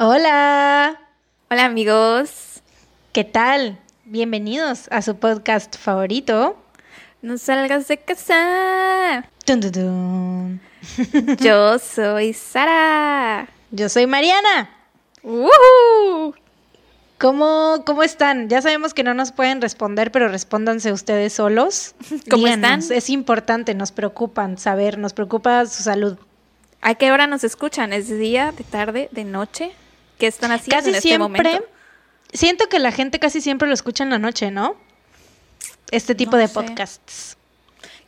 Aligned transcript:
Hola. 0.00 0.96
Hola 1.50 1.64
amigos. 1.64 2.62
¿Qué 3.12 3.24
tal? 3.24 3.80
Bienvenidos 4.04 4.86
a 4.92 5.02
su 5.02 5.16
podcast 5.16 5.76
favorito. 5.76 6.56
No 7.20 7.36
salgas 7.36 7.88
de 7.88 7.98
casa. 7.98 9.28
Tun, 9.44 9.60
tun, 9.60 9.72
tun. 9.72 10.60
Yo 11.40 11.80
soy 11.80 12.32
Sara. 12.32 13.48
Yo 13.72 13.88
soy 13.88 14.06
Mariana. 14.06 14.70
¿Cómo, 17.18 17.82
¿Cómo 17.84 18.04
están? 18.04 18.48
Ya 18.48 18.62
sabemos 18.62 18.94
que 18.94 19.02
no 19.02 19.14
nos 19.14 19.32
pueden 19.32 19.60
responder, 19.60 20.12
pero 20.12 20.28
respóndanse 20.28 20.92
ustedes 20.92 21.32
solos. 21.32 21.96
¿Cómo 22.30 22.44
Díganos, 22.44 22.84
están? 22.84 22.98
Es 22.98 23.10
importante, 23.10 23.74
nos 23.74 23.90
preocupan 23.90 24.58
saber, 24.58 24.96
nos 24.96 25.12
preocupa 25.12 25.66
su 25.66 25.82
salud. 25.82 26.16
¿A 26.82 26.94
qué 26.94 27.10
hora 27.10 27.26
nos 27.26 27.42
escuchan? 27.42 27.92
¿Es 27.92 28.08
de 28.08 28.16
día, 28.16 28.52
de 28.56 28.62
tarde, 28.62 29.08
de 29.10 29.24
noche? 29.24 29.72
¿Qué 30.18 30.26
están 30.26 30.50
haciendo 30.52 30.76
Casi 30.76 30.88
en 30.90 30.94
este 30.96 31.08
siempre, 31.08 31.42
momento? 31.52 31.66
siento 32.32 32.68
que 32.68 32.78
la 32.78 32.92
gente 32.92 33.18
casi 33.18 33.40
siempre 33.40 33.68
lo 33.68 33.74
escucha 33.74 34.04
en 34.04 34.10
la 34.10 34.18
noche, 34.18 34.50
¿no? 34.50 34.76
Este 35.90 36.14
tipo 36.14 36.32
No 36.32 36.38
de 36.38 36.48
sé. 36.48 36.54
podcasts, 36.54 37.36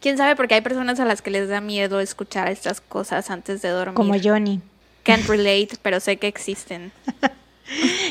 ¿Quién 0.00 0.16
sabe? 0.16 0.34
Porque 0.34 0.54
hay 0.54 0.60
personas 0.62 0.98
a 0.98 1.04
las 1.04 1.20
que 1.22 1.30
les 1.30 1.48
da 1.48 1.60
miedo 1.60 2.00
escuchar 2.00 2.48
estas 2.48 2.80
cosas 2.80 3.30
antes 3.30 3.60
de 3.62 3.68
dormir. 3.68 3.94
como 3.94 4.14
Johnny. 4.22 4.60
Can't 5.04 5.26
relate, 5.28 5.70
pero 5.82 6.00
sé 6.00 6.16
que 6.18 6.26
existen. 6.28 6.92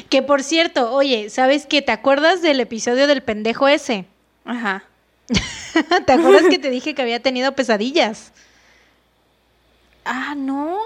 Que 0.10 0.22
por 0.22 0.42
cierto, 0.42 0.94
oye, 0.94 1.30
¿sabes 1.30 1.66
qué? 1.66 1.82
¿Te 1.82 1.92
acuerdas 1.92 2.42
del 2.42 2.62
episodio 2.62 3.08
del 3.08 3.22
pendejo 3.22 3.68
ese? 3.68 4.06
Ajá. 4.46 4.86
¿Te 6.06 6.14
acuerdas 6.14 6.44
que 6.50 6.58
te 6.60 6.70
dije 6.70 6.96
que 6.96 7.02
había 7.02 7.22
tenido 7.22 7.52
pesadillas? 7.52 8.32
Ah, 10.06 10.36
no. 10.38 10.78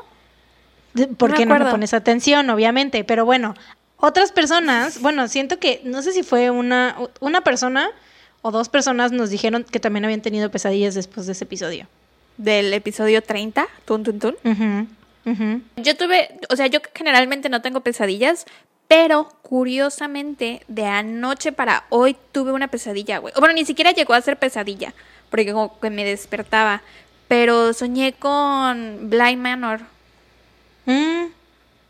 Porque 1.18 1.46
no, 1.46 1.50
me 1.50 1.56
acuerdo. 1.56 1.72
pones 1.72 1.94
atención, 1.94 2.50
obviamente. 2.50 3.04
Pero 3.04 3.26
bueno, 3.26 3.56
otras 3.98 4.32
personas, 4.32 5.02
bueno, 5.02 5.28
siento 5.28 5.60
que, 5.60 5.82
no 5.84 6.02
sé 6.02 6.12
si 6.12 6.24
fue 6.24 6.50
una, 6.50 6.98
una 7.20 7.42
persona 7.42 7.90
o 8.42 8.52
dos 8.52 8.70
personas 8.70 9.12
nos 9.12 9.30
dijeron 9.30 9.64
que 9.64 9.80
también 9.80 10.04
habían 10.06 10.22
tenido 10.22 10.52
pesadillas 10.52 10.94
después 10.94 11.26
de 11.26 11.32
ese 11.32 11.46
episodio. 11.46 11.88
Del 12.38 12.74
episodio 12.74 13.24
30, 13.24 13.68
tun, 13.86 14.04
tun, 14.04 14.20
tun. 14.20 14.36
Yo 15.78 15.96
tuve, 15.96 16.38
o 16.50 16.56
sea, 16.58 16.68
yo 16.68 16.82
generalmente 16.94 17.48
no 17.48 17.62
tengo 17.62 17.80
pesadillas, 17.80 18.46
pero 18.90 19.30
curiosamente 19.42 20.64
de 20.68 20.86
anoche 20.86 21.54
para 21.54 21.86
hoy 21.90 22.18
tuve 22.34 22.52
una 22.52 22.68
pesadilla, 22.68 23.20
güey. 23.20 23.34
O 23.38 23.40
Bueno, 23.40 23.56
ni 23.56 23.64
siquiera 23.64 23.92
llegó 23.92 24.14
a 24.14 24.22
ser 24.22 24.38
pesadilla, 24.38 24.94
porque 25.30 25.54
como 25.54 25.80
que 25.80 25.90
me 25.90 26.04
despertaba. 26.04 26.82
Pero 27.30 27.72
soñé 27.72 28.12
con 28.12 29.10
Bly 29.10 29.38
Manor, 29.38 29.80
Mm, 30.86 31.26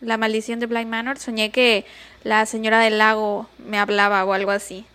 la 0.01 0.17
maldición 0.17 0.59
de 0.59 0.65
Bly 0.65 0.85
Manor. 0.85 1.17
Soñé 1.17 1.51
que 1.51 1.85
la 2.23 2.45
señora 2.45 2.79
del 2.79 2.97
lago 2.97 3.47
me 3.57 3.77
hablaba 3.77 4.23
o 4.25 4.33
algo 4.33 4.51
así. 4.51 4.85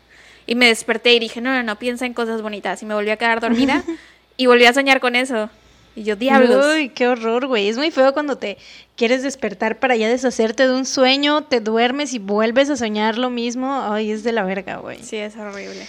Y 0.46 0.54
me 0.54 0.66
desperté 0.66 1.12
y 1.12 1.18
dije, 1.18 1.40
no, 1.40 1.52
no, 1.52 1.62
no, 1.62 1.78
piensa 1.78 2.06
en 2.06 2.14
cosas 2.14 2.40
bonitas. 2.42 2.82
Y 2.82 2.86
me 2.86 2.94
volví 2.94 3.10
a 3.10 3.16
quedar 3.16 3.40
dormida 3.40 3.84
y 4.36 4.46
volví 4.46 4.64
a 4.64 4.72
soñar 4.72 5.00
con 5.00 5.14
eso. 5.14 5.50
Y 5.94 6.04
yo, 6.04 6.16
diablos. 6.16 6.64
Uy, 6.74 6.90
qué 6.90 7.08
horror, 7.08 7.46
güey. 7.46 7.68
Es 7.68 7.76
muy 7.76 7.90
feo 7.90 8.12
cuando 8.12 8.38
te 8.38 8.56
quieres 8.96 9.22
despertar 9.22 9.78
para 9.80 9.96
ya 9.96 10.08
deshacerte 10.08 10.68
de 10.68 10.74
un 10.74 10.86
sueño, 10.86 11.42
te 11.42 11.60
duermes 11.60 12.14
y 12.14 12.18
vuelves 12.18 12.70
a 12.70 12.76
soñar 12.76 13.18
lo 13.18 13.30
mismo. 13.30 13.82
Ay, 13.90 14.12
es 14.12 14.22
de 14.22 14.32
la 14.32 14.44
verga, 14.44 14.76
güey. 14.76 15.02
Sí, 15.02 15.16
es 15.16 15.36
horrible. 15.36 15.86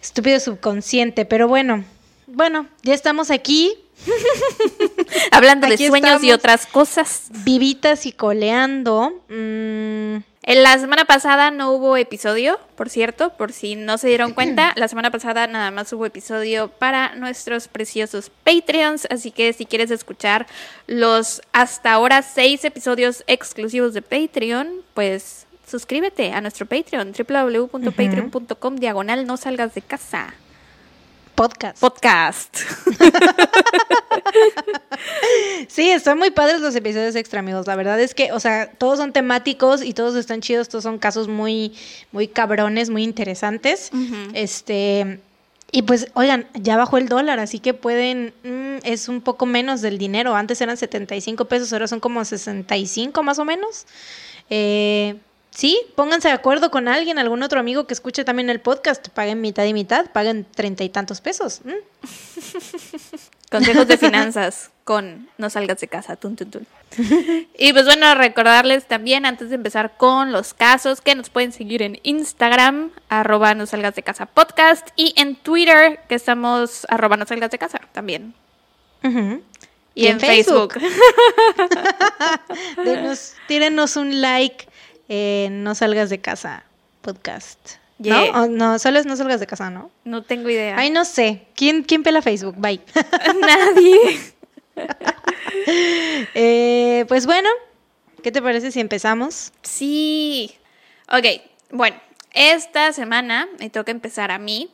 Estúpido 0.00 0.40
subconsciente, 0.40 1.26
pero 1.26 1.48
bueno. 1.48 1.84
Bueno, 2.26 2.66
ya 2.82 2.94
estamos 2.94 3.30
aquí, 3.30 3.74
Hablando 5.30 5.66
de 5.66 5.76
sueños 5.76 6.22
y 6.22 6.32
otras 6.32 6.66
cosas. 6.66 7.28
vivitas 7.44 8.06
y 8.06 8.12
coleando. 8.12 9.12
Mm, 9.28 10.16
En 10.42 10.62
la 10.62 10.78
semana 10.78 11.04
pasada 11.04 11.50
no 11.50 11.72
hubo 11.72 11.96
episodio, 11.96 12.58
por 12.76 12.88
cierto, 12.88 13.30
por 13.36 13.52
si 13.52 13.76
no 13.76 13.98
se 13.98 14.08
dieron 14.08 14.32
cuenta. 14.32 14.72
La 14.76 14.88
semana 14.88 15.10
pasada 15.10 15.46
nada 15.46 15.70
más 15.70 15.92
hubo 15.92 16.06
episodio 16.06 16.68
para 16.68 17.14
nuestros 17.14 17.68
preciosos 17.68 18.30
Patreons. 18.44 19.06
Así 19.10 19.30
que 19.30 19.52
si 19.52 19.66
quieres 19.66 19.90
escuchar 19.90 20.46
los 20.86 21.42
hasta 21.52 21.92
ahora 21.92 22.22
seis 22.22 22.64
episodios 22.64 23.22
exclusivos 23.26 23.92
de 23.94 24.02
Patreon, 24.02 24.68
pues 24.94 25.46
suscríbete 25.70 26.32
a 26.32 26.40
nuestro 26.40 26.66
Patreon, 26.66 27.12
www.patreon.com, 27.12 28.76
diagonal 28.76 29.26
no 29.26 29.36
salgas 29.36 29.74
de 29.74 29.82
casa. 29.82 30.34
Podcast. 31.40 31.80
Podcast. 31.80 32.58
Sí, 35.68 35.88
están 35.90 36.18
muy 36.18 36.30
padres 36.30 36.60
los 36.60 36.74
episodios 36.76 37.14
extra, 37.14 37.40
amigos. 37.40 37.66
La 37.66 37.76
verdad 37.76 37.98
es 38.00 38.14
que, 38.14 38.32
o 38.32 38.40
sea, 38.40 38.70
todos 38.72 38.98
son 38.98 39.12
temáticos 39.12 39.82
y 39.82 39.94
todos 39.94 40.14
están 40.16 40.40
chidos. 40.40 40.68
Todos 40.68 40.84
son 40.84 40.98
casos 40.98 41.28
muy, 41.28 41.74
muy 42.12 42.28
cabrones, 42.28 42.90
muy 42.90 43.04
interesantes. 43.04 43.90
Este. 44.34 45.20
Y 45.72 45.82
pues, 45.82 46.08
oigan, 46.14 46.46
ya 46.54 46.76
bajó 46.76 46.98
el 46.98 47.08
dólar, 47.08 47.38
así 47.38 47.60
que 47.60 47.72
pueden. 47.72 48.34
mm, 48.42 48.84
es 48.84 49.08
un 49.08 49.20
poco 49.22 49.46
menos 49.46 49.80
del 49.80 49.96
dinero. 49.96 50.34
Antes 50.34 50.60
eran 50.60 50.76
75 50.76 51.46
pesos, 51.46 51.72
ahora 51.72 51.86
son 51.86 52.00
como 52.00 52.24
65 52.24 53.22
más 53.22 53.38
o 53.38 53.44
menos. 53.44 53.86
Eh, 54.50 55.16
sí, 55.50 55.80
pónganse 55.94 56.28
de 56.28 56.34
acuerdo 56.34 56.70
con 56.70 56.88
alguien, 56.88 57.18
algún 57.18 57.42
otro 57.42 57.60
amigo 57.60 57.86
que 57.86 57.94
escuche 57.94 58.24
también 58.24 58.50
el 58.50 58.60
podcast. 58.60 59.08
Paguen 59.08 59.40
mitad 59.40 59.64
y 59.64 59.72
mitad, 59.74 60.10
paguen 60.10 60.44
treinta 60.44 60.84
y 60.84 60.88
tantos 60.88 61.20
pesos. 61.20 61.60
mm. 61.64 61.70
Consejos 63.50 63.88
de 63.88 63.98
finanzas 63.98 64.70
con 64.84 65.28
No 65.36 65.50
salgas 65.50 65.80
de 65.80 65.88
casa. 65.88 66.14
Tun, 66.14 66.36
tun, 66.36 66.50
tun. 66.52 66.66
Y 67.58 67.72
pues 67.72 67.84
bueno, 67.84 68.14
recordarles 68.14 68.86
también 68.86 69.26
antes 69.26 69.48
de 69.48 69.56
empezar 69.56 69.96
con 69.96 70.30
los 70.30 70.54
casos 70.54 71.00
que 71.00 71.16
nos 71.16 71.30
pueden 71.30 71.52
seguir 71.52 71.82
en 71.82 71.98
Instagram, 72.04 72.92
arroba 73.08 73.54
no 73.54 73.66
salgas 73.66 73.96
de 73.96 74.04
casa 74.04 74.26
podcast 74.26 74.88
y 74.94 75.14
en 75.16 75.34
Twitter 75.34 75.98
que 76.08 76.14
estamos 76.14 76.86
arroba 76.88 77.16
no 77.16 77.26
salgas 77.26 77.50
de 77.50 77.58
casa 77.58 77.80
también. 77.92 78.34
Y, 79.94 80.06
en, 80.06 80.20
Facebook. 80.20 80.74
Denos- 82.84 83.32
tírenos 83.48 83.96
un 83.96 84.20
like 84.20 84.68
en 85.10 85.64
No 85.64 85.74
Salgas 85.74 86.08
de 86.08 86.20
Casa 86.20 86.62
podcast. 87.02 87.58
Yeah. 87.98 88.32
¿No? 88.32 88.42
O 88.42 88.46
no, 88.46 88.78
solo 88.78 89.00
es 89.00 89.06
No 89.06 89.16
Salgas 89.16 89.40
de 89.40 89.46
Casa, 89.46 89.68
¿no? 89.68 89.90
No 90.04 90.22
tengo 90.22 90.48
idea. 90.48 90.76
Ay, 90.78 90.90
no 90.90 91.04
sé. 91.04 91.46
¿Quién, 91.56 91.82
quién 91.82 92.04
pela 92.04 92.22
Facebook? 92.22 92.54
Bye. 92.56 92.80
Nadie. 93.40 94.20
Eh, 96.34 97.04
pues 97.08 97.26
bueno, 97.26 97.50
¿qué 98.22 98.32
te 98.32 98.40
parece 98.40 98.70
si 98.70 98.80
empezamos? 98.80 99.52
Sí. 99.60 100.56
Ok, 101.08 101.26
bueno, 101.70 102.00
esta 102.32 102.92
semana 102.94 103.46
me 103.58 103.68
toca 103.68 103.90
empezar 103.90 104.30
a 104.30 104.38
mí. 104.38 104.70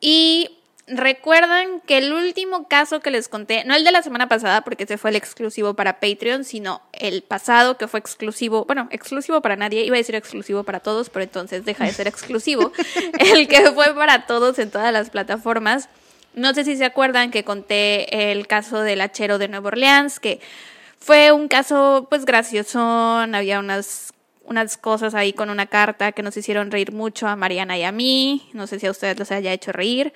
Y 0.00 0.58
recuerdan 0.86 1.80
que 1.80 1.98
el 1.98 2.12
último 2.12 2.66
caso 2.68 3.00
que 3.00 3.10
les 3.10 3.28
conté, 3.28 3.64
no 3.64 3.74
el 3.74 3.84
de 3.84 3.92
la 3.92 4.02
semana 4.02 4.28
pasada, 4.28 4.62
porque 4.62 4.84
ese 4.84 4.98
fue 4.98 5.10
el 5.10 5.16
exclusivo 5.16 5.74
para 5.74 6.00
Patreon, 6.00 6.44
sino 6.44 6.82
el 6.92 7.22
pasado 7.22 7.78
que 7.78 7.88
fue 7.88 8.00
exclusivo, 8.00 8.64
bueno, 8.64 8.88
exclusivo 8.90 9.40
para 9.40 9.56
nadie, 9.56 9.84
iba 9.84 9.96
a 9.96 9.98
decir 9.98 10.14
exclusivo 10.14 10.64
para 10.64 10.80
todos, 10.80 11.10
pero 11.10 11.22
entonces 11.22 11.64
deja 11.64 11.84
de 11.84 11.92
ser 11.92 12.08
exclusivo. 12.08 12.72
el 13.18 13.48
que 13.48 13.70
fue 13.72 13.94
para 13.94 14.26
todos 14.26 14.58
en 14.58 14.70
todas 14.70 14.92
las 14.92 15.10
plataformas. 15.10 15.88
No 16.34 16.54
sé 16.54 16.64
si 16.64 16.76
se 16.76 16.84
acuerdan 16.84 17.30
que 17.30 17.44
conté 17.44 18.32
el 18.32 18.46
caso 18.46 18.80
del 18.80 19.02
hachero 19.02 19.38
de 19.38 19.48
Nueva 19.48 19.68
Orleans, 19.68 20.18
que 20.18 20.40
fue 20.98 21.32
un 21.32 21.48
caso 21.48 22.06
pues 22.08 22.24
graciosón, 22.24 23.34
había 23.34 23.58
unas, 23.58 24.12
unas 24.44 24.76
cosas 24.76 25.14
ahí 25.14 25.32
con 25.32 25.50
una 25.50 25.66
carta 25.66 26.12
que 26.12 26.22
nos 26.22 26.36
hicieron 26.36 26.70
reír 26.70 26.92
mucho 26.92 27.26
a 27.28 27.36
Mariana 27.36 27.78
y 27.78 27.84
a 27.84 27.92
mí, 27.92 28.48
no 28.52 28.66
sé 28.66 28.78
si 28.78 28.86
a 28.86 28.90
ustedes 28.90 29.18
los 29.18 29.30
haya 29.30 29.52
hecho 29.52 29.72
reír. 29.72 30.12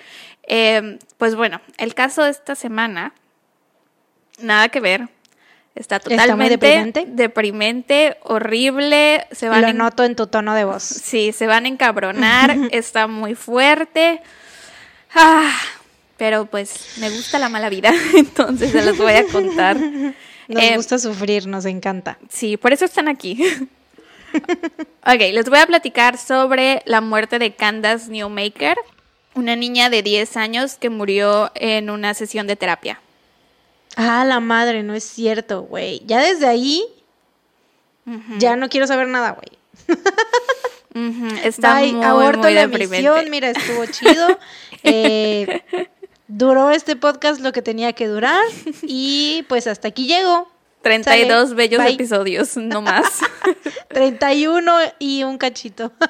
Eh, 0.49 0.99
pues 1.19 1.35
bueno, 1.35 1.61
el 1.79 1.95
caso 1.95 2.23
de 2.25 2.31
esta 2.31 2.55
semana, 2.55 3.13
nada 4.41 4.69
que 4.69 4.81
ver, 4.81 5.09
está 5.75 5.97
¿Está 5.97 6.11
totalmente 6.11 6.51
deprimente? 6.59 7.05
deprimente, 7.09 8.17
horrible, 8.23 9.27
se 9.33 9.49
van 9.49 9.63
Lo 9.63 9.69
en- 9.69 9.77
noto 9.79 10.05
en 10.05 10.17
tu 10.17 10.27
tono 10.27 10.55
de 10.55 10.65
voz. 10.65 10.83
Sí, 10.83 11.33
se 11.33 11.47
van 11.47 11.65
a 11.65 11.69
encabronar, 11.69 12.57
está 12.73 13.07
muy 13.07 13.35
fuerte. 13.35 14.21
Ah, 15.15 15.53
pero 16.17 16.47
pues 16.47 16.97
me 16.99 17.11
gusta 17.11 17.39
la 17.39 17.49
mala 17.49 17.69
vida, 17.69 17.93
entonces 18.15 18.73
se 18.73 18.85
los 18.85 18.99
voy 18.99 19.13
a 19.13 19.25
contar. 19.27 19.77
Nos 20.49 20.63
Eh, 20.63 20.77
gusta 20.77 20.97
sufrir, 21.01 21.49
nos 21.49 21.65
encanta. 21.65 22.19
Sí, 22.29 22.57
por 22.57 22.73
eso 22.73 22.85
están 22.85 23.09
aquí. 23.09 23.43
Ok, 25.07 25.21
les 25.33 25.49
voy 25.49 25.59
a 25.59 25.67
platicar 25.67 26.19
sobre 26.19 26.83
la 26.87 27.01
muerte 27.01 27.39
de 27.39 27.55
Candace 27.55 28.11
Newmaker, 28.11 28.77
una 29.35 29.57
niña 29.57 29.91
de 29.91 30.03
10 30.03 30.37
años 30.37 30.77
que 30.77 30.91
murió 30.91 31.51
en 31.55 31.91
una 31.91 32.15
sesión 32.15 32.47
de 32.47 32.57
terapia. 32.57 33.01
Ah, 33.97 34.25
la 34.25 34.41
madre, 34.41 34.83
no 34.83 34.95
es 34.95 35.05
cierto, 35.05 35.63
güey. 35.63 36.03
Ya 36.07 36.21
desde 36.21 36.47
ahí, 36.47 36.85
ya 38.39 38.57
no 38.57 38.69
quiero 38.69 38.87
saber 38.87 39.09
nada, 39.09 39.33
güey. 39.33 39.57
Ujú, 40.95 41.29
Está 41.45 41.81
Bye, 41.81 41.93
muy, 41.93 42.05
aborto 42.05 42.43
muy 42.43 42.55
la 42.55 42.63
emisión, 42.63 43.31
mira, 43.31 43.51
estuvo 43.51 43.85
chido. 43.87 44.39
Eh, 44.89 45.65
duró 46.29 46.71
este 46.71 46.95
podcast 46.95 47.41
lo 47.41 47.51
que 47.51 47.61
tenía 47.61 47.93
que 47.93 48.07
durar 48.07 48.45
y 48.83 49.45
pues 49.49 49.67
hasta 49.67 49.89
aquí 49.89 50.07
llego. 50.07 50.49
32 50.83 51.49
Sale. 51.51 51.55
bellos 51.57 51.83
Bye. 51.83 51.95
episodios, 51.95 52.57
no 52.57 52.81
más. 52.83 53.21
31 53.89 54.73
y 54.99 55.25
un 55.25 55.39
cachito. 55.39 55.93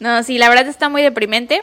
No, 0.00 0.22
sí, 0.22 0.38
la 0.38 0.48
verdad 0.48 0.66
está 0.66 0.88
muy 0.88 1.02
deprimente. 1.02 1.62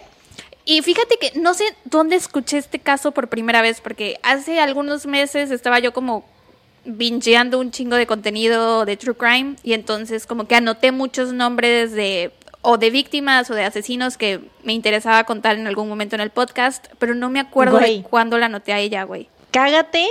Y 0.66 0.82
fíjate 0.82 1.18
que 1.20 1.38
no 1.40 1.54
sé 1.54 1.66
dónde 1.86 2.16
escuché 2.16 2.58
este 2.58 2.80
caso 2.80 3.12
por 3.12 3.28
primera 3.28 3.62
vez, 3.62 3.82
porque 3.82 4.20
hace 4.24 4.60
algunos 4.60 5.06
meses 5.06 5.52
estaba 5.52 5.80
yo 5.80 5.92
como 5.92 6.24
bingeando 6.86 7.60
un 7.60 7.72
chingo 7.72 7.96
de 7.98 8.08
contenido 8.08 8.86
de 8.86 8.98
True 8.98 9.16
Crime 9.16 9.56
y 9.64 9.74
entonces 9.74 10.26
como 10.26 10.48
que 10.48 10.56
anoté 10.56 10.92
muchos 10.92 11.34
nombres 11.34 11.92
de 11.92 12.32
o 12.62 12.78
de 12.78 12.90
víctimas 12.90 13.50
o 13.52 13.56
de 13.56 13.66
asesinos 13.66 14.18
que 14.18 14.40
me 14.64 14.74
interesaba 14.74 15.24
contar 15.26 15.58
en 15.58 15.68
algún 15.68 15.90
momento 15.90 16.16
en 16.16 16.22
el 16.22 16.30
podcast, 16.30 16.88
pero 17.00 17.14
no 17.14 17.30
me 17.30 17.40
acuerdo 17.40 17.78
Güey. 17.80 17.98
de 17.98 18.04
cuándo 18.04 18.38
la 18.38 18.46
anoté 18.48 18.72
a 18.74 18.80
ella, 18.80 19.04
güey. 19.04 19.30
Cágate 19.52 20.08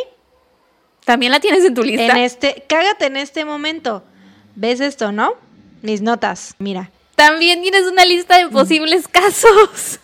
¿También 1.05 1.33
la 1.33 1.41
tienes 1.41 1.65
en 1.65 1.75
tu 1.75 1.83
lista? 1.83 2.07
en 2.13 2.17
este, 2.19 2.65
cágate 2.69 3.07
en 3.07 3.17
este 3.17 3.45
momento. 3.45 4.05
¿Ves 4.55 4.81
esto, 4.81 5.13
no? 5.13 5.35
Mis 5.83 6.03
notas, 6.03 6.55
mira. 6.59 6.91
También 7.17 7.63
tienes 7.63 7.83
una 7.83 8.05
lista 8.05 8.39
de 8.39 8.49
posibles 8.49 9.09
casos. 9.13 10.01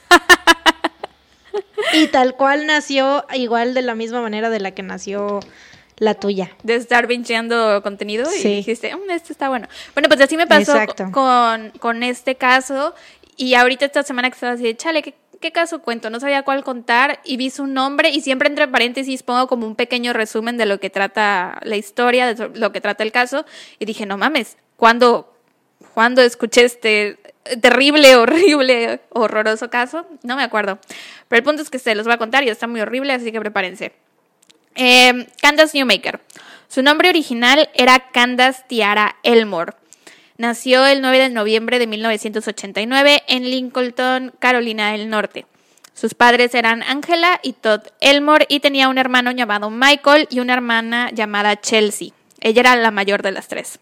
Y 1.92 2.08
tal 2.08 2.34
cual 2.34 2.66
nació 2.66 3.24
igual 3.34 3.74
de 3.74 3.82
la 3.82 3.94
misma 3.94 4.20
manera 4.20 4.50
de 4.50 4.60
la 4.60 4.72
que 4.72 4.82
nació 4.82 5.40
la 5.98 6.14
tuya. 6.14 6.50
de 6.62 6.74
estar 6.74 7.06
bingeando 7.06 7.82
contenido 7.82 8.28
y 8.34 8.42
dijiste, 8.42 8.94
"Mm, 8.94 9.10
este 9.10 9.32
está 9.32 9.48
bueno. 9.48 9.66
Bueno, 9.94 10.08
pues 10.08 10.20
así 10.20 10.36
me 10.36 10.46
pasó 10.46 10.78
con, 11.10 11.70
con 11.78 12.02
este 12.02 12.34
caso 12.34 12.94
y 13.38 13.54
ahorita 13.54 13.86
esta 13.86 14.02
semana 14.02 14.28
que 14.28 14.34
estaba 14.34 14.52
así, 14.52 14.62
de, 14.64 14.76
chale, 14.76 15.02
¿qué, 15.02 15.14
qué 15.40 15.52
caso 15.52 15.82
cuento? 15.82 16.10
No 16.10 16.20
sabía 16.20 16.42
cuál 16.42 16.64
contar 16.64 17.20
y 17.24 17.36
vi 17.36 17.50
su 17.50 17.66
nombre 17.66 18.10
y 18.10 18.20
siempre 18.20 18.48
entre 18.48 18.68
paréntesis 18.68 19.22
pongo 19.22 19.46
como 19.46 19.66
un 19.66 19.76
pequeño 19.76 20.12
resumen 20.12 20.56
de 20.56 20.66
lo 20.66 20.80
que 20.80 20.90
trata 20.90 21.58
la 21.62 21.76
historia, 21.76 22.32
de 22.32 22.58
lo 22.58 22.72
que 22.72 22.80
trata 22.80 23.02
el 23.02 23.12
caso 23.12 23.44
y 23.78 23.84
dije, 23.84 24.06
no 24.06 24.18
mames, 24.18 24.56
¿cuándo, 24.76 25.34
¿cuándo 25.94 26.22
escuché 26.22 26.64
este 26.64 27.18
terrible, 27.60 28.16
horrible, 28.16 29.00
horroroso 29.10 29.70
caso? 29.70 30.06
No 30.22 30.36
me 30.36 30.42
acuerdo. 30.42 30.78
Pero 31.28 31.38
el 31.38 31.44
punto 31.44 31.62
es 31.62 31.70
que 31.70 31.78
se 31.78 31.94
los 31.94 32.06
voy 32.06 32.14
a 32.14 32.18
contar 32.18 32.44
y 32.44 32.48
está 32.48 32.66
muy 32.66 32.80
horrible, 32.80 33.12
así 33.12 33.32
que 33.32 33.40
prepárense. 33.40 33.92
Eh, 34.74 35.26
Candace 35.40 35.76
Newmaker. 35.78 36.20
Su 36.68 36.82
nombre 36.82 37.08
original 37.08 37.70
era 37.74 38.10
Candace 38.10 38.64
Tiara 38.68 39.16
Elmore. 39.22 39.72
Nació 40.38 40.84
el 40.86 41.00
9 41.00 41.18
de 41.18 41.28
noviembre 41.30 41.78
de 41.78 41.86
1989 41.86 43.22
en 43.26 43.44
Lincoln, 43.44 44.32
Carolina 44.38 44.92
del 44.92 45.08
Norte. 45.08 45.46
Sus 45.94 46.12
padres 46.12 46.54
eran 46.54 46.82
Angela 46.82 47.40
y 47.42 47.54
Todd 47.54 47.80
Elmore 48.00 48.44
y 48.50 48.60
tenía 48.60 48.90
un 48.90 48.98
hermano 48.98 49.30
llamado 49.30 49.70
Michael 49.70 50.28
y 50.30 50.40
una 50.40 50.52
hermana 50.52 51.10
llamada 51.10 51.58
Chelsea. 51.58 52.10
Ella 52.40 52.60
era 52.60 52.76
la 52.76 52.90
mayor 52.90 53.22
de 53.22 53.32
las 53.32 53.48
tres. 53.48 53.78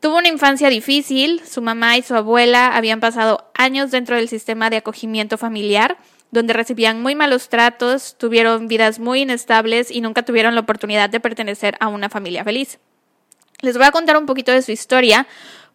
Tuvo 0.00 0.18
una 0.18 0.28
infancia 0.28 0.68
difícil, 0.68 1.40
su 1.48 1.62
mamá 1.62 1.96
y 1.96 2.02
su 2.02 2.14
abuela 2.14 2.76
habían 2.76 3.00
pasado 3.00 3.50
años 3.54 3.90
dentro 3.90 4.16
del 4.16 4.28
sistema 4.28 4.68
de 4.68 4.76
acogimiento 4.76 5.38
familiar, 5.38 5.96
donde 6.32 6.52
recibían 6.52 7.00
muy 7.00 7.14
malos 7.14 7.48
tratos, 7.48 8.18
tuvieron 8.18 8.68
vidas 8.68 8.98
muy 8.98 9.22
inestables 9.22 9.90
y 9.90 10.02
nunca 10.02 10.22
tuvieron 10.22 10.54
la 10.54 10.60
oportunidad 10.60 11.08
de 11.08 11.20
pertenecer 11.20 11.76
a 11.80 11.88
una 11.88 12.10
familia 12.10 12.44
feliz. 12.44 12.78
Les 13.62 13.76
voy 13.76 13.86
a 13.86 13.92
contar 13.92 14.16
un 14.16 14.26
poquito 14.26 14.50
de 14.50 14.60
su 14.60 14.72
historia 14.72 15.28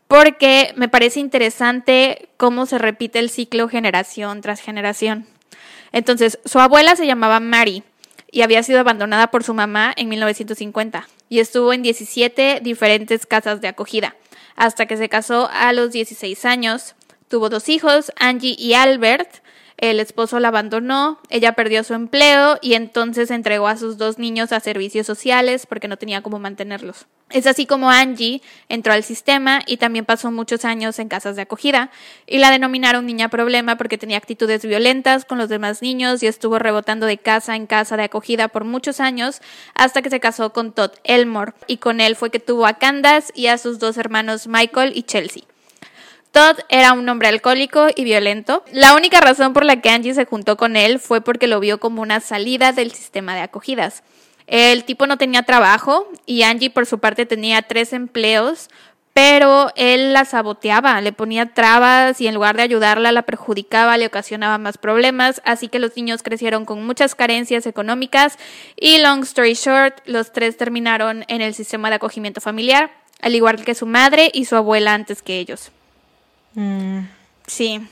porque 0.07 0.73
me 0.75 0.89
parece 0.89 1.19
interesante 1.19 2.29
cómo 2.37 2.65
se 2.65 2.77
repite 2.77 3.19
el 3.19 3.29
ciclo 3.29 3.67
generación 3.67 4.41
tras 4.41 4.61
generación. 4.61 5.25
Entonces, 5.91 6.39
su 6.45 6.59
abuela 6.59 6.95
se 6.95 7.07
llamaba 7.07 7.39
Mary 7.39 7.83
y 8.31 8.41
había 8.41 8.63
sido 8.63 8.79
abandonada 8.79 9.31
por 9.31 9.43
su 9.43 9.53
mamá 9.53 9.93
en 9.95 10.09
1950 10.09 11.07
y 11.29 11.39
estuvo 11.39 11.73
en 11.73 11.81
17 11.81 12.59
diferentes 12.61 13.25
casas 13.25 13.61
de 13.61 13.67
acogida 13.67 14.15
hasta 14.55 14.85
que 14.85 14.97
se 14.97 15.09
casó 15.09 15.49
a 15.51 15.71
los 15.73 15.91
16 15.91 16.45
años. 16.45 16.95
Tuvo 17.29 17.49
dos 17.49 17.69
hijos, 17.69 18.11
Angie 18.17 18.55
y 18.57 18.73
Albert. 18.73 19.41
El 19.77 19.99
esposo 19.99 20.39
la 20.39 20.47
abandonó, 20.47 21.19
ella 21.29 21.53
perdió 21.53 21.83
su 21.83 21.93
empleo 21.93 22.57
y 22.63 22.73
entonces 22.73 23.29
entregó 23.29 23.67
a 23.67 23.77
sus 23.77 23.99
dos 23.99 24.17
niños 24.17 24.51
a 24.51 24.59
servicios 24.59 25.05
sociales 25.05 25.67
porque 25.67 25.87
no 25.87 25.97
tenía 25.97 26.23
cómo 26.23 26.39
mantenerlos. 26.39 27.05
Es 27.29 27.45
así 27.45 27.67
como 27.67 27.91
Angie 27.91 28.41
entró 28.69 28.93
al 28.93 29.03
sistema 29.03 29.61
y 29.67 29.77
también 29.77 30.05
pasó 30.05 30.31
muchos 30.31 30.65
años 30.65 30.97
en 30.97 31.09
casas 31.09 31.35
de 31.35 31.43
acogida 31.43 31.91
y 32.25 32.39
la 32.39 32.49
denominaron 32.49 33.05
niña 33.05 33.29
problema 33.29 33.75
porque 33.75 33.99
tenía 33.99 34.17
actitudes 34.17 34.65
violentas 34.65 35.25
con 35.25 35.37
los 35.37 35.49
demás 35.49 35.83
niños 35.83 36.23
y 36.23 36.27
estuvo 36.27 36.57
rebotando 36.57 37.05
de 37.05 37.19
casa 37.19 37.55
en 37.55 37.67
casa 37.67 37.97
de 37.97 38.03
acogida 38.03 38.47
por 38.47 38.63
muchos 38.63 38.99
años 38.99 39.41
hasta 39.75 40.01
que 40.01 40.09
se 40.09 40.19
casó 40.19 40.53
con 40.53 40.71
Todd 40.71 40.91
Elmore 41.03 41.53
y 41.67 41.77
con 41.77 42.01
él 42.01 42.15
fue 42.15 42.31
que 42.31 42.39
tuvo 42.39 42.65
a 42.65 42.79
Candace 42.79 43.31
y 43.35 43.47
a 43.47 43.59
sus 43.59 43.77
dos 43.77 43.97
hermanos 43.97 44.47
Michael 44.47 44.93
y 44.95 45.03
Chelsea. 45.03 45.43
Todd 46.37 46.59
era 46.69 46.93
un 46.93 47.09
hombre 47.09 47.29
alcohólico 47.29 47.87
y 47.95 48.03
violento. 48.03 48.63
La 48.71 48.93
única 48.93 49.19
razón 49.19 49.53
por 49.53 49.65
la 49.65 49.81
que 49.81 49.89
Angie 49.89 50.13
se 50.13 50.25
juntó 50.25 50.55
con 50.55 50.75
él 50.75 50.99
fue 50.99 51.19
porque 51.19 51.47
lo 51.47 51.59
vio 51.59 51.79
como 51.79 52.03
una 52.03 52.19
salida 52.19 52.73
del 52.73 52.91
sistema 52.91 53.33
de 53.33 53.41
acogidas. 53.41 54.03
El 54.45 54.83
tipo 54.83 55.07
no 55.07 55.17
tenía 55.17 55.41
trabajo 55.41 56.07
y 56.27 56.43
Angie 56.43 56.69
por 56.69 56.85
su 56.85 56.99
parte 56.99 57.25
tenía 57.25 57.63
tres 57.63 57.91
empleos, 57.91 58.69
pero 59.13 59.71
él 59.75 60.13
la 60.13 60.25
saboteaba, 60.25 61.01
le 61.01 61.11
ponía 61.11 61.55
trabas 61.55 62.21
y 62.21 62.27
en 62.27 62.35
lugar 62.35 62.55
de 62.55 62.61
ayudarla 62.61 63.11
la 63.11 63.23
perjudicaba, 63.23 63.97
le 63.97 64.05
ocasionaba 64.05 64.59
más 64.59 64.77
problemas, 64.77 65.41
así 65.43 65.69
que 65.69 65.79
los 65.79 65.97
niños 65.97 66.21
crecieron 66.21 66.65
con 66.65 66.85
muchas 66.85 67.15
carencias 67.15 67.65
económicas 67.65 68.37
y 68.75 68.99
long 68.99 69.23
story 69.23 69.55
short, 69.55 70.01
los 70.05 70.31
tres 70.33 70.55
terminaron 70.55 71.25
en 71.29 71.41
el 71.41 71.55
sistema 71.55 71.89
de 71.89 71.95
acogimiento 71.95 72.41
familiar, 72.41 72.91
al 73.23 73.33
igual 73.33 73.65
que 73.65 73.73
su 73.73 73.87
madre 73.87 74.29
y 74.31 74.45
su 74.45 74.55
abuela 74.55 74.93
antes 74.93 75.23
que 75.23 75.39
ellos. 75.39 75.71
Mm, 76.57 77.07
Sí. 77.45 77.87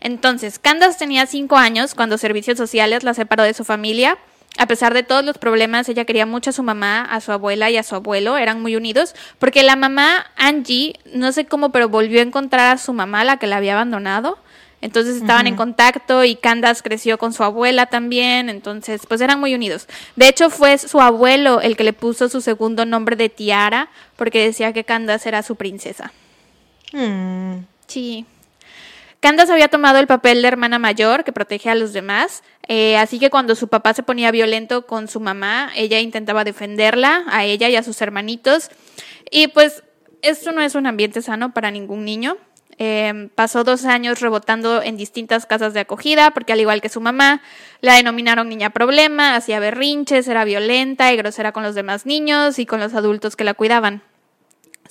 Entonces, 0.00 0.58
Candace 0.58 0.98
tenía 0.98 1.26
cinco 1.26 1.56
años 1.56 1.94
cuando 1.94 2.18
Servicios 2.18 2.58
Sociales 2.58 3.04
la 3.04 3.14
separó 3.14 3.44
de 3.44 3.54
su 3.54 3.64
familia. 3.64 4.18
A 4.58 4.66
pesar 4.66 4.92
de 4.92 5.04
todos 5.04 5.24
los 5.24 5.38
problemas, 5.38 5.88
ella 5.88 6.04
quería 6.04 6.26
mucho 6.26 6.50
a 6.50 6.52
su 6.52 6.62
mamá, 6.62 7.02
a 7.02 7.20
su 7.20 7.32
abuela 7.32 7.70
y 7.70 7.78
a 7.78 7.82
su 7.82 7.94
abuelo, 7.94 8.36
eran 8.36 8.60
muy 8.60 8.76
unidos, 8.76 9.14
porque 9.38 9.62
la 9.62 9.76
mamá, 9.76 10.26
Angie, 10.36 10.98
no 11.14 11.32
sé 11.32 11.46
cómo, 11.46 11.70
pero 11.70 11.88
volvió 11.88 12.18
a 12.18 12.24
encontrar 12.24 12.74
a 12.74 12.78
su 12.78 12.92
mamá, 12.92 13.24
la 13.24 13.38
que 13.38 13.46
la 13.46 13.56
había 13.56 13.74
abandonado. 13.74 14.36
Entonces 14.82 15.16
estaban 15.16 15.46
en 15.46 15.54
contacto 15.54 16.24
y 16.24 16.34
Candace 16.34 16.82
creció 16.82 17.16
con 17.16 17.32
su 17.32 17.44
abuela 17.44 17.86
también, 17.86 18.50
entonces 18.50 19.02
pues 19.06 19.20
eran 19.20 19.38
muy 19.38 19.54
unidos. 19.54 19.86
De 20.16 20.28
hecho 20.28 20.50
fue 20.50 20.76
su 20.76 21.00
abuelo 21.00 21.60
el 21.60 21.76
que 21.76 21.84
le 21.84 21.92
puso 21.92 22.28
su 22.28 22.40
segundo 22.40 22.84
nombre 22.84 23.14
de 23.14 23.28
Tiara, 23.28 23.88
porque 24.16 24.44
decía 24.44 24.72
que 24.72 24.82
Candace 24.82 25.28
era 25.28 25.44
su 25.44 25.54
princesa. 25.54 26.12
mm. 26.92 27.71
Sí. 27.92 28.24
Candace 29.20 29.52
había 29.52 29.68
tomado 29.68 29.98
el 29.98 30.06
papel 30.06 30.40
de 30.40 30.48
hermana 30.48 30.78
mayor 30.78 31.24
que 31.24 31.32
protege 31.32 31.68
a 31.68 31.74
los 31.74 31.92
demás, 31.92 32.42
eh, 32.66 32.96
así 32.96 33.18
que 33.18 33.28
cuando 33.28 33.54
su 33.54 33.68
papá 33.68 33.92
se 33.92 34.02
ponía 34.02 34.30
violento 34.30 34.86
con 34.86 35.08
su 35.08 35.20
mamá, 35.20 35.70
ella 35.76 36.00
intentaba 36.00 36.42
defenderla, 36.42 37.22
a 37.28 37.44
ella 37.44 37.68
y 37.68 37.76
a 37.76 37.82
sus 37.82 38.00
hermanitos. 38.00 38.70
Y 39.30 39.48
pues 39.48 39.82
esto 40.22 40.52
no 40.52 40.62
es 40.62 40.74
un 40.74 40.86
ambiente 40.86 41.20
sano 41.20 41.52
para 41.52 41.70
ningún 41.70 42.06
niño. 42.06 42.38
Eh, 42.78 43.28
pasó 43.34 43.62
dos 43.62 43.84
años 43.84 44.20
rebotando 44.20 44.82
en 44.82 44.96
distintas 44.96 45.44
casas 45.44 45.74
de 45.74 45.80
acogida, 45.80 46.30
porque 46.30 46.54
al 46.54 46.60
igual 46.60 46.80
que 46.80 46.88
su 46.88 47.02
mamá, 47.02 47.42
la 47.82 47.96
denominaron 47.96 48.48
niña 48.48 48.70
problema, 48.70 49.36
hacía 49.36 49.60
berrinches, 49.60 50.26
era 50.28 50.44
violenta 50.44 51.12
y 51.12 51.16
grosera 51.18 51.52
con 51.52 51.62
los 51.62 51.74
demás 51.74 52.06
niños 52.06 52.58
y 52.58 52.64
con 52.64 52.80
los 52.80 52.94
adultos 52.94 53.36
que 53.36 53.44
la 53.44 53.52
cuidaban. 53.52 54.02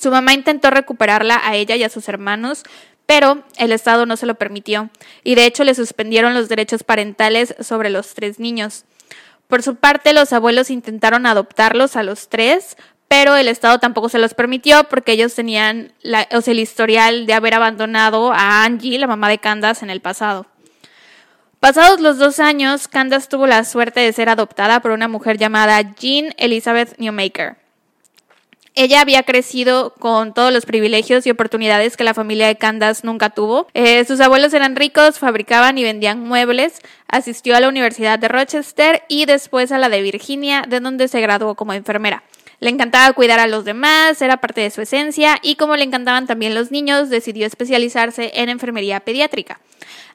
Su 0.02 0.10
mamá 0.10 0.34
intentó 0.34 0.72
recuperarla 0.72 1.40
a 1.44 1.56
ella 1.56 1.76
y 1.76 1.84
a 1.84 1.90
sus 1.90 2.10
hermanos, 2.10 2.64
pero 3.12 3.44
el 3.58 3.74
Estado 3.74 4.06
no 4.06 4.16
se 4.16 4.26
lo 4.26 4.36
permitió 4.36 4.90
y 5.26 5.36
de 5.36 5.46
hecho 5.46 5.66
le 5.66 5.76
suspendieron 5.76 6.34
los 6.34 6.48
derechos 6.48 6.84
parentales 6.84 7.54
sobre 7.60 7.90
los 7.90 8.14
tres 8.14 8.40
niños. 8.40 8.86
Por 9.50 9.64
su 9.64 9.76
parte, 9.76 10.14
los 10.14 10.32
abuelos 10.32 10.70
intentaron 10.70 11.26
adoptarlos 11.26 11.98
a 11.98 12.04
los 12.04 12.30
tres, 12.30 12.78
pero 13.10 13.36
el 13.36 13.50
Estado 13.50 13.80
tampoco 13.80 14.08
se 14.08 14.18
los 14.18 14.34
permitió 14.34 14.86
porque 14.86 15.12
ellos 15.12 15.36
tenían 15.36 15.92
o 16.06 16.50
el 16.50 16.60
historial 16.60 17.26
de 17.26 17.34
haber 17.34 17.54
abandonado 17.54 18.32
a 18.32 18.64
Angie, 18.64 18.98
la 18.98 19.08
mamá 19.08 19.28
de 19.28 19.40
Candace, 19.40 19.84
en 19.84 19.90
el 19.90 20.00
pasado. 20.00 20.46
Pasados 21.60 22.00
los 22.00 22.18
dos 22.18 22.40
años, 22.40 22.88
Candace 22.88 23.28
tuvo 23.28 23.46
la 23.46 23.66
suerte 23.66 24.00
de 24.00 24.14
ser 24.14 24.30
adoptada 24.30 24.80
por 24.80 24.92
una 24.92 25.10
mujer 25.10 25.38
llamada 25.38 25.82
Jean 25.82 26.34
Elizabeth 26.38 26.98
Newmaker. 26.98 27.61
Ella 28.74 29.02
había 29.02 29.24
crecido 29.24 29.94
con 30.00 30.34
todos 30.34 30.54
los 30.54 30.66
privilegios 30.66 31.28
y 31.28 31.30
oportunidades 31.30 31.98
que 31.98 32.06
la 32.06 32.14
familia 32.14 32.48
de 32.48 32.56
Candace 32.56 33.06
nunca 33.06 33.30
tuvo. 33.30 33.68
Eh, 33.74 34.06
sus 34.06 34.22
abuelos 34.22 34.54
eran 34.54 34.78
ricos, 34.78 35.20
fabricaban 35.20 35.78
y 35.78 35.84
vendían 35.84 36.22
muebles, 36.22 36.82
asistió 37.08 37.58
a 37.58 37.60
la 37.60 37.68
Universidad 37.68 38.18
de 38.18 38.30
Rochester 38.30 39.04
y 39.10 39.26
después 39.26 39.74
a 39.74 39.78
la 39.78 39.90
de 39.90 40.02
Virginia, 40.02 40.64
de 40.68 40.80
donde 40.80 41.10
se 41.10 41.20
graduó 41.20 41.56
como 41.56 41.74
enfermera. 41.74 42.24
Le 42.62 42.70
encantaba 42.70 43.12
cuidar 43.14 43.40
a 43.40 43.48
los 43.48 43.66
demás, 43.66 44.22
era 44.22 44.38
parte 44.38 44.62
de 44.62 44.70
su 44.70 44.82
esencia 44.82 45.40
y 45.42 45.56
como 45.56 45.76
le 45.76 45.84
encantaban 45.84 46.26
también 46.26 46.56
los 46.56 46.72
niños, 46.72 47.10
decidió 47.10 47.48
especializarse 47.48 48.32
en 48.36 48.50
enfermería 48.50 49.02
pediátrica. 49.02 49.60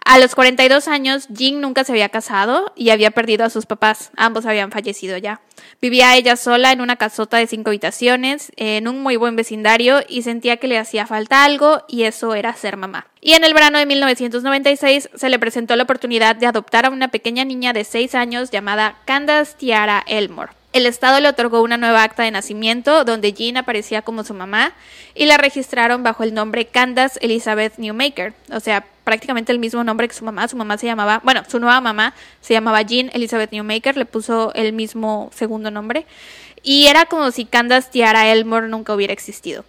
A 0.08 0.20
los 0.20 0.36
42 0.36 0.86
años, 0.86 1.26
Jean 1.30 1.60
nunca 1.60 1.82
se 1.82 1.90
había 1.90 2.10
casado 2.10 2.72
y 2.76 2.90
había 2.90 3.10
perdido 3.10 3.44
a 3.44 3.50
sus 3.50 3.66
papás. 3.66 4.12
Ambos 4.16 4.46
habían 4.46 4.70
fallecido 4.70 5.18
ya. 5.18 5.40
Vivía 5.82 6.14
ella 6.14 6.36
sola 6.36 6.70
en 6.70 6.80
una 6.80 6.94
casota 6.94 7.38
de 7.38 7.48
cinco 7.48 7.70
habitaciones, 7.70 8.52
en 8.54 8.86
un 8.86 9.02
muy 9.02 9.16
buen 9.16 9.34
vecindario 9.34 9.98
y 10.08 10.22
sentía 10.22 10.58
que 10.58 10.68
le 10.68 10.78
hacía 10.78 11.08
falta 11.08 11.42
algo 11.42 11.82
y 11.88 12.04
eso 12.04 12.36
era 12.36 12.54
ser 12.54 12.76
mamá. 12.76 13.08
Y 13.20 13.32
en 13.32 13.42
el 13.42 13.52
verano 13.52 13.80
de 13.80 13.86
1996 13.86 15.10
se 15.12 15.28
le 15.28 15.40
presentó 15.40 15.74
la 15.74 15.82
oportunidad 15.82 16.36
de 16.36 16.46
adoptar 16.46 16.86
a 16.86 16.90
una 16.90 17.08
pequeña 17.08 17.44
niña 17.44 17.72
de 17.72 17.82
6 17.82 18.14
años 18.14 18.52
llamada 18.52 18.98
Candace 19.06 19.56
Tiara 19.58 20.04
Elmore. 20.06 20.52
El 20.76 20.84
Estado 20.84 21.20
le 21.20 21.28
otorgó 21.30 21.62
una 21.62 21.78
nueva 21.78 22.02
acta 22.02 22.22
de 22.22 22.30
nacimiento 22.30 23.04
donde 23.04 23.32
Jean 23.32 23.56
aparecía 23.56 24.02
como 24.02 24.24
su 24.24 24.34
mamá 24.34 24.74
y 25.14 25.24
la 25.24 25.38
registraron 25.38 26.02
bajo 26.02 26.22
el 26.22 26.34
nombre 26.34 26.66
Candace 26.66 27.18
Elizabeth 27.22 27.78
Newmaker, 27.78 28.34
o 28.52 28.60
sea, 28.60 28.84
prácticamente 29.02 29.52
el 29.52 29.58
mismo 29.58 29.82
nombre 29.84 30.06
que 30.06 30.14
su 30.14 30.26
mamá. 30.26 30.46
Su 30.48 30.56
mamá 30.58 30.76
se 30.76 30.84
llamaba, 30.84 31.22
bueno, 31.24 31.44
su 31.48 31.60
nueva 31.60 31.80
mamá 31.80 32.12
se 32.42 32.52
llamaba 32.52 32.82
Jean 32.82 33.10
Elizabeth 33.14 33.52
Newmaker, 33.52 33.96
le 33.96 34.04
puso 34.04 34.52
el 34.52 34.74
mismo 34.74 35.30
segundo 35.34 35.70
nombre 35.70 36.04
y 36.62 36.88
era 36.88 37.06
como 37.06 37.30
si 37.30 37.46
Candace 37.46 37.88
Tiara 37.90 38.30
Elmore 38.30 38.68
nunca 38.68 38.94
hubiera 38.94 39.14
existido. 39.14 39.64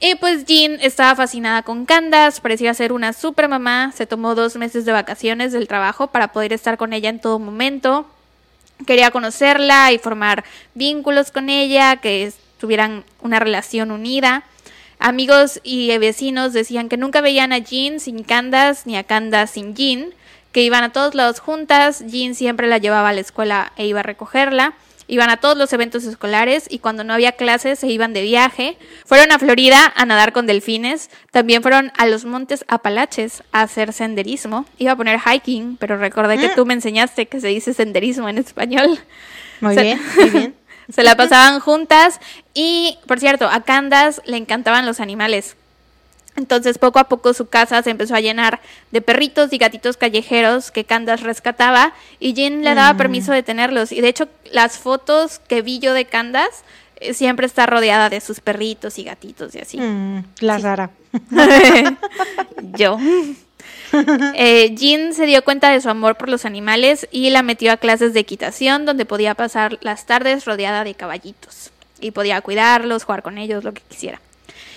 Y 0.00 0.16
pues 0.16 0.44
Jean 0.44 0.76
estaba 0.82 1.14
fascinada 1.16 1.62
con 1.62 1.86
Candace, 1.86 2.42
parecía 2.42 2.74
ser 2.74 2.92
una 2.92 3.14
super 3.14 3.48
mamá, 3.48 3.90
se 3.96 4.04
tomó 4.04 4.34
dos 4.34 4.56
meses 4.56 4.84
de 4.84 4.92
vacaciones 4.92 5.52
del 5.52 5.66
trabajo 5.66 6.08
para 6.08 6.32
poder 6.32 6.52
estar 6.52 6.76
con 6.76 6.92
ella 6.92 7.08
en 7.08 7.22
todo 7.22 7.38
momento, 7.38 8.06
quería 8.84 9.10
conocerla 9.10 9.92
y 9.92 9.98
formar 9.98 10.44
vínculos 10.74 11.30
con 11.30 11.48
ella, 11.48 11.96
que 11.96 12.32
tuvieran 12.58 13.04
una 13.20 13.38
relación 13.38 13.90
unida. 13.90 14.44
Amigos 14.98 15.60
y 15.62 15.96
vecinos 15.98 16.52
decían 16.52 16.88
que 16.88 16.96
nunca 16.96 17.20
veían 17.20 17.52
a 17.52 17.58
Jean 17.58 18.00
sin 18.00 18.22
Candace 18.22 18.82
ni 18.86 18.96
a 18.96 19.04
Candace 19.04 19.54
sin 19.54 19.74
Jean, 19.74 20.14
que 20.52 20.62
iban 20.62 20.84
a 20.84 20.92
todos 20.92 21.14
lados 21.14 21.40
juntas, 21.40 22.04
Jean 22.06 22.34
siempre 22.34 22.66
la 22.66 22.78
llevaba 22.78 23.10
a 23.10 23.12
la 23.12 23.20
escuela 23.20 23.72
e 23.76 23.86
iba 23.86 24.00
a 24.00 24.02
recogerla. 24.02 24.74
Iban 25.08 25.30
a 25.30 25.36
todos 25.36 25.56
los 25.56 25.72
eventos 25.72 26.04
escolares 26.04 26.66
y 26.68 26.80
cuando 26.80 27.04
no 27.04 27.14
había 27.14 27.32
clases 27.32 27.78
se 27.78 27.86
iban 27.86 28.12
de 28.12 28.22
viaje. 28.22 28.76
Fueron 29.04 29.30
a 29.32 29.38
Florida 29.38 29.92
a 29.94 30.04
nadar 30.04 30.32
con 30.32 30.46
delfines. 30.46 31.10
También 31.30 31.62
fueron 31.62 31.92
a 31.96 32.06
los 32.06 32.24
montes 32.24 32.64
Apalaches 32.68 33.42
a 33.52 33.62
hacer 33.62 33.92
senderismo. 33.92 34.66
Iba 34.78 34.92
a 34.92 34.96
poner 34.96 35.20
hiking, 35.20 35.76
pero 35.76 35.96
recordé 35.96 36.38
que 36.38 36.48
mm. 36.48 36.54
tú 36.56 36.66
me 36.66 36.74
enseñaste 36.74 37.26
que 37.26 37.40
se 37.40 37.48
dice 37.48 37.74
senderismo 37.74 38.28
en 38.28 38.38
español. 38.38 38.98
Muy 39.60 39.76
bien, 39.76 40.00
muy 40.16 40.30
bien. 40.30 40.54
se 40.88 41.02
la 41.02 41.16
pasaban 41.16 41.60
juntas 41.60 42.20
y, 42.54 42.98
por 43.06 43.20
cierto, 43.20 43.48
a 43.48 43.62
Candas 43.62 44.22
le 44.26 44.36
encantaban 44.36 44.86
los 44.86 45.00
animales. 45.00 45.56
Entonces 46.36 46.78
poco 46.78 46.98
a 46.98 47.08
poco 47.08 47.32
su 47.34 47.48
casa 47.48 47.82
se 47.82 47.90
empezó 47.90 48.14
a 48.14 48.20
llenar 48.20 48.60
de 48.90 49.00
perritos 49.00 49.52
y 49.52 49.58
gatitos 49.58 49.96
callejeros 49.96 50.70
que 50.70 50.84
Candace 50.84 51.24
rescataba 51.24 51.92
y 52.20 52.34
Jean 52.34 52.62
le 52.62 52.74
daba 52.74 52.94
mm. 52.94 52.98
permiso 52.98 53.32
de 53.32 53.42
tenerlos. 53.42 53.92
Y 53.92 54.00
de 54.00 54.08
hecho 54.08 54.28
las 54.52 54.78
fotos 54.78 55.38
que 55.38 55.62
vi 55.62 55.78
yo 55.78 55.94
de 55.94 56.04
Candace 56.04 56.62
eh, 57.00 57.14
siempre 57.14 57.46
está 57.46 57.66
rodeada 57.66 58.10
de 58.10 58.20
sus 58.20 58.40
perritos 58.40 58.98
y 58.98 59.04
gatitos 59.04 59.54
y 59.54 59.60
así. 59.60 59.78
Mm, 59.78 60.24
la 60.40 60.60
Sara. 60.60 60.90
yo. 62.76 62.98
Eh, 64.34 64.74
Jean 64.76 65.14
se 65.14 65.26
dio 65.26 65.42
cuenta 65.44 65.70
de 65.70 65.80
su 65.80 65.88
amor 65.88 66.16
por 66.16 66.28
los 66.28 66.44
animales 66.44 67.08
y 67.10 67.30
la 67.30 67.42
metió 67.42 67.72
a 67.72 67.76
clases 67.76 68.12
de 68.14 68.20
equitación 68.20 68.84
donde 68.84 69.06
podía 69.06 69.34
pasar 69.34 69.78
las 69.80 70.06
tardes 70.06 70.44
rodeada 70.44 70.84
de 70.84 70.94
caballitos 70.94 71.70
y 72.00 72.10
podía 72.10 72.40
cuidarlos, 72.40 73.04
jugar 73.04 73.22
con 73.22 73.38
ellos, 73.38 73.64
lo 73.64 73.72
que 73.72 73.82
quisiera. 73.88 74.20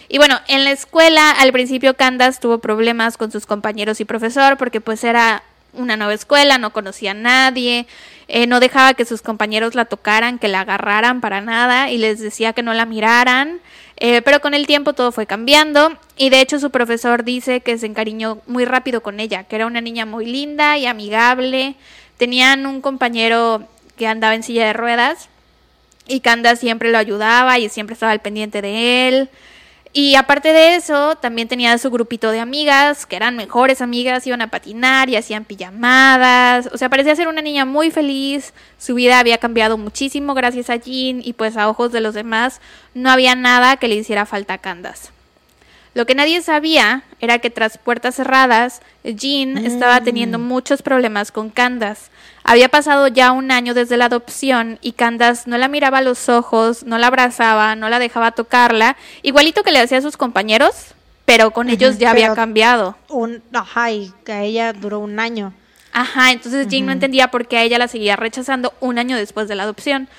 Y 0.10 0.18
bueno, 0.18 0.39
en 0.48 0.63
la 0.63 0.72
escuela 0.72 1.32
al 1.32 1.51
principio 1.51 1.94
Candace 1.94 2.39
tuvo 2.42 2.58
problemas 2.58 3.16
con 3.16 3.32
sus 3.32 3.46
compañeros 3.46 4.01
y 4.01 4.06
profesor 4.06 4.58
porque 4.58 4.82
pues 4.82 5.04
era 5.04 5.44
una 5.74 5.98
nueva 5.98 6.16
escuela, 6.16 6.58
no 6.58 6.74
conocía 6.74 7.12
a 7.12 7.13
nadie, 7.13 7.86
eh, 8.28 8.48
no 8.48 8.60
dejaba 8.60 8.96
que 8.96 9.06
sus 9.06 9.22
compañeros 9.22 9.75
la 9.75 9.86
tocaran, 9.86 10.39
que 10.39 10.48
la 10.48 10.62
agarraran 10.62 11.22
para 11.22 11.42
nada 11.42 11.92
y 11.92 12.00
les 12.00 12.20
decía 12.20 12.54
que 12.54 12.63
no 12.63 12.74
la 12.74 12.88
miraran. 12.88 13.60
Eh, 13.98 14.24
pero 14.24 14.39
con 14.39 14.56
el 14.56 14.66
tiempo 14.66 14.94
todo 14.94 15.12
fue 15.12 15.28
cambiando 15.28 15.96
y 16.18 16.30
de 16.30 16.42
hecho 16.42 16.58
su 16.60 16.72
profesor 16.72 17.24
dice 17.24 17.60
que 17.60 17.78
se 17.78 17.86
encariñó 17.86 18.39
muy 18.48 18.66
rápido 18.66 19.01
con 19.04 19.20
ella, 19.20 19.44
que 19.44 19.58
era 19.58 19.68
una 19.68 19.82
niña 19.82 20.08
muy 20.08 20.25
linda 20.25 20.78
y 20.80 20.88
amigable. 20.88 21.75
Tenían 22.18 22.66
un 22.66 22.82
compañero 22.82 23.68
que 23.96 24.08
andaba 24.08 24.34
en 24.34 24.42
silla 24.42 24.66
de 24.66 24.74
ruedas 24.74 25.30
y 26.08 26.22
Candace 26.22 26.62
siempre 26.62 26.92
lo 26.92 26.98
ayudaba 26.98 27.60
y 27.60 27.70
siempre 27.70 27.94
estaba 27.94 28.12
al 28.12 28.22
pendiente 28.22 28.63
de 28.63 29.08
él. 29.08 29.30
Y 29.91 30.15
aparte 30.15 30.53
de 30.53 30.75
eso, 30.75 31.15
también 31.15 31.48
tenía 31.48 31.75
su 31.79 31.89
grupito 31.89 32.29
de 32.29 32.39
amigas, 32.39 33.08
que 33.08 33.15
eran 33.15 33.36
mejores 33.36 33.81
amigas, 33.81 34.27
iban 34.27 34.41
a 34.41 34.48
patinar 34.48 35.10
y 35.10 35.15
hacían 35.15 35.46
pijamadas. 35.46 36.69
O 36.72 36.77
sea, 36.77 36.89
parecía 36.89 37.15
ser 37.15 37.27
una 37.27 37.41
niña 37.41 37.65
muy 37.65 37.89
feliz. 37.89 38.53
Su 38.77 38.93
vida 38.93 39.19
había 39.19 39.39
cambiado 39.39 39.79
muchísimo 39.79 40.36
gracias 40.36 40.69
a 40.69 40.75
Jean 40.75 41.22
y 41.24 41.34
pues 41.34 41.58
a 41.58 41.67
ojos 41.67 41.91
de 41.91 42.01
los 42.01 42.13
demás 42.13 42.62
no 42.93 43.10
había 43.10 43.34
nada 43.34 43.77
que 43.77 43.88
le 43.88 43.96
hiciera 43.96 44.27
falta 44.27 44.55
a 44.55 44.58
Candace. 44.60 45.10
Lo 45.96 46.05
que 46.05 46.13
nadie 46.13 46.41
sabía 46.43 47.01
era 47.19 47.39
que 47.39 47.50
tras 47.50 47.79
puertas 47.79 48.15
cerradas, 48.15 48.81
Jean 49.03 49.58
estaba 49.58 50.01
teniendo 50.01 50.38
mm. 50.38 50.43
muchos 50.43 50.84
problemas 50.84 51.31
con 51.31 51.50
Candace. 51.50 52.12
Había 52.50 52.70
pasado 52.70 53.08
ya 53.08 53.32
un 53.32 53.51
año 53.51 53.75
desde 53.75 53.96
la 53.96 54.06
adopción 54.06 54.79
y 54.82 54.94
Candace 54.94 55.48
no 55.48 55.60
la 55.60 55.68
miraba 55.68 56.00
a 56.00 56.01
los 56.01 56.29
ojos, 56.29 56.84
no 56.84 56.98
la 56.98 57.06
abrazaba, 57.06 57.75
no 57.75 57.89
la 57.89 58.00
dejaba 58.00 58.32
tocarla, 58.32 58.98
igualito 59.22 59.62
que 59.62 59.72
le 59.72 59.77
hacía 59.77 60.00
a 60.00 60.01
sus 60.01 60.18
compañeros, 60.18 60.96
pero 61.25 61.51
con 61.51 61.70
ellos 61.70 62.00
ya 62.00 62.10
había 62.10 62.34
cambiado. 62.34 62.98
Un, 63.08 63.44
ajá, 63.53 63.91
y 63.91 64.12
que 64.25 64.32
a 64.32 64.41
ella 64.41 64.74
duró 64.74 64.98
un 64.98 65.20
año. 65.20 65.53
Ajá, 65.94 66.32
entonces 66.32 66.68
Jean 66.68 66.88
no 66.88 66.91
entendía 66.91 67.29
por 67.29 67.48
qué 67.48 67.60
a 67.60 67.62
ella 67.62 67.77
la 67.77 67.88
seguía 67.88 68.15
rechazando 68.15 68.74
un 68.79 68.98
año 68.98 69.15
después 69.15 69.48
de 69.48 69.53
la 69.53 69.62
adopción. 69.62 70.10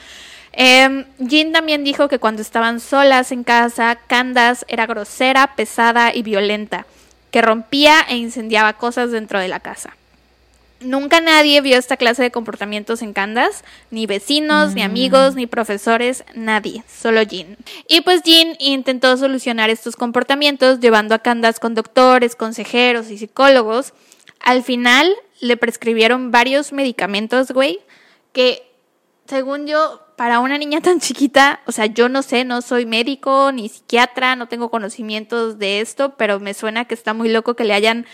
Eh, 0.52 1.06
Jean 1.18 1.50
también 1.50 1.82
dijo 1.82 2.06
que 2.06 2.20
cuando 2.20 2.42
estaban 2.42 2.78
solas 2.78 3.32
en 3.32 3.42
casa, 3.42 3.98
Candace 4.06 4.64
era 4.68 4.86
grosera, 4.86 5.56
pesada 5.56 6.14
y 6.14 6.22
violenta, 6.22 6.86
que 7.32 7.42
rompía 7.42 8.02
e 8.08 8.16
incendiaba 8.16 8.74
cosas 8.74 9.10
dentro 9.10 9.40
de 9.40 9.48
la 9.48 9.58
casa. 9.58 9.96
Nunca 10.80 11.20
nadie 11.20 11.60
vio 11.60 11.76
esta 11.76 11.98
clase 11.98 12.22
de 12.22 12.30
comportamientos 12.30 13.02
en 13.02 13.12
Candace, 13.12 13.62
ni 13.90 14.06
vecinos, 14.06 14.74
ni 14.74 14.80
mm. 14.80 14.84
amigos, 14.84 15.34
ni 15.34 15.46
profesores, 15.46 16.24
nadie, 16.34 16.82
solo 16.88 17.22
Jean. 17.22 17.58
Y 17.86 18.00
pues 18.00 18.22
Jean 18.22 18.56
intentó 18.58 19.14
solucionar 19.18 19.68
estos 19.68 19.94
comportamientos 19.94 20.80
llevando 20.80 21.14
a 21.14 21.18
Candace 21.18 21.60
con 21.60 21.74
doctores, 21.74 22.34
consejeros 22.34 23.10
y 23.10 23.18
psicólogos. 23.18 23.92
Al 24.40 24.62
final 24.62 25.14
le 25.40 25.58
prescribieron 25.58 26.30
varios 26.30 26.72
medicamentos, 26.72 27.50
güey, 27.52 27.80
que 28.32 28.62
según 29.26 29.66
yo 29.66 30.00
para 30.16 30.40
una 30.40 30.58
niña 30.58 30.80
tan 30.80 30.98
chiquita, 30.98 31.60
o 31.66 31.72
sea, 31.72 31.86
yo 31.86 32.08
no 32.08 32.22
sé, 32.22 32.44
no 32.44 32.62
soy 32.62 32.86
médico 32.86 33.52
ni 33.52 33.68
psiquiatra, 33.68 34.34
no 34.34 34.48
tengo 34.48 34.70
conocimientos 34.70 35.58
de 35.58 35.80
esto, 35.80 36.14
pero 36.16 36.40
me 36.40 36.54
suena 36.54 36.86
que 36.86 36.94
está 36.94 37.12
muy 37.12 37.28
loco 37.28 37.54
que 37.54 37.64
le 37.64 37.74
hayan... 37.74 38.06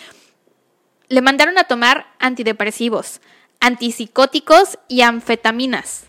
Le 1.09 1.21
mandaron 1.23 1.59
a 1.59 1.65
tomar 1.65 2.07
antidepresivos, 2.19 3.21
antipsicóticos 3.61 4.79
y 4.89 5.03
anfetaminas. 5.03 6.05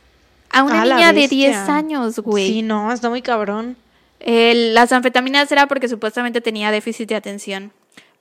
A 0.49 0.63
una 0.63 0.83
niña 0.83 1.13
de 1.13 1.27
10 1.27 1.55
años, 1.69 2.19
güey. 2.19 2.47
Sí, 2.47 2.61
no, 2.61 2.91
está 2.91 3.09
muy 3.09 3.21
cabrón. 3.21 3.77
las 4.19 4.91
anfetaminas 4.91 5.51
era 5.51 5.67
porque 5.67 5.87
supuestamente 5.87 6.41
tenía 6.41 6.71
déficit 6.71 7.09
de 7.09 7.15
atención. 7.15 7.71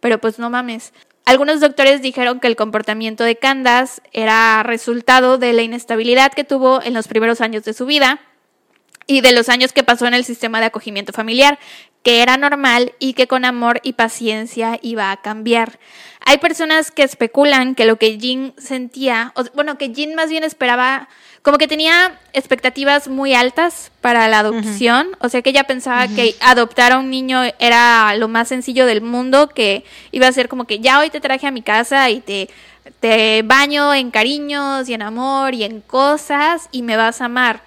Pero 0.01 0.21
pues 0.21 0.39
no 0.39 0.51
mames. 0.51 0.93
Algunos 1.25 1.61
doctores 1.61 2.03
dijeron 2.03 2.39
que 2.39 2.47
el 2.47 2.55
comportamiento 2.55 3.25
de 3.25 3.37
Candace 3.37 4.01
era 4.13 4.63
resultado 4.63 5.39
de 5.39 5.53
la 5.53 5.63
inestabilidad 5.63 6.33
que 6.33 6.45
tuvo 6.45 6.81
en 6.81 6.95
los 6.95 7.09
primeros 7.09 7.41
años 7.41 7.65
de 7.65 7.73
su 7.73 7.85
vida 7.85 8.21
y 9.09 9.23
de 9.23 9.33
los 9.33 9.49
años 9.49 9.73
que 9.73 9.83
pasó 9.83 10.07
en 10.07 10.15
el 10.15 10.25
sistema 10.25 10.61
de 10.61 10.67
acogimiento 10.67 11.13
familiar, 11.13 11.59
que 12.07 12.23
era 12.23 12.37
normal 12.37 12.93
y 13.01 13.15
que 13.15 13.27
con 13.27 13.45
amor 13.45 13.81
y 13.83 13.95
paciencia 13.95 14.79
iba 14.81 15.11
a 15.11 15.17
cambiar. 15.17 15.81
Hay 16.25 16.39
personas 16.39 16.93
que 16.93 17.03
especulan 17.03 17.75
que 17.75 17.85
lo 17.85 17.97
que 17.97 18.17
Jean 18.17 18.55
sentía, 18.59 19.33
bueno, 19.57 19.77
que 19.77 19.93
Jean 19.93 20.15
más 20.15 20.31
bien 20.31 20.45
esperaba 20.45 21.09
como 21.43 21.59
que 21.59 21.67
tenía 21.67 22.17
expectativas 22.33 23.09
muy 23.09 23.35
altas 23.35 23.91
para 24.03 24.29
la 24.29 24.39
adopción, 24.39 25.09
o 25.19 25.29
sea 25.29 25.43
que 25.43 25.51
ella 25.51 25.65
pensaba 25.65 26.07
que 26.07 26.37
adoptar 26.41 26.93
a 26.93 27.01
un 27.01 27.11
niño 27.11 27.43
era 27.59 28.15
lo 28.15 28.29
más 28.29 28.47
sencillo 28.47 28.87
del 28.87 29.03
mundo, 29.03 29.49
que 29.49 29.85
iba 30.13 30.29
a 30.29 30.33
ser 30.33 30.49
como 30.49 30.65
que 30.65 30.79
ya 30.79 31.01
hoy 31.01 31.11
te 31.11 31.21
traje 31.21 31.49
a 31.49 31.51
mi 31.51 31.63
casa 31.63 32.09
y 32.11 32.21
te, 32.21 32.49
te 33.01 33.43
baño 33.43 33.93
en 33.93 34.13
cariños 34.13 34.89
y 34.89 34.95
en 34.95 35.03
amor 35.03 35.55
y 35.55 35.65
en 35.65 35.81
cosas 35.81 36.69
y 36.71 36.83
me 36.83 36.97
vas 36.97 37.21
a 37.21 37.25
amar. 37.25 37.63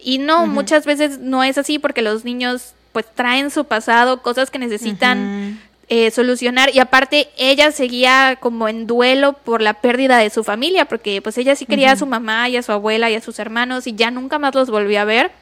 Y 0.00 0.18
no, 0.18 0.48
muchas 0.48 0.84
veces 0.84 1.20
no 1.20 1.44
es 1.44 1.58
así 1.58 1.78
porque 1.78 2.02
los 2.02 2.24
niños 2.24 2.74
pues 2.94 3.06
traen 3.12 3.50
su 3.50 3.64
pasado, 3.64 4.22
cosas 4.22 4.52
que 4.52 4.60
necesitan 4.60 5.60
eh, 5.88 6.12
solucionar 6.12 6.70
y 6.72 6.78
aparte 6.78 7.28
ella 7.36 7.72
seguía 7.72 8.38
como 8.40 8.68
en 8.68 8.86
duelo 8.86 9.32
por 9.32 9.60
la 9.60 9.74
pérdida 9.74 10.16
de 10.16 10.30
su 10.30 10.44
familia 10.44 10.84
porque 10.86 11.20
pues 11.20 11.36
ella 11.36 11.56
sí 11.56 11.66
quería 11.66 11.90
a 11.90 11.96
su 11.96 12.06
mamá 12.06 12.48
y 12.48 12.56
a 12.56 12.62
su 12.62 12.70
abuela 12.70 13.10
y 13.10 13.16
a 13.16 13.20
sus 13.20 13.40
hermanos 13.40 13.88
y 13.88 13.96
ya 13.96 14.12
nunca 14.12 14.38
más 14.38 14.54
los 14.54 14.70
volvió 14.70 15.00
a 15.00 15.04
ver. 15.04 15.32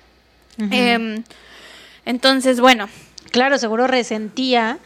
Em, 0.70 1.22
entonces, 2.06 2.58
bueno. 2.58 2.88
Claro, 3.30 3.56
seguro 3.58 3.86
resentía 3.86 4.78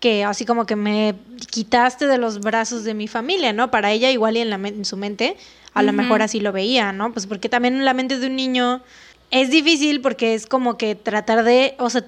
que 0.00 0.24
así 0.24 0.44
como 0.44 0.66
que 0.66 0.76
me 0.76 1.14
quitaste 1.50 2.06
de 2.06 2.18
los 2.18 2.40
brazos 2.40 2.84
de 2.84 2.94
mi 2.94 3.08
familia, 3.08 3.52
¿no? 3.52 3.70
Para 3.70 3.92
ella 3.92 4.10
igual 4.10 4.36
y 4.36 4.40
en, 4.40 4.50
la, 4.50 4.56
en 4.56 4.84
su 4.84 4.96
mente, 4.96 5.36
a 5.72 5.82
lo 5.82 5.92
mejor 5.92 6.22
así 6.22 6.40
lo 6.40 6.52
veía, 6.52 6.92
¿no? 6.92 7.12
Pues 7.12 7.26
porque 7.26 7.48
también 7.48 7.74
en 7.74 7.84
la 7.84 7.94
mente 7.94 8.18
de 8.18 8.26
un 8.26 8.36
niño 8.36 8.82
es 9.30 9.50
difícil 9.50 10.00
porque 10.00 10.34
es 10.34 10.46
como 10.46 10.78
que 10.78 10.94
tratar 10.94 11.42
de, 11.42 11.74
o 11.78 11.90
sea, 11.90 12.04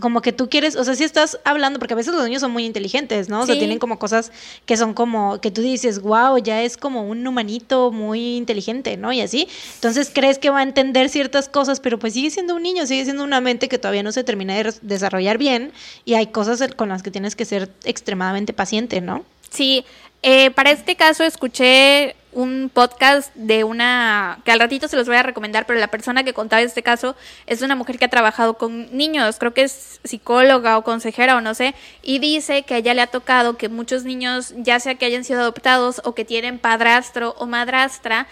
como 0.00 0.22
que 0.22 0.32
tú 0.32 0.48
quieres, 0.48 0.76
o 0.76 0.84
sea, 0.84 0.94
si 0.94 1.04
estás 1.04 1.38
hablando, 1.44 1.78
porque 1.78 1.94
a 1.94 1.96
veces 1.96 2.14
los 2.14 2.24
niños 2.24 2.40
son 2.40 2.52
muy 2.52 2.64
inteligentes, 2.64 3.28
¿no? 3.28 3.40
O 3.40 3.46
sea, 3.46 3.58
tienen 3.58 3.78
como 3.78 3.98
cosas 3.98 4.32
que 4.66 4.76
son 4.76 4.94
como, 4.94 5.40
que 5.40 5.50
tú 5.50 5.60
dices, 5.60 6.00
wow, 6.00 6.38
ya 6.38 6.62
es 6.62 6.76
como 6.76 7.02
un 7.02 7.26
humanito 7.26 7.90
muy 7.90 8.36
inteligente, 8.36 8.96
¿no? 8.96 9.12
Y 9.12 9.20
así. 9.20 9.48
Entonces 9.74 10.10
crees 10.12 10.38
que 10.38 10.50
va 10.50 10.60
a 10.60 10.62
entender 10.62 11.08
ciertas 11.08 11.48
cosas, 11.48 11.80
pero 11.80 11.98
pues 11.98 12.14
sigue 12.14 12.30
siendo 12.30 12.54
un 12.54 12.62
niño, 12.62 12.86
sigue 12.86 13.04
siendo 13.04 13.24
una 13.24 13.40
mente 13.40 13.68
que 13.68 13.78
todavía 13.78 14.02
no 14.02 14.12
se 14.12 14.24
termina 14.24 14.54
de 14.54 14.72
desarrollar 14.82 15.38
bien 15.38 15.72
y 16.04 16.14
hay 16.14 16.28
cosas 16.28 16.62
con 16.74 16.88
las 16.88 17.02
que 17.02 17.10
tienes 17.10 17.36
que 17.36 17.44
ser 17.44 17.70
extremadamente 17.84 18.52
paciente, 18.52 19.00
¿no? 19.00 19.24
Sí, 19.50 19.84
eh, 20.22 20.50
para 20.50 20.70
este 20.70 20.96
caso 20.96 21.24
escuché 21.24 22.16
un 22.38 22.70
podcast 22.72 23.34
de 23.34 23.64
una 23.64 24.38
que 24.44 24.52
al 24.52 24.60
ratito 24.60 24.86
se 24.86 24.96
los 24.96 25.08
voy 25.08 25.16
a 25.16 25.24
recomendar, 25.24 25.66
pero 25.66 25.80
la 25.80 25.88
persona 25.88 26.22
que 26.22 26.32
contaba 26.32 26.62
este 26.62 26.84
caso 26.84 27.16
es 27.46 27.62
una 27.62 27.74
mujer 27.74 27.98
que 27.98 28.04
ha 28.04 28.10
trabajado 28.10 28.54
con 28.54 28.96
niños, 28.96 29.38
creo 29.40 29.54
que 29.54 29.62
es 29.62 29.98
psicóloga 30.04 30.78
o 30.78 30.84
consejera 30.84 31.36
o 31.36 31.40
no 31.40 31.54
sé, 31.54 31.74
y 32.00 32.20
dice 32.20 32.62
que 32.62 32.74
a 32.74 32.76
ella 32.76 32.94
le 32.94 33.02
ha 33.02 33.08
tocado 33.08 33.56
que 33.56 33.68
muchos 33.68 34.04
niños, 34.04 34.54
ya 34.56 34.78
sea 34.78 34.94
que 34.94 35.04
hayan 35.04 35.24
sido 35.24 35.40
adoptados 35.40 36.00
o 36.04 36.14
que 36.14 36.24
tienen 36.24 36.60
padrastro 36.60 37.34
o 37.38 37.46
madrastra, 37.46 38.28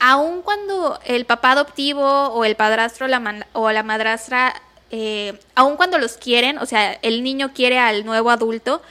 aun 0.00 0.42
cuando 0.42 0.98
el 1.04 1.24
papá 1.24 1.52
adoptivo 1.52 2.02
o 2.02 2.44
el 2.44 2.56
padrastro 2.56 3.06
o 3.52 3.70
la 3.70 3.82
madrastra, 3.84 4.52
eh, 4.90 5.38
aun 5.54 5.76
cuando 5.76 5.98
los 5.98 6.16
quieren, 6.16 6.58
o 6.58 6.66
sea, 6.66 6.94
el 7.02 7.22
niño 7.22 7.52
quiere 7.54 7.78
al 7.78 8.04
nuevo 8.04 8.30
adulto, 8.30 8.82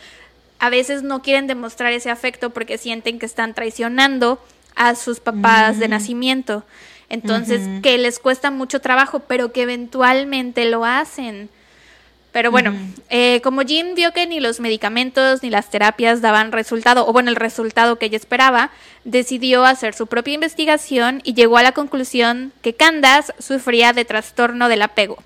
a 0.64 0.70
veces 0.70 1.04
no 1.04 1.22
quieren 1.22 1.46
demostrar 1.46 1.92
ese 1.92 2.10
afecto 2.10 2.52
porque 2.52 2.78
sienten 2.78 3.20
que 3.20 3.26
están 3.26 3.54
traicionando 3.54 4.42
a 4.78 4.96
sus 4.96 5.20
papás 5.20 5.78
de 5.78 5.90
mm. 5.90 5.92
nacimiento. 5.92 6.64
Entonces, 7.10 7.60
que 7.82 7.98
les 7.98 8.18
cuesta 8.18 8.50
mucho 8.50 8.80
trabajo, 8.80 9.20
pero 9.20 9.52
que 9.52 9.64
eventualmente 9.64 10.64
lo 10.64 10.86
hacen. 10.86 11.50
Pero 12.32 12.50
bueno, 12.50 12.74
eh, 13.10 13.42
como 13.44 13.62
Jean 13.62 13.94
vio 13.94 14.14
que 14.14 14.26
ni 14.26 14.40
los 14.40 14.62
medicamentos 14.62 15.44
ni 15.44 15.50
las 15.50 15.70
terapias 15.70 16.22
daban 16.22 16.54
resultado, 16.54 17.06
o 17.10 17.12
bueno, 17.12 17.30
el 17.30 17.36
resultado 17.36 18.00
que 18.00 18.06
ella 18.06 18.16
esperaba, 18.16 18.72
decidió 19.04 19.66
hacer 19.66 19.94
su 19.94 20.08
propia 20.08 20.36
investigación 20.36 21.20
y 21.26 21.34
llegó 21.34 21.58
a 21.58 21.64
la 21.64 21.74
conclusión 21.74 22.54
que 22.62 22.74
Candace 22.74 23.34
sufría 23.38 23.92
de 23.92 24.06
trastorno 24.06 24.70
del 24.70 24.84
apego, 24.84 25.18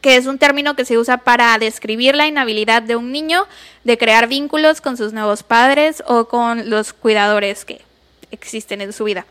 que 0.00 0.16
es 0.16 0.26
un 0.26 0.38
término 0.38 0.76
que 0.76 0.84
se 0.84 0.98
usa 0.98 1.18
para 1.18 1.56
describir 1.58 2.14
la 2.14 2.26
inhabilidad 2.26 2.82
de 2.82 2.96
un 2.96 3.12
niño 3.12 3.46
de 3.84 3.98
crear 3.98 4.28
vínculos 4.28 4.80
con 4.80 4.96
sus 4.96 5.12
nuevos 5.12 5.42
padres 5.42 6.02
o 6.06 6.26
con 6.26 6.70
los 6.70 6.92
cuidadores 6.92 7.64
que 7.64 7.82
existen 8.30 8.80
en 8.80 8.92
su 8.92 9.04
vida. 9.04 9.26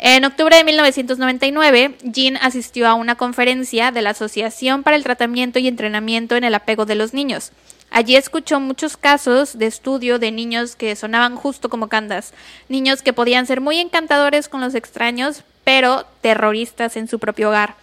En 0.00 0.24
octubre 0.24 0.56
de 0.56 0.62
1999, 0.62 1.96
Jean 2.04 2.36
asistió 2.36 2.86
a 2.86 2.94
una 2.94 3.16
conferencia 3.16 3.90
de 3.90 4.00
la 4.00 4.10
Asociación 4.10 4.84
para 4.84 4.94
el 4.94 5.02
Tratamiento 5.02 5.58
y 5.58 5.66
Entrenamiento 5.66 6.36
en 6.36 6.44
el 6.44 6.54
Apego 6.54 6.86
de 6.86 6.94
los 6.94 7.14
Niños. 7.14 7.50
Allí 7.90 8.14
escuchó 8.14 8.60
muchos 8.60 8.96
casos 8.96 9.58
de 9.58 9.66
estudio 9.66 10.20
de 10.20 10.30
niños 10.30 10.76
que 10.76 10.94
sonaban 10.94 11.34
justo 11.34 11.68
como 11.68 11.88
Candas, 11.88 12.32
niños 12.68 13.02
que 13.02 13.12
podían 13.12 13.46
ser 13.46 13.60
muy 13.60 13.78
encantadores 13.78 14.48
con 14.48 14.60
los 14.60 14.76
extraños, 14.76 15.42
pero 15.64 16.06
terroristas 16.20 16.96
en 16.96 17.08
su 17.08 17.18
propio 17.18 17.48
hogar. 17.48 17.74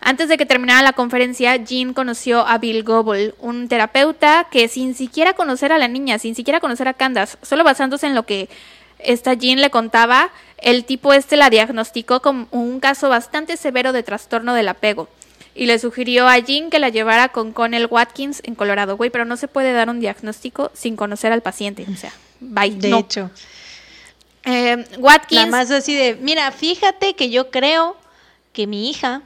Antes 0.00 0.28
de 0.28 0.38
que 0.38 0.46
terminara 0.46 0.82
la 0.82 0.94
conferencia, 0.94 1.56
Jean 1.56 1.92
conoció 1.92 2.46
a 2.46 2.56
Bill 2.56 2.84
Goble, 2.84 3.34
un 3.38 3.68
terapeuta 3.68 4.48
que 4.50 4.66
sin 4.68 4.94
siquiera 4.94 5.34
conocer 5.34 5.72
a 5.72 5.78
la 5.78 5.88
niña, 5.88 6.18
sin 6.18 6.34
siquiera 6.34 6.58
conocer 6.58 6.88
a 6.88 6.94
Candas, 6.94 7.36
solo 7.42 7.64
basándose 7.64 8.06
en 8.06 8.14
lo 8.14 8.24
que 8.24 8.48
esta 8.98 9.34
Jean 9.34 9.60
le 9.60 9.70
contaba, 9.70 10.30
el 10.56 10.84
tipo 10.84 11.12
este 11.12 11.36
la 11.36 11.50
diagnosticó 11.50 12.20
como 12.20 12.46
un 12.50 12.80
caso 12.80 13.08
bastante 13.08 13.56
severo 13.56 13.92
de 13.92 14.02
trastorno 14.02 14.54
del 14.54 14.68
apego. 14.68 15.08
Y 15.54 15.66
le 15.66 15.78
sugirió 15.78 16.28
a 16.28 16.38
Jean 16.38 16.70
que 16.70 16.78
la 16.78 16.88
llevara 16.88 17.28
con 17.28 17.52
Connell 17.52 17.88
Watkins 17.90 18.40
en 18.44 18.54
Colorado. 18.54 18.96
Güey, 18.96 19.10
pero 19.10 19.24
no 19.24 19.36
se 19.36 19.48
puede 19.48 19.72
dar 19.72 19.90
un 19.90 20.00
diagnóstico 20.00 20.70
sin 20.74 20.96
conocer 20.96 21.32
al 21.32 21.42
paciente. 21.42 21.86
O 21.92 21.96
sea, 21.96 22.12
bye. 22.38 22.70
De 22.70 22.96
hecho. 22.96 23.30
Eh, 24.44 24.84
Watkins. 24.98 25.42
Nada 25.42 25.50
más 25.50 25.70
así 25.70 25.94
de, 25.94 26.14
mira, 26.14 26.50
fíjate 26.52 27.14
que 27.14 27.30
yo 27.30 27.50
creo 27.50 27.96
que 28.52 28.66
mi 28.66 28.88
hija 28.88 29.22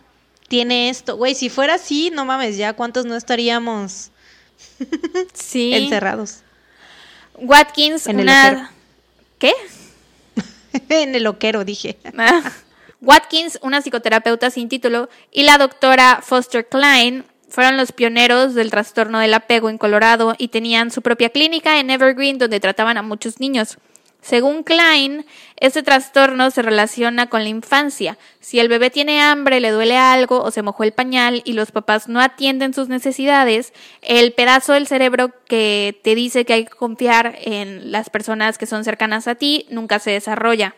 tiene 0.55 0.89
esto. 0.89 1.17
Güey, 1.17 1.35
si 1.35 1.49
fuera 1.49 1.75
así, 1.75 2.13
no 2.15 2.25
mames, 2.25 2.57
ya 2.57 2.75
cuántos 2.75 3.07
no 3.07 3.17
estaríamos 3.17 4.13
sí. 5.33 5.75
encerrados. 5.75 6.43
Watkins, 7.35 8.07
en 8.07 8.21
una... 8.21 8.71
¿Qué? 9.41 9.53
en 10.91 11.13
el 11.13 11.25
loquero, 11.25 11.65
dije. 11.65 11.99
Ah. 12.17 12.53
Watkins, 13.01 13.59
una 13.63 13.83
psicoterapeuta 13.83 14.49
sin 14.51 14.69
título, 14.69 15.09
y 15.33 15.43
la 15.43 15.59
doctora 15.59 16.21
Foster 16.23 16.69
Klein 16.69 17.25
fueron 17.49 17.77
los 17.77 17.91
pioneros 17.91 18.55
del 18.55 18.71
trastorno 18.71 19.19
del 19.19 19.35
apego 19.35 19.69
en 19.71 19.77
Colorado 19.77 20.37
y 20.39 20.49
tenían 20.49 20.93
su 20.93 21.03
propia 21.03 21.31
clínica 21.31 21.81
en 21.81 21.91
Evergreen 21.91 22.39
donde 22.39 22.61
trataban 22.61 22.97
a 22.97 23.03
muchos 23.03 23.41
niños. 23.41 23.77
Según 24.25 24.63
Klein, 24.63 25.27
este 25.59 25.83
trastorno 25.83 26.51
se 26.51 26.63
relaciona 26.63 27.29
con 27.29 27.43
la 27.43 27.51
infancia. 27.51 28.17
Si 28.41 28.59
el 28.59 28.69
bebé 28.69 28.89
tiene 28.89 29.21
hambre, 29.21 29.61
le 29.61 29.71
duele 29.71 29.99
algo 29.99 30.43
o 30.43 30.51
se 30.51 30.63
mojó 30.63 30.83
el 30.83 30.93
pañal 30.93 31.43
y 31.45 31.53
los 31.53 31.73
papás 31.73 32.09
no 32.09 32.21
atienden 32.23 32.73
sus 32.73 32.89
necesidades, 32.89 33.75
el 34.01 34.33
pedazo 34.33 34.73
del 34.73 34.87
cerebro 34.87 35.31
que 35.47 36.01
te 36.03 36.15
dice 36.15 36.47
que 36.47 36.55
hay 36.55 36.65
que 36.65 36.71
confiar 36.71 37.37
en 37.43 37.93
las 37.93 38.09
personas 38.09 38.57
que 38.57 38.65
son 38.65 38.83
cercanas 38.83 39.29
a 39.29 39.35
ti 39.35 39.67
nunca 39.69 39.99
se 39.99 40.13
desarrolla. 40.13 40.75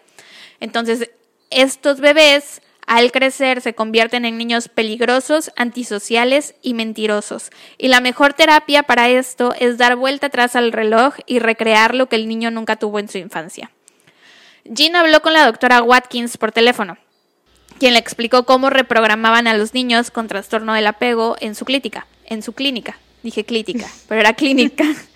Entonces, 0.58 1.10
estos 1.50 2.00
bebés 2.00 2.62
al 2.86 3.10
crecer 3.10 3.60
se 3.60 3.74
convierten 3.74 4.24
en 4.24 4.38
niños 4.38 4.68
peligrosos, 4.68 5.50
antisociales 5.56 6.54
y 6.62 6.74
mentirosos. 6.74 7.50
Y 7.78 7.88
la 7.88 8.00
mejor 8.00 8.34
terapia 8.34 8.84
para 8.84 9.08
esto 9.08 9.54
es 9.58 9.76
dar 9.76 9.96
vuelta 9.96 10.28
atrás 10.28 10.54
al 10.54 10.72
reloj 10.72 11.14
y 11.26 11.40
recrear 11.40 11.94
lo 11.94 12.08
que 12.08 12.16
el 12.16 12.28
niño 12.28 12.50
nunca 12.52 12.76
tuvo 12.76 13.00
en 13.00 13.08
su 13.08 13.18
infancia. 13.18 13.72
Jean 14.64 14.94
habló 14.96 15.20
con 15.20 15.32
la 15.32 15.46
doctora 15.46 15.82
Watkins 15.82 16.36
por 16.36 16.52
teléfono, 16.52 16.96
quien 17.78 17.92
le 17.92 17.98
explicó 17.98 18.44
cómo 18.44 18.70
reprogramaban 18.70 19.46
a 19.48 19.54
los 19.54 19.74
niños 19.74 20.10
con 20.10 20.28
trastorno 20.28 20.72
del 20.74 20.86
apego 20.86 21.36
en 21.40 21.54
su 21.54 21.64
clínica. 21.64 22.06
En 22.24 22.42
su 22.42 22.52
clínica. 22.52 22.98
Dije 23.22 23.44
clínica, 23.44 23.88
pero 24.08 24.20
era 24.20 24.34
clínica. 24.34 24.84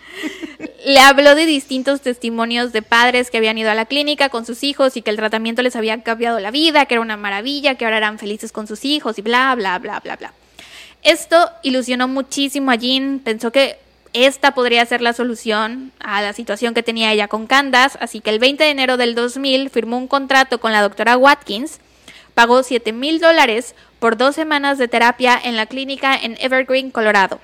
Le 0.85 0.99
habló 1.01 1.35
de 1.35 1.47
distintos 1.47 2.01
testimonios 2.01 2.73
de 2.73 2.83
padres 2.83 3.31
que 3.31 3.39
habían 3.39 3.59
ido 3.59 3.71
a 3.71 3.75
la 3.75 3.85
clínica 3.85 4.29
con 4.29 4.47
sus 4.47 4.63
hijos 4.63 4.97
y 4.97 5.03
que 5.03 5.11
el 5.11 5.17
tratamiento 5.17 5.63
les 5.63 5.77
había 5.77 6.03
cambiado 6.03 6.41
la 6.41 6.51
vida, 6.51 6.87
que 6.87 6.95
era 6.95 7.01
una 7.03 7.17
maravilla, 7.17 7.75
que 7.75 7.85
ahora 7.85 7.99
eran 7.99 8.19
felices 8.19 8.53
con 8.53 8.67
sus 8.67 8.85
hijos 8.85 9.19
y 9.19 9.23
bla, 9.23 9.55
bla, 9.55 9.79
bla, 9.79 10.01
bla, 10.01 10.17
bla. 10.17 10.33
Esto 11.03 11.51
ilusionó 11.63 12.09
muchísimo 12.09 12.71
a 12.71 12.77
Jean, 12.77 13.21
pensó 13.25 13.53
que 13.53 13.79
esta 14.13 14.55
podría 14.55 14.85
ser 14.87 15.03
la 15.03 15.13
solución 15.13 15.93
a 16.01 16.21
la 16.21 16.33
situación 16.33 16.75
que 16.75 16.83
tenía 16.83 17.13
ella 17.13 17.29
con 17.29 17.47
Candace, 17.47 17.97
así 18.01 18.21
que 18.21 18.31
el 18.31 18.39
20 18.39 18.65
de 18.65 18.71
enero 18.71 18.97
del 18.97 19.15
2000 19.15 19.71
firmó 19.71 19.99
un 19.99 20.09
contrato 20.09 20.61
con 20.61 20.73
la 20.73 20.83
doctora 20.83 21.17
Watkins, 21.17 21.79
pagó 22.35 22.63
7 22.63 22.93
mil 22.93 23.21
dólares 23.21 23.75
por 23.99 24.17
dos 24.17 24.35
semanas 24.35 24.79
de 24.79 24.89
terapia 24.89 25.41
en 25.43 25.57
la 25.57 25.67
clínica 25.67 26.17
en 26.17 26.37
Evergreen, 26.41 26.91
Colorado. 26.91 27.41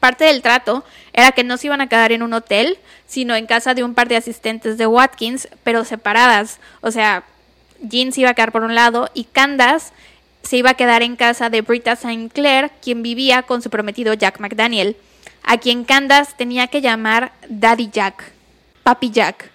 Parte 0.00 0.24
del 0.24 0.42
trato 0.42 0.84
era 1.12 1.32
que 1.32 1.44
no 1.44 1.56
se 1.56 1.66
iban 1.66 1.80
a 1.80 1.88
quedar 1.88 2.12
en 2.12 2.22
un 2.22 2.32
hotel, 2.32 2.78
sino 3.06 3.34
en 3.34 3.46
casa 3.46 3.74
de 3.74 3.82
un 3.82 3.94
par 3.94 4.08
de 4.08 4.16
asistentes 4.16 4.78
de 4.78 4.86
Watkins, 4.86 5.48
pero 5.64 5.84
separadas. 5.84 6.60
O 6.80 6.90
sea, 6.90 7.24
Jean 7.80 8.12
se 8.12 8.20
iba 8.20 8.30
a 8.30 8.34
quedar 8.34 8.52
por 8.52 8.62
un 8.62 8.74
lado 8.74 9.10
y 9.14 9.24
Candace 9.24 9.92
se 10.42 10.56
iba 10.56 10.70
a 10.70 10.74
quedar 10.74 11.02
en 11.02 11.16
casa 11.16 11.50
de 11.50 11.62
Britta 11.62 11.92
St. 11.92 12.30
Clair, 12.32 12.70
quien 12.80 13.02
vivía 13.02 13.42
con 13.42 13.60
su 13.60 13.70
prometido 13.70 14.14
Jack 14.14 14.40
McDaniel, 14.40 14.96
a 15.42 15.58
quien 15.58 15.84
Candace 15.84 16.32
tenía 16.36 16.68
que 16.68 16.80
llamar 16.80 17.32
Daddy 17.48 17.90
Jack, 17.92 18.32
Papi 18.82 19.10
Jack. 19.10 19.50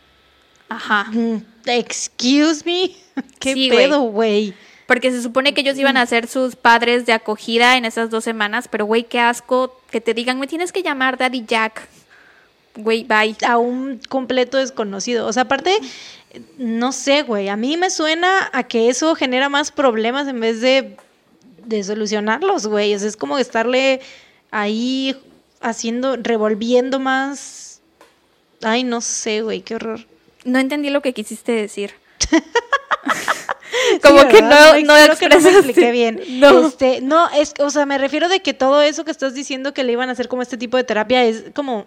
Ajá. 0.69 1.06
Mm, 1.12 1.38
excuse 1.65 2.63
me. 2.65 2.91
¿Qué 3.39 3.69
pedo, 3.69 4.01
güey? 4.01 4.53
Porque 4.88 5.12
se 5.12 5.21
supone 5.21 5.53
que 5.53 5.62
ellos 5.62 5.77
iban 5.77 5.97
a 5.97 6.06
ser 6.06 6.27
sus 6.27 6.56
padres 6.56 7.06
de 7.06 7.13
acogida 7.13 7.77
en 7.77 7.86
esas 7.86 8.10
dos 8.10 8.23
semanas, 8.23 8.67
pero 8.67 8.86
güey, 8.86 9.03
qué 9.03 9.19
asco 9.19 9.79
que 9.93 10.01
te 10.01 10.15
digan, 10.15 10.39
me 10.39 10.47
tienes 10.47 10.71
que 10.71 10.82
llamar 10.82 11.17
Daddy 11.19 11.45
Jack. 11.47 11.88
Güey, 12.75 13.03
bye. 13.03 13.38
A 13.47 13.60
un 13.60 14.01
completo 14.10 14.58
desconocido. 14.58 15.27
O 15.27 15.32
sea, 15.32 15.43
aparte, 15.43 15.77
no 16.58 16.91
sé, 16.91 17.21
güey, 17.21 17.47
a 17.47 17.56
mí 17.56 17.77
me 17.77 17.91
suena 17.91 18.49
a 18.51 18.63
que 18.63 18.89
eso 18.89 19.13
genera 19.13 19.49
más 19.49 19.71
problemas 19.71 20.27
en 20.27 20.39
vez 20.39 20.62
de, 20.62 20.97
de 21.65 21.84
solucionarlos, 21.84 22.65
güey. 22.65 22.95
O 22.95 22.99
sea, 22.99 23.08
es 23.08 23.15
como 23.15 23.38
estarle 23.38 24.01
ahí 24.49 25.15
haciendo, 25.62 26.17
revolviendo 26.17 26.99
más. 26.99 27.79
Ay, 28.63 28.84
no 28.84 28.99
sé, 28.99 29.43
güey, 29.43 29.62
qué 29.62 29.75
horror. 29.75 30.08
No 30.43 30.58
entendí 30.58 30.89
lo 30.89 31.03
que 31.03 31.13
quisiste 31.13 31.51
decir. 31.51 31.93
Como 34.01 34.27
que 34.27 34.41
no, 34.41 34.79
no, 34.81 34.93
creo 34.93 35.17
que 35.17 35.29
no 35.29 35.39
me 35.39 35.49
expliqué 35.49 35.91
bien. 35.91 36.21
No. 36.39 36.67
Este, 36.67 37.01
no, 37.01 37.29
es, 37.31 37.53
o 37.59 37.69
sea, 37.69 37.86
me 37.86 37.97
refiero 37.97 38.29
de 38.29 38.41
que 38.41 38.53
todo 38.53 38.81
eso 38.81 39.05
que 39.05 39.12
estás 39.12 39.33
diciendo 39.33 39.73
que 39.73 39.83
le 39.83 39.93
iban 39.93 40.09
a 40.09 40.12
hacer 40.13 40.27
como 40.27 40.41
este 40.41 40.57
tipo 40.57 40.77
de 40.77 40.83
terapia 40.83 41.23
es 41.23 41.45
como, 41.53 41.86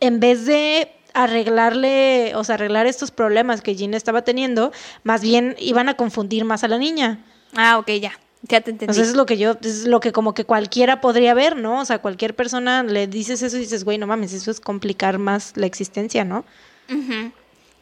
en 0.00 0.20
vez 0.20 0.46
de 0.46 0.92
arreglarle, 1.14 2.32
o 2.34 2.44
sea, 2.44 2.54
arreglar 2.54 2.86
estos 2.86 3.10
problemas 3.10 3.60
que 3.60 3.76
Jean 3.76 3.94
estaba 3.94 4.22
teniendo, 4.22 4.72
más 5.04 5.22
bien 5.22 5.56
iban 5.58 5.88
a 5.88 5.94
confundir 5.94 6.44
más 6.44 6.64
a 6.64 6.68
la 6.68 6.78
niña. 6.78 7.24
Ah, 7.54 7.78
ok, 7.78 7.90
ya. 8.00 8.18
Ya 8.48 8.60
te 8.60 8.72
entendí. 8.72 8.92
Eso 8.92 9.02
es 9.02 9.14
lo 9.14 9.24
que 9.24 9.38
yo, 9.38 9.56
es 9.62 9.86
lo 9.86 10.00
que 10.00 10.10
como 10.10 10.34
que 10.34 10.44
cualquiera 10.44 11.00
podría 11.00 11.32
ver, 11.32 11.56
¿no? 11.56 11.80
O 11.80 11.84
sea, 11.84 12.00
cualquier 12.00 12.34
persona 12.34 12.82
le 12.82 13.06
dices 13.06 13.40
eso 13.42 13.56
y 13.56 13.60
dices, 13.60 13.84
güey, 13.84 13.98
no 13.98 14.08
mames, 14.08 14.32
eso 14.32 14.50
es 14.50 14.58
complicar 14.58 15.18
más 15.18 15.52
la 15.56 15.66
existencia, 15.66 16.24
¿no? 16.24 16.44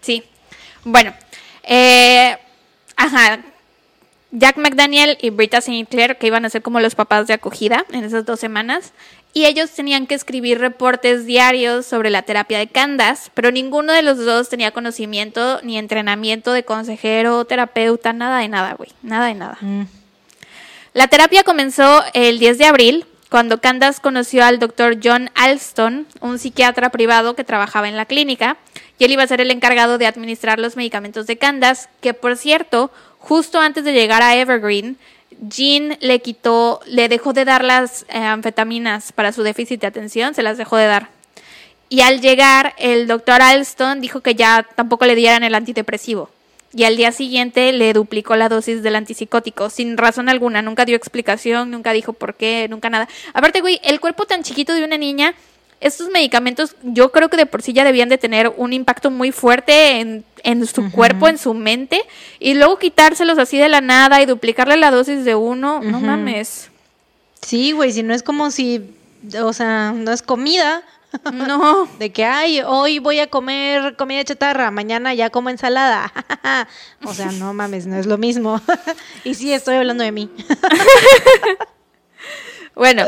Sí. 0.03 0.23
Bueno, 0.85 1.15
eh, 1.63 2.37
ajá. 3.05 3.41
Jack 4.33 4.59
McDaniel 4.59 5.19
y 5.21 5.31
Britta 5.31 5.61
Sinclair, 5.61 6.17
que 6.17 6.29
iban 6.29 6.45
a 6.45 6.51
ser 6.51 6.63
como 6.63 6.79
los 6.79 6.95
papás 6.95 7.27
de 7.27 7.35
acogida 7.35 7.85
en 7.91 8.05
esas 8.05 8.25
dos 8.25 8.39
semanas, 8.39 8.93
y 9.33 9.47
ellos 9.47 9.71
tenían 9.71 10.07
que 10.07 10.15
escribir 10.15 10.59
reportes 10.59 11.25
diarios 11.25 11.87
sobre 11.87 12.11
la 12.11 12.23
terapia 12.23 12.59
de 12.59 12.69
Candace, 12.69 13.31
pero 13.35 13.51
ninguno 13.51 13.93
de 13.93 14.03
los 14.03 14.19
dos 14.25 14.49
tenía 14.49 14.71
conocimiento 14.71 15.61
ni 15.63 15.79
entrenamiento 15.79 16.53
de 16.53 16.65
consejero, 16.65 17.45
terapeuta, 17.45 18.13
nada 18.13 18.39
de 18.39 18.49
nada, 18.49 18.75
güey, 18.75 18.91
nada 19.03 19.27
de 19.27 19.35
nada. 19.35 19.59
Mm. 19.61 19.83
La 20.95 21.09
terapia 21.09 21.45
comenzó 21.45 22.03
el 22.15 22.39
10 22.39 22.59
de 22.59 22.65
abril, 22.65 23.07
cuando 23.31 23.61
Candace 23.61 24.01
conoció 24.01 24.45
al 24.45 24.59
doctor 24.59 24.99
John 25.03 25.31
Alston, 25.37 26.07
un 26.21 26.41
psiquiatra 26.41 26.91
privado 26.91 27.37
que 27.37 27.45
trabajaba 27.45 27.89
en 27.89 27.97
la 27.97 28.07
clínica, 28.07 28.57
y 29.01 29.05
él 29.05 29.13
iba 29.13 29.23
a 29.23 29.27
ser 29.27 29.41
el 29.41 29.51
encargado 29.51 29.97
de 29.97 30.07
administrar 30.07 30.59
los 30.59 30.77
medicamentos 30.77 31.27
de 31.27 31.39
Candace, 31.39 31.89
que 32.03 32.13
por 32.13 32.37
cierto, 32.37 32.91
justo 33.19 33.59
antes 33.59 33.83
de 33.83 33.95
llegar 33.95 34.23
a 34.23 34.37
Evergreen, 34.37 34.99
Jean 35.49 35.97
le 36.01 36.21
quitó, 36.21 36.81
le 36.85 37.09
dejó 37.09 37.33
de 37.33 37.47
dar 37.47 37.65
las 37.65 38.05
eh, 38.11 38.19
anfetaminas 38.19 39.13
para 39.13 39.33
su 39.33 39.43
déficit 39.43 39.81
de 39.81 39.87
atención, 39.87 40.35
se 40.35 40.43
las 40.43 40.59
dejó 40.59 40.77
de 40.77 40.87
dar. 40.87 41.09
Y 41.89 42.03
al 42.03 42.21
llegar, 42.21 42.75
el 42.77 43.07
doctor 43.07 43.41
Alston 43.41 44.03
dijo 44.03 44.21
que 44.21 44.35
ya 44.35 44.67
tampoco 44.75 45.07
le 45.07 45.15
dieran 45.15 45.45
el 45.45 45.55
antidepresivo. 45.55 46.29
Y 46.75 46.85
al 46.85 46.99
día 46.99 47.11
siguiente 47.11 47.73
le 47.73 47.95
duplicó 47.95 48.37
la 48.37 48.51
dosis 48.51 48.83
del 48.83 48.97
antipsicótico, 48.97 49.71
sin 49.71 49.97
razón 49.97 50.29
alguna. 50.29 50.61
Nunca 50.61 50.85
dio 50.85 50.95
explicación, 50.95 51.71
nunca 51.71 51.93
dijo 51.93 52.13
por 52.13 52.35
qué, 52.35 52.69
nunca 52.69 52.91
nada. 52.91 53.09
Aparte, 53.33 53.63
güey, 53.63 53.81
el 53.83 53.99
cuerpo 53.99 54.27
tan 54.27 54.43
chiquito 54.43 54.75
de 54.75 54.85
una 54.85 54.99
niña, 54.99 55.35
estos 55.81 56.11
medicamentos 56.11 56.77
yo 56.83 57.11
creo 57.11 57.29
que 57.31 57.37
de 57.37 57.47
por 57.47 57.63
sí 57.63 57.73
ya 57.73 57.85
debían 57.85 58.09
de 58.09 58.19
tener 58.19 58.53
un 58.57 58.73
impacto 58.73 59.11
muy 59.11 59.33
fuerte 59.33 60.01
en, 60.01 60.25
en 60.43 60.67
su 60.67 60.91
cuerpo, 60.91 61.27
en 61.29 61.39
su 61.39 61.55
mente. 61.55 62.03
Y 62.39 62.55
luego 62.55 62.79
quitárselos 62.79 63.39
así 63.39 63.59
de 63.59 63.69
la 63.69 63.81
nada 63.81 64.21
y 64.21 64.27
duplicarle 64.27 64.77
la 64.77 64.91
dosis 64.91 65.25
de 65.25 65.35
uno, 65.35 65.81
no 65.81 66.01
mames. 66.01 66.71
Sí, 67.43 67.73
güey, 67.73 67.93
si 67.93 68.03
no 68.03 68.13
es 68.13 68.23
como 68.23 68.51
si, 68.51 68.95
o 69.43 69.53
sea, 69.53 69.93
no 69.93 70.13
es 70.13 70.23
comida. 70.23 70.83
No. 71.33 71.89
De 71.99 72.13
que, 72.13 72.25
ay, 72.25 72.61
hoy 72.65 72.99
voy 72.99 73.19
a 73.19 73.29
comer 73.29 73.97
comida 73.97 74.23
chatarra, 74.25 74.71
mañana 74.71 75.15
ya 75.15 75.31
como 75.31 75.51
ensalada. 75.51 76.13
o 77.05 77.13
sea, 77.13 77.33
no 77.33 77.53
mames, 77.53 77.87
no 77.87 77.97
es 77.97 78.07
lo 78.07 78.19
mismo. 78.19 78.61
y 79.25 79.35
sí, 79.35 79.53
estoy 79.53 79.77
hablando 79.77 80.05
de 80.05 80.13
mí. 80.13 80.31
Bueno, 82.75 83.05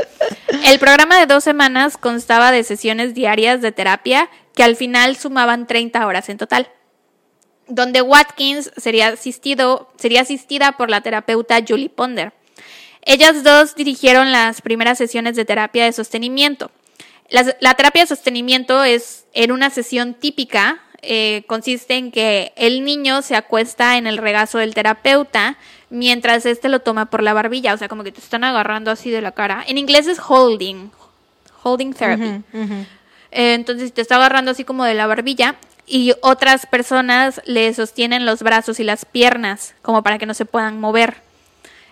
el 0.67 0.79
programa 0.79 1.19
de 1.19 1.27
dos 1.27 1.45
semanas 1.45 1.97
constaba 1.97 2.51
de 2.53 2.65
sesiones 2.65 3.15
diarias 3.15 3.63
de 3.63 3.73
terapia 3.73 4.29
que 4.55 4.63
al 4.63 4.77
final 4.77 5.17
sumaban 5.17 5.67
30 5.67 6.07
horas 6.07 6.29
en 6.29 6.39
total, 6.39 6.69
donde 7.69 8.03
Watkins 8.03 8.71
sería, 8.77 9.09
asistido, 9.09 9.91
sería 9.97 10.23
asistida 10.23 10.73
por 10.73 10.91
la 10.91 11.01
terapeuta 11.01 11.61
Julie 11.67 11.89
Ponder. 11.89 12.33
Ellas 13.03 13.43
dos 13.43 13.75
dirigieron 13.75 14.31
las 14.31 14.61
primeras 14.63 14.99
sesiones 14.99 15.37
de 15.37 15.45
terapia 15.45 15.85
de 15.85 15.93
sostenimiento. 15.93 16.71
La, 17.31 17.75
terapia 17.75 18.03
de 18.03 18.09
sostenimiento 18.09 18.85
es 18.85 19.25
en 19.33 19.53
una 19.53 19.71
sesión 19.71 20.15
típica, 20.15 20.83
eh, 21.01 21.45
consiste 21.47 21.95
en 21.95 22.13
que 22.13 22.53
el 22.57 22.85
niño 22.85 23.23
se 23.23 23.35
acuesta 23.35 23.97
en 23.97 24.07
el 24.07 24.19
regazo 24.19 24.59
del 24.59 24.75
terapeuta 24.75 25.57
mientras 25.93 26.47
este 26.47 26.69
lo 26.69 26.81
toma 26.81 27.07
por 27.07 27.23
la 27.23 27.35
barbilla, 27.35 27.75
o 27.75 27.77
sea, 27.77 27.89
como 27.89 28.03
que 28.03 28.13
te 28.13 28.21
están 28.21 28.45
agarrando 28.45 28.91
así 28.91 29.11
de 29.11 29.21
la 29.21 29.33
cara. 29.33 29.63
En 29.67 29.77
inglés 29.77 30.07
es 30.07 30.19
holding, 30.19 30.91
holding 31.63 31.93
therapy. 31.93 32.43
Eh, 33.31 33.55
entonces 33.55 33.93
te 33.93 34.01
está 34.01 34.17
agarrando 34.17 34.51
así 34.51 34.65
como 34.65 34.85
de 34.85 34.95
la 34.95 35.07
barbilla 35.07 35.57
y 35.87 36.15
otras 36.23 36.67
personas 36.67 37.43
le 37.45 37.73
sostienen 37.75 38.25
los 38.25 38.43
brazos 38.43 38.81
y 38.81 38.85
las 38.85 39.05
piernas 39.05 39.75
como 39.83 40.03
para 40.03 40.19
que 40.19 40.27
no 40.27 40.35
se 40.35 40.47
puedan 40.47 40.81
mover. 40.81 41.17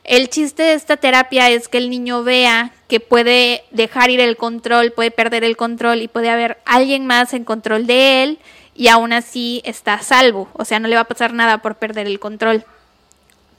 El 0.04 0.30
chiste 0.30 0.62
de 0.62 0.72
esta 0.72 0.96
terapia 0.96 1.50
es 1.50 1.68
que 1.68 1.76
el 1.76 1.90
niño 1.90 2.24
vea 2.24 2.72
que 2.88 3.00
puede 3.00 3.64
dejar 3.70 4.08
ir 4.08 4.20
el 4.20 4.38
control, 4.38 4.92
puede 4.92 5.10
perder 5.10 5.44
el 5.44 5.58
control 5.58 6.00
y 6.00 6.08
puede 6.08 6.30
haber 6.30 6.58
alguien 6.64 7.06
más 7.06 7.34
en 7.34 7.44
control 7.44 7.86
de 7.86 8.22
él 8.22 8.38
y 8.74 8.88
aún 8.88 9.12
así 9.12 9.60
está 9.66 9.94
a 9.94 10.02
salvo, 10.02 10.48
o 10.54 10.64
sea, 10.64 10.80
no 10.80 10.88
le 10.88 10.94
va 10.94 11.02
a 11.02 11.08
pasar 11.08 11.34
nada 11.34 11.58
por 11.58 11.74
perder 11.74 12.06
el 12.06 12.18
control. 12.18 12.64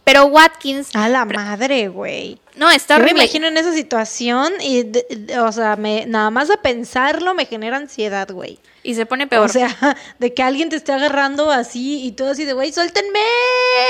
Pero 0.04 0.26
Watkins, 0.26 0.96
A 0.96 1.08
la 1.10 1.26
madre, 1.26 1.88
güey. 1.88 2.40
no, 2.56 2.70
está 2.72 2.96
Yo 2.96 3.00
me 3.00 3.04
horrible. 3.06 3.24
imagino 3.24 3.48
en 3.48 3.58
esa 3.58 3.72
situación 3.72 4.52
y, 4.60 4.84
de- 4.84 5.06
de- 5.10 5.40
o 5.40 5.52
sea, 5.52 5.76
me, 5.76 6.06
nada 6.08 6.32
más 6.32 6.48
de 6.48 6.58
pensarlo 6.58 7.34
me 7.36 7.46
genera 7.46 7.78
ansiedad, 7.78 8.28
güey. 8.32 8.60
Y 8.84 8.96
se 8.96 9.06
pone 9.06 9.28
peor. 9.28 9.46
O 9.46 9.48
sea, 9.48 9.70
de 10.20 10.34
que 10.34 10.42
alguien 10.42 10.70
te 10.70 10.76
esté 10.76 10.92
agarrando 10.92 11.52
así 11.52 12.04
y 12.04 12.14
todo 12.14 12.32
así 12.32 12.46
de, 12.46 12.54
güey, 12.54 12.74
suéltenme. 12.74 13.20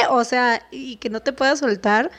O 0.10 0.24
sea, 0.26 0.62
y 0.70 0.98
que 0.98 1.10
no 1.10 1.22
te 1.22 1.32
puedas 1.32 1.60
soltar. 1.60 2.12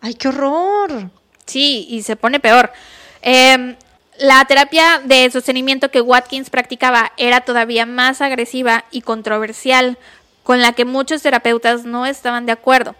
Ay, 0.00 0.14
qué 0.14 0.28
horror. 0.28 1.10
Sí, 1.44 1.86
y 1.90 2.02
se 2.02 2.16
pone 2.16 2.40
peor. 2.40 2.72
Eh, 3.20 3.76
la 4.18 4.44
terapia 4.46 5.02
de 5.04 5.30
sostenimiento 5.30 5.90
que 5.90 6.00
Watkins 6.00 6.48
practicaba 6.48 7.12
era 7.18 7.42
todavía 7.42 7.84
más 7.84 8.20
agresiva 8.22 8.84
y 8.90 9.02
controversial, 9.02 9.98
con 10.44 10.60
la 10.62 10.72
que 10.72 10.84
muchos 10.84 11.20
terapeutas 11.22 11.84
no 11.84 12.06
estaban 12.06 12.46
de 12.46 12.52
acuerdo. 12.52 12.94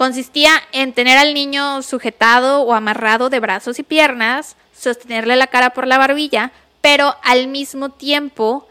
Consistía 0.00 0.62
en 0.72 0.94
tener 0.94 1.18
al 1.18 1.34
niño 1.34 1.82
sujetado 1.82 2.62
o 2.62 2.72
amarrado 2.72 3.28
de 3.28 3.38
brazos 3.38 3.78
y 3.78 3.82
piernas, 3.82 4.56
sostenerle 4.74 5.36
la 5.36 5.48
cara 5.48 5.74
por 5.74 5.86
la 5.86 5.98
barbilla, 5.98 6.52
pero 6.80 7.16
al 7.22 7.48
mismo 7.48 7.90
tiempo 7.90 8.66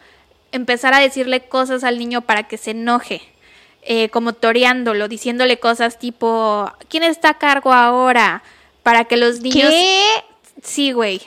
empezar 0.52 0.96
a 0.96 1.00
decirle 1.00 1.42
cosas 1.42 1.84
al 1.84 2.00
niño 2.00 2.22
para 2.22 2.48
que 2.48 2.58
se 2.58 2.72
enoje, 2.72 3.22
eh, 3.84 4.10
como 4.10 4.34
toreándolo, 4.34 5.08
diciéndole 5.08 5.60
cosas 5.60 6.00
tipo, 6.00 6.74
¿quién 6.88 7.04
está 7.04 7.30
a 7.30 7.38
cargo 7.38 7.74
ahora? 7.74 8.42
Para 8.82 9.06
que 9.06 9.16
los 9.16 9.40
niños... 9.42 9.70
¿Qué? 9.70 10.02
Sí, 10.64 10.94
güey. 10.94 11.22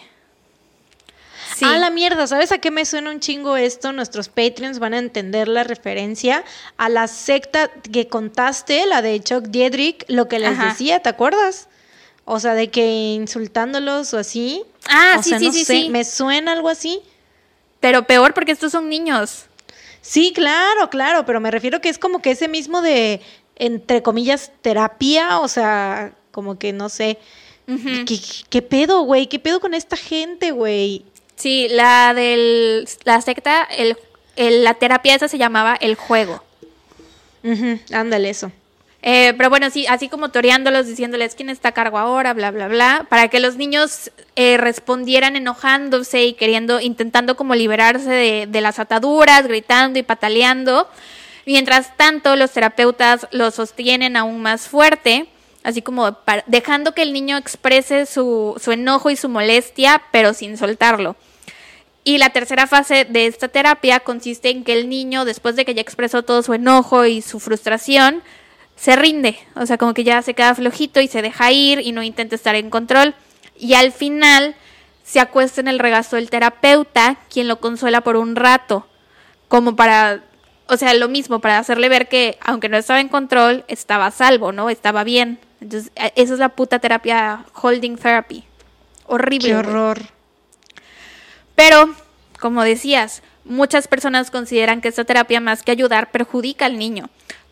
Sí. 1.62 1.68
A 1.68 1.78
la 1.78 1.90
mierda, 1.90 2.26
¿sabes 2.26 2.50
a 2.50 2.58
qué 2.58 2.70
me 2.70 2.84
suena 2.84 3.10
un 3.10 3.20
chingo 3.20 3.56
esto? 3.56 3.92
Nuestros 3.92 4.28
Patreons 4.28 4.78
van 4.80 4.94
a 4.94 4.98
entender 4.98 5.46
la 5.46 5.62
referencia 5.62 6.44
a 6.76 6.88
la 6.88 7.06
secta 7.06 7.70
que 7.92 8.08
contaste, 8.08 8.84
la 8.86 9.00
de 9.00 9.20
Chuck 9.22 9.44
Diedrich, 9.44 10.04
lo 10.08 10.26
que 10.26 10.38
les 10.38 10.58
Ajá. 10.58 10.70
decía, 10.70 11.00
¿te 11.00 11.08
acuerdas? 11.08 11.68
O 12.24 12.40
sea, 12.40 12.54
de 12.54 12.70
que 12.70 13.14
insultándolos 13.14 14.12
o 14.14 14.18
así. 14.18 14.64
Ah, 14.88 15.16
o 15.18 15.22
sí, 15.22 15.30
sea, 15.30 15.38
sí, 15.38 15.46
no 15.46 15.52
sí, 15.52 15.64
sé, 15.64 15.82
sí. 15.82 15.90
me 15.90 16.04
suena 16.04 16.52
algo 16.52 16.68
así. 16.68 17.00
Pero 17.80 18.06
peor 18.06 18.34
porque 18.34 18.52
estos 18.52 18.72
son 18.72 18.88
niños. 18.88 19.46
Sí, 20.00 20.32
claro, 20.34 20.90
claro, 20.90 21.24
pero 21.24 21.40
me 21.40 21.50
refiero 21.50 21.80
que 21.80 21.88
es 21.88 21.98
como 21.98 22.20
que 22.22 22.32
ese 22.32 22.48
mismo 22.48 22.82
de, 22.82 23.20
entre 23.56 24.02
comillas, 24.02 24.50
terapia, 24.62 25.38
o 25.38 25.48
sea, 25.48 26.14
como 26.32 26.58
que 26.58 26.72
no 26.72 26.88
sé. 26.88 27.18
Ujú. 27.68 28.04
¿Qué, 28.06 28.20
qué 28.50 28.62
pedo, 28.62 29.02
güey? 29.02 29.28
¿Qué 29.28 29.38
pedo 29.38 29.60
con 29.60 29.74
esta 29.74 29.96
gente, 29.96 30.50
güey? 30.50 31.04
Sí, 31.42 31.66
la 31.70 32.14
del 32.14 32.88
la 33.02 33.20
secta, 33.20 33.64
el, 33.64 33.96
el- 34.36 34.62
la 34.62 34.74
terapia 34.74 35.16
esa 35.16 35.26
se 35.26 35.38
llamaba 35.38 35.74
el 35.80 35.96
juego. 35.96 36.40
Ujú, 37.42 37.80
Ándale, 37.92 38.30
eso. 38.30 38.52
Eh, 39.04 39.34
pero 39.36 39.50
bueno, 39.50 39.68
sí, 39.70 39.84
así 39.88 40.08
como 40.08 40.28
toreándolos, 40.28 40.86
diciéndoles 40.86 41.34
quién 41.34 41.48
está 41.50 41.70
a 41.70 41.72
cargo 41.72 41.98
ahora, 41.98 42.32
bla, 42.34 42.52
bla, 42.52 42.68
bla, 42.68 43.06
para 43.08 43.26
que 43.26 43.40
los 43.40 43.56
niños 43.56 44.12
eh, 44.36 44.56
respondieran 44.56 45.34
enojándose 45.34 46.22
y 46.22 46.34
queriendo, 46.34 46.78
intentando 46.80 47.34
como 47.36 47.56
liberarse 47.56 48.08
de, 48.08 48.46
de 48.48 48.60
las 48.60 48.78
ataduras, 48.78 49.48
gritando 49.48 49.98
y 49.98 50.04
pataleando. 50.04 50.86
Mientras 51.44 51.96
tanto, 51.96 52.36
los 52.36 52.52
terapeutas 52.52 53.26
los 53.32 53.56
sostienen 53.56 54.16
aún 54.16 54.40
más 54.40 54.68
fuerte, 54.68 55.26
así 55.64 55.82
como 55.82 56.12
para- 56.24 56.44
dejando 56.46 56.94
que 56.94 57.02
el 57.02 57.12
niño 57.12 57.36
exprese 57.36 58.06
su, 58.06 58.54
su 58.62 58.70
enojo 58.70 59.10
y 59.10 59.16
su 59.16 59.28
molestia, 59.28 60.00
pero 60.12 60.32
sin 60.34 60.56
soltarlo. 60.56 61.16
Y 62.04 62.18
la 62.18 62.30
tercera 62.30 62.66
fase 62.66 63.04
de 63.04 63.26
esta 63.26 63.48
terapia 63.48 64.00
consiste 64.00 64.50
en 64.50 64.64
que 64.64 64.72
el 64.72 64.88
niño, 64.88 65.24
después 65.24 65.54
de 65.54 65.64
que 65.64 65.74
ya 65.74 65.82
expresó 65.82 66.22
todo 66.22 66.42
su 66.42 66.52
enojo 66.54 67.04
y 67.04 67.22
su 67.22 67.38
frustración, 67.38 68.22
se 68.74 68.96
rinde. 68.96 69.38
O 69.54 69.66
sea, 69.66 69.78
como 69.78 69.94
que 69.94 70.02
ya 70.02 70.20
se 70.22 70.34
queda 70.34 70.54
flojito 70.54 71.00
y 71.00 71.06
se 71.06 71.22
deja 71.22 71.52
ir 71.52 71.78
y 71.78 71.92
no 71.92 72.02
intenta 72.02 72.34
estar 72.34 72.56
en 72.56 72.70
control. 72.70 73.14
Y 73.56 73.74
al 73.74 73.92
final 73.92 74.56
se 75.04 75.20
acuesta 75.20 75.60
en 75.60 75.68
el 75.68 75.78
regazo 75.78 76.16
del 76.16 76.30
terapeuta, 76.30 77.18
quien 77.32 77.46
lo 77.46 77.60
consuela 77.60 78.00
por 78.00 78.16
un 78.16 78.34
rato, 78.34 78.88
como 79.46 79.76
para... 79.76 80.24
o 80.66 80.76
sea, 80.76 80.94
lo 80.94 81.08
mismo, 81.08 81.40
para 81.40 81.58
hacerle 81.58 81.88
ver 81.88 82.08
que 82.08 82.38
aunque 82.40 82.68
no 82.68 82.76
estaba 82.76 83.00
en 83.00 83.08
control, 83.08 83.64
estaba 83.68 84.06
a 84.06 84.10
salvo, 84.10 84.50
¿no? 84.50 84.70
Estaba 84.70 85.04
bien. 85.04 85.38
Entonces, 85.60 85.92
eh, 85.94 86.12
esa 86.16 86.32
es 86.32 86.40
la 86.40 86.48
puta 86.48 86.80
terapia 86.80 87.44
holding 87.54 87.96
therapy. 87.96 88.44
Horrible. 89.06 89.48
Qué 89.48 89.54
horror. 89.54 89.98
Pero, 91.54 91.90
como 92.40 92.62
decías, 92.62 93.22
muchas 93.44 93.88
personas 93.88 94.30
consideran 94.30 94.80
que 94.80 94.88
esta 94.88 95.04
terapia 95.04 95.40
más 95.40 95.62
que 95.62 95.72
ayudar 95.72 96.10
perjudica 96.10 96.66
al 96.66 96.78
niño, 96.78 97.10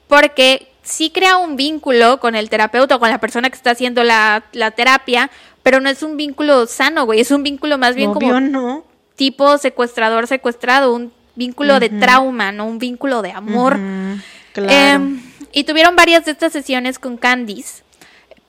porque 0.08 0.68
sí 0.82 1.10
crea 1.10 1.36
un 1.36 1.56
vínculo 1.56 2.20
con 2.20 2.34
el 2.34 2.48
terapeuta 2.50 2.96
o 2.96 3.00
con 3.00 3.10
la 3.10 3.18
persona 3.18 3.50
que 3.50 3.56
está 3.56 3.72
haciendo 3.72 4.02
la, 4.04 4.44
la 4.52 4.70
terapia, 4.70 5.30
pero 5.62 5.80
no 5.80 5.88
es 5.90 6.02
un 6.02 6.16
vínculo 6.16 6.66
sano, 6.66 7.04
güey, 7.04 7.20
es 7.20 7.30
un 7.30 7.42
vínculo 7.42 7.76
más 7.78 7.94
bien 7.94 8.10
Obvio, 8.10 8.28
como 8.28 8.40
no. 8.40 8.84
tipo 9.16 9.58
secuestrador 9.58 10.26
secuestrado, 10.26 10.94
un 10.94 11.12
vínculo 11.36 11.78
de 11.80 11.90
trauma, 11.90 12.50
no 12.52 12.66
un 12.66 12.78
vínculo 12.78 13.22
de 13.22 13.32
amor. 13.32 13.76
Ujú, 13.76 14.20
Claro. 14.52 14.72
Em, 15.04 15.22
y 15.52 15.62
tuvieron 15.62 15.94
varias 15.94 16.24
de 16.24 16.32
estas 16.32 16.52
sesiones 16.52 16.98
con 16.98 17.16
Candice, 17.16 17.84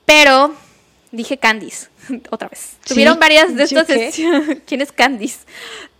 pero 0.04 0.52
dije 1.12 1.36
Candice 1.36 1.88
otra 2.30 2.48
vez. 2.48 2.76
¿Sí? 2.84 2.94
Tuvieron 2.94 3.20
varias 3.20 3.54
de 3.54 3.66
¿Sí 3.66 3.76
estas 3.76 3.86
sesiones. 3.86 4.58
¿Quién 4.66 4.80
es 4.80 4.90
Candice? 4.90 5.40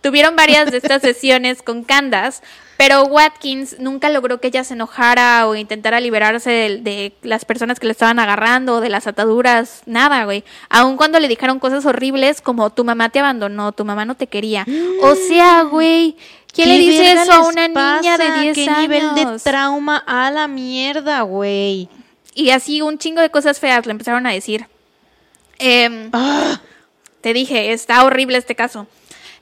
Tuvieron 0.01 0.35
varias 0.35 0.69
de 0.69 0.77
estas 0.77 1.01
sesiones 1.01 1.61
con 1.61 1.85
Candace, 1.85 2.41
pero 2.75 3.03
Watkins 3.05 3.79
nunca 3.79 4.09
logró 4.09 4.41
que 4.41 4.47
ella 4.47 4.65
se 4.65 4.73
enojara 4.73 5.47
o 5.47 5.55
intentara 5.55 6.01
liberarse 6.01 6.49
de, 6.49 6.77
de 6.79 7.13
las 7.21 7.45
personas 7.45 7.79
que 7.79 7.85
le 7.85 7.93
estaban 7.93 8.19
agarrando, 8.19 8.81
de 8.81 8.89
las 8.89 9.07
ataduras, 9.07 9.81
nada, 9.85 10.25
güey. 10.25 10.43
Aun 10.67 10.97
cuando 10.97 11.21
le 11.21 11.29
dijeron 11.29 11.59
cosas 11.59 11.85
horribles 11.85 12.41
como 12.41 12.69
tu 12.71 12.83
mamá 12.83 13.09
te 13.09 13.19
abandonó, 13.19 13.71
tu 13.71 13.85
mamá 13.85 14.03
no 14.03 14.15
te 14.15 14.27
quería. 14.27 14.65
O 15.01 15.15
sea, 15.15 15.61
güey, 15.63 16.17
¿quién 16.51 16.67
le 16.67 16.75
¿Qué 16.75 16.81
dice 16.81 17.13
eso 17.13 17.31
a 17.31 17.47
una 17.47 17.69
niña 17.69 18.17
de 18.17 18.25
pasa? 18.25 18.41
10 18.41 18.55
¿Qué 18.55 18.63
años? 18.65 18.79
nivel 18.79 19.15
de 19.15 19.39
trauma 19.39 20.03
a 20.05 20.31
la 20.31 20.49
mierda, 20.49 21.21
güey? 21.21 21.87
Y 22.35 22.49
así 22.49 22.81
un 22.81 22.97
chingo 22.97 23.21
de 23.21 23.29
cosas 23.29 23.59
feas 23.59 23.85
le 23.85 23.91
empezaron 23.91 24.27
a 24.27 24.31
decir. 24.31 24.65
Em, 25.59 26.09
Ah, 26.13 26.61
te 27.21 27.33
dije, 27.33 27.73
está 27.73 28.03
horrible 28.03 28.37
este 28.37 28.55
caso. 28.55 28.87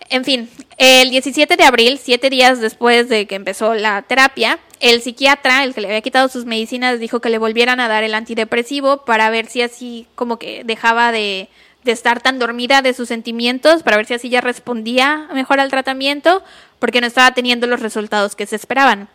En 0.09 0.25
fin, 0.25 0.49
el 0.77 1.09
17 1.09 1.55
de 1.55 1.63
abril, 1.63 1.99
siete 2.01 2.29
días 2.29 2.59
después 2.59 3.07
de 3.07 3.27
que 3.27 3.35
empezó 3.35 3.73
la 3.73 4.01
terapia, 4.01 4.59
el 4.81 5.01
psiquiatra, 5.01 5.63
el 5.63 5.73
que 5.73 5.81
le 5.81 5.87
había 5.87 6.01
quitado 6.01 6.27
sus 6.27 6.45
medicinas, 6.45 6.99
dijo 6.99 7.21
que 7.21 7.29
le 7.29 7.37
volvieran 7.37 7.79
a 7.79 7.87
dar 7.87 8.03
el 8.03 8.13
antidepresivo 8.13 9.05
para 9.05 9.29
ver 9.29 9.45
si 9.45 9.61
así 9.61 10.07
como 10.15 10.37
que 10.37 10.63
dejaba 10.65 11.13
de, 11.13 11.47
de 11.83 11.91
estar 11.91 12.19
tan 12.19 12.39
dormida 12.39 12.81
de 12.81 12.93
sus 12.93 13.07
sentimientos, 13.07 13.83
para 13.83 13.97
ver 13.97 14.05
si 14.05 14.13
así 14.13 14.29
ya 14.29 14.41
respondía 14.41 15.29
mejor 15.33 15.59
al 15.59 15.69
tratamiento, 15.69 16.43
porque 16.79 16.99
no 16.99 17.07
estaba 17.07 17.33
teniendo 17.33 17.67
los 17.67 17.79
resultados 17.79 18.35
que 18.35 18.45
se 18.45 18.57
esperaban. 18.57 19.07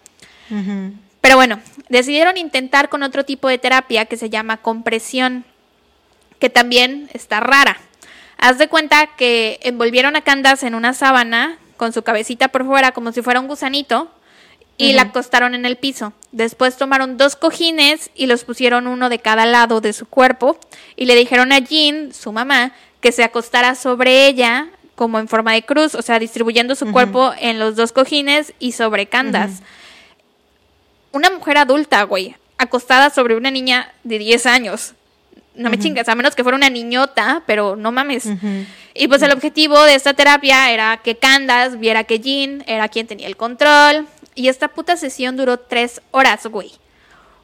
Pero 1.20 1.36
bueno, 1.36 1.60
decidieron 1.88 2.36
intentar 2.36 2.88
con 2.88 3.02
otro 3.02 3.24
tipo 3.24 3.48
de 3.48 3.58
terapia 3.58 4.06
que 4.06 4.16
se 4.16 4.30
llama 4.30 4.56
compresión, 4.58 5.44
que 6.38 6.50
también 6.50 7.08
está 7.12 7.40
rara. 7.40 7.78
Haz 8.38 8.58
de 8.58 8.68
cuenta 8.68 9.08
que 9.16 9.58
envolvieron 9.62 10.16
a 10.16 10.22
Candace 10.22 10.66
en 10.66 10.74
una 10.74 10.92
sábana 10.92 11.58
con 11.76 11.92
su 11.92 12.02
cabecita 12.02 12.48
por 12.48 12.64
fuera 12.64 12.92
como 12.92 13.12
si 13.12 13.22
fuera 13.22 13.40
un 13.40 13.48
gusanito 13.48 14.10
y 14.78 14.92
la 14.92 15.02
acostaron 15.02 15.54
en 15.54 15.64
el 15.64 15.76
piso. 15.76 16.12
Después 16.32 16.76
tomaron 16.76 17.16
dos 17.16 17.34
cojines 17.34 18.10
y 18.14 18.26
los 18.26 18.44
pusieron 18.44 18.86
uno 18.86 19.08
de 19.08 19.18
cada 19.18 19.46
lado 19.46 19.80
de 19.80 19.94
su 19.94 20.06
cuerpo 20.06 20.58
y 20.96 21.06
le 21.06 21.14
dijeron 21.14 21.52
a 21.52 21.58
Jean, 21.58 22.12
su 22.12 22.32
mamá, 22.32 22.72
que 23.00 23.12
se 23.12 23.24
acostara 23.24 23.74
sobre 23.74 24.26
ella 24.26 24.68
como 24.94 25.18
en 25.18 25.28
forma 25.28 25.52
de 25.52 25.62
cruz, 25.62 25.94
o 25.94 26.02
sea, 26.02 26.18
distribuyendo 26.18 26.74
su 26.74 26.90
cuerpo 26.92 27.32
en 27.38 27.58
los 27.58 27.76
dos 27.76 27.92
cojines 27.92 28.52
y 28.58 28.72
sobre 28.72 29.06
Candace 29.06 29.62
una 31.16 31.30
mujer 31.30 31.58
adulta, 31.58 32.02
güey, 32.04 32.36
acostada 32.58 33.10
sobre 33.10 33.36
una 33.36 33.50
niña 33.50 33.92
de 34.04 34.18
10 34.18 34.46
años. 34.46 34.92
No 35.56 35.70
me 35.70 35.78
chingas, 35.78 36.08
a 36.08 36.14
menos 36.14 36.34
que 36.34 36.42
fuera 36.42 36.56
una 36.56 36.70
niñota, 36.70 37.42
pero 37.46 37.76
no 37.76 37.90
mames. 37.90 38.26
Ujú. 38.26 38.66
Y 38.94 39.08
pues 39.08 39.22
el 39.22 39.32
objetivo 39.32 39.82
de 39.82 39.94
esta 39.94 40.14
terapia 40.14 40.70
era 40.70 40.98
que 40.98 41.16
Candace 41.16 41.76
viera 41.76 42.04
que 42.04 42.20
Jean 42.20 42.62
era 42.66 42.88
quien 42.88 43.06
tenía 43.06 43.26
el 43.26 43.36
control. 43.36 44.06
Y 44.34 44.48
esta 44.48 44.68
puta 44.68 44.96
sesión 44.96 45.36
duró 45.36 45.58
tres 45.58 46.02
horas, 46.10 46.46
güey. 46.46 46.72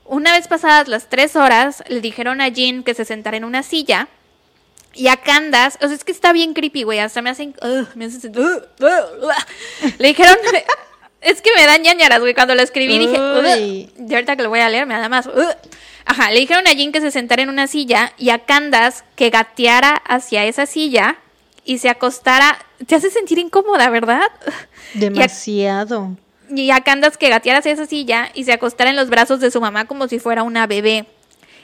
Una 0.05 0.33
vez 0.33 0.47
pasadas 0.47 0.89
las 0.89 1.09
tres 1.09 1.37
horas, 1.37 1.83
le 1.89 2.01
dijeron 2.01 2.41
a 2.41 2.49
Jean 2.49 2.83
que 2.83 2.95
se 2.95 3.05
sentara 3.05 3.37
en 3.37 3.45
una 3.45 3.63
silla. 3.63 4.09
Y 4.95 5.09
a 5.09 5.17
Candace, 5.17 5.79
o 5.83 5.89
sea, 5.89 5.97
es 5.97 6.05
que 6.05 6.13
está 6.13 6.33
bien 6.33 6.53
creepy, 6.53 6.83
güey. 6.83 6.99
Hasta 6.99 7.23
me 7.23 7.31
hacen. 7.31 7.55
ugh, 7.63 7.89
me 7.95 8.05
hacen. 8.05 8.33
Le 9.99 10.09
dijeron. 10.09 10.37
es 11.23 11.41
que 11.41 11.51
me 11.57 11.65
dan 11.65 11.83
ñañaras, 11.83 12.21
güey. 12.21 12.35
Cuando 12.35 12.55
lo 12.55 12.63
escribí 12.63 12.99
dije. 12.99 13.17
Y 13.17 14.15
ahorita 14.15 14.37
que 14.37 14.43
lo 14.43 14.51
voy 14.51 14.61
a 14.61 14.69
leer, 14.69 14.87
me 14.87 14.99
da 14.99 15.09
más. 15.09 15.29
Ajá, 16.05 16.31
le 16.31 16.41
dijeron 16.41 16.67
a 16.67 16.73
Jean 16.73 16.93
que 16.93 17.01
se 17.01 17.11
sentara 17.11 17.43
en 17.43 17.49
una 17.49 17.67
silla 17.67 18.13
y 18.19 18.31
a 18.31 18.41
Candace 18.41 19.03
que 19.17 19.31
gateara 19.31 19.95
hacia 20.07 20.45
esa 20.45 20.67
silla 20.67 21.17
y 21.65 21.79
se 21.79 21.89
acostara. 21.89 22.59
Te 22.87 22.95
hace 22.97 23.11
sentir 23.11 23.39
incómoda, 23.39 23.89
¿verdad? 23.91 24.23
Y 24.95 24.99
a- 24.99 25.01
Demasiado. 25.01 26.17
y 26.55 26.71
a 26.71 26.81
Candace 26.83 27.17
que 27.19 27.29
gateara 27.31 27.61
hacia 27.61 27.73
esa 27.73 27.87
silla 27.87 28.31
y 28.35 28.45
se 28.45 28.53
acostara 28.53 28.91
en 28.91 28.97
los 28.97 29.09
brazos 29.09 29.41
de 29.41 29.51
su 29.51 29.61
mamá 29.61 29.87
como 29.87 30.09
si 30.09 30.19
fuera 30.19 30.43
una 30.43 30.67
bebé. 30.67 31.07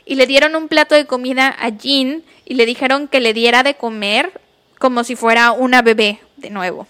Y 0.07 0.15
le 0.15 0.27
dieron 0.27 0.57
un 0.57 0.69
plato 0.69 0.95
de 0.95 1.05
comida 1.07 1.55
a 1.61 1.69
Jean 1.69 2.23
y 2.47 2.55
le 2.55 2.65
dijeron 2.65 3.09
que 3.09 3.21
le 3.21 3.35
diera 3.35 3.63
de 3.63 3.75
comer 3.75 4.41
como 4.79 5.05
si 5.05 5.17
fuera 5.17 5.53
una 5.53 5.83
bebé 5.83 6.21
de 6.39 6.49
nuevo. 6.51 6.87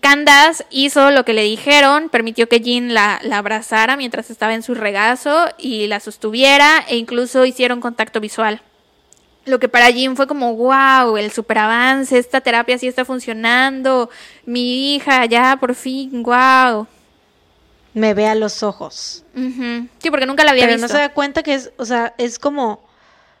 Candace 0.00 0.64
hizo 0.70 1.10
lo 1.12 1.24
que 1.24 1.32
le 1.32 1.42
dijeron, 1.42 2.08
permitió 2.08 2.48
que 2.48 2.60
Jean 2.60 2.92
la, 2.92 3.20
la 3.22 3.38
abrazara 3.38 3.96
mientras 3.96 4.30
estaba 4.30 4.54
en 4.54 4.62
su 4.62 4.74
regazo 4.74 5.46
y 5.58 5.86
la 5.86 6.00
sostuviera 6.00 6.84
e 6.88 6.96
incluso 6.96 7.44
hicieron 7.44 7.80
contacto 7.80 8.20
visual. 8.20 8.60
Lo 9.44 9.60
que 9.60 9.68
para 9.68 9.88
Jean 9.90 10.16
fue 10.16 10.26
como, 10.26 10.54
wow, 10.56 11.16
el 11.16 11.30
superavance, 11.30 12.18
esta 12.18 12.40
terapia 12.40 12.78
sí 12.78 12.88
está 12.88 13.04
funcionando, 13.04 14.10
mi 14.44 14.96
hija 14.96 15.24
ya 15.26 15.56
por 15.60 15.76
fin, 15.76 16.24
wow. 16.24 16.88
Me 17.94 18.12
ve 18.12 18.26
a 18.26 18.34
los 18.34 18.64
ojos. 18.64 19.24
Sí, 19.34 20.10
porque 20.10 20.26
nunca 20.26 20.42
la 20.44 20.50
había 20.50 20.64
Pero 20.64 20.74
visto. 20.74 20.88
no 20.88 20.92
se 20.92 20.98
da 21.00 21.12
cuenta 21.12 21.44
que 21.44 21.54
es, 21.54 21.70
o 21.78 21.84
sea, 21.84 22.12
es 22.18 22.38
como, 22.40 22.85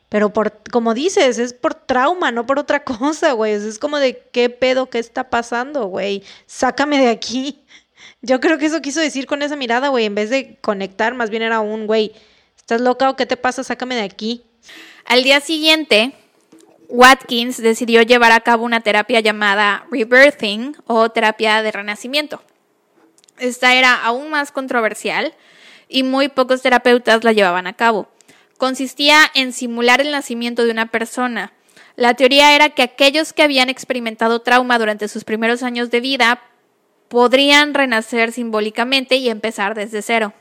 pero 0.08 0.32
por, 0.32 0.62
como 0.70 0.94
dices, 0.94 1.38
es 1.38 1.52
por 1.52 1.74
trauma, 1.74 2.30
no 2.30 2.46
por 2.46 2.58
otra 2.58 2.84
cosa, 2.84 3.32
güey. 3.32 3.52
Es 3.52 3.78
como 3.78 3.98
de 3.98 4.28
qué 4.32 4.50
pedo, 4.50 4.88
qué 4.88 4.98
está 4.98 5.30
pasando, 5.30 5.86
güey. 5.86 6.22
Sácame 6.46 6.98
de 6.98 7.08
aquí. 7.08 7.64
Yo 8.22 8.40
creo 8.40 8.58
que 8.58 8.66
eso 8.66 8.80
quiso 8.80 9.00
decir 9.00 9.26
con 9.26 9.42
esa 9.42 9.56
mirada, 9.56 9.88
güey. 9.88 10.04
En 10.04 10.14
vez 10.14 10.30
de 10.30 10.58
conectar, 10.60 11.14
más 11.14 11.30
bien 11.30 11.42
era 11.42 11.60
un, 11.60 11.86
güey, 11.86 12.12
¿estás 12.56 12.80
loca 12.80 13.10
o 13.10 13.16
qué 13.16 13.26
te 13.26 13.36
pasa? 13.36 13.64
Sácame 13.64 13.94
de 13.96 14.02
aquí. 14.02 14.44
Al 15.04 15.22
día 15.22 15.40
siguiente, 15.40 16.14
Watkins 16.88 17.58
decidió 17.58 18.02
llevar 18.02 18.32
a 18.32 18.40
cabo 18.40 18.64
una 18.64 18.80
terapia 18.80 19.20
llamada 19.20 19.86
rebirthing 19.90 20.76
o 20.86 21.08
terapia 21.10 21.62
de 21.62 21.72
renacimiento. 21.72 22.42
Esta 23.38 23.74
era 23.74 23.94
aún 24.02 24.30
más 24.30 24.50
controversial 24.50 25.34
y 25.88 26.02
muy 26.02 26.28
pocos 26.28 26.62
terapeutas 26.62 27.22
la 27.22 27.32
llevaban 27.32 27.66
a 27.66 27.74
cabo. 27.74 28.08
Consistía 28.58 29.20
en 29.34 29.52
simular 29.52 30.00
el 30.00 30.10
nacimiento 30.10 30.64
de 30.64 30.70
una 30.70 30.86
persona. 30.86 31.52
La 31.96 32.14
teoría 32.14 32.54
era 32.54 32.70
que 32.70 32.82
aquellos 32.82 33.32
que 33.32 33.42
habían 33.42 33.68
experimentado 33.68 34.40
trauma 34.40 34.78
durante 34.78 35.08
sus 35.08 35.24
primeros 35.24 35.62
años 35.62 35.90
de 35.90 36.00
vida 36.00 36.42
podrían 37.08 37.74
renacer 37.74 38.32
simbólicamente 38.32 39.16
y 39.16 39.28
empezar 39.28 39.74
desde 39.74 40.02
cero. 40.02 40.32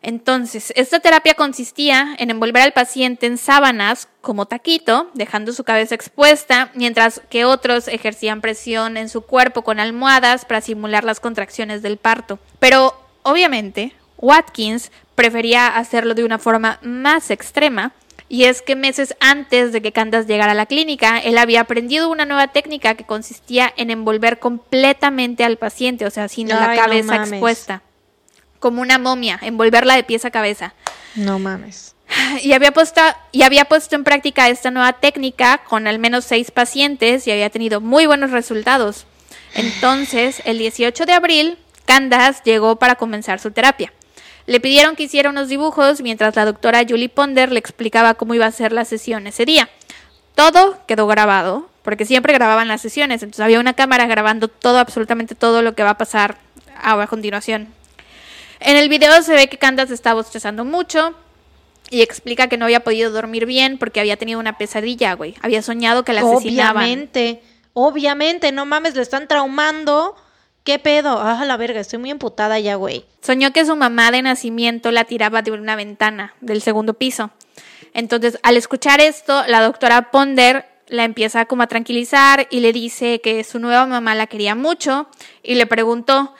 Entonces, 0.00 0.72
esta 0.76 1.00
terapia 1.00 1.34
consistía 1.34 2.14
en 2.18 2.30
envolver 2.30 2.62
al 2.62 2.72
paciente 2.72 3.26
en 3.26 3.36
sábanas 3.36 4.08
como 4.20 4.46
taquito, 4.46 5.10
dejando 5.14 5.52
su 5.52 5.64
cabeza 5.64 5.96
expuesta, 5.96 6.70
mientras 6.74 7.20
que 7.28 7.44
otros 7.44 7.88
ejercían 7.88 8.40
presión 8.40 8.96
en 8.96 9.08
su 9.08 9.22
cuerpo 9.22 9.62
con 9.62 9.80
almohadas 9.80 10.44
para 10.44 10.60
simular 10.60 11.02
las 11.02 11.18
contracciones 11.18 11.82
del 11.82 11.96
parto. 11.96 12.38
Pero, 12.60 12.94
obviamente, 13.24 13.92
Watkins 14.18 14.92
prefería 15.18 15.66
hacerlo 15.66 16.14
de 16.14 16.22
una 16.22 16.38
forma 16.38 16.78
más 16.80 17.32
extrema, 17.32 17.90
y 18.28 18.44
es 18.44 18.62
que 18.62 18.76
meses 18.76 19.16
antes 19.18 19.72
de 19.72 19.82
que 19.82 19.90
Candace 19.90 20.28
llegara 20.28 20.52
a 20.52 20.54
la 20.54 20.66
clínica, 20.66 21.18
él 21.18 21.38
había 21.38 21.62
aprendido 21.62 22.08
una 22.08 22.24
nueva 22.24 22.46
técnica 22.48 22.94
que 22.94 23.02
consistía 23.02 23.74
en 23.76 23.90
envolver 23.90 24.38
completamente 24.38 25.42
al 25.42 25.56
paciente, 25.56 26.06
o 26.06 26.10
sea, 26.10 26.28
sin 26.28 26.46
la 26.46 26.70
Ay, 26.70 26.78
cabeza 26.78 27.16
expuesta 27.16 27.82
como 28.60 28.80
una 28.80 28.98
momia, 28.98 29.40
envolverla 29.42 29.96
de 29.96 30.04
pies 30.04 30.24
a 30.24 30.30
cabeza. 30.30 30.74
No 31.16 31.40
mames. 31.40 31.96
Y 32.42 32.52
había, 32.52 32.72
puesto, 32.72 33.00
y 33.32 33.42
había 33.42 33.64
puesto 33.64 33.96
en 33.96 34.04
práctica 34.04 34.48
esta 34.48 34.70
nueva 34.70 34.92
técnica 34.94 35.58
con 35.68 35.88
al 35.88 35.98
menos 35.98 36.24
seis 36.24 36.52
pacientes 36.52 37.26
y 37.26 37.32
había 37.32 37.50
tenido 37.50 37.80
muy 37.80 38.06
buenos 38.06 38.30
resultados. 38.30 39.04
Entonces, 39.54 40.42
el 40.44 40.58
18 40.58 41.06
de 41.06 41.12
abril, 41.12 41.58
Candace 41.86 42.40
llegó 42.44 42.76
para 42.76 42.94
comenzar 42.94 43.40
su 43.40 43.50
terapia. 43.50 43.92
Le 44.48 44.60
pidieron 44.60 44.96
que 44.96 45.02
hiciera 45.02 45.28
unos 45.28 45.48
dibujos 45.48 46.00
mientras 46.00 46.34
la 46.34 46.46
doctora 46.46 46.82
Julie 46.88 47.10
Ponder 47.10 47.52
le 47.52 47.58
explicaba 47.58 48.14
cómo 48.14 48.32
iba 48.32 48.46
a 48.46 48.50
ser 48.50 48.72
la 48.72 48.86
sesión 48.86 49.26
ese 49.26 49.44
día. 49.44 49.68
Todo 50.34 50.78
quedó 50.86 51.06
grabado, 51.06 51.68
porque 51.82 52.06
siempre 52.06 52.32
grababan 52.32 52.66
las 52.66 52.80
sesiones, 52.80 53.22
entonces 53.22 53.44
había 53.44 53.60
una 53.60 53.74
cámara 53.74 54.06
grabando 54.06 54.48
todo, 54.48 54.78
absolutamente 54.78 55.34
todo 55.34 55.60
lo 55.60 55.74
que 55.74 55.82
va 55.82 55.90
a 55.90 55.98
pasar 55.98 56.38
a 56.82 57.06
continuación. 57.08 57.68
En 58.60 58.78
el 58.78 58.88
video 58.88 59.20
se 59.20 59.34
ve 59.34 59.48
que 59.48 59.58
Candace 59.58 59.92
está 59.92 60.14
bostezando 60.14 60.64
mucho 60.64 61.12
y 61.90 62.00
explica 62.00 62.46
que 62.46 62.56
no 62.56 62.64
había 62.64 62.80
podido 62.80 63.10
dormir 63.10 63.44
bien 63.44 63.76
porque 63.76 64.00
había 64.00 64.16
tenido 64.16 64.40
una 64.40 64.56
pesadilla, 64.56 65.12
güey. 65.12 65.34
Había 65.42 65.60
soñado 65.60 66.06
que 66.06 66.14
la 66.14 66.22
asesinaban. 66.22 66.84
Obviamente, 66.84 67.42
obviamente, 67.74 68.50
no 68.52 68.64
mames, 68.64 68.94
le 68.94 69.02
están 69.02 69.28
traumando. 69.28 70.16
¿Qué 70.68 70.78
pedo? 70.78 71.18
Ah, 71.18 71.46
la 71.46 71.56
verga, 71.56 71.80
estoy 71.80 71.98
muy 71.98 72.10
emputada 72.10 72.58
ya, 72.58 72.74
güey. 72.74 73.06
Soñó 73.22 73.54
que 73.54 73.64
su 73.64 73.74
mamá 73.74 74.10
de 74.10 74.20
nacimiento 74.20 74.90
la 74.90 75.04
tiraba 75.04 75.40
de 75.40 75.50
una 75.50 75.76
ventana 75.76 76.34
del 76.42 76.60
segundo 76.60 76.92
piso. 76.92 77.30
Entonces, 77.94 78.38
al 78.42 78.58
escuchar 78.58 79.00
esto, 79.00 79.44
la 79.46 79.62
doctora 79.62 80.10
Ponder 80.10 80.66
la 80.88 81.04
empieza 81.04 81.46
como 81.46 81.62
a 81.62 81.68
tranquilizar 81.68 82.48
y 82.50 82.60
le 82.60 82.74
dice 82.74 83.22
que 83.22 83.44
su 83.44 83.60
nueva 83.60 83.86
mamá 83.86 84.14
la 84.14 84.26
quería 84.26 84.54
mucho 84.54 85.08
y 85.42 85.54
le 85.54 85.64
preguntó, 85.64 86.34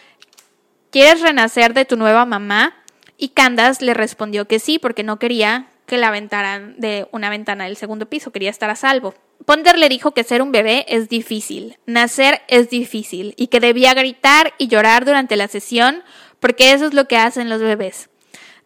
¿quieres 0.91 1.23
renacer 1.23 1.73
de 1.73 1.87
tu 1.87 1.97
nueva 1.97 2.27
mamá? 2.27 2.75
Y 3.17 3.29
Candace 3.29 3.83
le 3.83 3.95
respondió 3.95 4.47
que 4.47 4.59
sí, 4.59 4.79
porque 4.79 5.05
no 5.05 5.19
quería 5.19 5.69
que 5.87 5.97
la 5.97 6.09
aventaran 6.09 6.75
de 6.77 7.09
una 7.13 7.31
ventana 7.31 7.65
del 7.65 7.79
segundo 7.79 8.11
piso, 8.11 8.31
quería 8.31 8.51
estar 8.51 8.69
a 8.69 8.77
salvo. 8.77 9.15
Ponder 9.45 9.79
le 9.79 9.89
dijo 9.89 10.13
que 10.13 10.25
ser 10.25 10.43
un 10.43 10.53
bebé 10.53 10.85
es 10.89 11.09
difícil, 11.09 11.79
nacer 11.87 12.43
es 12.49 12.71
difícil 12.71 13.35
y 13.37 13.47
que 13.47 13.61
debía 13.61 13.95
gritar 13.95 14.55
y 14.59 14.69
llorar 14.69 15.05
durante 15.05 15.37
la 15.37 15.49
sesión 15.49 16.03
porque 16.41 16.73
eso 16.73 16.87
es 16.87 16.95
lo 16.95 17.07
que 17.07 17.17
hacen 17.17 17.49
los 17.49 17.61
bebés. 17.61 18.11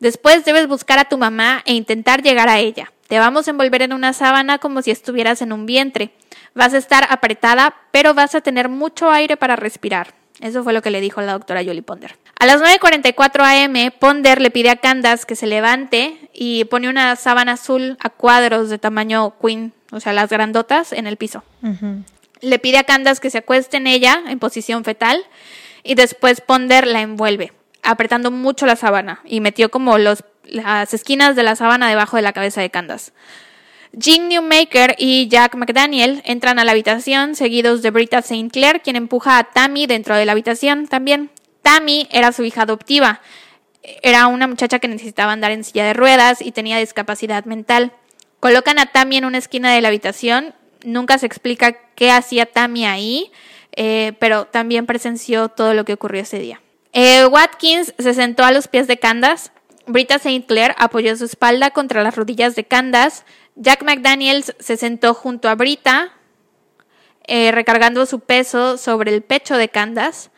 Después 0.00 0.44
debes 0.44 0.66
buscar 0.66 0.98
a 0.98 1.04
tu 1.04 1.18
mamá 1.18 1.62
e 1.64 1.74
intentar 1.74 2.22
llegar 2.22 2.48
a 2.48 2.58
ella. 2.58 2.92
Te 3.06 3.18
vamos 3.18 3.46
a 3.46 3.50
envolver 3.50 3.82
en 3.82 3.92
una 3.92 4.12
sábana 4.12 4.58
como 4.58 4.82
si 4.82 4.90
estuvieras 4.90 5.42
en 5.42 5.52
un 5.52 5.66
vientre. 5.66 6.12
Vas 6.54 6.74
a 6.74 6.78
estar 6.78 7.06
apretada, 7.10 7.74
pero 7.92 8.14
vas 8.14 8.34
a 8.34 8.40
tener 8.40 8.68
mucho 8.68 9.10
aire 9.10 9.36
para 9.36 9.54
respirar. 9.54 10.14
Eso 10.40 10.64
fue 10.64 10.72
lo 10.72 10.82
que 10.82 10.90
le 10.90 11.00
dijo 11.00 11.20
la 11.20 11.34
doctora 11.34 11.62
Julie 11.62 11.82
Ponder. 11.82 12.16
A 12.40 12.46
las 12.46 12.60
9.44 12.60 13.64
am, 13.64 13.92
Ponder 14.00 14.40
le 14.40 14.50
pide 14.50 14.70
a 14.70 14.76
Candace 14.76 15.24
que 15.24 15.36
se 15.36 15.46
levante 15.46 16.30
y 16.32 16.64
pone 16.64 16.88
una 16.88 17.14
sábana 17.14 17.52
azul 17.52 17.96
a 18.00 18.10
cuadros 18.10 18.68
de 18.70 18.78
tamaño 18.78 19.34
queen, 19.40 19.72
o 19.92 20.00
sea, 20.00 20.12
las 20.12 20.30
grandotas, 20.30 20.92
en 20.92 21.06
el 21.06 21.16
piso. 21.16 21.44
Le 22.40 22.58
pide 22.58 22.78
a 22.78 22.84
Candace 22.84 23.20
que 23.20 23.30
se 23.30 23.38
acueste 23.38 23.76
en 23.76 23.86
ella 23.86 24.20
en 24.26 24.40
posición 24.40 24.82
fetal 24.82 25.22
y 25.84 25.94
después 25.94 26.40
Ponder 26.40 26.86
la 26.86 27.02
envuelve, 27.02 27.52
apretando 27.82 28.30
mucho 28.30 28.66
la 28.66 28.74
sábana 28.74 29.20
y 29.24 29.40
metió 29.40 29.70
como 29.70 29.98
los, 29.98 30.24
las 30.44 30.92
esquinas 30.94 31.36
de 31.36 31.44
la 31.44 31.54
sábana 31.54 31.88
debajo 31.88 32.16
de 32.16 32.22
la 32.22 32.32
cabeza 32.32 32.60
de 32.60 32.70
Candace. 32.70 33.12
Jean 33.92 34.28
Newmaker 34.28 34.94
y 34.98 35.28
Jack 35.28 35.54
McDaniel 35.54 36.22
entran 36.24 36.58
a 36.58 36.64
la 36.64 36.72
habitación, 36.72 37.34
seguidos 37.34 37.82
de 37.82 37.90
Brita 37.90 38.18
St. 38.18 38.48
Clair, 38.50 38.80
quien 38.80 38.96
empuja 38.96 39.36
a 39.36 39.44
Tammy 39.44 39.86
dentro 39.86 40.16
de 40.16 40.24
la 40.24 40.32
habitación 40.32 40.88
también. 40.88 41.30
Tammy 41.60 42.08
era 42.10 42.32
su 42.32 42.42
hija 42.42 42.62
adoptiva. 42.62 43.20
Era 44.02 44.28
una 44.28 44.46
muchacha 44.46 44.78
que 44.78 44.88
necesitaba 44.88 45.32
andar 45.32 45.50
en 45.50 45.64
silla 45.64 45.84
de 45.84 45.92
ruedas 45.92 46.40
y 46.40 46.52
tenía 46.52 46.78
discapacidad 46.78 47.44
mental. 47.44 47.92
Colocan 48.42 48.80
a 48.80 48.86
Tammy 48.86 49.18
en 49.18 49.24
una 49.24 49.38
esquina 49.38 49.72
de 49.72 49.80
la 49.80 49.86
habitación. 49.86 50.52
Nunca 50.82 51.16
se 51.16 51.26
explica 51.26 51.74
qué 51.94 52.10
hacía 52.10 52.44
Tammy 52.44 52.84
ahí, 52.84 53.30
eh, 53.70 54.14
pero 54.18 54.46
también 54.46 54.84
presenció 54.84 55.48
todo 55.48 55.74
lo 55.74 55.84
que 55.84 55.92
ocurrió 55.92 56.22
ese 56.22 56.40
día. 56.40 56.60
Eh, 56.92 57.24
Watkins 57.24 57.94
se 58.00 58.14
sentó 58.14 58.42
a 58.42 58.50
los 58.50 58.66
pies 58.66 58.88
de 58.88 58.98
Candace. 58.98 59.52
Brita 59.86 60.16
St. 60.16 60.44
Clair 60.46 60.74
apoyó 60.76 61.16
su 61.16 61.24
espalda 61.24 61.70
contra 61.70 62.02
las 62.02 62.16
rodillas 62.16 62.56
de 62.56 62.64
Candace. 62.64 63.22
Jack 63.54 63.84
McDaniels 63.84 64.56
se 64.58 64.76
sentó 64.76 65.14
junto 65.14 65.48
a 65.48 65.54
Brita, 65.54 66.10
eh, 67.28 67.52
recargando 67.52 68.06
su 68.06 68.18
peso 68.18 68.76
sobre 68.76 69.14
el 69.14 69.22
pecho 69.22 69.56
de 69.56 69.68
Candace. 69.68 70.30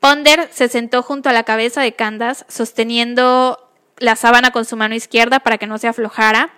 Ponder 0.00 0.50
se 0.52 0.68
sentó 0.68 1.02
junto 1.02 1.30
a 1.30 1.32
la 1.32 1.44
cabeza 1.44 1.80
de 1.80 1.94
Candace, 1.94 2.44
sosteniendo 2.48 3.70
la 3.96 4.16
sábana 4.16 4.50
con 4.50 4.66
su 4.66 4.76
mano 4.76 4.94
izquierda 4.94 5.40
para 5.40 5.56
que 5.56 5.66
no 5.66 5.78
se 5.78 5.88
aflojara. 5.88 6.57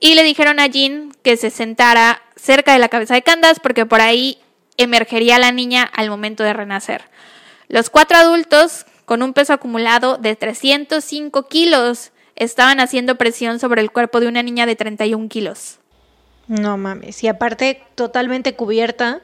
Y 0.00 0.14
le 0.14 0.22
dijeron 0.22 0.60
a 0.60 0.66
Jean 0.66 1.12
que 1.22 1.36
se 1.36 1.50
sentara 1.50 2.22
cerca 2.36 2.72
de 2.72 2.78
la 2.78 2.88
cabeza 2.88 3.14
de 3.14 3.22
Candace 3.22 3.60
porque 3.62 3.86
por 3.86 4.00
ahí 4.00 4.38
emergería 4.76 5.38
la 5.38 5.52
niña 5.52 5.82
al 5.82 6.10
momento 6.10 6.44
de 6.44 6.52
renacer. 6.52 7.04
Los 7.68 7.90
cuatro 7.90 8.16
adultos, 8.16 8.86
con 9.04 9.22
un 9.22 9.32
peso 9.32 9.52
acumulado 9.52 10.18
de 10.18 10.36
305 10.36 11.48
kilos, 11.48 12.12
estaban 12.36 12.80
haciendo 12.80 13.16
presión 13.16 13.58
sobre 13.58 13.80
el 13.80 13.90
cuerpo 13.90 14.20
de 14.20 14.28
una 14.28 14.42
niña 14.42 14.66
de 14.66 14.76
31 14.76 15.28
kilos. 15.28 15.78
No 16.46 16.76
mames. 16.76 17.24
Y 17.24 17.28
aparte, 17.28 17.82
totalmente 17.94 18.54
cubierta 18.54 19.22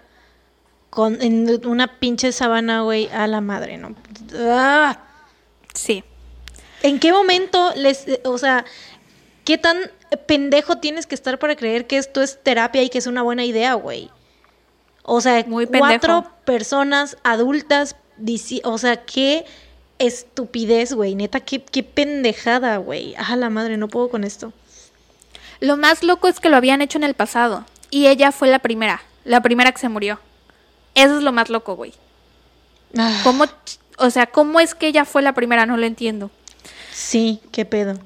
con 0.91 1.23
en 1.23 1.67
una 1.67 1.99
pinche 2.01 2.33
sabana, 2.33 2.83
güey, 2.83 3.09
a 3.13 3.27
la 3.27 3.41
madre, 3.41 3.79
¿no? 3.79 3.95
¡Ah! 4.39 4.99
Sí. 5.75 6.05
¿En 6.83 6.99
qué 6.99 7.13
momento 7.13 7.73
les, 7.77 8.07
o 8.25 8.37
sea, 8.39 8.65
qué 9.45 9.57
tan 9.57 9.79
pendejo 10.17 10.79
tienes 10.79 11.07
que 11.07 11.15
estar 11.15 11.39
para 11.39 11.57
creer 11.57 11.87
que 11.87 11.99
esto 11.99 12.23
es 12.23 12.43
terapia 12.43 12.83
y 12.83 12.91
que 12.91 12.99
es 12.99 13.07
una 13.07 13.23
buena 13.23 13.45
idea, 13.45 13.75
güey? 13.75 14.11
O 15.03 15.21
sea, 15.21 15.45
Muy 15.47 15.67
cuatro 15.67 16.27
personas 16.45 17.17
adultas, 17.25 17.97
o 18.65 18.79
sea, 18.79 19.05
qué 19.05 19.45
estupidez, 19.99 20.93
güey, 20.93 21.15
neta, 21.15 21.41
qué, 21.41 21.63
qué 21.63 21.83
pendejada, 21.83 22.77
güey. 22.77 23.15
A 23.17 23.37
la 23.37 23.51
madre, 23.51 23.77
no 23.77 23.89
puedo 23.89 24.09
con 24.09 24.25
esto. 24.25 24.53
Lo 25.61 25.77
más 25.77 26.03
loco 26.03 26.29
es 26.29 26.41
que 26.41 26.49
lo 26.49 26.57
habían 26.57 26.83
hecho 26.83 26.99
en 26.99 27.05
el 27.05 27.15
pasado. 27.15 27.65
Y 27.91 28.07
ella 28.07 28.33
fue 28.33 28.49
la 28.49 28.59
primera. 28.59 29.03
La 29.25 29.43
primera 29.43 29.71
que 29.73 29.79
se 29.79 29.89
murió. 29.89 30.19
Eso 30.95 31.19
es 31.19 31.23
lo 31.23 31.33
más 31.33 31.51
loco, 31.51 31.77
güey. 31.77 31.95
Ah, 32.99 33.21
¿Cómo, 33.23 33.45
o 33.99 34.11
sea, 34.11 34.27
cómo 34.27 34.61
es 34.61 34.75
que 34.75 34.89
ella 34.89 35.05
fue 35.05 35.23
la 35.23 35.35
primera? 35.35 35.67
No 35.67 35.77
lo 35.77 35.87
entiendo. 35.87 36.31
sí, 36.93 37.41
qué 37.53 37.65
pedo. 37.65 37.99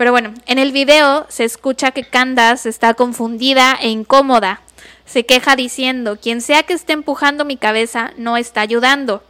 Pero 0.00 0.12
bueno, 0.12 0.32
en 0.46 0.58
el 0.58 0.72
video 0.72 1.26
se 1.28 1.44
escucha 1.44 1.90
que 1.90 2.04
Candace 2.04 2.70
está 2.70 2.94
confundida 2.94 3.76
e 3.78 3.90
incómoda. 3.90 4.62
Se 5.04 5.26
queja 5.26 5.56
diciendo, 5.56 6.16
quien 6.18 6.40
sea 6.40 6.62
que 6.62 6.72
esté 6.72 6.94
empujando 6.94 7.44
mi 7.44 7.58
cabeza 7.58 8.12
no 8.16 8.38
está 8.38 8.62
ayudando. 8.62 9.22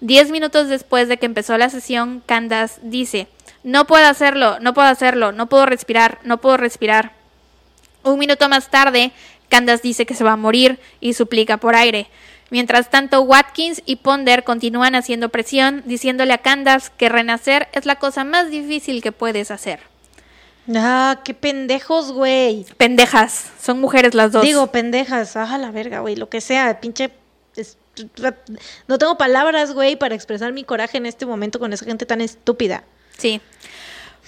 Diez 0.00 0.30
minutos 0.30 0.68
después 0.68 1.08
de 1.08 1.18
que 1.18 1.26
empezó 1.26 1.58
la 1.58 1.68
sesión, 1.68 2.22
Candace 2.24 2.80
dice, 2.82 3.28
no 3.64 3.86
puedo 3.86 4.06
hacerlo, 4.06 4.60
no 4.60 4.72
puedo 4.72 4.88
hacerlo, 4.88 5.30
no 5.32 5.50
puedo 5.50 5.66
respirar, 5.66 6.20
no 6.24 6.40
puedo 6.40 6.56
respirar. 6.56 7.12
Un 8.02 8.18
minuto 8.18 8.48
más 8.48 8.70
tarde, 8.70 9.12
Candace 9.50 9.82
dice 9.82 10.06
que 10.06 10.14
se 10.14 10.24
va 10.24 10.32
a 10.32 10.36
morir 10.38 10.78
y 11.02 11.12
suplica 11.12 11.58
por 11.58 11.76
aire. 11.76 12.06
Mientras 12.48 12.88
tanto, 12.88 13.20
Watkins 13.20 13.82
y 13.84 13.96
Ponder 13.96 14.42
continúan 14.42 14.94
haciendo 14.94 15.28
presión, 15.28 15.82
diciéndole 15.84 16.32
a 16.32 16.38
Candace 16.38 16.92
que 16.96 17.10
renacer 17.10 17.68
es 17.72 17.84
la 17.84 17.96
cosa 17.96 18.24
más 18.24 18.48
difícil 18.48 19.02
que 19.02 19.12
puedes 19.12 19.50
hacer. 19.50 19.92
Ah, 20.74 21.20
qué 21.24 21.34
pendejos, 21.34 22.12
güey. 22.12 22.64
Pendejas, 22.76 23.50
son 23.60 23.80
mujeres 23.80 24.14
las 24.14 24.32
dos. 24.32 24.42
Digo, 24.42 24.66
pendejas, 24.68 25.36
ajá 25.36 25.58
la 25.58 25.70
verga, 25.70 26.00
güey, 26.00 26.16
lo 26.16 26.28
que 26.28 26.40
sea, 26.40 26.80
pinche... 26.80 27.10
No 28.88 28.98
tengo 28.98 29.16
palabras, 29.16 29.72
güey, 29.72 29.94
para 29.96 30.14
expresar 30.14 30.52
mi 30.52 30.64
coraje 30.64 30.96
en 30.96 31.06
este 31.06 31.26
momento 31.26 31.60
con 31.60 31.72
esa 31.72 31.84
gente 31.84 32.06
tan 32.06 32.20
estúpida. 32.20 32.82
Sí. 33.18 33.40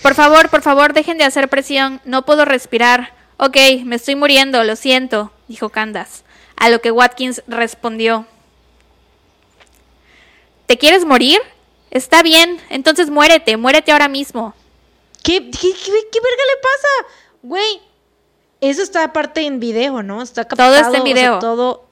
Por 0.03 0.15
favor, 0.15 0.51
por 0.51 0.63
favor, 0.63 0.93
dejen 0.93 1.19
de 1.19 1.25
hacer 1.25 1.49
presión. 1.49 2.01
No 2.05 2.25
puedo 2.25 2.45
respirar. 2.45 3.13
Ok, 3.39 3.57
me 3.85 3.97
estoy 3.97 4.15
muriendo, 4.15 4.63
lo 4.63 4.77
siento, 4.77 5.33
dijo 5.49 5.71
Candace. 5.71 6.23
A 6.57 6.69
lo 6.69 6.81
que 6.81 6.91
Watkins 6.91 7.43
respondió. 7.49 8.27
¿Te 10.67 10.79
quieres 10.79 11.05
morir? 11.05 11.41
Está 11.91 12.23
bien, 12.23 12.61
entonces 12.71 13.11
muérete, 13.11 13.57
muérete 13.57 13.93
ahora 13.93 14.09
mismo. 14.09 14.55
¿Qué, 15.27 15.51
qué, 15.51 15.73
qué- 15.73 16.09
qué 16.13 16.21
verga 16.21 16.45
le 16.47 16.63
pasa? 16.63 17.13
Güey, 17.43 17.81
eso 18.61 18.81
está 18.83 19.03
aparte 19.03 19.41
en 19.45 19.59
video, 19.59 20.05
¿no? 20.05 20.23
Está 20.23 20.45
captado. 20.47 20.71
Todo 20.73 20.81
está 20.81 20.97
en 20.99 21.03
o 21.03 21.05
sea, 21.07 21.15
video. 21.15 21.39
todo... 21.41 21.87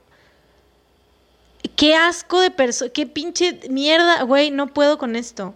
Qué 1.76 1.96
asco 1.96 2.40
de 2.40 2.50
persona, 2.52 2.92
qué 2.94 3.06
pinche 3.06 3.58
mierda, 3.68 4.22
güey, 4.22 4.50
no 4.52 4.68
puedo 4.68 4.96
con 4.98 5.16
esto. 5.16 5.54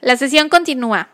La 0.00 0.16
sesión 0.16 0.48
continúa. 0.48 1.08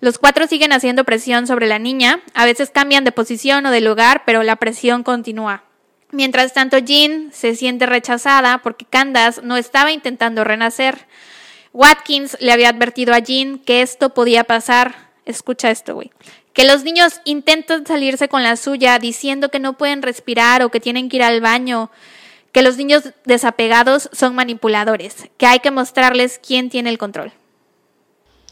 Los 0.00 0.18
cuatro 0.18 0.46
siguen 0.46 0.72
haciendo 0.72 1.04
presión 1.04 1.46
sobre 1.46 1.66
la 1.66 1.78
niña. 1.78 2.20
A 2.32 2.46
veces 2.46 2.70
cambian 2.70 3.04
de 3.04 3.12
posición 3.12 3.66
o 3.66 3.70
de 3.70 3.80
lugar, 3.82 4.22
pero 4.24 4.42
la 4.42 4.56
presión 4.56 5.02
continúa. 5.02 5.64
Mientras 6.10 6.54
tanto, 6.54 6.78
Jean 6.78 7.30
se 7.32 7.54
siente 7.54 7.84
rechazada 7.84 8.58
porque 8.62 8.86
Candace 8.86 9.42
no 9.42 9.56
estaba 9.58 9.92
intentando 9.92 10.44
renacer. 10.44 11.06
Watkins 11.72 12.36
le 12.40 12.52
había 12.52 12.70
advertido 12.70 13.12
a 13.12 13.18
Jean 13.18 13.58
que 13.58 13.82
esto 13.82 14.14
podía 14.14 14.44
pasar. 14.44 15.05
Escucha 15.26 15.70
esto, 15.70 15.94
güey. 15.94 16.12
Que 16.52 16.64
los 16.64 16.84
niños 16.84 17.20
intentan 17.24 17.84
salirse 17.84 18.28
con 18.28 18.42
la 18.42 18.56
suya 18.56 18.98
diciendo 18.98 19.50
que 19.50 19.58
no 19.58 19.76
pueden 19.76 20.02
respirar 20.02 20.62
o 20.62 20.70
que 20.70 20.80
tienen 20.80 21.08
que 21.08 21.16
ir 21.16 21.22
al 21.22 21.40
baño. 21.40 21.90
Que 22.52 22.62
los 22.62 22.76
niños 22.78 23.10
desapegados 23.24 24.08
son 24.12 24.34
manipuladores. 24.34 25.28
Que 25.36 25.46
hay 25.46 25.58
que 25.58 25.70
mostrarles 25.70 26.40
quién 26.44 26.70
tiene 26.70 26.90
el 26.90 26.96
control. 26.96 27.32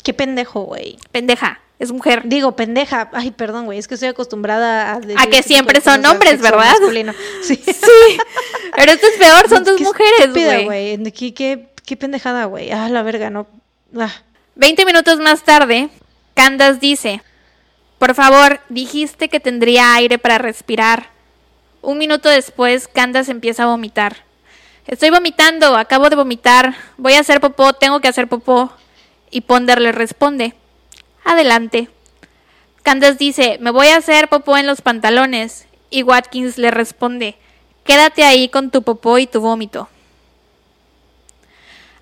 Qué 0.02 0.12
pendejo, 0.12 0.64
güey. 0.64 0.98
Pendeja, 1.12 1.60
es 1.78 1.92
mujer. 1.92 2.22
Digo, 2.24 2.56
pendeja. 2.56 3.08
Ay, 3.12 3.30
perdón, 3.30 3.66
güey, 3.66 3.78
es 3.78 3.88
que 3.88 3.94
estoy 3.94 4.10
acostumbrada 4.10 4.92
a... 4.92 5.00
decir 5.00 5.16
A 5.18 5.26
que 5.26 5.38
este 5.38 5.54
siempre 5.54 5.80
son 5.80 6.04
hombres, 6.04 6.40
¿verdad? 6.40 6.72
masculino. 6.72 7.14
Sí. 7.42 7.56
Sí, 7.56 8.18
pero 8.76 8.92
esto 8.92 9.06
es 9.06 9.16
peor, 9.16 9.48
son 9.48 9.64
dos 9.64 9.80
mujeres, 9.80 10.32
güey. 10.66 11.12
Qué, 11.12 11.32
qué, 11.32 11.68
qué 11.86 11.96
pendejada, 11.96 12.46
güey. 12.46 12.70
Ah, 12.72 12.88
la 12.88 13.02
verga, 13.02 13.30
no. 13.30 13.46
Ah. 13.96 14.12
Veinte 14.56 14.84
minutos 14.84 15.18
más 15.18 15.42
tarde, 15.42 15.88
Candace 16.34 16.80
dice, 16.80 17.22
por 17.98 18.14
favor, 18.14 18.60
dijiste 18.68 19.28
que 19.28 19.40
tendría 19.40 19.94
aire 19.94 20.18
para 20.18 20.38
respirar. 20.38 21.10
Un 21.80 21.96
minuto 21.98 22.28
después, 22.28 22.88
Candace 22.88 23.30
empieza 23.30 23.62
a 23.62 23.66
vomitar. 23.66 24.16
Estoy 24.86 25.10
vomitando, 25.10 25.76
acabo 25.76 26.10
de 26.10 26.16
vomitar, 26.16 26.74
voy 26.98 27.14
a 27.14 27.20
hacer 27.20 27.40
popó, 27.40 27.72
tengo 27.72 28.00
que 28.00 28.08
hacer 28.08 28.28
popó. 28.28 28.72
Y 29.30 29.42
Ponder 29.42 29.80
le 29.80 29.92
responde, 29.92 30.54
adelante. 31.24 31.88
Candace 32.82 33.16
dice, 33.16 33.58
me 33.60 33.70
voy 33.70 33.88
a 33.88 33.96
hacer 33.96 34.28
popó 34.28 34.56
en 34.56 34.66
los 34.66 34.82
pantalones. 34.82 35.66
Y 35.88 36.02
Watkins 36.02 36.58
le 36.58 36.72
responde, 36.72 37.36
quédate 37.84 38.24
ahí 38.24 38.48
con 38.48 38.70
tu 38.70 38.82
popó 38.82 39.18
y 39.18 39.26
tu 39.26 39.40
vómito. 39.40 39.88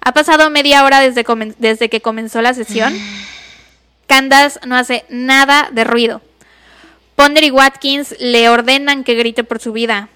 Ha 0.01 0.12
pasado 0.12 0.51
media 0.51 0.85
hora 0.85 1.01
desde, 1.01 1.24
desde 1.59 1.91
que 1.91 2.01
comenzó 2.01 2.41
la 2.41 2.55
sesión. 2.55 2.95
Candace 4.13 4.61
no 4.67 4.77
hace 4.77 5.07
nada 5.09 5.71
de 5.73 5.85
ruido. 5.85 6.21
Ponder 7.17 7.45
y 7.45 7.51
Watkins 7.51 8.15
le 8.21 8.51
ordenan 8.51 9.05
que 9.05 9.15
grite 9.15 9.43
por 9.43 9.59
su 9.59 9.73
vida. 9.73 10.11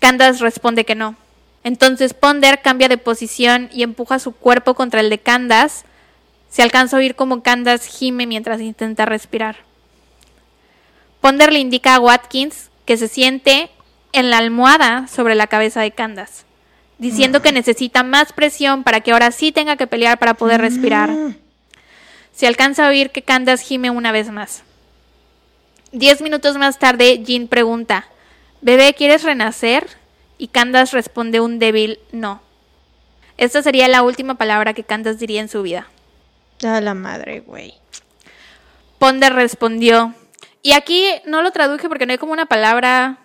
Candace 0.00 0.42
responde 0.42 0.84
que 0.84 0.96
no. 0.96 1.14
Entonces 1.62 2.14
Ponder 2.14 2.62
cambia 2.62 2.88
de 2.88 2.98
posición 2.98 3.70
y 3.72 3.84
empuja 3.84 4.18
su 4.18 4.32
cuerpo 4.32 4.74
contra 4.74 4.98
el 4.98 5.08
de 5.08 5.18
Candace. 5.18 5.84
Se 6.50 6.62
alcanza 6.62 6.96
a 6.96 6.98
oír 6.98 7.14
como 7.14 7.44
Candace 7.44 7.88
gime 7.88 8.26
mientras 8.26 8.60
intenta 8.60 9.06
respirar. 9.06 9.58
Ponder 11.20 11.52
le 11.52 11.60
indica 11.60 11.94
a 11.94 12.00
Watkins 12.00 12.70
que 12.86 12.96
se 12.96 13.06
siente 13.06 13.70
en 14.10 14.30
la 14.30 14.38
almohada 14.38 15.06
sobre 15.06 15.36
la 15.36 15.46
cabeza 15.46 15.80
de 15.80 15.92
Candace, 15.92 16.42
diciendo 16.98 17.40
que 17.40 17.52
necesita 17.52 18.02
más 18.02 18.32
presión 18.32 18.82
para 18.82 19.00
que 19.00 19.12
ahora 19.12 19.30
sí 19.30 19.52
tenga 19.52 19.76
que 19.76 19.86
pelear 19.86 20.18
para 20.18 20.34
poder 20.34 20.60
respirar. 20.60 21.10
Se 22.34 22.46
alcanza 22.46 22.86
a 22.86 22.90
oír 22.90 23.10
que 23.10 23.22
Candace 23.22 23.64
gime 23.64 23.90
una 23.90 24.12
vez 24.12 24.30
más. 24.30 24.64
Diez 25.92 26.20
minutos 26.20 26.56
más 26.56 26.78
tarde, 26.78 27.22
Jean 27.22 27.46
pregunta, 27.46 28.06
Bebé, 28.60 28.94
¿quieres 28.94 29.22
renacer? 29.22 29.86
Y 30.38 30.48
Candace 30.48 30.96
responde 30.96 31.38
un 31.38 31.58
débil 31.58 31.98
no. 32.12 32.42
Esta 33.36 33.62
sería 33.62 33.88
la 33.88 34.02
última 34.02 34.36
palabra 34.36 34.74
que 34.74 34.84
Candace 34.84 35.18
diría 35.18 35.40
en 35.40 35.48
su 35.48 35.62
vida. 35.62 35.86
A 36.64 36.80
la 36.80 36.94
madre, 36.94 37.40
güey. 37.40 37.74
Ponder 38.98 39.34
respondió. 39.34 40.14
Y 40.62 40.72
aquí 40.72 41.06
no 41.26 41.42
lo 41.42 41.50
traduje 41.50 41.88
porque 41.88 42.06
no 42.06 42.12
hay 42.12 42.18
como 42.18 42.32
una 42.32 42.46
palabra. 42.46 43.18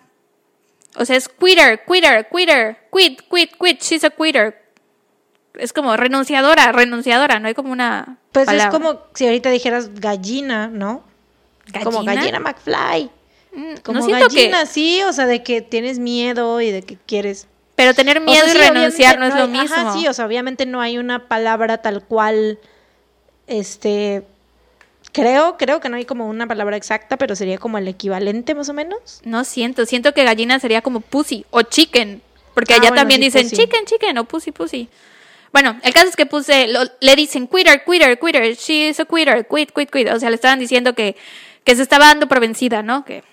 O 0.96 1.04
sea, 1.06 1.16
es 1.16 1.28
quitter, 1.28 1.82
quitter, 1.86 2.28
quitter, 2.28 2.76
quit, 2.92 3.22
quit, 3.30 3.56
quit, 3.56 3.82
she's 3.82 4.04
a 4.04 4.10
quitter. 4.10 4.59
Es 5.54 5.72
como 5.72 5.96
renunciadora, 5.96 6.72
renunciadora, 6.72 7.40
no 7.40 7.48
hay 7.48 7.54
como 7.54 7.72
una. 7.72 8.18
Pues 8.32 8.48
es 8.48 8.66
como 8.66 9.00
si 9.14 9.26
ahorita 9.26 9.50
dijeras 9.50 10.00
gallina, 10.00 10.68
¿no? 10.68 11.02
Como 11.82 12.04
gallina 12.04 12.38
McFly. 12.40 13.10
Mm, 13.52 13.74
como 13.82 14.06
gallina, 14.06 14.66
sí, 14.66 15.02
o 15.02 15.12
sea, 15.12 15.26
de 15.26 15.42
que 15.42 15.60
tienes 15.60 15.98
miedo 15.98 16.60
y 16.60 16.70
de 16.70 16.82
que 16.82 16.96
quieres. 17.06 17.46
Pero 17.74 17.94
tener 17.94 18.20
miedo 18.20 18.46
y 18.46 18.52
renunciar 18.52 19.18
no, 19.18 19.26
es 19.26 19.34
lo 19.34 19.48
mismo. 19.48 19.74
Ajá, 19.74 19.92
sí, 19.94 20.06
o 20.06 20.12
sea, 20.12 20.26
obviamente 20.26 20.66
no 20.66 20.80
hay 20.80 20.98
una 20.98 21.28
palabra 21.28 21.78
tal 21.78 22.02
cual, 22.02 22.58
este, 23.46 24.22
creo, 25.12 25.56
creo 25.56 25.80
que 25.80 25.88
no 25.88 25.96
hay 25.96 26.04
como 26.04 26.28
una 26.28 26.46
palabra 26.46 26.76
exacta, 26.76 27.16
pero 27.16 27.34
sería 27.34 27.58
como 27.58 27.78
el 27.78 27.88
equivalente 27.88 28.54
más 28.54 28.68
o 28.68 28.74
menos. 28.74 29.20
No 29.24 29.44
siento, 29.44 29.86
siento 29.86 30.12
que 30.12 30.24
gallina 30.24 30.60
sería 30.60 30.82
como 30.82 31.00
pussy 31.00 31.46
o 31.50 31.62
chicken, 31.62 32.22
porque 32.54 32.74
ah, 32.74 32.78
allá 32.80 32.94
también 32.94 33.20
dicen 33.20 33.48
chicken, 33.48 33.86
chicken 33.86 34.18
o 34.18 34.24
pussy, 34.24 34.52
pussy. 34.52 34.88
Bueno, 35.52 35.80
el 35.82 35.92
caso 35.92 36.08
es 36.08 36.16
que 36.16 36.26
puse, 36.26 36.68
le 37.00 37.16
dicen 37.16 37.48
quitter, 37.48 37.82
quitter, 37.84 38.18
quitter, 38.18 38.54
she's 38.54 39.00
a 39.00 39.04
quitter, 39.04 39.46
quit, 39.46 39.72
quit, 39.72 39.90
quit. 39.90 40.08
O 40.10 40.20
sea, 40.20 40.30
le 40.30 40.36
estaban 40.36 40.60
diciendo 40.60 40.94
que, 40.94 41.16
que 41.64 41.74
se 41.74 41.82
estaba 41.82 42.06
dando 42.06 42.28
por 42.28 42.40
vencida, 42.40 42.82
¿no? 42.82 43.04
Que 43.04 43.24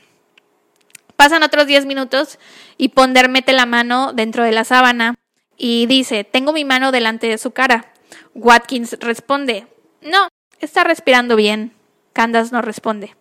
pasan 1.16 1.44
otros 1.44 1.68
10 1.68 1.86
minutos 1.86 2.40
y 2.78 2.90
Ponder 2.90 3.30
mete 3.30 3.54
la 3.54 3.66
mano 3.66 4.14
dentro 4.14 4.44
de 4.44 4.52
la 4.52 4.64
sábana 4.64 5.16
y 5.58 5.86
dice, 5.86 6.24
tengo 6.24 6.54
mi 6.54 6.66
mano 6.66 6.92
delante 6.92 7.28
de 7.28 7.38
su 7.38 7.52
cara. 7.52 7.92
Watkins 8.34 8.98
responde, 9.00 9.68
no, 10.02 10.28
está 10.60 10.84
respirando 10.84 11.36
bien. 11.36 11.74
Candace 12.14 12.52
no 12.52 12.62
responde. 12.62 13.16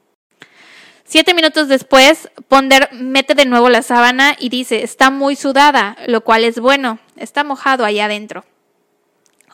Siete 1.05 1.35
minutos 1.35 1.69
después, 1.69 2.31
Ponder 2.49 2.89
mete 2.93 3.35
de 3.35 3.45
nuevo 3.45 3.69
la 3.69 3.83
sábana 3.83 4.35
y 4.39 4.49
dice, 4.49 4.83
está 4.83 5.11
muy 5.11 5.37
sudada, 5.37 5.97
lo 6.07 6.23
cual 6.23 6.45
es 6.45 6.59
bueno, 6.59 6.99
está 7.17 7.45
mojado 7.45 7.85
allá 7.85 8.07
adentro. 8.07 8.45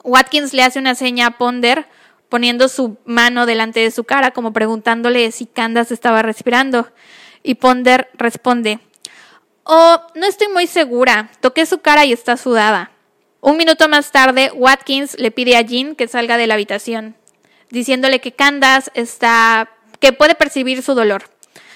Watkins 0.05 0.53
le 0.53 0.63
hace 0.63 0.79
una 0.79 0.95
seña 0.95 1.27
a 1.27 1.39
Ponder 1.39 1.87
poniendo 2.29 2.69
su 2.69 2.97
mano 3.05 3.47
delante 3.47 3.81
de 3.81 3.91
su 3.91 4.05
cara 4.05 4.31
como 4.31 4.53
preguntándole 4.53 5.31
si 5.33 5.47
Candace 5.47 5.95
estaba 5.95 6.23
respirando. 6.23 6.91
Y 7.43 7.57
Ponder 7.57 8.09
responde, 8.15 8.81
Oh, 9.65 10.01
no 10.15 10.27
estoy 10.27 10.49
muy 10.49 10.67
segura. 10.67 11.31
Toqué 11.41 11.67
su 11.67 11.81
cara 11.81 12.05
y 12.05 12.13
está 12.13 12.37
sudada. 12.37 12.91
Un 13.41 13.57
minuto 13.57 13.89
más 13.89 14.11
tarde, 14.13 14.51
Watkins 14.55 15.19
le 15.19 15.31
pide 15.31 15.57
a 15.57 15.63
Jean 15.63 15.95
que 15.95 16.09
salga 16.09 16.37
de 16.37 16.47
la 16.47 16.55
habitación, 16.55 17.17
diciéndole 17.71 18.21
que 18.21 18.33
Candace 18.33 18.91
está. 18.95 19.69
que 20.01 20.13
puede 20.13 20.35
percibir 20.35 20.83
su 20.83 20.95
dolor. 20.95 21.25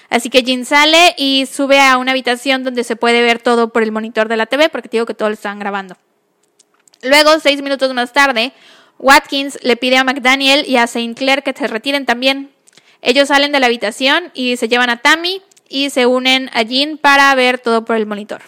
Así 0.09 0.29
que 0.29 0.43
Jean 0.43 0.65
sale 0.65 1.13
y 1.17 1.45
sube 1.45 1.79
a 1.79 1.97
una 1.97 2.11
habitación 2.11 2.63
donde 2.63 2.83
se 2.83 2.95
puede 2.95 3.21
ver 3.21 3.39
todo 3.39 3.73
por 3.73 3.83
el 3.83 3.91
monitor 3.91 4.27
de 4.29 4.37
la 4.37 4.45
TV, 4.45 4.69
porque 4.69 4.89
digo 4.89 5.05
que 5.05 5.13
todo 5.13 5.29
lo 5.29 5.33
están 5.33 5.59
grabando. 5.59 5.97
Luego, 7.07 7.39
seis 7.39 7.61
minutos 7.61 7.93
más 7.93 8.11
tarde, 8.11 8.53
Watkins 8.99 9.59
le 9.61 9.77
pide 9.77 9.97
a 9.97 10.03
McDaniel 10.03 10.65
y 10.67 10.77
a 10.77 10.83
St. 10.83 11.15
Clair 11.15 11.43
que 11.43 11.53
se 11.53 11.67
retiren 11.67 12.05
también. 12.05 12.51
Ellos 13.01 13.29
salen 13.29 13.51
de 13.51 13.59
la 13.59 13.67
habitación 13.67 14.31
y 14.33 14.57
se 14.57 14.67
llevan 14.67 14.89
a 14.89 14.97
Tammy 14.97 15.41
y 15.69 15.89
se 15.89 16.05
unen 16.05 16.49
a 16.53 16.63
Jean 16.63 16.97
para 16.97 17.33
ver 17.35 17.59
todo 17.59 17.85
por 17.85 17.95
el 17.95 18.05
monitor. 18.05 18.41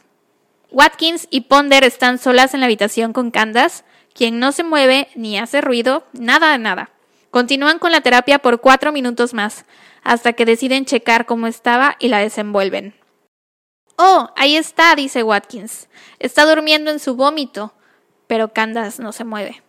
Watkins 0.72 1.28
y 1.30 1.42
Ponder 1.42 1.84
están 1.84 2.18
solas 2.18 2.54
en 2.54 2.60
la 2.60 2.66
habitación 2.66 3.14
con 3.14 3.32
Candace, 3.32 3.84
quien 4.14 4.40
no 4.40 4.52
se 4.52 4.64
mueve 4.64 5.08
ni 5.16 5.38
hace 5.38 5.62
ruido, 5.62 6.06
nada 6.14 6.58
nada. 6.58 6.92
Continúan 7.32 7.80
con 7.80 7.92
la 7.92 8.02
terapia 8.02 8.40
por 8.40 8.60
cuatro 8.60 8.92
minutos 8.92 9.34
más, 9.34 9.66
hasta 10.04 10.34
que 10.34 10.46
deciden 10.46 10.86
checar 10.86 11.26
cómo 11.26 11.48
estaba 11.48 11.96
y 12.00 12.08
la 12.08 12.20
desenvuelven. 12.20 12.96
Oh, 13.98 14.32
ahí 14.36 14.56
está, 14.56 14.96
dice 14.96 15.24
Watkins. 15.24 15.90
Está 16.20 16.46
durmiendo 16.46 16.90
en 16.90 17.00
su 17.00 17.16
vómito 17.16 17.74
pero 18.30 18.54
Candace 18.54 19.02
no 19.02 19.12
se 19.12 19.24
mueve. 19.24 19.64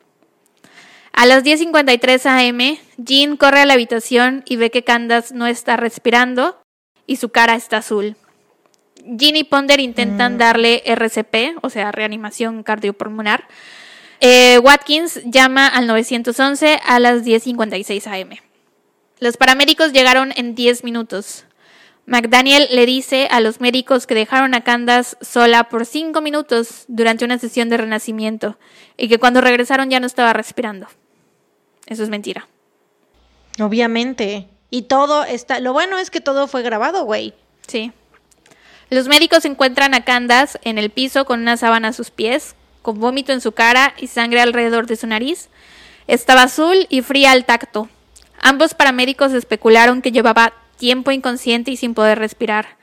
A 1.15 1.25
las 1.25 1.43
10.53 1.43 2.27
am, 2.27 2.77
Jean 2.99 3.39
corre 3.39 3.61
a 3.61 3.65
la 3.65 3.73
habitación 3.73 4.45
y 4.47 4.57
ve 4.57 4.71
que 4.71 4.85
Candace 4.85 5.35
no 5.35 5.47
está 5.47 5.79
respirando 5.79 6.61
y 7.07 7.17
su 7.17 7.31
cara 7.31 7.55
está 7.55 7.79
azul. 7.79 8.17
Jean 9.03 9.37
y 9.37 9.45
Ponder 9.45 9.81
intentan 9.81 10.35
mm. 10.35 10.39
darle 10.39 10.83
RCP, 10.85 11.57
o 11.63 11.71
sea, 11.71 11.91
reanimación 11.91 12.63
cardiopulmonar. 12.63 13.49
Eh, 14.21 14.59
Watkins 14.59 15.23
llama 15.25 15.67
al 15.67 15.87
911 15.87 16.81
a 16.85 17.01
las 17.01 17.25
10.56 17.25 18.07
am. 18.07 18.37
Los 19.21 19.39
paramédicos 19.39 19.95
llegaron 19.95 20.35
en 20.37 20.55
10 20.55 20.85
minutos. 20.85 21.47
McDaniel 22.11 22.67
le 22.73 22.87
dice 22.87 23.29
a 23.31 23.39
los 23.39 23.61
médicos 23.61 24.09
que 24.09 24.17
dejaron 24.17 24.53
a 24.55 24.65
Candace 24.65 25.17
sola 25.21 25.69
por 25.69 25.87
cinco 25.87 26.21
minutos 26.21 26.85
durante 26.89 27.25
una 27.25 27.39
sesión 27.39 27.69
de 27.69 27.77
renacimiento 27.77 28.59
y 28.97 29.09
que 29.09 29.21
cuando 29.21 29.41
regresaron 29.41 29.91
ya 29.91 30.01
no 30.01 30.09
estaba 30.09 30.33
respirando. 30.33 30.89
Eso 31.87 32.03
es 32.03 32.09
mentira. 32.09 32.49
Obviamente. 33.61 34.49
Y 34.71 34.83
todo 34.83 35.23
está. 35.23 35.61
Lo 35.61 35.73
bueno 35.73 35.99
es 35.99 36.11
que 36.11 36.21
todo 36.21 36.49
fue 36.49 36.63
grabado, 36.63 37.05
güey. 37.05 37.33
Sí. 37.69 37.93
Los 38.91 39.07
médicos 39.07 39.45
encuentran 39.45 39.95
a 39.95 40.05
Candace 40.05 40.59
en 40.65 40.79
el 40.79 40.91
piso 40.91 41.25
con 41.25 41.41
una 41.41 41.57
sábana 41.57 41.89
a 41.89 41.93
sus 41.93 42.11
pies, 42.11 42.57
con 42.83 42.99
vómito 42.99 43.33
en 43.33 43.41
su 43.41 43.53
cara 43.53 43.95
y 43.99 44.09
sangre 44.09 44.41
alrededor 44.41 44.89
de 44.89 44.97
su 44.97 45.07
nariz. 45.07 45.49
Estaba 46.09 46.43
azul 46.43 46.89
y 46.89 47.03
fría 47.03 47.31
al 47.31 47.45
tacto. 47.45 47.89
Ambos 48.41 48.75
paramédicos 48.75 49.33
especularon 49.33 50.03
que 50.03 50.11
llevaba 50.11 50.55
tiempo 50.81 51.13
inconsciente 51.13 51.71
y 51.71 51.77
sin 51.77 51.95
poder 51.95 52.19
respirar. 52.19 52.79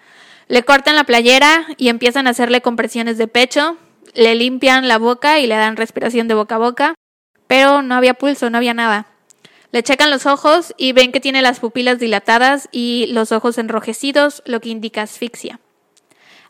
Le 0.48 0.64
cortan 0.64 0.96
la 0.96 1.04
playera 1.04 1.66
y 1.76 1.90
empiezan 1.90 2.28
a 2.28 2.30
hacerle 2.30 2.62
compresiones 2.62 3.18
de 3.18 3.28
pecho, 3.28 3.76
le 4.14 4.36
limpian 4.36 4.88
la 4.88 5.00
boca 5.00 5.40
y 5.40 5.48
le 5.48 5.56
dan 5.56 5.76
respiración 5.76 6.30
de 6.30 6.36
boca 6.36 6.56
a 6.56 6.60
boca, 6.60 6.94
pero 7.48 7.82
no 7.82 7.96
había 7.96 8.14
pulso, 8.14 8.50
no 8.50 8.58
había 8.58 8.76
nada. 8.76 9.08
Le 9.72 9.84
checan 9.84 10.12
los 10.12 10.26
ojos 10.26 10.74
y 10.78 10.94
ven 10.94 11.12
que 11.12 11.20
tiene 11.20 11.42
las 11.42 11.60
pupilas 11.60 12.00
dilatadas 12.00 12.70
y 12.72 13.08
los 13.08 13.32
ojos 13.32 13.58
enrojecidos, 13.58 14.44
lo 14.46 14.62
que 14.62 14.70
indica 14.70 15.02
asfixia. 15.02 15.60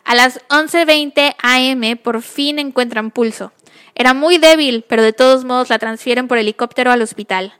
A 0.03 0.15
las 0.15 0.41
11.20 0.49 1.35
am 1.39 1.97
por 1.97 2.21
fin 2.21 2.59
encuentran 2.59 3.09
pulso. 3.09 3.53
Era 3.95 4.13
muy 4.13 4.37
débil, 4.37 4.85
pero 4.87 5.01
de 5.01 5.13
todos 5.13 5.45
modos 5.45 5.69
la 5.69 5.79
transfieren 5.79 6.27
por 6.27 6.37
helicóptero 6.37 6.91
al 6.91 7.01
hospital. 7.01 7.53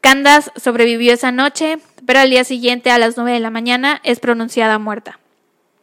Candace 0.00 0.50
sobrevivió 0.56 1.12
esa 1.12 1.32
noche, 1.32 1.78
pero 2.06 2.20
al 2.20 2.30
día 2.30 2.44
siguiente, 2.44 2.90
a 2.90 2.98
las 2.98 3.16
9 3.16 3.32
de 3.32 3.40
la 3.40 3.50
mañana, 3.50 4.00
es 4.04 4.20
pronunciada 4.20 4.78
muerta. 4.78 5.18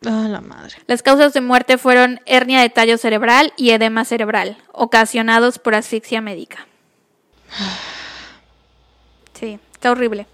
Ah, 0.06 0.28
la 0.30 0.42
madre. 0.42 0.76
Las 0.88 1.02
causas 1.02 1.34
de 1.34 1.42
muerte 1.42 1.78
fueron 1.78 2.22
hernia 2.26 2.62
de 2.62 2.70
tallo 2.70 2.98
cerebral 2.98 3.54
y 3.58 3.72
edema 3.72 4.06
cerebral, 4.06 4.58
ocasionados 4.72 5.60
por 5.60 5.76
asfixia 5.76 6.22
médica. 6.22 6.68
Sí, 9.34 9.60
está 9.74 9.92
horrible. 9.92 10.28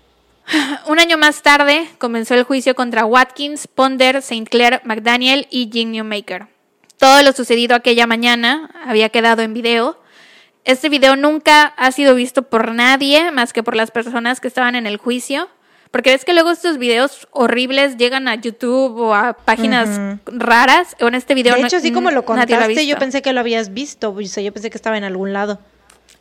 Un 0.87 0.99
año 0.99 1.17
más 1.17 1.41
tarde 1.41 1.89
comenzó 1.97 2.35
el 2.35 2.43
juicio 2.43 2.75
contra 2.75 3.05
Watkins, 3.05 3.67
Ponder, 3.67 4.17
St. 4.17 4.45
Clair, 4.49 4.81
McDaniel 4.83 5.47
y 5.49 5.69
Jim 5.71 5.91
Newmaker. 5.91 6.47
Todo 6.97 7.23
lo 7.23 7.31
sucedido 7.31 7.75
aquella 7.75 8.05
mañana 8.05 8.69
había 8.85 9.09
quedado 9.09 9.41
en 9.41 9.53
video. 9.53 10.00
Este 10.63 10.89
video 10.89 11.15
nunca 11.15 11.63
ha 11.77 11.91
sido 11.91 12.13
visto 12.15 12.43
por 12.43 12.71
nadie 12.73 13.31
más 13.31 13.51
que 13.53 13.63
por 13.63 13.75
las 13.75 13.91
personas 13.91 14.39
que 14.39 14.47
estaban 14.47 14.75
en 14.75 14.85
el 14.87 14.97
juicio. 14.97 15.49
Porque 15.89 16.11
ves 16.11 16.23
que 16.23 16.33
luego 16.33 16.51
estos 16.51 16.77
videos 16.77 17.27
horribles 17.31 17.97
llegan 17.97 18.29
a 18.29 18.35
YouTube 18.35 18.97
o 18.97 19.13
a 19.13 19.33
páginas 19.33 19.89
raras. 20.25 20.95
En 20.99 21.15
este 21.15 21.33
video 21.33 21.55
De 21.55 21.61
hecho, 21.63 21.77
así 21.77 21.91
como 21.91 22.11
lo 22.11 22.23
contaste, 22.23 22.87
yo 22.87 22.97
pensé 22.97 23.21
que 23.21 23.33
lo 23.33 23.41
habías 23.41 23.73
visto. 23.73 24.11
O 24.11 24.21
sea, 24.23 24.41
yo 24.41 24.53
pensé 24.53 24.69
que 24.69 24.77
estaba 24.77 24.97
en 24.97 25.03
algún 25.03 25.33
lado. 25.33 25.59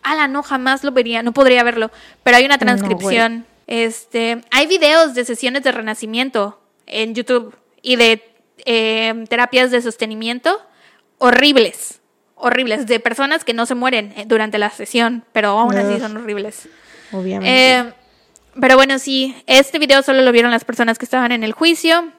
Ala, 0.02 0.26
no, 0.26 0.42
jamás 0.42 0.82
lo 0.82 0.90
vería, 0.90 1.22
no 1.22 1.32
podría 1.32 1.62
verlo. 1.62 1.90
Pero 2.24 2.38
hay 2.38 2.44
una 2.46 2.56
No, 2.56 2.60
transcripción. 2.60 3.46
este, 3.68 4.40
hay 4.50 4.66
videos 4.66 5.14
de 5.14 5.24
sesiones 5.24 5.62
de 5.62 5.70
renacimiento 5.70 6.60
en 6.86 7.14
YouTube 7.14 7.54
y 7.80 7.94
de 7.94 8.24
eh, 8.64 9.24
terapias 9.28 9.70
de 9.70 9.82
sostenimiento 9.82 10.60
horribles, 11.18 11.99
horribles, 12.40 12.86
de 12.86 13.00
personas 13.00 13.44
que 13.44 13.54
no 13.54 13.66
se 13.66 13.74
mueren 13.74 14.12
eh, 14.16 14.24
durante 14.26 14.58
la 14.58 14.70
sesión, 14.70 15.24
pero 15.32 15.58
aún 15.58 15.76
así 15.76 16.00
son 16.00 16.16
horribles. 16.16 16.68
Obviamente. 17.12 17.78
Eh, 17.78 17.92
pero 18.58 18.76
bueno, 18.76 18.98
sí, 18.98 19.36
este 19.46 19.78
video 19.78 20.02
solo 20.02 20.22
lo 20.22 20.32
vieron 20.32 20.50
las 20.50 20.64
personas 20.64 20.98
que 20.98 21.04
estaban 21.04 21.32
en 21.32 21.44
el 21.44 21.52
juicio 21.52 22.12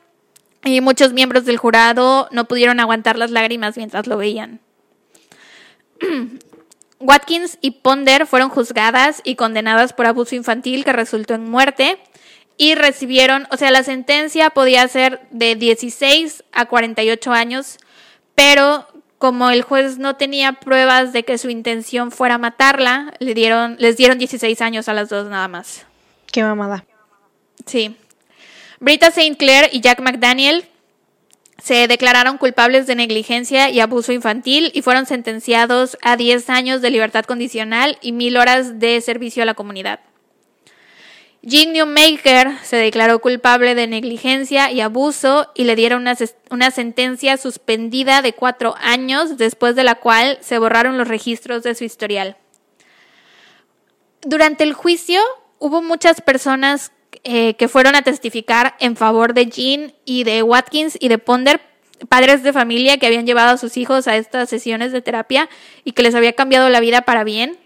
y 0.64 0.82
muchos 0.82 1.14
miembros 1.14 1.46
del 1.46 1.58
jurado 1.58 2.30
no 2.32 2.46
pudieron 2.46 2.80
aguantar 2.80 3.18
las 3.18 3.32
lágrimas 3.32 3.78
mientras 3.78 4.08
lo 4.08 4.18
veían. 4.18 4.60
Watkins 7.00 7.58
y 7.62 7.72
Ponder 7.72 8.28
fueron 8.28 8.50
juzgadas 8.50 9.22
y 9.24 9.36
condenadas 9.36 9.94
por 9.94 10.06
abuso 10.06 10.36
infantil 10.36 10.86
que 10.86 10.94
resultó 10.94 11.34
en 11.34 11.50
muerte 11.50 11.98
y 12.58 12.76
recibieron, 12.76 13.48
o 13.50 13.58
sea, 13.58 13.72
la 13.72 13.82
sentencia 13.84 14.52
podía 14.52 14.88
ser 14.88 15.20
de 15.32 15.56
16 15.56 16.44
a 16.52 16.66
48 16.66 17.32
años, 17.32 17.80
pero 18.36 18.88
como 19.22 19.52
el 19.52 19.62
juez 19.62 20.00
no 20.00 20.16
tenía 20.16 20.54
pruebas 20.54 21.14
de 21.14 21.24
que 21.24 21.38
su 21.38 21.52
intención 21.52 22.10
fuera 22.10 22.40
matarla, 22.40 23.14
le 23.20 23.36
dieron, 23.36 23.76
les 23.78 23.96
dieron 23.96 24.18
16 24.18 24.60
años 24.62 24.90
a 24.90 24.96
las 24.96 25.10
dos 25.10 25.30
nada 25.30 25.48
más. 25.48 25.86
Qué 26.32 26.42
mamada. 26.42 26.86
Sí. 27.68 27.96
Brita 28.80 29.10
St. 29.10 29.38
Clair 29.38 29.70
y 29.72 29.82
Jack 29.82 30.00
McDaniel 30.00 30.66
se 31.62 31.88
declararon 31.88 32.40
culpables 32.40 32.88
de 32.88 32.96
negligencia 32.96 33.70
y 33.70 33.80
abuso 33.80 34.12
infantil 34.12 34.72
y 34.74 34.82
fueron 34.82 35.06
sentenciados 35.06 36.00
a 36.02 36.18
10 36.18 36.50
años 36.50 36.82
de 36.82 36.90
libertad 36.90 37.24
condicional 37.26 38.00
y 38.02 38.14
mil 38.14 38.38
horas 38.38 38.80
de 38.80 39.00
servicio 39.02 39.44
a 39.44 39.46
la 39.46 39.54
comunidad. 39.54 40.00
Jim 41.44 41.72
Newmaker 41.72 42.58
se 42.64 42.76
declaró 42.76 43.20
culpable 43.20 43.74
de 43.74 43.88
negligencia 43.88 44.72
y 44.72 44.80
abuso 44.82 45.50
y 45.56 45.64
le 45.64 45.76
dieron 45.76 46.04
una, 46.04 46.16
una 46.52 46.70
sentencia 46.70 47.38
suspendida 47.38 48.22
de 48.22 48.34
cuatro 48.34 48.76
años, 48.80 49.38
después 49.38 49.76
de 49.76 49.84
la 49.84 49.96
cual 49.96 50.38
se 50.42 50.60
borraron 50.60 51.00
los 51.00 51.08
registros 51.08 51.64
de 51.64 51.74
su 51.74 51.84
historial. 51.84 52.38
Durante 54.22 54.64
el 54.64 54.74
juicio 54.74 55.20
hubo 55.58 55.82
muchas 55.82 56.22
personas 56.22 56.92
eh, 57.24 57.56
que 57.56 57.68
fueron 57.68 57.96
a 57.96 58.04
testificar 58.04 58.76
en 58.80 58.96
favor 58.96 59.34
de 59.34 59.48
Jean 59.48 59.94
y 60.06 60.24
de 60.24 60.44
Watkins 60.44 60.96
y 61.00 61.08
de 61.08 61.18
Ponder, 61.18 61.60
padres 62.08 62.44
de 62.44 62.54
familia 62.54 62.98
que 62.98 63.08
habían 63.08 63.26
llevado 63.26 63.56
a 63.56 63.58
sus 63.58 63.78
hijos 63.78 64.08
a 64.08 64.16
estas 64.16 64.48
sesiones 64.48 64.92
de 64.92 65.02
terapia 65.02 65.50
y 65.84 65.94
que 65.94 66.04
les 66.04 66.14
había 66.14 66.34
cambiado 66.34 66.70
la 66.70 66.80
vida 66.80 67.02
para 67.02 67.24
bien. 67.24 67.58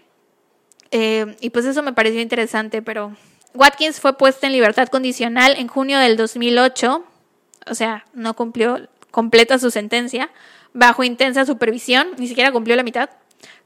Eh, 0.92 1.36
y 1.40 1.50
pues 1.50 1.66
eso 1.66 1.82
me 1.82 1.92
pareció 1.92 2.22
interesante, 2.22 2.80
pero 2.80 3.14
Watkins 3.56 4.00
fue 4.00 4.16
puesta 4.16 4.46
en 4.46 4.52
libertad 4.52 4.88
condicional 4.88 5.54
en 5.56 5.68
junio 5.68 5.98
del 5.98 6.16
2008, 6.16 7.04
o 7.66 7.74
sea, 7.74 8.06
no 8.12 8.34
cumplió 8.34 8.88
completa 9.10 9.58
su 9.58 9.70
sentencia, 9.70 10.30
bajo 10.72 11.02
intensa 11.02 11.46
supervisión, 11.46 12.08
ni 12.18 12.28
siquiera 12.28 12.52
cumplió 12.52 12.76
la 12.76 12.82
mitad, 12.82 13.10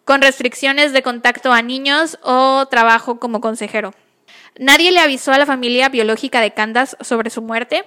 con 0.05 0.23
restricciones 0.23 0.93
de 0.93 1.03
contacto 1.03 1.53
a 1.53 1.63
niños 1.63 2.19
o 2.23 2.67
trabajo 2.71 3.19
como 3.19 3.41
consejero. 3.41 3.93
Nadie 4.59 4.93
le 4.93 5.01
avisó 5.01 5.33
a 5.33 5.39
la 5.39 5.47
familia 5.47 5.89
biológica 5.89 6.41
de 6.41 6.53
Candace 6.53 6.97
sobre 7.01 7.31
su 7.31 7.43
muerte. 7.43 7.85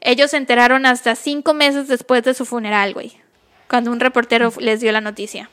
Ellos 0.00 0.30
se 0.30 0.36
enteraron 0.36 0.86
hasta 0.86 1.14
cinco 1.14 1.54
meses 1.54 1.88
después 1.88 2.22
de 2.22 2.34
su 2.34 2.44
funeral, 2.44 2.94
güey, 2.94 3.16
cuando 3.68 3.90
un 3.90 4.00
reportero 4.00 4.52
les 4.58 4.80
dio 4.80 4.92
la 4.92 5.00
noticia. 5.00 5.50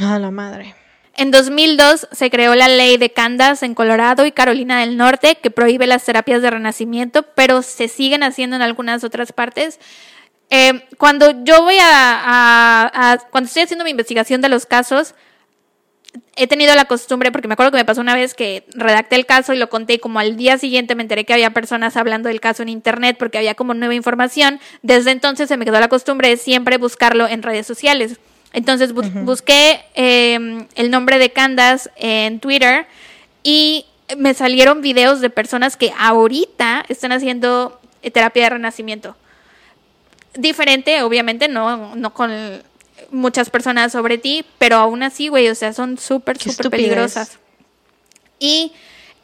A 0.00 0.18
la 0.18 0.30
madre. 0.30 0.74
En 1.18 1.32
2002 1.32 2.06
se 2.12 2.30
creó 2.30 2.54
la 2.54 2.68
ley 2.68 2.96
de 2.96 3.10
Candace 3.10 3.66
en 3.66 3.74
Colorado 3.74 4.24
y 4.24 4.30
Carolina 4.30 4.78
del 4.80 4.96
Norte 4.96 5.34
que 5.34 5.50
prohíbe 5.50 5.88
las 5.88 6.04
terapias 6.04 6.42
de 6.42 6.50
renacimiento, 6.50 7.24
pero 7.34 7.62
se 7.62 7.88
siguen 7.88 8.22
haciendo 8.22 8.54
en 8.54 8.62
algunas 8.62 9.02
otras 9.02 9.32
partes. 9.32 9.80
Eh, 10.50 10.84
cuando 10.96 11.42
yo 11.44 11.62
voy 11.64 11.76
a, 11.80 12.88
a- 12.94 13.18
Cuando 13.32 13.48
estoy 13.48 13.62
haciendo 13.64 13.84
mi 13.84 13.90
investigación 13.90 14.40
de 14.42 14.48
los 14.48 14.64
casos, 14.64 15.16
he 16.36 16.46
tenido 16.46 16.72
la 16.76 16.84
costumbre, 16.84 17.32
porque 17.32 17.48
me 17.48 17.54
acuerdo 17.54 17.72
que 17.72 17.78
me 17.78 17.84
pasó 17.84 18.00
una 18.00 18.14
vez 18.14 18.34
que 18.34 18.64
redacté 18.74 19.16
el 19.16 19.26
caso 19.26 19.52
y 19.52 19.58
lo 19.58 19.68
conté 19.68 19.94
y 19.94 19.98
como 19.98 20.20
al 20.20 20.36
día 20.36 20.56
siguiente 20.56 20.94
me 20.94 21.02
enteré 21.02 21.24
que 21.24 21.32
había 21.34 21.50
personas 21.50 21.96
hablando 21.96 22.28
del 22.28 22.40
caso 22.40 22.62
en 22.62 22.68
internet 22.68 23.16
porque 23.18 23.38
había 23.38 23.56
como 23.56 23.74
nueva 23.74 23.94
información. 23.94 24.60
Desde 24.82 25.10
entonces 25.10 25.48
se 25.48 25.56
me 25.56 25.64
quedó 25.64 25.80
la 25.80 25.88
costumbre 25.88 26.28
de 26.28 26.36
siempre 26.36 26.76
buscarlo 26.78 27.26
en 27.26 27.42
redes 27.42 27.66
sociales. 27.66 28.20
Entonces 28.52 28.92
bus- 28.92 29.12
busqué 29.24 29.80
eh, 29.94 30.66
el 30.74 30.90
nombre 30.90 31.18
de 31.18 31.30
Candace 31.30 31.90
en 31.96 32.40
Twitter 32.40 32.86
y 33.42 33.84
me 34.16 34.32
salieron 34.34 34.80
videos 34.80 35.20
de 35.20 35.28
personas 35.30 35.76
que 35.76 35.92
ahorita 35.98 36.84
están 36.88 37.12
haciendo 37.12 37.78
eh, 38.02 38.10
terapia 38.10 38.44
de 38.44 38.50
renacimiento. 38.50 39.16
Diferente, 40.34 41.02
obviamente, 41.02 41.48
no, 41.48 41.96
no 41.96 42.14
con 42.14 42.30
muchas 43.10 43.50
personas 43.50 43.92
sobre 43.92 44.18
ti, 44.18 44.44
pero 44.58 44.76
aún 44.76 45.02
así, 45.02 45.28
güey, 45.28 45.48
o 45.48 45.54
sea, 45.54 45.72
son 45.72 45.98
súper, 45.98 46.38
súper 46.38 46.70
peligrosas. 46.70 47.38
Y 48.38 48.72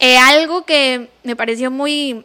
eh, 0.00 0.16
algo 0.18 0.64
que 0.64 1.08
me 1.22 1.36
pareció 1.36 1.70
muy, 1.70 2.24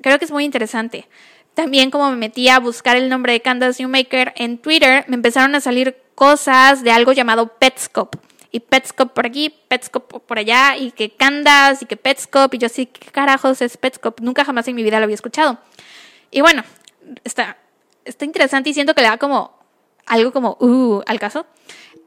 creo 0.00 0.18
que 0.18 0.24
es 0.24 0.30
muy 0.30 0.44
interesante. 0.44 1.06
También 1.54 1.90
como 1.90 2.10
me 2.10 2.16
metí 2.16 2.48
a 2.48 2.58
buscar 2.58 2.96
el 2.96 3.08
nombre 3.08 3.32
de 3.32 3.42
Candace 3.42 3.82
Newmaker 3.82 4.32
en 4.36 4.58
Twitter, 4.58 5.04
me 5.08 5.16
empezaron 5.16 5.54
a 5.54 5.60
salir 5.60 5.96
cosas 6.14 6.82
de 6.82 6.90
algo 6.90 7.12
llamado 7.12 7.48
Petscop. 7.58 8.16
Y 8.52 8.60
Petscop 8.60 9.12
por 9.12 9.26
aquí, 9.26 9.54
Petscop 9.68 10.22
por 10.22 10.38
allá, 10.38 10.76
y 10.76 10.90
que 10.90 11.10
Candace, 11.10 11.84
y 11.84 11.86
que 11.86 11.96
Petscop, 11.96 12.52
y 12.54 12.58
yo 12.58 12.66
así, 12.66 12.86
¿qué 12.86 13.10
carajos 13.10 13.62
es 13.62 13.76
Petscop? 13.76 14.20
Nunca 14.20 14.44
jamás 14.44 14.66
en 14.68 14.74
mi 14.74 14.82
vida 14.82 14.98
lo 14.98 15.04
había 15.04 15.14
escuchado. 15.14 15.58
Y 16.30 16.40
bueno, 16.40 16.64
está, 17.24 17.58
está 18.04 18.24
interesante 18.24 18.70
y 18.70 18.74
siento 18.74 18.94
que 18.94 19.02
le 19.02 19.08
da 19.08 19.18
como 19.18 19.58
algo 20.06 20.32
como 20.32 20.56
uh, 20.60 21.02
al 21.06 21.18
caso. 21.18 21.46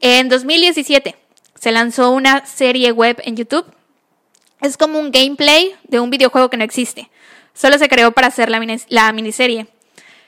En 0.00 0.28
2017 0.28 1.16
se 1.58 1.72
lanzó 1.72 2.10
una 2.10 2.44
serie 2.46 2.92
web 2.92 3.20
en 3.24 3.36
YouTube. 3.36 3.66
Es 4.60 4.76
como 4.76 4.98
un 4.98 5.10
gameplay 5.10 5.74
de 5.84 6.00
un 6.00 6.10
videojuego 6.10 6.50
que 6.50 6.56
no 6.56 6.64
existe. 6.64 7.10
Solo 7.54 7.78
se 7.78 7.88
creó 7.88 8.12
para 8.12 8.26
hacer 8.26 8.50
la, 8.50 8.58
minis- 8.58 8.86
la 8.88 9.10
miniserie. 9.12 9.66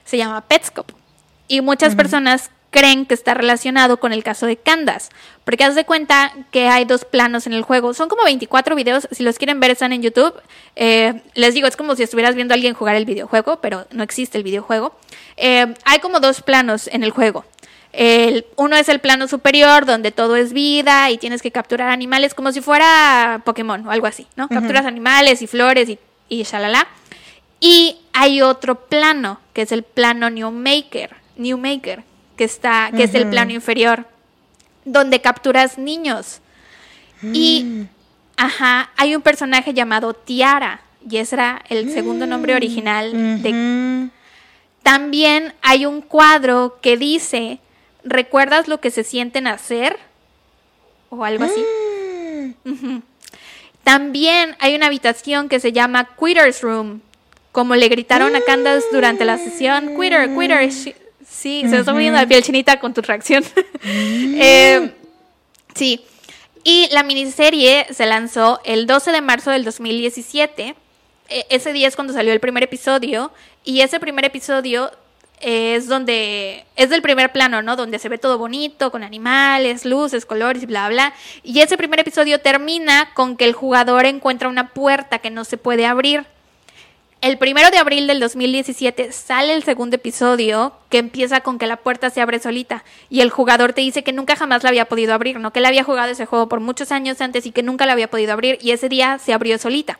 Se 0.05 0.17
llama 0.17 0.41
Petscop. 0.43 0.91
Y 1.49 1.61
muchas 1.61 1.95
personas 1.97 2.51
creen 2.71 3.07
que 3.07 3.15
está 3.15 3.33
relacionado 3.35 3.99
con 3.99 4.13
el 4.13 4.23
caso 4.23 4.47
de 4.47 4.57
Candace. 4.57 5.11
Porque 5.45 5.65
haz 5.65 5.75
de 5.75 5.85
cuenta 5.85 6.33
que 6.51 6.69
hay 6.69 6.85
dos 6.85 7.05
planos 7.05 7.47
en 7.47 7.53
el 7.53 7.63
juego. 7.63 7.95
Son 7.95 8.09
como 8.09 8.23
24 8.25 8.75
videos. 8.77 9.09
Si 9.11 9.23
los 9.23 9.39
quieren 9.39 9.61
ver, 9.61 9.71
están 9.71 9.93
en 9.93 10.03
YouTube. 10.03 10.35
Eh, 10.77 11.23
les 11.35 11.55
digo, 11.55 11.67
es 11.69 11.77
como 11.77 11.97
si 11.97 12.03
estuvieras 12.03 12.35
viendo 12.35 12.53
a 12.53 12.57
alguien 12.57 12.75
jugar 12.75 12.97
el 12.97 13.05
videojuego, 13.07 13.61
pero 13.61 13.87
no 13.93 14.03
existe 14.03 14.39
el 14.39 14.45
videojuego. 14.45 14.95
Eh, 15.37 15.75
hay 15.85 15.99
como 16.01 16.21
dos 16.21 16.43
planos 16.43 16.89
en 16.93 17.03
el 17.05 17.11
juego. 17.11 17.45
El, 17.93 18.45
uno 18.57 18.77
es 18.77 18.89
el 18.91 19.01
plano 19.01 19.27
superior, 19.27 19.87
donde 19.87 20.13
todo 20.13 20.37
es 20.37 20.53
vida 20.53 21.11
y 21.11 21.17
tienes 21.19 21.41
que 21.41 21.51
capturar 21.51 21.89
animales 21.91 22.35
como 22.35 22.53
si 22.53 22.61
fuera 22.61 23.41
Pokémon 23.45 23.87
o 23.87 23.91
algo 23.91 24.07
así, 24.07 24.27
¿no? 24.37 24.49
Capturas 24.49 24.85
animales 24.85 25.41
y 25.41 25.47
flores 25.47 25.89
y, 25.89 25.99
y 26.29 26.43
shalala. 26.43 26.87
Y 27.61 27.99
hay 28.13 28.43
otro 28.43 28.87
plano, 28.87 29.41
que 29.53 29.63
es 29.63 29.73
el 29.73 29.83
plano 29.83 30.31
Newmaker, 30.31 31.17
Newmaker, 31.37 32.05
que 32.37 32.45
está, 32.45 32.91
que 32.95 33.05
es 33.05 33.15
el 33.15 33.29
plano 33.29 33.53
inferior, 33.53 34.07
donde 34.85 35.21
capturas 35.21 35.79
niños. 35.79 36.41
Y, 37.23 37.87
ajá, 38.37 38.91
hay 38.97 39.17
un 39.17 39.23
personaje 39.23 39.73
llamado 39.73 40.13
Tiara, 40.13 40.83
y 41.09 41.17
ese 41.19 41.37
era 41.37 41.65
el 41.69 41.93
segundo 41.93 42.27
nombre 42.27 42.55
original 42.55 43.43
de 43.43 44.11
también 44.87 45.53
hay 45.63 45.85
un 45.85 46.01
cuadro 46.01 46.79
que 46.81 46.97
dice, 46.97 47.59
¿recuerdas 48.05 48.69
lo 48.69 48.81
que 48.81 48.93
se 48.93 49.03
siente 49.03 49.41
nacer? 49.41 49.99
O 51.11 51.25
algo 51.25 51.43
así. 51.43 51.61
Ujú. 52.65 53.03
También 53.83 54.55
hay 54.61 54.77
una 54.77 54.87
habitación 54.87 55.49
que 55.49 55.59
se 55.59 55.73
llama 55.73 56.11
Quitter's 56.17 56.63
Room, 56.63 57.03
como 57.57 57.75
le 57.75 57.89
gritaron 57.89 58.37
a 58.37 58.43
Candace 58.43 58.85
durante 58.93 59.25
la 59.25 59.39
sesión, 59.39 59.99
Quitter, 59.99 60.29
Quitter. 60.29 60.69
Shi- 60.69 60.95
Sí, 61.27 61.63
se 61.63 61.69
me 61.69 61.79
está 61.79 61.93
poniendo 61.93 62.21
la 62.21 62.27
piel 62.27 62.43
chinita 62.43 62.79
con 62.79 62.93
tu 62.93 63.01
reacción. 63.01 63.43
Eh, 63.83 64.93
sí. 65.75 66.05
Y 66.65 66.87
la 66.93 67.03
miniserie 67.03 67.87
se 67.93 68.05
lanzó 68.05 68.61
el 68.67 68.87
12 68.87 69.11
de 69.11 69.23
marzo 69.23 69.51
del 69.51 69.65
2017. 69.65 70.75
E- 71.31 71.47
ese 71.49 71.73
día 71.73 71.89
es 71.89 71.97
cuando 71.97 72.13
salió 72.13 72.31
el 72.35 72.41
primer 72.41 72.63
episodio. 72.63 73.33
Y 73.65 73.81
ese 73.81 73.99
primer 74.01 74.27
episodio 74.27 74.91
es 75.41 75.89
donde 75.89 76.65
es 76.77 76.91
del 76.91 77.01
primer 77.01 77.33
plano, 77.33 77.63
¿no? 77.63 77.75
Donde 77.77 77.99
se 77.99 78.09
ve 78.11 78.19
todo 78.19 78.37
bonito, 78.39 78.91
con 78.91 79.03
animales, 79.03 79.85
luces, 79.87 80.27
colores 80.27 80.63
y 80.63 80.67
bla, 80.67 80.89
bla. 80.91 81.15
Y 81.43 81.61
ese 81.61 81.77
primer 81.79 82.01
episodio 82.01 82.41
termina 82.41 83.11
con 83.15 83.37
que 83.39 83.47
el 83.47 83.55
jugador 83.55 84.05
encuentra 84.05 84.49
una 84.51 84.69
puerta 84.75 85.21
que 85.21 85.31
no 85.31 85.45
se 85.45 85.57
puede 85.57 85.87
abrir. 85.87 86.27
El 87.27 87.39
primero 87.39 87.73
de 87.73 87.79
abril 87.79 88.07
del 88.07 88.21
2017 88.21 89.11
sale 89.11 89.53
el 89.53 89.65
segundo 89.65 89.97
episodio 89.97 90.75
que 90.89 90.99
empieza 90.99 91.41
con 91.41 91.59
que 91.59 91.67
la 91.67 91.79
puerta 91.79 92.09
se 92.09 92.21
abre 92.21 92.39
solita 92.39 92.85
y 93.11 93.21
el 93.21 93.31
jugador 93.31 93.73
te 93.73 93.81
dice 93.81 94.05
que 94.05 94.13
nunca 94.13 94.37
jamás 94.37 94.63
la 94.63 94.69
había 94.69 94.85
podido 94.85 95.13
abrir, 95.13 95.41
¿no? 95.41 95.53
Que 95.53 95.59
él 95.59 95.67
había 95.67 95.83
jugado 95.83 96.13
ese 96.13 96.27
juego 96.27 96.49
por 96.49 96.61
muchos 96.61 96.93
años 96.93 97.21
antes 97.21 97.45
y 97.45 97.51
que 97.51 97.65
nunca 97.65 97.85
la 97.85 97.95
había 97.95 98.09
podido 98.09 98.33
abrir 98.33 98.59
y 98.63 98.71
ese 98.71 98.89
día 98.89 99.19
se 99.19 99.33
abrió 99.33 99.59
solita. 99.59 99.99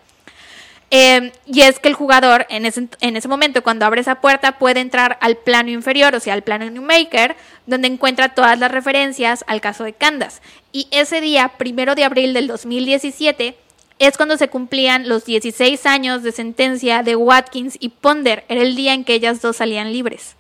Eh, 0.93 1.33
y 1.47 1.63
es 1.63 1.81
que 1.81 1.89
el 1.89 1.95
jugador 1.95 2.47
en 2.49 2.65
ese, 2.65 2.87
en 3.01 3.17
ese 3.17 3.27
momento, 3.27 3.65
cuando 3.65 3.87
abre 3.87 4.03
esa 4.03 4.21
puerta, 4.21 4.59
puede 4.59 4.79
entrar 4.79 5.19
al 5.21 5.37
plano 5.37 5.71
inferior, 5.71 6.15
o 6.15 6.21
sea, 6.21 6.33
al 6.33 6.43
plano 6.43 6.71
New 6.71 6.83
Maker, 6.83 7.35
donde 7.67 7.89
encuentra 7.89 8.37
todas 8.37 8.57
las 8.61 8.71
referencias 8.71 9.45
al 9.49 9.61
caso 9.61 9.83
de 9.83 9.95
Candace. 9.95 10.41
Y 10.71 10.87
ese 10.93 11.21
día, 11.21 11.55
primero 11.59 11.97
de 11.97 12.05
abril 12.05 12.35
del 12.35 12.47
2017, 12.47 13.57
es 13.99 14.17
cuando 14.17 14.37
se 14.37 14.49
cumplían 14.49 15.09
los 15.09 15.25
16 15.25 15.87
años 15.87 16.23
de 16.23 16.33
sentencia 16.33 17.03
de 17.03 17.17
Watkins 17.17 17.77
y 17.81 17.89
Ponder. 17.91 18.45
Era 18.49 18.63
el 18.63 18.77
día 18.77 18.93
en 18.95 19.05
que 19.05 19.15
ellas 19.15 19.41
dos 19.41 19.57
salían 19.57 19.93
libres. 19.93 20.37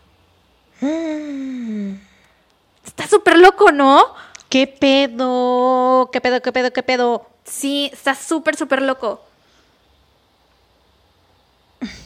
Está 2.85 3.07
súper 3.09 3.39
loco, 3.39 3.73
¿no? 3.73 4.05
¿Qué 4.49 4.67
pedo? 4.67 6.11
¿Qué 6.13 6.21
pedo? 6.21 6.41
¿Qué 6.43 6.53
pedo? 6.53 6.73
¿Qué 6.73 6.83
pedo? 6.83 7.27
Sí, 7.45 7.91
está 7.93 8.15
súper, 8.15 8.57
súper 8.57 8.83
loco. 8.83 9.23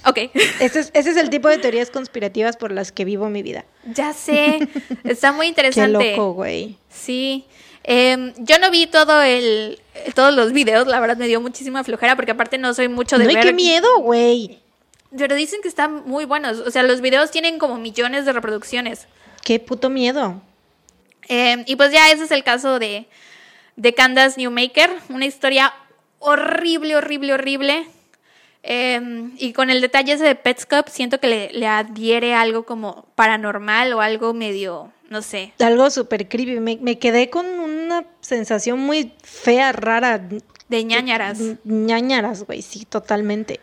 Ok. 0.06 0.18
Ese 0.60 0.80
es, 0.80 0.90
ese 0.94 1.10
es 1.10 1.16
el 1.16 1.30
tipo 1.30 1.48
de 1.48 1.58
teorías 1.58 1.90
conspirativas 1.90 2.56
por 2.56 2.72
las 2.72 2.92
que 2.92 3.04
vivo 3.04 3.28
mi 3.28 3.42
vida. 3.42 3.64
Ya 3.84 4.12
sé, 4.12 4.68
está 5.04 5.32
muy 5.32 5.46
Qué 5.46 5.48
interesante. 5.50 6.16
loco, 6.16 6.32
güey. 6.32 6.76
Sí. 6.88 7.44
Em, 7.92 8.32
yo 8.38 8.60
no 8.60 8.70
vi 8.70 8.86
todo 8.86 9.20
el, 9.20 9.80
todos 10.14 10.32
los 10.32 10.52
videos, 10.52 10.86
la 10.86 11.00
verdad 11.00 11.16
me 11.16 11.26
dio 11.26 11.40
muchísima 11.40 11.82
flojera 11.82 12.14
porque 12.14 12.30
aparte 12.30 12.56
no 12.56 12.72
soy 12.72 12.86
mucho 12.86 13.18
de 13.18 13.24
No, 13.24 13.34
ver. 13.34 13.42
qué 13.42 13.52
miedo, 13.52 13.98
güey. 13.98 14.60
Pero 15.18 15.34
dicen 15.34 15.60
que 15.60 15.66
están 15.66 16.04
muy 16.06 16.24
buenos. 16.24 16.58
O 16.60 16.70
sea, 16.70 16.84
los 16.84 17.00
videos 17.00 17.32
tienen 17.32 17.58
como 17.58 17.78
millones 17.78 18.26
de 18.26 18.32
reproducciones. 18.32 19.08
Qué 19.44 19.58
puto 19.58 19.90
miedo. 19.90 20.40
Em, 21.26 21.64
y 21.66 21.74
pues 21.74 21.90
ya 21.90 22.12
ese 22.12 22.24
es 22.24 22.30
el 22.30 22.44
caso 22.44 22.78
de, 22.78 23.08
de 23.74 23.92
Candace 23.92 24.38
Newmaker. 24.40 24.90
Una 25.08 25.26
historia 25.26 25.74
horrible, 26.20 26.94
horrible, 26.94 27.32
horrible. 27.34 27.86
Em, 28.62 29.32
y 29.36 29.52
con 29.52 29.68
el 29.70 29.80
detalle 29.80 30.12
ese 30.12 30.24
de 30.24 30.36
Petscop, 30.36 30.86
siento 30.88 31.18
que 31.18 31.26
le, 31.26 31.52
le 31.54 31.66
adhiere 31.66 32.34
algo 32.34 32.64
como 32.64 33.06
paranormal 33.16 33.92
o 33.94 34.00
algo 34.00 34.32
medio, 34.32 34.92
no 35.10 35.20
sé. 35.22 35.52
Algo 35.58 35.90
súper 35.90 36.28
creepy. 36.28 36.58
Me, 36.60 36.78
me 36.80 36.98
quedé 36.98 37.28
con 37.28 37.46
una 37.46 38.04
sensación 38.20 38.78
muy 38.78 39.12
fea, 39.22 39.72
rara. 39.72 40.26
De 40.68 40.84
ñañaras. 40.84 41.38
ñañaras, 41.64 42.44
güey, 42.44 42.62
sí, 42.62 42.84
totalmente. 42.86 43.60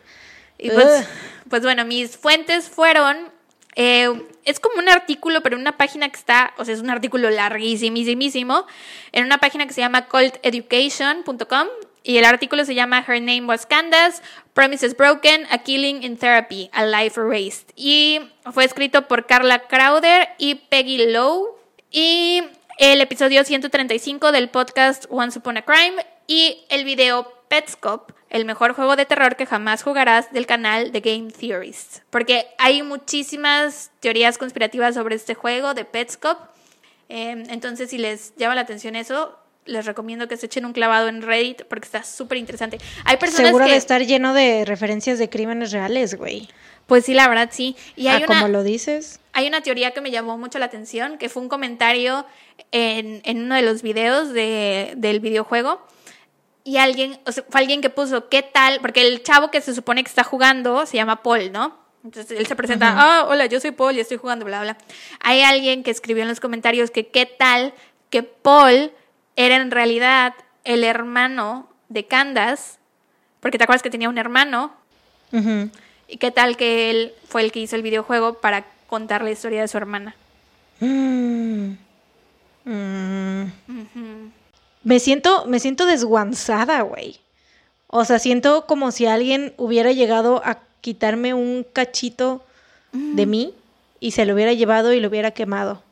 Y 0.59 0.69
pues, 0.69 1.07
pues 1.49 1.63
bueno, 1.63 1.85
mis 1.85 2.17
fuentes 2.17 2.69
fueron. 2.69 3.15
eh, 3.75 4.09
es 4.43 4.59
como 4.59 4.79
un 4.79 4.87
artículo, 4.89 5.41
pero 5.41 5.55
en 5.55 5.61
una 5.61 5.77
página 5.77 6.09
que 6.09 6.17
está, 6.17 6.53
o 6.57 6.63
sea, 6.65 6.73
es 6.73 6.79
un 6.79 6.89
artículo 6.89 7.29
larguísimísimo, 7.29 8.65
en 9.11 9.25
una 9.25 9.39
página 9.39 9.67
que 9.67 9.73
se 9.73 9.81
llama 9.81 10.07
culteducation.com 10.07 11.67
y 12.07 12.17
el 12.17 12.23
artículo 12.23 12.63
se 12.63 12.73
llama 12.73 13.03
Her 13.05 13.21
Name 13.21 13.43
Was 13.47 13.65
Candace, 13.65 14.23
Promises 14.53 14.95
Broken, 14.95 15.45
A 15.51 15.57
Killing 15.57 16.03
in 16.03 16.15
Therapy, 16.15 16.69
A 16.71 16.85
Life 16.85 17.19
Erased. 17.19 17.73
Y 17.75 18.21
fue 18.53 18.63
escrito 18.63 19.09
por 19.09 19.25
Carla 19.25 19.67
Crowder 19.67 20.29
y 20.37 20.55
Peggy 20.55 21.11
Lowe. 21.11 21.59
Y 21.91 22.43
el 22.77 23.01
episodio 23.01 23.43
135 23.43 24.31
del 24.31 24.47
podcast 24.47 25.03
Once 25.09 25.37
Upon 25.37 25.57
a 25.57 25.63
Crime 25.63 26.05
y 26.27 26.65
el 26.69 26.85
video 26.85 27.29
Petscop, 27.49 28.11
el 28.29 28.45
mejor 28.45 28.71
juego 28.71 28.95
de 28.95 29.05
terror 29.05 29.35
que 29.35 29.45
jamás 29.45 29.83
jugarás 29.83 30.31
del 30.31 30.45
canal 30.45 30.93
de 30.93 31.01
Game 31.01 31.29
Theorist. 31.31 32.03
Porque 32.09 32.47
hay 32.57 32.83
muchísimas 32.83 33.91
teorías 33.99 34.37
conspirativas 34.37 34.95
sobre 34.95 35.15
este 35.15 35.33
juego 35.33 35.73
de 35.73 35.83
Petscop. 35.83 36.39
Eh, 37.09 37.43
entonces, 37.49 37.89
si 37.89 37.97
les 37.97 38.33
llama 38.37 38.55
la 38.55 38.61
atención 38.61 38.95
eso, 38.95 39.37
les 39.67 39.85
recomiendo 39.85 40.27
que 40.27 40.37
se 40.37 40.47
echen 40.47 40.65
un 40.65 40.73
clavado 40.73 41.07
en 41.07 41.21
Reddit 41.21 41.63
porque 41.65 41.85
está 41.85 42.03
súper 42.03 42.37
interesante. 42.37 42.77
Hay 43.05 43.17
personas 43.17 43.47
Seguro 43.47 43.65
que... 43.65 43.71
de 43.71 43.77
estar 43.77 44.01
lleno 44.05 44.33
de 44.33 44.65
referencias 44.65 45.19
de 45.19 45.29
crímenes 45.29 45.71
reales, 45.71 46.15
güey. 46.15 46.49
Pues 46.87 47.05
sí, 47.05 47.13
la 47.13 47.27
verdad 47.27 47.49
sí. 47.51 47.75
Y 47.95 48.07
hay 48.07 48.23
Ah, 48.23 48.25
una... 48.27 48.39
como 48.41 48.47
lo 48.47 48.63
dices. 48.63 49.19
Hay 49.33 49.47
una 49.47 49.61
teoría 49.61 49.91
que 49.91 50.01
me 50.01 50.09
llamó 50.09 50.37
mucho 50.37 50.57
la 50.57 50.65
atención, 50.65 51.17
que 51.17 51.29
fue 51.29 51.43
un 51.43 51.49
comentario 51.49 52.25
en, 52.71 53.21
en 53.25 53.43
uno 53.43 53.55
de 53.55 53.61
los 53.61 53.81
videos 53.81 54.31
de, 54.33 54.93
del 54.95 55.19
videojuego. 55.19 55.85
Y 56.63 56.77
alguien, 56.77 57.19
o 57.25 57.31
sea, 57.31 57.43
fue 57.49 57.61
alguien 57.61 57.81
que 57.81 57.89
puso, 57.89 58.29
¿qué 58.29 58.41
tal? 58.41 58.79
Porque 58.81 59.05
el 59.07 59.23
chavo 59.23 59.51
que 59.51 59.61
se 59.61 59.73
supone 59.75 60.03
que 60.03 60.09
está 60.09 60.23
jugando 60.23 60.85
se 60.85 60.97
llama 60.97 61.23
Paul, 61.23 61.51
¿no? 61.51 61.77
Entonces 62.03 62.37
él 62.39 62.45
se 62.45 62.55
presenta, 62.55 62.93
ah, 62.97 63.25
hola, 63.27 63.45
yo 63.47 63.59
soy 63.59 63.71
Paul 63.71 63.95
y 63.97 63.99
estoy 63.99 64.17
jugando, 64.17 64.45
bla, 64.45 64.61
bla. 64.61 64.77
Hay 65.21 65.41
alguien 65.41 65.83
que 65.83 65.91
escribió 65.91 66.23
en 66.23 66.29
los 66.29 66.39
comentarios 66.39 66.89
que 66.91 67.07
qué 67.07 67.25
tal 67.25 67.73
que 68.09 68.23
Paul 68.23 68.91
era 69.37 69.55
en 69.55 69.71
realidad 69.71 70.33
el 70.65 70.83
hermano 70.83 71.69
de 71.87 72.05
Candace, 72.05 72.77
porque 73.39 73.57
te 73.57 73.63
acuerdas 73.63 73.83
que 73.83 73.89
tenía 73.89 74.09
un 74.09 74.17
hermano, 74.17 74.73
y 76.09 76.17
qué 76.17 76.31
tal 76.31 76.57
que 76.57 76.89
él 76.89 77.13
fue 77.29 77.43
el 77.43 77.51
que 77.51 77.59
hizo 77.59 77.75
el 77.75 77.83
videojuego 77.83 78.35
para 78.35 78.65
contar 78.87 79.23
la 79.23 79.31
historia 79.31 79.61
de 79.61 79.67
su 79.67 79.77
hermana. 79.77 80.15
Mm. 80.79 81.73
Mm. 82.65 83.45
Me 84.83 84.99
siento, 84.99 85.45
me 85.45 85.59
siento 85.59 85.85
desguanzada, 85.85 86.81
güey. 86.81 87.19
O 87.87 88.03
sea, 88.05 88.19
siento 88.19 88.65
como 88.65 88.91
si 88.91 89.05
alguien 89.05 89.53
hubiera 89.57 89.91
llegado 89.91 90.41
a 90.43 90.59
quitarme 90.81 91.33
un 91.33 91.65
cachito 91.71 92.43
de 92.91 93.25
mí 93.25 93.53
y 93.99 94.11
se 94.11 94.25
lo 94.25 94.33
hubiera 94.33 94.53
llevado 94.53 94.93
y 94.93 94.99
lo 94.99 95.09
hubiera 95.09 95.31
quemado. 95.31 95.83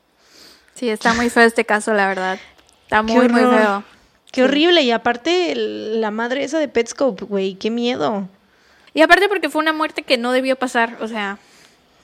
Sí, 0.76 0.90
está 0.90 1.14
muy 1.14 1.30
feo 1.30 1.44
este 1.44 1.66
caso, 1.66 1.94
la 1.94 2.08
verdad. 2.08 2.40
Está 2.86 3.02
muy, 3.02 3.28
muy 3.28 3.42
feo. 3.42 3.84
Qué 4.32 4.44
horrible. 4.44 4.82
Y 4.82 4.92
aparte, 4.92 5.54
la 5.56 6.12
madre 6.12 6.44
esa 6.44 6.60
de 6.60 6.68
Petscope, 6.68 7.26
güey, 7.26 7.56
qué 7.56 7.70
miedo. 7.70 8.28
Y 8.94 9.02
aparte 9.02 9.28
porque 9.28 9.50
fue 9.50 9.62
una 9.62 9.74
muerte 9.74 10.04
que 10.04 10.18
no 10.18 10.32
debió 10.32 10.56
pasar, 10.56 10.98
o 11.02 11.08
sea, 11.08 11.38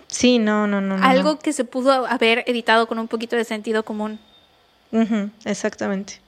Sí, 0.07 0.39
no, 0.39 0.67
no, 0.67 0.81
no. 0.81 0.97
no, 0.97 1.05
algo 1.05 1.39
que 1.39 1.53
se 1.53 1.63
pudo 1.63 2.05
haber 2.05 2.43
editado 2.45 2.85
con 2.87 2.99
un 2.99 3.07
poquito 3.07 3.37
de 3.37 3.45
sentido 3.45 3.83
común. 3.83 4.19
Ujú, 4.91 5.29
exactamente. 5.45 6.19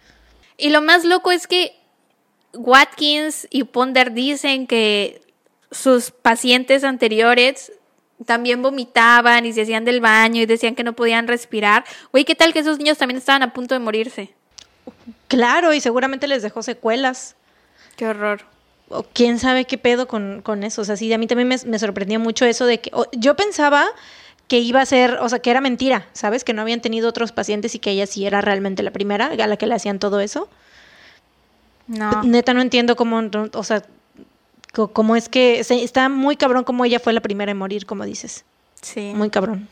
Y 0.57 0.69
lo 0.69 0.81
más 0.81 1.03
loco 1.03 1.31
es 1.31 1.47
que 1.47 1.75
Watkins 2.53 3.47
y 3.49 3.65
Ponder 3.65 4.13
dicen 4.13 4.67
que 4.67 5.21
sus 5.71 6.11
pacientes 6.11 6.83
anteriores 6.85 7.73
también 8.25 8.61
vomitaban 8.61 9.45
y 9.45 9.51
se 9.51 9.63
hacían 9.63 9.83
del 9.83 9.99
baño 9.99 10.41
y 10.41 10.45
decían 10.45 10.75
que 10.75 10.83
no 10.83 10.93
podían 10.93 11.27
respirar. 11.27 11.83
Güey, 12.11 12.23
¿qué 12.23 12.35
tal 12.35 12.53
que 12.53 12.59
esos 12.59 12.77
niños 12.77 12.97
también 12.97 13.17
estaban 13.17 13.43
a 13.43 13.51
punto 13.51 13.75
de 13.75 13.79
morirse? 13.79 14.33
Claro, 15.27 15.73
y 15.73 15.81
seguramente 15.81 16.27
les 16.27 16.43
dejó 16.43 16.61
secuelas. 16.63 17.35
Qué 17.95 18.07
horror. 18.07 18.41
o 18.89 19.03
quién 19.11 19.39
sabe 19.39 19.65
qué 19.65 19.77
pedo 19.79 20.07
con, 20.07 20.41
con 20.43 20.63
eso. 20.63 20.81
O 20.81 20.85
sea, 20.85 20.95
sí, 20.97 21.11
a 21.11 21.17
mí 21.17 21.25
también 21.25 21.47
me, 21.47 21.57
me 21.65 21.79
sorprendió 21.79 22.19
mucho 22.19 22.45
eso 22.45 22.65
de 22.67 22.79
que 22.79 22.91
o- 22.93 23.07
yo 23.13 23.35
pensaba 23.35 23.87
que 24.47 24.59
iba 24.59 24.81
a 24.81 24.85
ser, 24.85 25.17
o 25.21 25.29
sea, 25.29 25.39
que 25.39 25.49
era 25.49 25.61
mentira, 25.61 26.05
¿sabes? 26.13 26.43
Que 26.43 26.53
no 26.53 26.61
habían 26.61 26.81
tenido 26.81 27.09
otros 27.09 27.31
pacientes 27.31 27.73
y 27.73 27.79
que 27.79 27.89
ella 27.91 28.05
sí 28.05 28.25
era 28.27 28.41
realmente 28.41 28.83
la 28.83 28.91
primera 28.91 29.27
a 29.27 29.47
la 29.47 29.57
que 29.57 29.65
le 29.65 29.73
hacían 29.73 29.97
todo 29.99 30.19
eso. 30.19 30.47
No. 31.87 32.21
Neta, 32.23 32.53
no 32.53 32.61
entiendo 32.61 32.95
cómo, 32.95 33.21
o 33.53 33.63
sea, 33.63 33.83
cómo 34.73 35.15
es 35.15 35.27
que 35.29 35.63
se- 35.63 35.83
está 35.83 36.09
muy 36.09 36.35
cabrón 36.35 36.63
como 36.63 36.85
ella 36.85 36.99
fue 36.99 37.13
la 37.13 37.21
primera 37.21 37.51
en 37.51 37.57
morir, 37.57 37.85
como 37.87 38.05
dices. 38.05 38.43
Sí. 38.81 39.13
Muy 39.15 39.29
cabrón. 39.31 39.69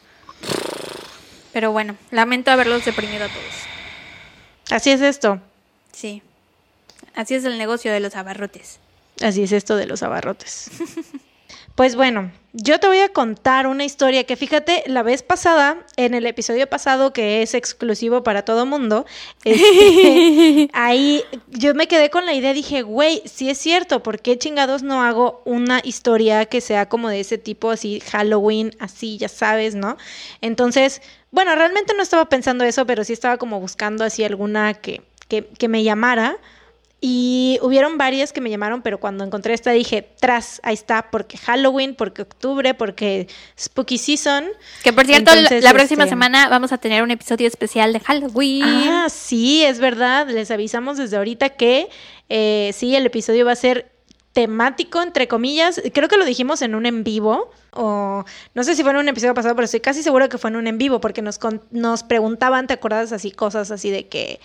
Pero 1.53 1.72
bueno, 1.72 1.95
lamento 2.12 2.49
haberlos 2.49 2.86
deprimido 2.86 3.26
a 3.26 3.28
todos. 3.28 3.45
Así 4.72 4.89
es 4.89 5.01
esto. 5.01 5.39
Sí. 5.91 6.24
Así 7.13 7.36
es 7.36 7.43
el 7.45 7.57
negocio 7.57 7.91
de 7.91 7.99
los 7.99 8.15
abarrotes. 8.15 8.80
Así 9.22 9.43
es 9.43 9.51
esto 9.51 9.76
de 9.76 9.86
los 9.86 10.01
abarrotes. 10.01 10.72
Pues 11.76 11.95
bueno, 11.95 12.32
yo 12.51 12.80
te 12.80 12.88
voy 12.88 12.99
a 12.99 13.09
contar 13.09 13.65
una 13.65 13.86
historia 13.86 14.26
que 14.26 14.36
fíjate, 14.36 14.84
la 14.88 15.03
vez 15.03 15.24
pasada, 15.24 15.78
en 15.95 16.13
el 16.13 16.26
episodio 16.26 16.67
pasado 16.67 17.13
que 17.13 17.41
es 17.41 17.53
exclusivo 17.53 18.24
para 18.24 18.43
todo 18.43 18.65
mundo, 18.65 19.05
este, 19.45 20.69
ahí 20.74 21.24
yo 21.47 21.74
me 21.74 21.88
quedé 21.88 22.09
con 22.09 22.26
la 22.26 22.34
idea, 22.34 22.53
dije, 22.53 22.82
güey, 22.82 23.22
sí 23.26 23.49
es 23.49 23.57
cierto, 23.57 24.03
¿por 24.03 24.22
qué 24.22 24.38
chingados 24.38 24.84
no 24.84 25.01
hago 25.01 25.41
una 25.45 25.80
historia 25.84 26.45
que 26.45 26.59
sea 26.59 26.89
como 26.89 27.09
de 27.09 27.22
ese 27.22 27.38
tipo, 27.38 27.72
así, 27.72 28.01
Halloween, 28.01 28.76
así, 28.80 29.17
ya 29.17 29.30
sabes, 29.30 29.74
¿no? 29.74 29.97
Entonces, 30.41 31.01
bueno, 31.32 31.55
realmente 31.55 31.93
no 31.95 32.03
estaba 32.03 32.29
pensando 32.29 32.63
eso, 32.63 32.86
pero 32.86 33.03
sí 33.03 33.13
estaba 33.13 33.38
como 33.38 33.59
buscando 33.59 34.03
así 34.03 34.23
alguna 34.23 34.73
que 34.73 35.01
que, 35.32 35.45
que 35.45 35.69
me 35.69 35.84
llamara. 35.84 36.38
Y 37.03 37.57
hubieron 37.63 37.97
varias 37.97 38.32
que 38.32 38.41
me 38.41 38.51
llamaron, 38.51 38.84
pero 38.84 38.99
cuando 38.99 39.23
encontré 39.23 39.55
esta 39.55 39.71
dije, 39.71 40.07
tras, 40.19 40.59
ahí 40.61 40.75
está, 40.75 41.09
porque 41.09 41.36
Halloween, 41.36 41.95
porque 41.95 42.21
octubre, 42.21 42.75
porque 42.75 43.27
Spooky 43.59 43.97
Season. 43.97 44.45
Que 44.84 44.93
por 44.93 45.07
cierto, 45.07 45.32
Entonces, 45.32 45.63
la 45.63 45.73
próxima 45.73 46.03
este, 46.03 46.11
semana 46.11 46.47
vamos 46.47 46.71
a 46.73 46.77
tener 46.77 47.01
un 47.01 47.09
episodio 47.09 47.47
especial 47.47 47.91
de 47.91 48.01
Halloween. 48.01 48.63
Ah, 48.63 49.07
sí, 49.09 49.63
es 49.63 49.79
verdad. 49.79 50.27
Les 50.27 50.51
avisamos 50.51 50.97
desde 50.97 51.17
ahorita 51.17 51.49
que 51.49 51.89
eh, 52.29 52.69
sí, 52.75 52.95
el 52.95 53.07
episodio 53.07 53.45
va 53.47 53.53
a 53.53 53.55
ser 53.55 53.91
temático, 54.34 55.01
entre 55.01 55.27
comillas. 55.27 55.82
Creo 55.93 56.07
que 56.07 56.17
lo 56.17 56.25
dijimos 56.25 56.61
en 56.61 56.75
un 56.75 56.86
en 56.86 57.03
vivo. 57.03 57.51
O 57.73 58.23
no 58.53 58.63
sé 58.63 58.75
si 58.75 58.84
fue 58.84 58.91
en 58.91 58.97
un 58.97 59.07
episodio 59.09 59.34
pasado, 59.34 59.55
pero 59.55 59.65
estoy 59.65 59.79
casi 59.79 60.03
seguro 60.03 60.27
que 60.29 60.38
fue 60.38 60.49
en 60.49 60.57
un 60.57 60.67
en 60.67 60.77
vivo, 60.77 60.99
porque 61.01 61.21
nos, 61.21 61.38
con- 61.39 61.61
nos 61.71 62.03
preguntaban, 62.03 62.67
¿te 62.67 62.73
acuerdas 62.73 63.11
así? 63.11 63.32
Cosas 63.32 63.71
así 63.71 63.89
de 63.89 64.07
que 64.07 64.39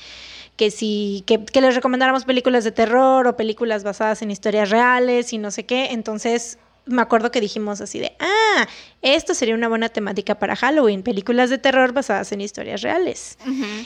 que 0.56 0.70
si 0.70 1.22
que, 1.26 1.44
que 1.44 1.60
les 1.60 1.74
recomendáramos 1.74 2.24
películas 2.24 2.64
de 2.64 2.72
terror 2.72 3.26
o 3.26 3.36
películas 3.36 3.84
basadas 3.84 4.22
en 4.22 4.30
historias 4.30 4.70
reales 4.70 5.34
y 5.34 5.38
no 5.38 5.50
sé 5.50 5.66
qué. 5.66 5.88
Entonces 5.90 6.58
me 6.86 7.02
acuerdo 7.02 7.30
que 7.30 7.40
dijimos 7.42 7.80
así 7.82 7.98
de, 7.98 8.16
ah, 8.20 8.66
esto 9.02 9.34
sería 9.34 9.54
una 9.54 9.68
buena 9.68 9.90
temática 9.90 10.36
para 10.38 10.56
Halloween, 10.56 11.02
películas 11.02 11.50
de 11.50 11.58
terror 11.58 11.92
basadas 11.92 12.32
en 12.32 12.40
historias 12.40 12.80
reales. 12.80 13.36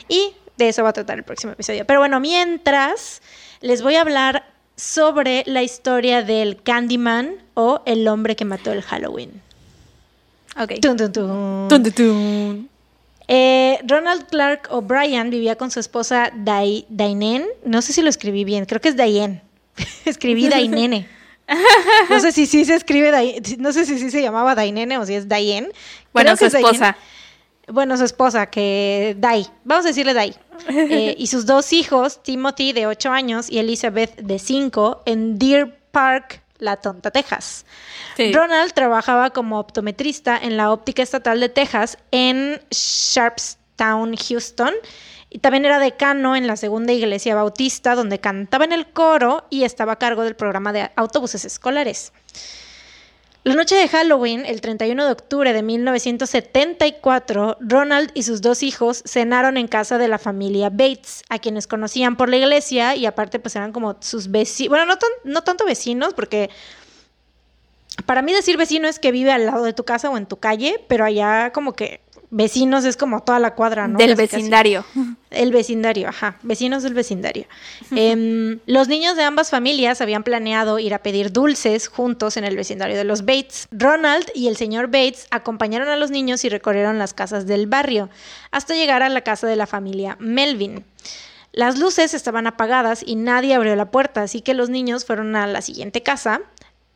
Y 0.07 0.33
de 0.55 0.69
eso 0.69 0.83
va 0.83 0.89
a 0.89 0.93
tratar 0.93 1.17
el 1.17 1.23
próximo 1.25 1.51
episodio. 1.53 1.85
Pero 1.85 1.99
bueno, 1.99 2.19
mientras 2.21 3.21
les 3.59 3.81
voy 3.81 3.95
a 3.95 4.01
hablar 4.01 4.45
sobre 4.75 5.43
la 5.45 5.63
historia 5.63 6.23
del 6.23 6.61
Candyman 6.61 7.35
o 7.53 7.81
el 7.85 8.07
hombre 8.07 8.35
que 8.35 8.45
mató 8.45 8.71
el 8.71 8.81
Halloween. 8.81 9.41
Ok. 10.61 10.79
Tun, 10.81 10.97
tun, 10.97 11.11
tun. 11.13 11.67
Tun, 11.69 11.83
tun, 11.83 11.91
tun. 11.93 12.69
Eh, 13.27 13.79
Ronald 13.87 14.25
Clark 14.27 14.67
O'Brien 14.71 15.29
vivía 15.29 15.55
con 15.55 15.71
su 15.71 15.79
esposa 15.79 16.31
Dai- 16.35 16.85
Dainen. 16.89 17.45
No 17.63 17.81
sé 17.81 17.93
si 17.93 18.01
lo 18.01 18.09
escribí 18.09 18.43
bien, 18.43 18.65
creo 18.65 18.81
que 18.81 18.89
es 18.89 18.97
Dayen. 18.97 19.41
escribí 20.05 20.49
Dainene. 20.49 21.07
No 22.09 22.19
sé 22.19 22.31
si 22.31 22.45
sí 22.45 22.65
se 22.65 22.75
escribe, 22.75 23.11
Dai- 23.11 23.41
no 23.57 23.71
sé 23.71 23.85
si 23.85 23.99
sí 23.99 24.09
se 24.11 24.21
llamaba 24.21 24.55
Dainene 24.55 24.97
o 24.97 25.05
si 25.05 25.13
es 25.13 25.27
Dayen. 25.29 25.71
Bueno, 26.13 26.35
Creo 26.35 26.35
su 26.35 26.39
que 26.39 26.45
es 26.47 26.53
Dayen. 26.53 26.65
esposa. 26.71 26.97
Bueno, 27.71 27.97
su 27.97 28.03
esposa, 28.03 28.47
que 28.47 29.15
Dai. 29.17 29.47
Vamos 29.63 29.85
a 29.85 29.89
decirle 29.89 30.13
Dai. 30.13 30.35
Eh, 30.69 31.15
y 31.17 31.25
sus 31.25 31.47
dos 31.47 31.73
hijos, 31.73 32.21
Timothy 32.21 32.71
de 32.71 32.85
8 32.85 33.11
años 33.11 33.49
y 33.49 33.57
Elizabeth 33.57 34.15
de 34.17 34.37
5, 34.37 35.03
en 35.07 35.39
Deer 35.39 35.79
Park, 35.91 36.43
La 36.59 36.75
Tonta, 36.75 37.09
Texas. 37.09 37.65
Sí. 38.15 38.31
Ronald 38.31 38.71
trabajaba 38.73 39.31
como 39.31 39.59
optometrista 39.59 40.37
en 40.37 40.57
la 40.57 40.71
óptica 40.71 41.01
estatal 41.01 41.39
de 41.39 41.49
Texas 41.49 41.97
en 42.11 42.61
Sharpstown, 42.69 44.15
Houston. 44.15 44.73
Y 45.31 45.39
también 45.39 45.65
era 45.65 45.79
decano 45.79 46.35
en 46.35 46.45
la 46.45 46.57
segunda 46.57 46.93
iglesia 46.93 47.33
bautista, 47.33 47.95
donde 47.95 48.19
cantaba 48.19 48.65
en 48.65 48.73
el 48.73 48.85
coro 48.85 49.45
y 49.49 49.63
estaba 49.63 49.93
a 49.93 49.99
cargo 49.99 50.23
del 50.23 50.35
programa 50.35 50.73
de 50.73 50.91
autobuses 50.95 51.43
escolares. 51.45 52.13
La 53.43 53.55
noche 53.55 53.73
de 53.75 53.87
Halloween, 53.87 54.45
el 54.45 54.61
31 54.61 55.03
de 55.03 55.11
octubre 55.11 55.51
de 55.51 55.63
1974, 55.63 57.57
Ronald 57.59 58.11
y 58.13 58.21
sus 58.21 58.41
dos 58.41 58.61
hijos 58.61 59.01
cenaron 59.07 59.57
en 59.57 59.67
casa 59.67 59.97
de 59.97 60.07
la 60.07 60.19
familia 60.19 60.69
Bates, 60.69 61.23
a 61.27 61.39
quienes 61.39 61.65
conocían 61.65 62.17
por 62.17 62.29
la 62.29 62.37
iglesia 62.37 62.95
y 62.95 63.07
aparte 63.07 63.39
pues 63.39 63.55
eran 63.55 63.71
como 63.71 63.95
sus 63.99 64.29
vecinos, 64.29 64.69
bueno, 64.69 64.85
no, 64.85 64.97
tan- 64.99 65.09
no 65.23 65.41
tanto 65.41 65.65
vecinos, 65.65 66.13
porque 66.13 66.51
para 68.05 68.21
mí 68.21 68.31
decir 68.31 68.57
vecino 68.57 68.87
es 68.87 68.99
que 68.99 69.11
vive 69.11 69.31
al 69.31 69.47
lado 69.47 69.63
de 69.63 69.73
tu 69.73 69.85
casa 69.85 70.11
o 70.11 70.17
en 70.17 70.27
tu 70.27 70.37
calle, 70.37 70.83
pero 70.87 71.03
allá 71.03 71.51
como 71.51 71.73
que 71.73 71.99
vecinos 72.31 72.85
es 72.85 72.97
como 72.97 73.21
toda 73.21 73.37
la 73.39 73.53
cuadra, 73.53 73.87
¿no? 73.87 73.99
Del 73.99 74.15
vecindario. 74.15 74.83
El 75.29 75.51
vecindario, 75.51 76.09
ajá, 76.09 76.37
vecinos 76.41 76.81
del 76.81 76.93
vecindario. 76.93 77.45
Em, 77.91 78.59
los 78.65 78.87
niños 78.87 79.15
de 79.15 79.23
ambas 79.23 79.49
familias 79.49 80.01
habían 80.01 80.23
planeado 80.23 80.79
ir 80.79 80.93
a 80.93 80.99
pedir 80.99 81.31
dulces 81.31 81.87
juntos 81.87 82.37
en 82.37 82.45
el 82.45 82.55
vecindario 82.55 82.97
de 82.97 83.03
los 83.03 83.25
Bates. 83.25 83.67
Ronald 83.71 84.25
y 84.33 84.47
el 84.47 84.57
señor 84.57 84.87
Bates 84.87 85.27
acompañaron 85.29 85.89
a 85.89 85.97
los 85.97 86.09
niños 86.09 86.43
y 86.43 86.49
recorrieron 86.49 86.97
las 86.97 87.13
casas 87.13 87.45
del 87.45 87.67
barrio 87.67 88.09
hasta 88.49 88.73
llegar 88.73 89.03
a 89.03 89.09
la 89.09 89.21
casa 89.21 89.45
de 89.45 89.57
la 89.57 89.67
familia 89.67 90.17
Melvin. 90.19 90.85
Las 91.51 91.77
luces 91.77 92.13
estaban 92.13 92.47
apagadas 92.47 93.03
y 93.05 93.15
nadie 93.15 93.53
abrió 93.53 93.75
la 93.75 93.91
puerta, 93.91 94.23
así 94.23 94.41
que 94.41 94.53
los 94.53 94.69
niños 94.69 95.05
fueron 95.05 95.35
a 95.35 95.47
la 95.47 95.61
siguiente 95.61 96.01
casa. 96.01 96.41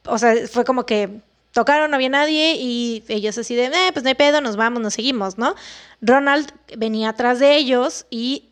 O 0.06 0.18
sea, 0.18 0.34
fue 0.48 0.64
como 0.64 0.86
que 0.86 1.22
tocaron, 1.56 1.90
no 1.90 1.96
había 1.96 2.10
nadie 2.10 2.56
y 2.60 3.02
ellos 3.08 3.38
así 3.38 3.56
de, 3.56 3.68
eh, 3.68 3.92
pues 3.94 4.04
no 4.04 4.10
hay 4.10 4.16
pedo, 4.16 4.42
nos 4.42 4.58
vamos, 4.58 4.82
nos 4.82 4.94
seguimos, 4.94 5.38
¿no? 5.38 5.56
Ronald 6.02 6.52
venía 6.78 7.08
atrás 7.08 7.40
de 7.40 7.56
ellos 7.56 8.08
y 8.10 8.50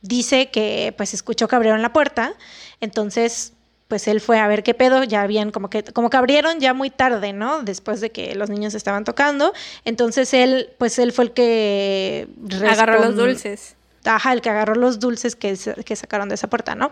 dice 0.00 0.48
que 0.52 0.94
pues 0.96 1.12
escuchó 1.12 1.48
que 1.48 1.56
abrieron 1.56 1.82
la 1.82 1.92
puerta, 1.92 2.34
entonces 2.80 3.52
pues 3.88 4.06
él 4.06 4.20
fue 4.20 4.38
a 4.38 4.46
ver 4.46 4.62
qué 4.62 4.74
pedo, 4.74 5.02
ya 5.02 5.22
habían 5.22 5.50
como 5.50 5.70
que 5.70 5.82
como 5.82 6.08
que 6.08 6.18
abrieron 6.18 6.60
ya 6.60 6.72
muy 6.72 6.88
tarde, 6.88 7.32
¿no? 7.32 7.64
Después 7.64 8.00
de 8.00 8.10
que 8.10 8.36
los 8.36 8.48
niños 8.48 8.74
estaban 8.74 9.02
tocando, 9.02 9.52
entonces 9.84 10.32
él 10.32 10.70
pues 10.78 11.00
él 11.00 11.10
fue 11.10 11.24
el 11.24 11.32
que 11.32 12.28
Agarró 12.64 13.00
los 13.00 13.16
dulces. 13.16 13.75
Ajá, 14.06 14.32
el 14.32 14.40
que 14.40 14.50
agarró 14.50 14.74
los 14.74 14.98
dulces 14.98 15.36
que, 15.36 15.58
que 15.84 15.96
sacaron 15.96 16.28
de 16.28 16.36
esa 16.36 16.48
puerta, 16.48 16.74
¿no? 16.74 16.90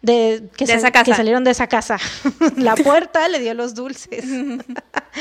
De, 0.00 0.48
que, 0.56 0.64
De 0.64 0.74
esa 0.74 0.90
casa. 0.90 1.04
que 1.04 1.14
salieron 1.14 1.44
de 1.44 1.50
esa 1.50 1.66
casa. 1.66 1.98
la 2.56 2.74
puerta 2.76 3.28
le 3.28 3.38
dio 3.40 3.54
los 3.54 3.74
dulces. 3.74 4.24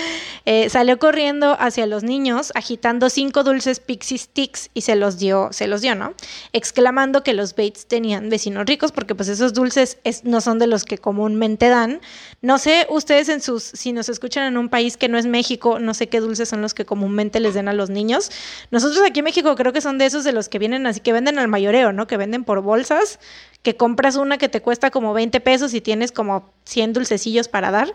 Eh, 0.45 0.69
salió 0.69 0.97
corriendo 0.99 1.55
hacia 1.59 1.85
los 1.85 2.03
niños, 2.03 2.51
agitando 2.55 3.09
cinco 3.09 3.43
dulces 3.43 3.79
Pixie 3.79 4.17
Sticks 4.17 4.69
y 4.73 4.81
se 4.81 4.95
los 4.95 5.19
dio, 5.19 5.49
se 5.51 5.67
los 5.67 5.81
dio, 5.81 5.93
¿no? 5.95 6.13
Exclamando 6.53 7.23
que 7.23 7.33
los 7.33 7.55
Bates 7.55 7.85
tenían 7.87 8.29
vecinos 8.29 8.65
ricos, 8.65 8.91
porque 8.91 9.13
pues 9.15 9.29
esos 9.29 9.53
dulces 9.53 9.97
es- 10.03 10.23
no 10.23 10.41
son 10.41 10.57
de 10.59 10.67
los 10.67 10.83
que 10.83 10.97
comúnmente 10.97 11.69
dan. 11.69 12.01
No 12.41 12.57
sé, 12.57 12.87
ustedes 12.89 13.29
en 13.29 13.41
sus, 13.41 13.63
si 13.63 13.93
nos 13.93 14.09
escuchan 14.09 14.45
en 14.45 14.57
un 14.57 14.69
país 14.69 14.97
que 14.97 15.07
no 15.09 15.17
es 15.17 15.25
México, 15.27 15.77
no 15.79 15.93
sé 15.93 16.07
qué 16.07 16.19
dulces 16.19 16.49
son 16.49 16.61
los 16.61 16.73
que 16.73 16.85
comúnmente 16.85 17.39
les 17.39 17.53
den 17.53 17.67
a 17.67 17.73
los 17.73 17.89
niños. 17.89 18.31
Nosotros 18.71 19.03
aquí 19.05 19.19
en 19.19 19.25
México 19.25 19.55
creo 19.55 19.73
que 19.73 19.81
son 19.81 19.97
de 19.97 20.05
esos 20.07 20.23
de 20.23 20.31
los 20.31 20.49
que 20.49 20.57
vienen 20.59 20.87
así, 20.87 20.99
que 21.01 21.13
venden 21.13 21.37
al 21.37 21.47
mayoreo, 21.49 21.91
¿no? 21.93 22.07
Que 22.07 22.17
venden 22.17 22.43
por 22.43 22.61
bolsas, 22.61 23.19
que 23.61 23.75
compras 23.77 24.15
una 24.15 24.37
que 24.39 24.49
te 24.49 24.61
cuesta 24.61 24.89
como 24.89 25.13
20 25.13 25.39
pesos 25.39 25.73
y 25.75 25.81
tienes 25.81 26.11
como 26.11 26.51
100 26.65 26.93
dulcecillos 26.93 27.47
para 27.47 27.69
dar. 27.69 27.93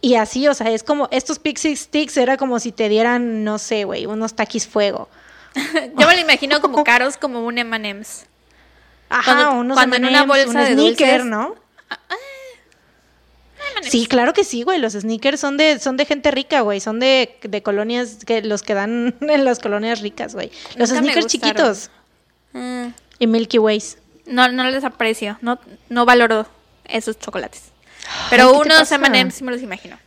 Y 0.00 0.14
así, 0.14 0.46
o 0.48 0.54
sea, 0.54 0.70
es 0.70 0.82
como, 0.84 1.08
estos 1.10 1.38
Pixie 1.38 1.74
Sticks 1.76 2.16
era 2.16 2.36
como 2.36 2.60
si 2.60 2.70
te 2.72 2.88
dieran, 2.88 3.42
no 3.44 3.58
sé, 3.58 3.84
güey, 3.84 4.06
unos 4.06 4.34
taquis 4.34 4.66
fuego. 4.68 5.08
Yo 5.98 6.06
me 6.06 6.14
lo 6.14 6.20
imagino 6.20 6.60
como 6.60 6.84
caros 6.84 7.16
como 7.16 7.44
un 7.44 7.58
M&M's. 7.58 8.26
Ajá, 9.10 9.24
Cuando- 9.34 9.60
unos 9.60 9.76
cuando 9.76 9.96
en 9.96 10.04
una 10.04 10.24
bolsa 10.24 10.48
un 10.50 10.54
de 10.56 10.72
sneaker, 10.74 11.20
dulces- 11.22 11.24
¿no? 11.24 11.54
Sí, 13.82 14.06
claro 14.06 14.32
que 14.32 14.44
sí, 14.44 14.62
güey. 14.62 14.78
Los 14.78 14.92
sneakers 14.94 15.40
son 15.40 15.56
de, 15.56 15.78
son 15.78 15.96
de 15.96 16.04
gente 16.04 16.30
rica, 16.30 16.60
güey. 16.62 16.80
Son 16.80 16.98
de, 17.00 17.38
de 17.42 17.62
colonias, 17.62 18.18
que 18.24 18.42
los 18.42 18.62
que 18.62 18.74
dan 18.74 19.14
en 19.20 19.44
las 19.44 19.58
colonias 19.60 20.00
ricas, 20.00 20.34
güey. 20.34 20.50
Los 20.76 20.90
Nunca 20.90 21.02
sneakers 21.02 21.26
chiquitos 21.26 21.90
Mm, 22.54 22.88
y 23.18 23.26
Milky 23.26 23.58
Ways. 23.58 23.98
No, 24.26 24.48
no 24.48 24.64
les 24.70 24.82
aprecio. 24.82 25.38
No, 25.42 25.58
no 25.90 26.06
valoro 26.06 26.46
esos 26.86 27.18
chocolates. 27.18 27.64
Pero 28.30 28.44
Ay, 28.48 28.52
¿qué 28.62 28.68
te 28.68 28.74
unos? 28.76 28.92
M&M's 28.92 29.34
sí 29.34 29.44
me 29.44 29.52
los 29.52 29.62
imagino. 29.62 29.98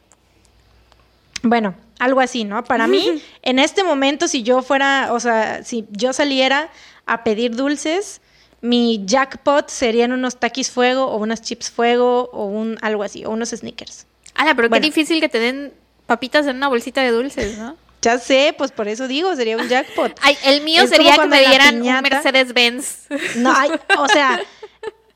Bueno, 1.44 1.74
algo 2.00 2.20
así, 2.22 2.44
¿no? 2.44 2.64
Para 2.64 2.88
mí, 2.88 3.22
en 3.42 3.58
este 3.60 3.84
momento, 3.84 4.28
si 4.28 4.44
yo 4.44 4.62
fuera, 4.62 5.10
o 5.12 5.20
sea, 5.20 5.64
si 5.64 5.86
yo 5.90 6.14
saliera 6.14 6.70
a 7.08 7.24
pedir 7.24 7.56
dulces, 7.56 8.22
mi 8.62 9.02
jackpot 9.06 9.68
serían 9.70 10.12
unos 10.12 10.40
taquis 10.40 10.70
fuego 10.70 11.06
o 11.06 11.18
unas 11.18 11.42
chips 11.42 11.72
fuego 11.72 12.30
o 12.32 12.46
un 12.46 12.78
algo 12.84 13.02
así, 13.02 13.26
o 13.26 13.32
unos 13.32 13.50
sneakers. 13.50 14.06
Ala, 14.36 14.54
pero 14.56 14.70
Bueno. 14.70 14.82
qué 14.84 14.88
difícil 14.88 15.20
que 15.20 15.30
te 15.30 15.40
den 15.40 15.74
papitas 16.06 16.46
en 16.46 16.58
una 16.58 16.68
bolsita 16.68 17.02
de 17.02 17.10
dulces, 17.10 17.58
¿no? 17.58 17.76
Ya 18.04 18.18
sé, 18.20 18.54
pues 18.58 18.72
por 18.72 18.88
eso 18.88 19.08
digo, 19.08 19.36
sería 19.36 19.58
un 19.58 19.68
jackpot. 19.68 20.16
Ay, 20.22 20.38
el 20.46 20.62
mío 20.62 20.84
Es 20.84 20.90
sería 20.92 21.18
que 21.18 21.28
me 21.28 21.40
dieran 21.40 21.76
un 21.78 21.82
piñata- 21.88 22.02
Mercedes-Benz. 22.02 23.08
No, 23.38 23.52
ay, 23.56 23.72
o 23.98 24.08
sea, 24.08 24.40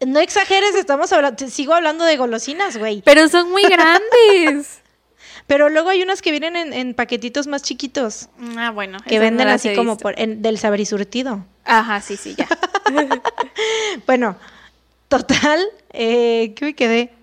no 0.06 0.20
exageres, 0.20 0.76
estamos 0.76 1.12
hablando, 1.14 1.48
sigo 1.50 1.74
hablando 1.74 2.06
de 2.06 2.18
golosinas, 2.18 2.78
güey. 2.78 3.02
Pero 3.04 3.28
son 3.30 3.50
muy 3.52 3.64
grandes. 3.64 4.80
Pero 5.48 5.70
luego 5.70 5.90
hay 5.90 6.02
unas 6.02 6.22
que 6.24 6.32
vienen 6.32 6.56
en, 6.56 6.74
en 6.74 6.94
paquetitos 6.96 7.46
más 7.46 7.62
chiquitos, 7.62 8.30
ah, 8.58 8.72
bueno. 8.72 8.98
que 9.06 9.16
no 9.16 9.22
venden 9.22 9.48
así 9.48 9.76
como 9.76 9.96
por, 9.96 10.20
en- 10.20 10.42
del 10.42 10.58
saber 10.58 10.80
y 10.80 10.86
surtido. 10.88 11.46
Ajá, 11.66 12.02
sí, 12.02 12.18
sí, 12.18 12.36
ya. 12.36 12.48
Bueno, 14.08 14.38
total, 15.08 15.64
eh, 15.94 16.54
¿qué 16.56 16.66
me 16.66 16.74
quedé? 16.76 17.14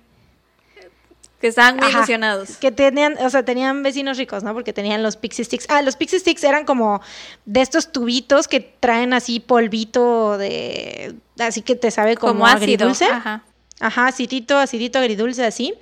Que 1.42 1.48
estaban 1.48 1.76
muy 1.76 1.88
Ajá, 1.88 1.98
emocionados. 1.98 2.56
Que 2.58 2.70
tenían, 2.70 3.18
o 3.18 3.28
sea, 3.28 3.44
tenían 3.44 3.82
vecinos 3.82 4.16
ricos, 4.16 4.44
¿no? 4.44 4.54
Porque 4.54 4.72
tenían 4.72 5.02
los 5.02 5.16
Pixie 5.16 5.44
Sticks. 5.44 5.66
Ah, 5.68 5.82
los 5.82 5.96
Pixie 5.96 6.20
Sticks 6.20 6.44
eran 6.44 6.64
como 6.64 7.02
de 7.46 7.60
estos 7.60 7.90
tubitos 7.90 8.46
que 8.46 8.60
traen 8.60 9.12
así 9.12 9.40
polvito 9.40 10.38
de... 10.38 11.16
Así 11.40 11.60
que 11.62 11.74
te 11.74 11.90
sabe 11.90 12.16
como, 12.16 12.34
Como, 12.34 12.46
ácido. 12.46 12.62
agridulce. 12.62 13.06
Ajá. 13.06 13.42
Ajá, 13.80 14.06
acidito, 14.06 14.56
acidito, 14.56 15.00
agridulce, 15.00 15.44
así. 15.44 15.74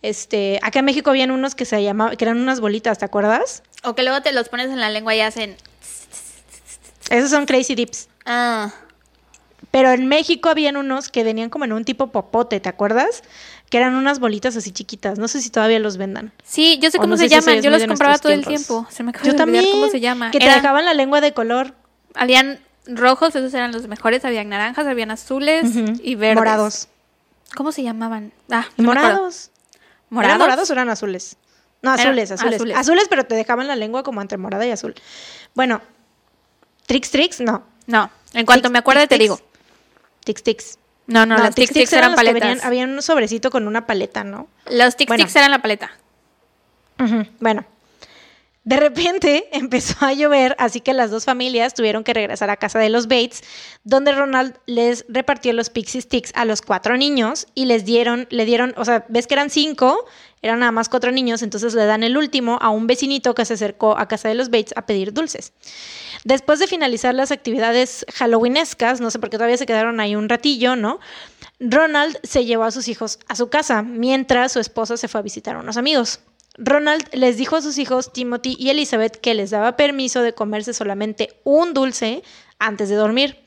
Este, 0.00 0.60
acá 0.62 0.78
en 0.78 0.84
México 0.84 1.10
habían 1.10 1.32
unos 1.32 1.56
que 1.56 1.64
se 1.64 1.82
llamaban, 1.82 2.16
que 2.16 2.24
eran 2.24 2.38
unas 2.38 2.60
bolitas, 2.60 2.98
¿te 2.98 3.04
acuerdas? 3.04 3.64
O 3.82 3.96
que 3.96 4.04
luego 4.04 4.22
te 4.22 4.30
los 4.32 4.48
pones 4.48 4.70
en 4.70 4.78
la 4.78 4.90
lengua 4.90 5.12
y 5.16 5.20
hacen. 5.22 5.56
Esos 7.10 7.30
son 7.30 7.46
Crazy 7.46 7.74
Dips. 7.74 8.08
Ah. 8.24 8.72
Pero 9.72 9.90
en 9.90 10.06
México 10.06 10.48
habían 10.48 10.76
unos 10.76 11.08
que 11.08 11.22
venían 11.24 11.50
como 11.50 11.64
en 11.64 11.72
un 11.72 11.84
tipo 11.84 12.08
popote, 12.08 12.60
¿te 12.60 12.68
acuerdas? 12.68 13.22
Que 13.70 13.78
eran 13.78 13.94
unas 13.94 14.18
bolitas 14.18 14.56
así 14.56 14.72
chiquitas. 14.72 15.18
No 15.18 15.28
sé 15.28 15.40
si 15.40 15.48
todavía 15.48 15.78
los 15.78 15.96
vendan. 15.96 16.32
Sí, 16.44 16.78
yo 16.82 16.90
sé 16.90 16.98
cómo 16.98 17.10
no 17.10 17.16
se 17.16 17.28
llaman. 17.28 17.62
Yo 17.62 17.70
los 17.70 17.84
compraba 17.84 18.18
todo 18.18 18.32
el 18.32 18.44
tiempo. 18.44 18.86
Se 18.90 19.02
me 19.02 19.10
acaba 19.10 19.24
Yo 19.24 19.32
de 19.32 19.38
también. 19.38 19.64
cómo 19.70 19.88
se 19.88 20.00
llama. 20.00 20.30
Que 20.32 20.40
te 20.40 20.50
dejaban 20.50 20.84
la 20.84 20.92
lengua 20.92 21.20
de 21.20 21.32
color. 21.32 21.74
Habían 22.14 22.58
rojos, 22.86 23.34
esos 23.36 23.54
eran 23.54 23.70
los 23.70 23.86
mejores. 23.86 24.24
Habían 24.24 24.48
naranjas, 24.48 24.86
habían 24.86 25.12
azules 25.12 25.70
y 26.02 26.16
verdes. 26.16 26.36
Morados. 26.36 26.88
¿Cómo 27.54 27.72
se 27.72 27.82
llamaban? 27.82 28.32
Ah, 28.50 28.66
no 28.76 28.84
me 28.84 28.90
acuerdo. 28.92 29.08
¿Morados? 29.16 29.50
¿Morados? 30.10 30.34
¿Eran 30.34 30.38
morados 30.40 30.70
o 30.70 30.72
eran 30.72 30.88
azules? 30.90 31.36
No, 31.82 31.92
azules, 31.92 32.30
azules. 32.30 32.54
azules. 32.56 32.76
Azules. 32.76 33.06
pero 33.08 33.24
te 33.24 33.34
dejaban 33.34 33.66
la 33.68 33.76
lengua 33.76 34.02
como 34.02 34.20
entre 34.20 34.36
morada 34.36 34.66
y 34.66 34.70
azul. 34.70 34.94
Bueno, 35.54 35.80
Trix 36.86 37.10
Trix, 37.10 37.40
no. 37.40 37.62
No, 37.86 38.10
en 38.34 38.46
cuanto 38.46 38.68
me 38.70 38.78
acuerde 38.78 39.06
te 39.06 39.16
digo. 39.18 39.40
Tix 40.24 40.42
Tix. 40.42 40.78
No, 41.10 41.26
no, 41.26 41.36
las 41.36 41.54
Tic 41.54 41.72
Tics 41.72 41.92
eran 41.92 42.14
paletas. 42.14 42.40
venían- 42.40 42.60
había 42.64 42.84
un 42.84 43.02
sobrecito 43.02 43.50
con 43.50 43.66
una 43.66 43.84
paleta, 43.86 44.22
¿no? 44.24 44.48
Los 44.70 44.96
Tic 44.96 45.08
Bueno. 45.08 45.24
Tics 45.24 45.36
eran 45.36 45.50
la 45.50 45.60
paleta. 45.60 45.90
Bueno, 47.40 47.64
de 48.64 48.76
repente 48.76 49.48
empezó 49.52 50.04
a 50.04 50.12
llover, 50.12 50.54
así 50.58 50.80
que 50.80 50.92
las 50.92 51.10
dos 51.10 51.24
familias 51.24 51.74
tuvieron 51.74 52.04
que 52.04 52.14
regresar 52.14 52.50
a 52.50 52.56
casa 52.56 52.78
de 52.78 52.90
los 52.90 53.06
Bates, 53.06 53.42
donde 53.84 54.12
Ronald 54.12 54.58
les 54.66 55.04
repartió 55.08 55.52
los 55.52 55.70
Pixie 55.70 56.02
Sticks 56.02 56.32
a 56.34 56.44
los 56.44 56.62
cuatro 56.62 56.96
niños 56.96 57.46
y 57.54 57.64
les 57.64 57.84
dieron, 57.84 58.26
le 58.30 58.44
dieron, 58.44 58.74
o 58.76 58.84
sea, 58.84 59.04
ves 59.08 59.26
que 59.26 59.34
eran 59.34 59.50
cinco, 59.50 60.04
eran 60.42 60.60
nada 60.60 60.72
más 60.72 60.88
cuatro 60.88 61.12
niños, 61.12 61.42
entonces 61.42 61.74
le 61.74 61.84
dan 61.84 62.02
el 62.02 62.16
último 62.16 62.58
a 62.60 62.70
un 62.70 62.86
vecinito 62.86 63.34
que 63.34 63.44
se 63.44 63.54
acercó 63.54 63.98
a 63.98 64.08
casa 64.08 64.28
de 64.28 64.34
los 64.34 64.50
Bates 64.50 64.74
a 64.76 64.86
pedir 64.86 65.12
dulces. 65.12 65.52
Después 66.24 66.58
de 66.58 66.66
finalizar 66.66 67.14
las 67.14 67.30
actividades 67.30 68.04
halloweenescas, 68.14 69.00
no 69.00 69.10
sé 69.10 69.18
por 69.18 69.30
qué 69.30 69.36
todavía 69.36 69.56
se 69.56 69.66
quedaron 69.66 70.00
ahí 70.00 70.16
un 70.16 70.28
ratillo, 70.28 70.76
¿no? 70.76 71.00
Ronald 71.60 72.18
se 72.22 72.44
llevó 72.44 72.64
a 72.64 72.70
sus 72.70 72.88
hijos 72.88 73.18
a 73.28 73.36
su 73.36 73.48
casa, 73.48 73.82
mientras 73.82 74.52
su 74.52 74.60
esposa 74.60 74.96
se 74.96 75.08
fue 75.08 75.20
a 75.20 75.22
visitar 75.22 75.56
a 75.56 75.60
unos 75.60 75.76
amigos. 75.76 76.20
Ronald 76.58 77.04
les 77.12 77.36
dijo 77.36 77.56
a 77.56 77.62
sus 77.62 77.78
hijos 77.78 78.12
Timothy 78.12 78.56
y 78.58 78.70
Elizabeth 78.70 79.16
que 79.16 79.34
les 79.34 79.50
daba 79.50 79.76
permiso 79.76 80.22
de 80.22 80.34
comerse 80.34 80.74
solamente 80.74 81.40
un 81.44 81.74
dulce 81.74 82.22
antes 82.58 82.88
de 82.88 82.96
dormir. 82.96 83.38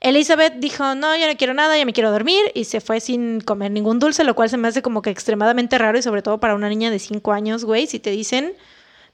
Elizabeth 0.00 0.54
dijo, 0.58 0.94
no, 0.94 1.16
yo 1.16 1.26
no 1.26 1.36
quiero 1.36 1.54
nada, 1.54 1.76
ya 1.78 1.84
me 1.84 1.92
quiero 1.92 2.10
dormir, 2.10 2.52
y 2.54 2.64
se 2.64 2.80
fue 2.80 3.00
sin 3.00 3.40
comer 3.40 3.70
ningún 3.70 3.98
dulce, 3.98 4.24
lo 4.24 4.34
cual 4.34 4.50
se 4.50 4.56
me 4.56 4.68
hace 4.68 4.82
como 4.82 5.00
que 5.02 5.10
extremadamente 5.10 5.78
raro 5.78 5.98
y 5.98 6.02
sobre 6.02 6.22
todo 6.22 6.38
para 6.38 6.54
una 6.54 6.68
niña 6.68 6.90
de 6.90 6.98
5 6.98 7.32
años, 7.32 7.64
güey, 7.64 7.86
si 7.86 7.98
te 7.98 8.10
dicen, 8.10 8.54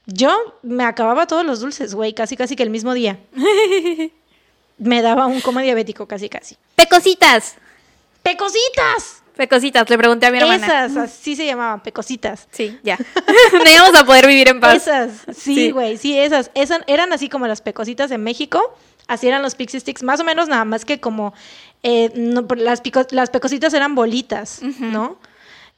yo 0.05 0.29
me 0.61 0.83
acababa 0.83 1.25
todos 1.25 1.45
los 1.45 1.61
dulces, 1.61 1.95
güey, 1.95 2.13
casi 2.13 2.35
casi 2.35 2.55
que 2.55 2.63
el 2.63 2.69
mismo 2.69 2.93
día. 2.93 3.17
me 4.77 5.01
daba 5.01 5.27
un 5.27 5.39
coma 5.41 5.61
diabético, 5.61 6.07
casi 6.07 6.27
casi. 6.27 6.57
¡Pecositas! 6.75 7.55
¡Pecositas! 8.21 9.22
Pecositas, 9.35 9.89
le 9.89 9.97
pregunté 9.97 10.27
a 10.27 10.31
mi 10.31 10.37
hermana. 10.37 10.65
Esas, 10.85 10.95
así 10.97 11.35
se 11.35 11.45
llamaban, 11.45 11.81
pecositas. 11.81 12.47
Sí, 12.51 12.77
ya. 12.83 12.97
no 13.53 13.69
íbamos 13.69 13.95
a 13.99 14.05
poder 14.05 14.27
vivir 14.27 14.47
en 14.49 14.59
paz. 14.59 14.75
Esas, 14.87 15.11
Sí. 15.35 15.55
sí, 15.55 15.71
güey, 15.71 15.97
sí, 15.97 16.17
esas, 16.17 16.51
esas 16.53 16.81
eran 16.87 17.11
así 17.13 17.29
como 17.29 17.47
las 17.47 17.61
pecositas 17.61 18.11
en 18.11 18.23
México, 18.23 18.61
así 19.07 19.27
eran 19.27 19.41
los 19.41 19.55
pixie 19.55 19.79
sticks, 19.79 20.03
más 20.03 20.19
o 20.19 20.23
menos 20.23 20.47
nada 20.49 20.65
más 20.65 20.85
que 20.85 20.99
como 20.99 21.33
eh, 21.81 22.11
no, 22.15 22.45
las, 22.57 22.81
pico- 22.81 23.07
las 23.11 23.29
pecositas 23.31 23.73
eran 23.73 23.95
bolitas, 23.95 24.61
¿no? 24.79 25.17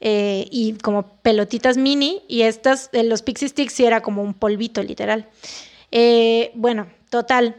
Eh, 0.01 0.47
y 0.51 0.73
como 0.79 1.15
pelotitas 1.21 1.77
mini, 1.77 2.21
y 2.27 2.41
estas, 2.41 2.89
eh, 2.91 3.03
los 3.03 3.21
pixie 3.21 3.47
sticks 3.47 3.73
sí 3.73 3.85
era 3.85 4.01
como 4.01 4.21
un 4.21 4.33
polvito, 4.33 4.83
literal. 4.83 5.29
Eh, 5.91 6.51
bueno, 6.55 6.87
total, 7.09 7.55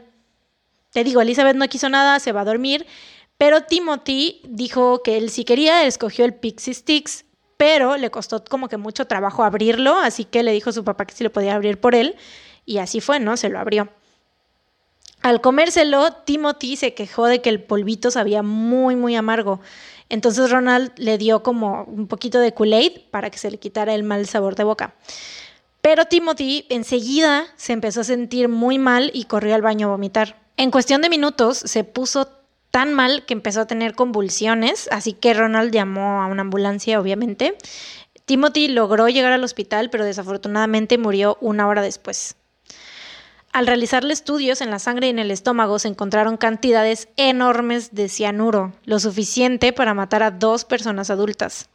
te 0.93 1.03
digo, 1.03 1.23
Elizabeth 1.23 1.57
no 1.57 1.67
quiso 1.69 1.89
nada, 1.89 2.21
se 2.21 2.33
va 2.33 2.43
a 2.43 2.45
dormir, 2.45 2.87
pero 3.39 3.63
Timothy 3.63 4.41
dijo 4.49 5.03
que 5.03 5.17
él 5.17 5.31
sí 5.31 5.45
quería, 5.45 5.85
escogió 5.85 6.25
el 6.25 6.35
Pixie 6.35 6.75
Sticks, 6.75 7.25
pero 7.57 7.97
le 7.97 8.11
costó 8.11 8.43
como 8.45 8.69
que 8.69 8.77
mucho 8.77 9.07
trabajo 9.07 9.45
abrirlo, 9.45 9.97
así 9.97 10.25
que 10.25 10.43
le 10.43 10.53
dijo 10.53 10.71
a 10.71 10.73
su 10.73 10.85
papá 10.85 11.07
que 11.07 11.15
sí 11.15 11.25
lo 11.25 11.33
podía 11.33 11.55
abrir 11.55 11.81
por 11.81 11.95
él, 11.95 12.17
y 12.65 12.79
así 12.79 13.01
fue, 13.01 13.21
¿no? 13.21 13.37
Se 13.37 13.49
lo 13.49 13.59
abrió. 13.59 13.89
Al 15.23 15.41
comérselo, 15.41 16.13
Timothy 16.25 16.77
se 16.77 16.95
quejó 16.95 17.27
de 17.27 17.41
que 17.43 17.49
el 17.49 17.63
polvito 17.63 18.11
sabía 18.11 18.43
muy, 18.43 18.95
muy 18.95 19.17
amargo. 19.17 19.61
Entonces 20.09 20.51
Ronald 20.51 20.93
le 20.97 21.19
dio 21.19 21.43
como 21.43 21.83
un 21.85 22.07
poquito 22.07 22.39
de 22.39 22.55
Kool-Aid 22.55 23.11
para 23.11 23.31
que 23.31 23.39
se 23.39 23.51
le 23.51 23.59
quitara 23.59 23.95
el 23.95 24.05
mal 24.05 24.27
sabor 24.27 24.55
de 24.55 24.65
boca. 24.65 24.95
Pero 25.81 26.05
Timothy 26.05 26.67
enseguida 26.69 27.47
se 27.57 27.73
empezó 27.73 28.03
a 28.03 28.05
sentir 28.05 28.49
muy 28.49 28.79
mal 28.79 29.11
y 29.15 29.25
corrió 29.25 29.55
al 29.55 29.63
baño 29.63 29.89
a 29.89 29.91
vomitar. 29.91 30.41
En 30.57 30.71
cuestión 30.71 31.03
de 31.03 31.09
minutos 31.09 31.59
se 31.59 31.85
puso 31.85 32.29
tan 32.77 32.93
mal 32.93 33.25
que 33.25 33.33
empezó 33.33 33.63
a 33.63 33.67
tener 33.67 33.95
convulsiones, 33.95 34.91
así 34.93 35.15
que 35.15 35.33
Ronald 35.33 35.73
llamó 35.73 36.21
a 36.21 36.27
una 36.27 36.43
ambulancia, 36.43 37.01
obviamente. 37.01 37.57
Timothy 38.27 38.69
logró 38.69 39.09
llegar 39.09 39.33
al 39.33 39.45
hospital, 39.45 39.89
pero 39.89 40.05
desafortunadamente 40.05 40.99
murió 40.99 41.39
una 41.41 41.69
hora 41.69 41.81
después. 41.81 42.37
Al 43.51 43.67
realizarle 43.67 44.13
estudios 44.13 44.61
en 44.61 44.71
la 44.71 44.79
sangre 44.79 45.07
y 45.07 45.11
en 45.11 45.19
el 45.19 45.31
estómago 45.31 45.79
se 45.79 45.89
encontraron 45.89 46.37
cantidades 46.37 47.09
enormes 47.17 47.95
de 47.95 48.11
cianuro, 48.11 48.75
lo 48.85 49.01
suficiente 49.01 49.73
para 49.73 49.95
matar 49.95 50.23
a 50.23 50.31
dos 50.31 50.67
personas 50.67 51.09
adultas. 51.09 51.71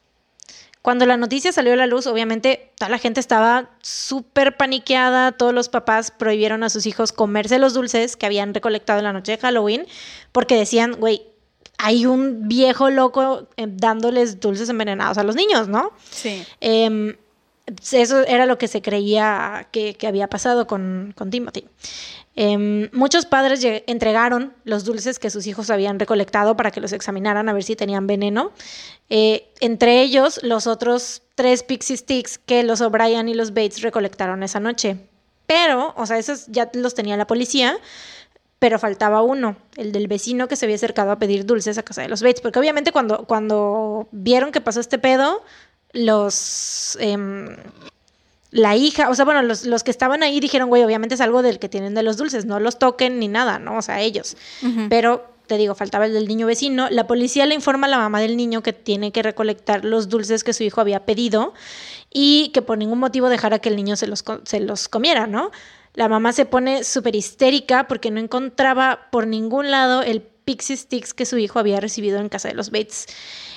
Cuando 0.81 1.05
la 1.05 1.15
noticia 1.15 1.51
salió 1.51 1.73
a 1.73 1.75
la 1.75 1.85
luz, 1.85 2.07
obviamente 2.07 2.71
toda 2.75 2.89
la 2.89 2.97
gente 2.97 3.19
estaba 3.19 3.69
súper 3.81 4.57
paniqueada, 4.57 5.31
todos 5.31 5.53
los 5.53 5.69
papás 5.69 6.09
prohibieron 6.09 6.63
a 6.63 6.69
sus 6.69 6.87
hijos 6.87 7.11
comerse 7.11 7.59
los 7.59 7.73
dulces 7.75 8.15
que 8.17 8.25
habían 8.25 8.53
recolectado 8.53 8.99
en 8.99 9.05
la 9.05 9.13
noche 9.13 9.33
de 9.33 9.37
Halloween, 9.37 9.85
porque 10.31 10.55
decían, 10.55 10.93
güey, 10.93 11.21
hay 11.77 12.05
un 12.07 12.47
viejo 12.47 12.89
loco 12.89 13.47
eh, 13.57 13.67
dándoles 13.67 14.39
dulces 14.39 14.69
envenenados 14.69 15.19
a 15.19 15.23
los 15.23 15.35
niños, 15.35 15.67
¿no? 15.67 15.91
Sí. 16.09 16.43
Em, 16.61 17.15
eso 17.91 18.21
era 18.21 18.47
lo 18.47 18.57
que 18.57 18.67
se 18.67 18.81
creía 18.81 19.67
que, 19.71 19.93
que 19.93 20.07
había 20.07 20.27
pasado 20.27 20.65
con, 20.65 21.13
con 21.15 21.29
Timothy. 21.29 21.65
Em, 22.35 22.89
muchos 22.93 23.25
padres 23.25 23.61
entregaron 23.87 24.53
los 24.63 24.85
dulces 24.85 25.19
que 25.19 25.29
sus 25.29 25.47
hijos 25.47 25.69
habían 25.69 25.99
recolectado 25.99 26.55
para 26.55 26.71
que 26.71 26.79
los 26.79 26.93
examinaran 26.93 27.49
a 27.49 27.53
ver 27.53 27.63
si 27.63 27.75
tenían 27.75 28.07
veneno. 28.07 28.51
Eh, 29.09 29.49
entre 29.59 30.01
ellos, 30.01 30.39
los 30.43 30.65
otros 30.65 31.23
tres 31.35 31.63
Pixie 31.63 31.97
Sticks 31.97 32.37
que 32.37 32.63
los 32.63 32.79
O'Brien 32.81 33.27
y 33.27 33.33
los 33.33 33.49
Bates 33.49 33.81
recolectaron 33.81 34.43
esa 34.43 34.59
noche. 34.59 34.97
Pero, 35.45 35.93
o 35.97 36.05
sea, 36.05 36.17
esos 36.17 36.47
ya 36.47 36.69
los 36.73 36.95
tenía 36.95 37.17
la 37.17 37.27
policía, 37.27 37.77
pero 38.59 38.79
faltaba 38.79 39.21
uno, 39.21 39.57
el 39.75 39.91
del 39.91 40.07
vecino 40.07 40.47
que 40.47 40.55
se 40.55 40.65
había 40.65 40.75
acercado 40.77 41.11
a 41.11 41.19
pedir 41.19 41.45
dulces 41.45 41.77
a 41.77 41.83
casa 41.83 42.03
de 42.03 42.07
los 42.07 42.21
Bates. 42.21 42.39
Porque 42.39 42.59
obviamente 42.59 42.93
cuando, 42.93 43.25
cuando 43.25 44.07
vieron 44.11 44.51
que 44.53 44.61
pasó 44.61 44.79
este 44.79 44.99
pedo, 44.99 45.43
los... 45.91 46.97
em, 47.01 47.57
la 48.51 48.75
hija, 48.75 49.09
o 49.09 49.15
sea, 49.15 49.23
bueno, 49.23 49.41
los, 49.41 49.65
los 49.65 49.83
que 49.83 49.91
estaban 49.91 50.23
ahí 50.23 50.39
dijeron, 50.41 50.67
güey, 50.67 50.83
obviamente 50.83 51.15
es 51.15 51.21
algo 51.21 51.41
del 51.41 51.57
que 51.57 51.69
tienen 51.69 51.95
de 51.95 52.03
los 52.03 52.17
dulces, 52.17 52.45
no 52.45 52.59
los 52.59 52.77
toquen 52.77 53.17
ni 53.17 53.29
nada, 53.29 53.59
¿no? 53.59 53.77
O 53.77 53.81
sea, 53.81 54.01
ellos. 54.01 54.35
Pero, 54.89 55.25
te 55.47 55.57
digo, 55.57 55.73
faltaba 55.73 56.05
el 56.05 56.13
del 56.13 56.27
niño 56.27 56.47
vecino. 56.47 56.89
La 56.89 57.07
policía 57.07 57.45
le 57.45 57.55
informa 57.55 57.87
a 57.87 57.89
la 57.89 57.97
mamá 57.97 58.19
del 58.19 58.35
niño 58.35 58.61
que 58.61 58.73
tiene 58.73 59.13
que 59.13 59.23
recolectar 59.23 59.85
los 59.85 60.09
dulces 60.09 60.43
que 60.43 60.53
su 60.53 60.63
hijo 60.63 60.81
había 60.81 61.05
pedido 61.05 61.53
y 62.13 62.49
que 62.53 62.61
por 62.61 62.77
ningún 62.77 62.99
motivo 62.99 63.29
dejara 63.29 63.59
que 63.59 63.69
el 63.69 63.77
niño 63.77 63.95
se 63.95 64.07
los, 64.07 64.23
se 64.43 64.59
los 64.59 64.89
comiera, 64.89 65.27
¿no? 65.27 65.51
La 65.93 66.09
mamá 66.09 66.33
se 66.33 66.45
pone 66.45 66.83
súper 66.83 67.15
histérica 67.15 67.87
porque 67.87 68.11
no 68.11 68.19
encontraba 68.19 69.07
por 69.11 69.27
ningún 69.27 69.71
lado 69.71 70.03
el 70.03 70.21
Pixie 70.21 70.75
Sticks 70.75 71.13
que 71.13 71.25
su 71.25 71.37
hijo 71.37 71.59
había 71.59 71.79
recibido 71.79 72.19
en 72.19 72.27
casa 72.27 72.49
de 72.49 72.55
los 72.55 72.69
Bates. 72.69 73.07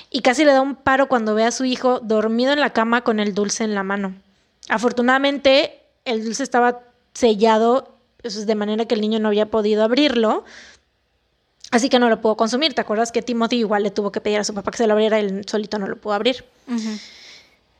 Y 0.09 0.21
casi 0.21 0.45
le 0.45 0.53
da 0.53 0.61
un 0.61 0.75
paro 0.75 1.07
cuando 1.07 1.35
ve 1.35 1.43
a 1.43 1.51
su 1.51 1.65
hijo 1.65 1.99
dormido 1.99 2.53
en 2.53 2.61
la 2.61 2.71
cama 2.71 3.03
con 3.03 3.19
el 3.19 3.33
dulce 3.33 3.65
en 3.65 3.75
la 3.75 3.83
mano. 3.83 4.15
Afortunadamente, 4.69 5.81
el 6.05 6.23
dulce 6.23 6.43
estaba 6.43 6.81
sellado 7.13 7.95
pues, 8.21 8.45
de 8.45 8.55
manera 8.55 8.85
que 8.85 8.95
el 8.95 9.01
niño 9.01 9.19
no 9.19 9.27
había 9.27 9.51
podido 9.51 9.83
abrirlo. 9.83 10.45
Así 11.71 11.89
que 11.89 11.99
no 11.99 12.09
lo 12.09 12.21
pudo 12.21 12.37
consumir. 12.37 12.73
¿Te 12.73 12.81
acuerdas 12.81 13.11
que 13.11 13.21
Timothy 13.21 13.57
igual 13.57 13.83
le 13.83 13.91
tuvo 13.91 14.11
que 14.11 14.21
pedir 14.21 14.39
a 14.39 14.43
su 14.43 14.53
papá 14.53 14.71
que 14.71 14.77
se 14.77 14.87
lo 14.87 14.93
abriera? 14.93 15.19
Él 15.19 15.43
solito 15.47 15.77
no 15.77 15.87
lo 15.87 15.97
pudo 15.97 16.13
abrir. 16.13 16.45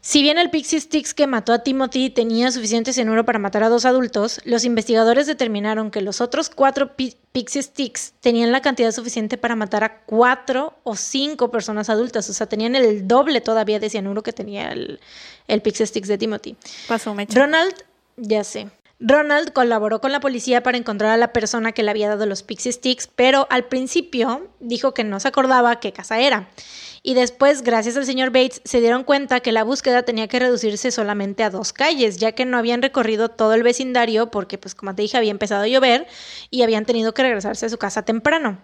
Si 0.08 0.22
bien 0.22 0.38
el 0.38 0.52
Pixie 0.52 0.80
Sticks 0.80 1.16
que 1.16 1.26
mató 1.26 1.52
a 1.52 1.64
Timothy 1.64 2.12
tenía 2.12 2.52
suficiente 2.52 2.94
cianuro 2.94 3.26
para 3.26 3.40
matar 3.40 3.64
a 3.64 3.70
dos 3.70 3.86
adultos, 3.86 4.40
los 4.44 4.64
investigadores 4.64 5.26
determinaron 5.26 5.90
que 5.90 6.02
los 6.02 6.22
otros 6.22 6.50
cuatro 6.52 6.96
pi- 6.96 7.18
Pixie 7.32 7.64
Sticks 7.64 8.14
tenían 8.22 8.52
la 8.52 8.62
cantidad 8.62 8.92
suficiente 8.92 9.40
para 9.40 9.56
matar 9.56 9.84
a 9.84 10.02
cuatro 10.06 10.76
o 10.84 10.96
cinco 10.96 11.50
personas 11.50 11.90
adultas. 11.90 12.30
O 12.30 12.34
sea, 12.34 12.46
tenían 12.46 12.76
el 12.76 13.08
doble 13.08 13.42
todavía 13.42 13.80
de 13.80 13.90
cianuro 13.90 14.22
que 14.22 14.32
tenía 14.32 14.70
el, 14.70 15.00
el 15.48 15.62
Pixie 15.64 15.88
Sticks 15.88 16.08
de 16.08 16.20
Timothy. 16.20 16.56
Pasó, 16.88 17.16
Mecha. 17.16 17.40
Ronald, 17.40 17.74
ya 18.16 18.44
sé. 18.44 18.68
Ronald 19.00 19.54
colaboró 19.54 20.02
con 20.02 20.12
la 20.12 20.20
policía 20.20 20.62
para 20.62 20.78
encontrar 20.78 21.14
a 21.14 21.18
la 21.18 21.34
persona 21.34 21.72
que 21.72 21.82
le 21.82 21.90
había 21.90 22.10
dado 22.10 22.28
los 22.28 22.44
Pixie 22.44 22.72
Sticks, 22.72 23.08
pero 23.08 23.48
al 23.50 23.66
principio 23.66 24.50
dijo 24.60 24.94
que 24.94 25.04
no 25.04 25.20
se 25.20 25.30
acordaba 25.30 25.80
qué 25.80 25.92
casa 25.94 26.20
era. 26.20 26.48
Y 27.08 27.14
después, 27.14 27.62
gracias 27.62 27.96
al 27.98 28.06
señor 28.08 28.32
Bates, 28.32 28.62
se 28.66 28.82
dieron 28.82 29.04
cuenta 29.04 29.40
que 29.40 29.52
la 29.52 29.64
búsqueda 29.64 30.02
tenía 30.02 30.28
que 30.28 30.40
reducirse 30.40 30.90
solamente 30.90 31.44
a 31.44 31.52
dos 31.52 31.72
calles, 31.72 32.18
ya 32.18 32.32
que 32.32 32.46
no 32.46 32.58
habían 32.58 32.82
recorrido 32.82 33.30
todo 33.30 33.54
el 33.54 33.62
vecindario 33.62 34.32
porque, 34.32 34.58
pues 34.58 34.74
como 34.74 34.96
te 34.96 35.04
dije, 35.04 35.16
había 35.16 35.30
empezado 35.30 35.62
a 35.62 35.68
llover 35.68 36.08
y 36.50 36.64
habían 36.64 36.84
tenido 36.84 37.14
que 37.14 37.22
regresarse 37.22 37.68
a 37.68 37.70
su 37.70 37.78
casa 37.78 38.02
temprano. 38.02 38.58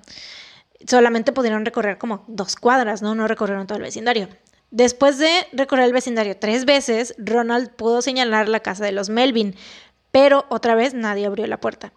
solamente 0.88 1.34
pudieron 1.34 1.66
recorrer 1.66 2.00
como 2.00 2.26
dos 2.28 2.56
cuadras, 2.56 3.04
¿no? 3.04 3.14
No 3.14 3.28
recorrieron 3.28 3.68
todo 3.68 3.78
el 3.78 3.84
vecindario. 3.84 4.28
Después 4.72 5.20
de 5.20 5.30
recorrer 5.54 5.86
el 5.86 5.94
vecindario 5.94 6.36
tres 6.36 6.66
veces, 6.66 7.14
Ronald 7.20 7.70
pudo 7.70 8.02
señalar 8.02 8.50
la 8.50 8.62
casa 8.62 8.84
de 8.84 8.92
los 8.92 9.10
Melvin, 9.10 9.56
pero 10.12 10.48
otra 10.50 10.74
vez 10.74 10.96
nadie 10.96 11.28
abrió 11.28 11.46
la 11.46 11.60
puerta. 11.60 11.94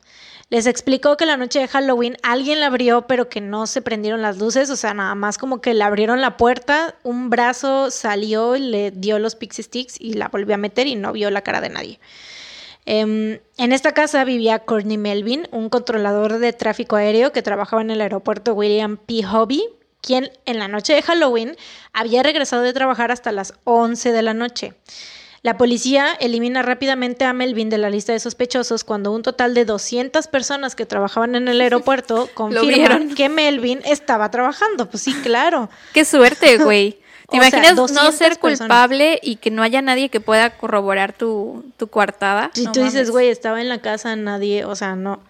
Les 0.50 0.66
explicó 0.66 1.16
que 1.16 1.26
la 1.26 1.36
noche 1.36 1.58
de 1.58 1.68
Halloween 1.68 2.16
alguien 2.22 2.60
la 2.60 2.66
abrió, 2.66 3.06
pero 3.06 3.28
que 3.28 3.40
no 3.40 3.66
se 3.66 3.82
prendieron 3.82 4.22
las 4.22 4.38
luces, 4.38 4.68
o 4.70 4.76
sea, 4.76 4.94
nada 4.94 5.14
más 5.14 5.38
como 5.38 5.60
que 5.60 5.74
le 5.74 5.82
abrieron 5.82 6.20
la 6.20 6.36
puerta, 6.36 6.94
un 7.02 7.30
brazo 7.30 7.90
salió 7.90 8.54
y 8.54 8.60
le 8.60 8.90
dio 8.90 9.18
los 9.18 9.36
pixie 9.36 9.64
sticks 9.64 10.00
y 10.00 10.14
la 10.14 10.28
volvió 10.28 10.54
a 10.54 10.58
meter 10.58 10.86
y 10.86 10.96
no 10.96 11.12
vio 11.12 11.30
la 11.30 11.42
cara 11.42 11.60
de 11.60 11.70
nadie. 11.70 11.98
Em, 12.86 13.40
en 13.56 13.72
esta 13.72 13.92
casa 13.92 14.24
vivía 14.24 14.58
Courtney 14.58 14.98
Melvin, 14.98 15.48
un 15.50 15.70
controlador 15.70 16.38
de 16.38 16.52
tráfico 16.52 16.96
aéreo 16.96 17.32
que 17.32 17.42
trabajaba 17.42 17.80
en 17.80 17.90
el 17.90 18.02
aeropuerto 18.02 18.52
William 18.52 18.98
P. 18.98 19.22
Hobby, 19.22 19.64
quien 20.02 20.30
en 20.44 20.58
la 20.58 20.68
noche 20.68 20.92
de 20.92 21.00
Halloween 21.00 21.56
había 21.94 22.22
regresado 22.22 22.62
de 22.62 22.74
trabajar 22.74 23.10
hasta 23.10 23.32
las 23.32 23.54
11 23.64 24.12
de 24.12 24.22
la 24.22 24.34
noche. 24.34 24.74
La 25.44 25.58
policía 25.58 26.14
elimina 26.20 26.62
rápidamente 26.62 27.26
a 27.26 27.34
Melvin 27.34 27.68
de 27.68 27.76
la 27.76 27.90
lista 27.90 28.14
de 28.14 28.18
sospechosos 28.18 28.82
cuando 28.82 29.12
un 29.12 29.20
total 29.22 29.52
de 29.52 29.66
200 29.66 30.26
personas 30.28 30.74
que 30.74 30.86
trabajaban 30.86 31.34
en 31.34 31.48
el 31.48 31.60
aeropuerto 31.60 32.30
confirman 32.34 33.14
que 33.14 33.28
Melvin 33.28 33.82
estaba 33.84 34.30
trabajando. 34.30 34.88
Pues 34.88 35.02
sí, 35.02 35.12
claro. 35.22 35.68
Qué 35.92 36.06
suerte, 36.06 36.56
güey. 36.56 36.98
¿Te 37.28 37.36
imaginas 37.36 37.76
no 37.76 38.10
ser 38.12 38.38
culpable 38.38 39.20
y 39.22 39.36
que 39.36 39.50
no 39.50 39.62
haya 39.62 39.82
nadie 39.82 40.08
que 40.08 40.18
pueda 40.18 40.56
corroborar 40.56 41.12
tu, 41.12 41.62
tu 41.76 41.88
coartada? 41.88 42.50
Si 42.54 42.66
tú 42.72 42.82
dices, 42.82 43.10
güey, 43.10 43.28
estaba 43.28 43.60
en 43.60 43.68
la 43.68 43.82
casa, 43.82 44.16
nadie, 44.16 44.64
o 44.64 44.74
sea, 44.74 44.96
no. 44.96 45.20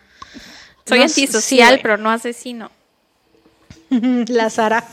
Soy 0.86 1.02
antisocial, 1.02 1.80
pero 1.82 1.96
no 1.96 2.10
asesino. 2.12 2.70
la 3.90 4.48
Sara. 4.48 4.84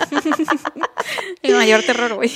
Mi 1.44 1.52
mayor 1.52 1.84
terror, 1.84 2.16
güey. 2.16 2.32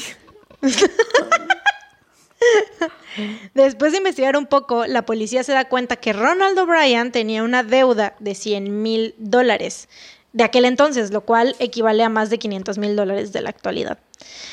Después 3.54 3.92
de 3.92 4.00
investigar 4.00 4.36
un 4.38 4.46
poco, 4.46 4.86
la 4.86 5.06
policía 5.06 5.44
se 5.44 5.54
da 5.54 5.66
cuenta 5.66 5.96
que 5.96 6.14
Ronald 6.14 6.58
O'Brien 6.60 7.12
tenía 7.12 7.44
una 7.44 7.64
deuda 7.64 8.16
de 8.20 8.36
100 8.36 8.82
mil 8.82 9.16
dólares 9.18 9.88
de 10.34 10.44
aquel 10.44 10.66
entonces, 10.66 11.12
lo 11.12 11.22
cual 11.22 11.56
equivale 11.60 12.04
a 12.04 12.10
más 12.10 12.30
de 12.30 12.40
500 12.40 12.78
mil 12.78 12.96
dólares 12.96 13.32
de 13.32 13.42
la 13.42 13.50
actualidad. 13.50 14.00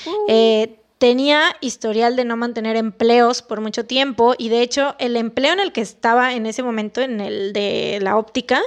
Uh. 0.07 0.11
Eh, 0.29 0.77
tenía 0.99 1.57
historial 1.61 2.15
de 2.15 2.25
no 2.25 2.37
mantener 2.37 2.77
empleos 2.77 3.43
por 3.43 3.61
mucho 3.61 3.85
tiempo 3.85 4.37
y 4.39 4.49
de 4.49 4.63
hecho 4.63 4.95
el 5.01 5.17
empleo 5.17 5.53
en 5.53 5.59
el 5.59 5.73
que 5.73 5.81
estaba 5.81 6.35
en 6.35 6.47
ese 6.47 6.63
momento, 6.63 7.01
en 7.01 7.21
el 7.21 7.53
de 7.53 7.99
la 8.01 8.17
óptica, 8.17 8.63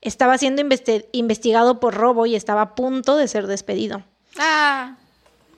estaba 0.00 0.38
siendo 0.38 0.62
investigado 1.10 1.80
por 1.80 1.94
robo 1.94 2.26
y 2.26 2.36
estaba 2.36 2.62
a 2.62 2.74
punto 2.76 3.16
de 3.16 3.26
ser 3.26 3.48
despedido. 3.48 4.04
Ah. 4.38 4.96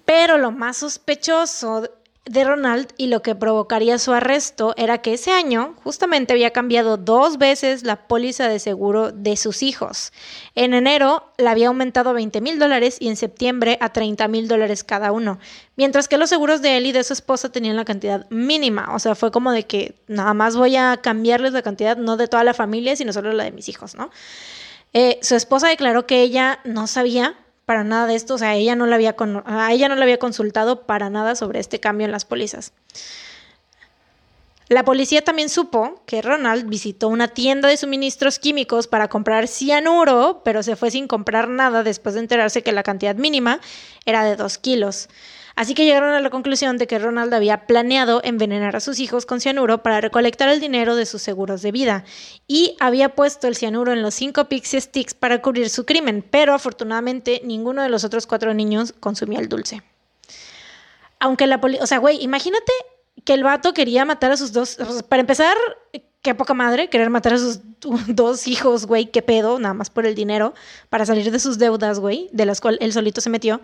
Pero 0.06 0.38
lo 0.38 0.50
más 0.50 0.78
sospechoso 0.78 1.90
de 2.27 2.43
Ronald 2.43 2.89
y 2.97 3.09
lo 3.09 3.20
que 3.20 3.35
provocaría 3.35 3.99
su 3.99 4.12
arresto 4.12 4.72
era 4.79 4.99
que 4.99 5.12
ese 5.12 5.31
año 5.31 5.75
justamente 5.85 6.33
había 6.33 6.53
cambiado 6.53 6.97
dos 6.97 7.37
veces 7.37 7.83
la 7.83 8.09
póliza 8.09 8.49
de 8.49 8.59
seguro 8.59 9.12
de 9.12 9.37
sus 9.37 9.62
hijos. 9.62 10.12
En 10.55 10.72
enero 10.72 11.31
la 11.37 11.51
había 11.51 11.68
aumentado 11.68 12.11
a 12.11 12.12
20 12.14 12.41
mil 12.41 12.59
dólares 12.59 12.97
y 12.99 13.09
en 13.09 13.16
septiembre 13.16 13.77
a 13.81 13.93
30 13.93 14.27
mil 14.29 14.49
dólares 14.49 14.85
cada 14.85 15.12
uno, 15.12 15.39
mientras 15.77 16.09
que 16.09 16.16
los 16.16 16.31
seguros 16.31 16.62
de 16.62 16.79
él 16.79 16.87
y 16.87 16.93
de 16.93 17.05
su 17.05 17.12
esposa 17.12 17.53
tenían 17.53 17.77
la 17.77 17.85
cantidad 17.85 18.29
mínima, 18.31 18.95
o 18.95 18.99
sea, 18.99 19.14
fue 19.14 19.31
como 19.31 19.53
de 19.53 19.66
que 19.66 19.95
nada 20.07 20.33
más 20.33 20.57
voy 20.57 20.77
a 20.77 20.99
cambiarles 21.03 21.53
la 21.53 21.62
cantidad, 21.62 21.99
no 21.99 22.16
de 22.16 22.27
toda 22.27 22.43
la 22.43 22.55
familia, 22.55 22.97
sino 22.97 23.12
solo 23.12 23.33
la 23.35 23.45
de 23.45 23.53
mis 23.53 23.68
hijos, 23.68 23.95
¿no? 23.95 24.11
Eh, 24.95 25.18
su 25.22 25.35
esposa 25.35 25.68
declaró 25.68 26.07
que 26.07 26.22
ella 26.22 26.61
no 26.64 26.87
sabía 26.87 27.35
para 27.66 27.84
nada 27.84 28.06
de 28.06 28.14
esto, 28.14 28.34
o 28.34 28.38
sea, 28.38 28.54
ella 28.54 28.76
no 28.76 28.86
la 28.86 28.96
había 28.96 29.16
a 29.46 29.72
ella 29.72 29.88
no 29.88 29.96
le 29.96 30.02
había 30.02 30.18
consultado 30.18 30.82
para 30.82 31.10
nada 31.10 31.34
sobre 31.34 31.60
este 31.60 31.80
cambio 31.80 32.04
en 32.04 32.12
las 32.12 32.24
pólizas. 32.24 32.72
La 34.68 34.82
policía 34.82 35.22
también 35.22 35.50
supo 35.50 36.02
que 36.06 36.22
Ronald 36.22 36.66
visitó 36.68 37.08
una 37.08 37.28
tienda 37.28 37.68
de 37.68 37.76
suministros 37.76 38.38
químicos 38.38 38.86
para 38.86 39.08
comprar 39.08 39.46
cianuro, 39.46 40.40
pero 40.42 40.62
se 40.62 40.74
fue 40.74 40.90
sin 40.90 41.06
comprar 41.06 41.48
nada 41.48 41.82
después 41.82 42.14
de 42.14 42.22
enterarse 42.22 42.62
que 42.62 42.72
la 42.72 42.82
cantidad 42.82 43.14
mínima 43.14 43.60
era 44.06 44.24
de 44.24 44.36
2 44.36 44.58
kilos. 44.58 45.08
Así 45.57 45.74
que 45.74 45.84
llegaron 45.84 46.14
a 46.14 46.20
la 46.20 46.30
conclusión 46.30 46.78
de 46.78 46.86
que 46.86 46.98
Ronald 46.98 47.32
había 47.32 47.66
planeado 47.66 48.20
envenenar 48.24 48.74
a 48.74 48.80
sus 48.80 48.98
hijos 48.98 49.24
con 49.24 49.40
cianuro 49.40 49.82
para 49.82 50.00
recolectar 50.00 50.48
el 50.48 50.61
dinero 50.61 50.96
de 50.96 51.07
sus 51.07 51.22
seguros 51.22 51.62
de 51.62 51.70
vida 51.70 52.05
y 52.48 52.76
había 52.80 53.11
puesto 53.11 53.46
el 53.46 53.55
cianuro 53.55 53.92
en 53.92 54.02
los 54.02 54.14
cinco 54.14 54.46
pixie 54.46 54.80
sticks 54.80 55.14
para 55.14 55.40
cubrir 55.40 55.70
su 55.70 55.86
crimen, 55.86 56.24
pero 56.28 56.55
afortunadamente 56.55 57.40
ninguno 57.44 57.82
de 57.82 57.88
los 57.88 58.02
otros 58.02 58.26
cuatro 58.26 58.52
niños 58.52 58.94
consumía 58.98 59.38
el 59.38 59.48
dulce. 59.48 59.82
Aunque 61.20 61.46
la 61.46 61.61
policía, 61.61 61.84
o 61.84 61.86
sea, 61.86 61.98
güey, 61.98 62.22
imagínate 62.22 62.72
que 63.24 63.34
el 63.34 63.44
vato 63.44 63.72
quería 63.72 64.05
matar 64.05 64.32
a 64.32 64.36
sus 64.36 64.52
dos, 64.52 64.76
para 65.09 65.20
empezar, 65.20 65.57
qué 66.24 66.34
poca 66.34 66.55
madre 66.55 66.88
querer 66.88 67.11
matar 67.11 67.34
a 67.34 67.38
sus 67.38 67.61
dos 68.09 68.48
hijos, 68.48 68.86
güey, 68.86 69.07
qué 69.07 69.22
pedo, 69.22 69.59
nada 69.61 69.74
más 69.74 69.90
por 69.90 70.07
el 70.07 70.14
dinero, 70.14 70.55
para 70.88 71.07
salir 71.07 71.30
de 71.30 71.38
sus 71.38 71.59
deudas, 71.59 72.00
güey, 72.00 72.28
de 72.32 72.46
las 72.46 72.61
cuales 72.61 72.80
él 72.80 72.92
solito 72.92 73.20
se 73.20 73.30
metió. 73.30 73.61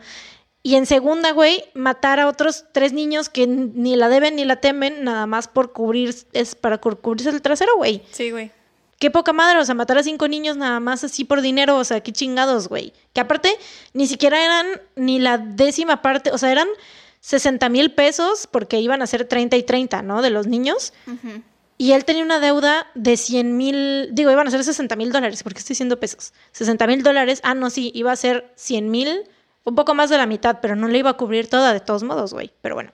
Y 0.63 0.75
en 0.75 0.85
segunda, 0.85 1.33
güey, 1.33 1.65
matar 1.73 2.21
a 2.21 2.29
otros 2.29 2.67
tres 2.73 2.93
niños 2.93 3.29
que 3.31 3.47
ni 3.47 3.97
la 3.97 4.09
deben 4.09 4.37
ni 4.37 4.45
la 4.45 4.57
temen, 4.57 5.05
nada 5.05 5.27
más 5.27 5.49
por 5.49 5.73
cubrir, 5.73 6.15
es 6.33 6.55
para 6.55 6.79
cubrirse 6.79 7.31
el 7.31 7.41
trasero, 7.41 7.77
güey. 7.77 8.03
Sí, 8.11 8.31
güey. 8.31 8.51
Qué 8.99 9.11
poca 9.11 9.33
madre, 9.33 9.59
o 9.59 9.65
sea, 9.65 9.75
matar 9.75 9.97
a 9.97 10.03
cinco 10.03 10.29
niños 10.29 10.59
nada 10.59 10.79
más 10.79 11.03
así 11.03 11.25
por 11.25 11.41
dinero, 11.41 11.79
o 11.79 11.85
sea, 11.85 12.03
qué 12.03 12.13
chingados, 12.13 12.69
güey. 12.69 12.93
Que 13.15 13.23
aparte, 13.23 13.57
ni 13.95 14.07
siquiera 14.07 14.45
eran 14.45 14.67
ni 14.97 15.19
la 15.19 15.39
décima 15.39 16.03
parte, 16.03 16.31
o 16.33 16.37
sea, 16.37 16.53
eran 16.53 16.69
60 17.21 17.67
mil 17.71 17.93
pesos 17.93 18.47
porque 18.47 18.79
iban 18.81 19.01
a 19.01 19.07
ser 19.07 19.25
30 19.25 19.57
y 19.57 19.63
30, 19.63 20.03
¿no? 20.03 20.21
De 20.21 20.29
los 20.29 20.47
niños. 20.47 20.93
Y 21.79 21.93
él 21.93 22.05
tenía 22.05 22.23
una 22.23 22.41
deuda 22.41 22.89
de 22.95 23.17
100 23.17 23.57
mil, 23.57 24.11
digo, 24.13 24.31
iban 24.31 24.47
a 24.47 24.51
ser 24.51 24.63
60 24.63 24.95
mil 24.97 25.13
dólares, 25.13 25.43
porque 25.43 25.61
estoy 25.61 25.73
diciendo 25.73 25.99
pesos. 25.99 26.35
60 26.53 26.87
mil 26.87 27.03
dólares, 27.03 27.41
ah, 27.43 27.55
no, 27.55 27.71
sí, 27.71 27.91
iba 27.95 28.13
a 28.13 28.17
ser 28.17 28.53
100 28.57 28.91
mil 28.91 29.23
un 29.65 29.75
poco 29.75 29.95
más 29.95 30.11
de 30.11 30.17
la 30.17 30.27
mitad, 30.27 30.59
pero 30.61 30.77
no 30.77 30.89
le 30.89 30.99
iba 30.99 31.11
a 31.11 31.17
cubrir 31.17 31.49
toda 31.49 31.73
de 31.73 31.81
todos 31.81 32.03
modos, 32.03 32.33
güey. 32.33 32.51
Pero 32.63 32.75
bueno. 32.75 32.93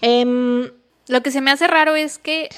Em, 0.00 0.70
Lo 1.08 1.22
que 1.22 1.30
se 1.30 1.40
me 1.40 1.50
hace 1.50 1.66
raro 1.66 1.94
es 1.94 2.18
que 2.18 2.48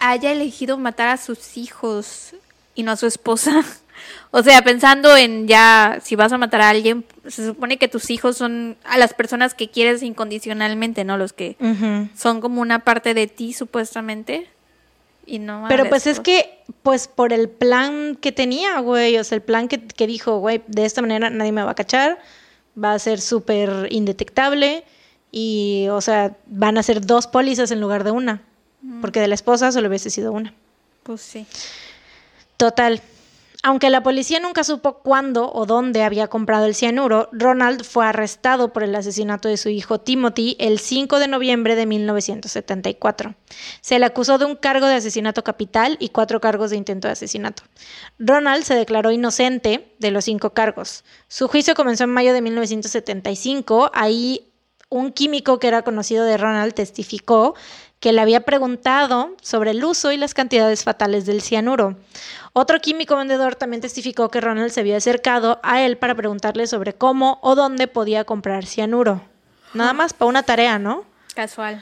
haya 0.00 0.30
elegido 0.30 0.78
matar 0.78 1.08
a 1.08 1.16
sus 1.16 1.56
hijos 1.56 2.34
y 2.74 2.82
no 2.82 2.92
a 2.92 2.96
su 2.96 3.06
esposa. 3.06 3.64
O 4.30 4.44
sea, 4.44 4.62
pensando 4.62 5.16
en 5.16 5.48
ya, 5.48 5.98
si 6.02 6.14
vas 6.14 6.32
a 6.32 6.38
matar 6.38 6.60
a 6.60 6.68
alguien, 6.68 7.04
se 7.26 7.44
supone 7.44 7.78
que 7.78 7.88
tus 7.88 8.10
hijos 8.10 8.36
son 8.36 8.76
a 8.84 8.96
las 8.96 9.12
personas 9.12 9.54
que 9.54 9.70
quieres 9.70 10.04
incondicionalmente, 10.04 11.02
¿no? 11.02 11.16
Los 11.16 11.32
que 11.32 11.56
son 12.14 12.40
como 12.40 12.60
una 12.60 12.84
parte 12.84 13.12
de 13.12 13.26
ti, 13.26 13.52
supuestamente. 13.52 14.48
Y 15.26 15.40
no 15.40 15.64
Pero 15.68 15.88
pues 15.88 16.06
es 16.06 16.20
que, 16.20 16.60
pues 16.82 17.08
por 17.08 17.32
el 17.32 17.48
plan 17.48 18.16
que 18.20 18.30
tenía, 18.30 18.78
güey, 18.78 19.18
o 19.18 19.24
sea, 19.24 19.36
el 19.36 19.42
plan 19.42 19.66
que, 19.66 19.80
que 19.80 20.06
dijo, 20.06 20.38
güey, 20.38 20.62
de 20.68 20.84
esta 20.84 21.02
manera 21.02 21.28
nadie 21.28 21.52
me 21.52 21.64
va 21.64 21.72
a 21.72 21.74
cachar, 21.74 22.18
va 22.82 22.92
a 22.92 22.98
ser 22.98 23.20
súper 23.20 23.88
indetectable 23.90 24.84
y, 25.30 25.86
o 25.90 26.00
sea, 26.00 26.36
van 26.46 26.78
a 26.78 26.82
ser 26.82 27.04
dos 27.04 27.26
pólizas 27.26 27.70
en 27.70 27.80
lugar 27.80 28.04
de 28.04 28.10
una, 28.10 28.42
porque 29.00 29.20
de 29.20 29.28
la 29.28 29.34
esposa 29.34 29.72
solo 29.72 29.88
hubiese 29.88 30.10
sido 30.10 30.32
una. 30.32 30.54
Pues 31.02 31.20
sí. 31.20 31.46
Total. 32.56 33.02
Aunque 33.64 33.90
la 33.90 34.04
policía 34.04 34.38
nunca 34.38 34.62
supo 34.62 35.02
cuándo 35.02 35.52
o 35.52 35.66
dónde 35.66 36.04
había 36.04 36.28
comprado 36.28 36.66
el 36.66 36.76
cianuro, 36.76 37.28
Ronald 37.32 37.84
fue 37.84 38.06
arrestado 38.06 38.72
por 38.72 38.84
el 38.84 38.94
asesinato 38.94 39.48
de 39.48 39.56
su 39.56 39.68
hijo 39.68 39.98
Timothy 39.98 40.56
el 40.60 40.78
5 40.78 41.18
de 41.18 41.26
noviembre 41.26 41.74
de 41.74 41.84
1974. 41.84 43.34
Se 43.80 43.98
le 43.98 44.06
acusó 44.06 44.38
de 44.38 44.44
un 44.44 44.54
cargo 44.54 44.86
de 44.86 44.94
asesinato 44.94 45.42
capital 45.42 45.96
y 45.98 46.10
cuatro 46.10 46.40
cargos 46.40 46.70
de 46.70 46.76
intento 46.76 47.08
de 47.08 47.12
asesinato. 47.12 47.64
Ronald 48.20 48.62
se 48.62 48.74
declaró 48.74 49.10
inocente 49.10 49.92
de 49.98 50.12
los 50.12 50.26
cinco 50.26 50.50
cargos. 50.50 51.04
Su 51.26 51.48
juicio 51.48 51.74
comenzó 51.74 52.04
en 52.04 52.10
mayo 52.10 52.32
de 52.32 52.42
1975. 52.42 53.90
Ahí 53.92 54.52
un 54.88 55.12
químico 55.12 55.58
que 55.58 55.68
era 55.68 55.82
conocido 55.82 56.24
de 56.24 56.36
Ronald 56.36 56.74
testificó 56.74 57.54
que 58.00 58.12
le 58.12 58.20
había 58.20 58.44
preguntado 58.44 59.34
sobre 59.42 59.72
el 59.72 59.84
uso 59.84 60.12
y 60.12 60.16
las 60.16 60.34
cantidades 60.34 60.84
fatales 60.84 61.26
del 61.26 61.42
cianuro. 61.42 61.96
Otro 62.60 62.80
químico 62.80 63.16
vendedor 63.16 63.54
también 63.54 63.80
testificó 63.80 64.30
que 64.30 64.40
Ronald 64.40 64.72
se 64.72 64.80
había 64.80 64.96
acercado 64.96 65.60
a 65.62 65.82
él 65.82 65.96
para 65.96 66.16
preguntarle 66.16 66.66
sobre 66.66 66.92
cómo 66.92 67.38
o 67.40 67.54
dónde 67.54 67.86
podía 67.86 68.24
comprar 68.24 68.66
cianuro. 68.66 69.22
Nada 69.74 69.92
más 69.92 70.12
para 70.12 70.28
una 70.28 70.42
tarea, 70.42 70.76
¿no? 70.80 71.04
Casual. 71.36 71.80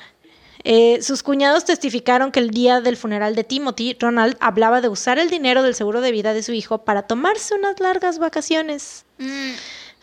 Eh, 0.65 0.99
sus 1.01 1.23
cuñados 1.23 1.65
testificaron 1.65 2.31
que 2.31 2.41
el 2.41 2.51
día 2.51 2.83
del 2.83 2.99
funeral 2.99 3.35
de 3.35 3.43
Timothy, 3.43 3.97
Ronald 3.99 4.37
hablaba 4.39 4.83
de 4.83 4.91
usar 4.91 5.19
el 5.19 5.31
dinero 5.31 5.63
del 5.63 5.75
seguro 5.75 6.03
de 6.03 6.13
vida 6.13 6.35
de 6.35 6.43
su 6.43 6.53
hijo 6.53 6.85
para 6.85 7.05
tomarse 7.05 7.55
unas 7.55 7.81
largas 7.81 8.19
vacaciones. 8.19 9.07
Mm. 9.17 9.53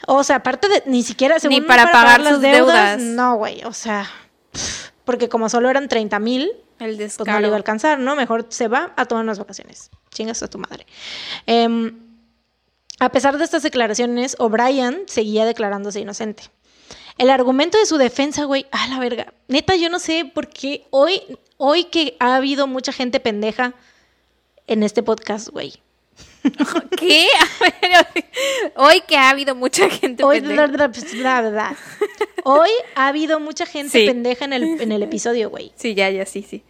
O 0.08 0.24
sea, 0.24 0.38
aparte 0.38 0.70
de 0.70 0.82
ni 0.88 1.04
siquiera 1.04 1.38
ni 1.48 1.62
para, 1.62 1.92
pagar, 1.92 2.20
las 2.20 2.42
deudas. 2.42 3.00
No, 3.00 3.36
güey, 3.36 3.64
o 3.64 3.74
sea 3.74 4.10
porque 5.06 5.30
como 5.30 5.50
solo 5.50 5.70
eran 5.70 5.88
30 5.88 6.20
mil, 6.20 6.52
pues 7.18 7.20
no 7.20 7.40
le 7.42 7.48
iba 7.48 7.56
a 7.56 7.58
alcanzar, 7.58 8.00
¿no? 8.00 8.16
Mejor 8.16 8.46
se 8.50 8.68
va 8.68 8.94
a 8.96 9.06
tomar 9.06 9.24
unas 9.24 9.40
vacaciones. 9.40 9.90
Chingas 10.12 10.42
a 10.44 10.48
tu 10.48 10.58
madre. 10.60 10.86
Em, 11.46 12.00
A 13.00 13.10
pesar 13.10 13.38
de 13.38 13.44
estas 13.44 13.64
declaraciones, 13.64 14.36
O'Brien 14.40 15.04
seguía 15.08 15.46
declarándose 15.46 16.00
inocente. 16.00 16.44
El 17.18 17.30
argumento 17.30 17.78
de 17.78 17.86
su 17.86 17.98
defensa, 17.98 18.46
güey, 18.46 18.66
a 18.72 18.88
la 18.88 19.00
verga. 19.00 19.34
Neta, 19.48 19.76
yo 19.76 19.90
no 19.90 20.00
sé 20.00 20.32
por 20.34 20.48
qué 20.48 20.86
hoy, 20.92 21.22
hoy 21.58 21.86
que 21.86 22.16
ha 22.20 22.36
habido 22.36 22.66
mucha 22.68 22.92
gente 22.92 23.20
pendeja 23.20 23.74
en 24.68 24.84
este 24.84 25.04
podcast, 25.04 25.50
güey. 25.50 25.74
¿Qué? 26.98 27.28
Hoy 28.76 29.02
que 29.08 29.18
ha 29.18 29.30
habido 29.30 29.56
mucha 29.56 29.90
gente 29.90 30.24
Hoy, 30.24 30.40
pendeja. 30.42 30.68
bla, 30.68 30.88
bla, 31.42 31.50
bla. 31.50 31.78
Hoy 32.44 32.70
ha 32.96 33.08
habido 33.08 33.40
mucha 33.40 33.66
gente 33.66 34.00
Sí. 34.00 34.06
pendeja 34.06 34.46
en 34.46 34.54
el, 34.54 34.82
en 34.82 34.92
el 34.92 35.04
episodio, 35.04 35.50
güey. 35.50 35.72
Sí, 35.76 35.94
ya, 35.96 36.10
ya, 36.10 36.26
sí, 36.26 36.46
sí. 36.48 36.64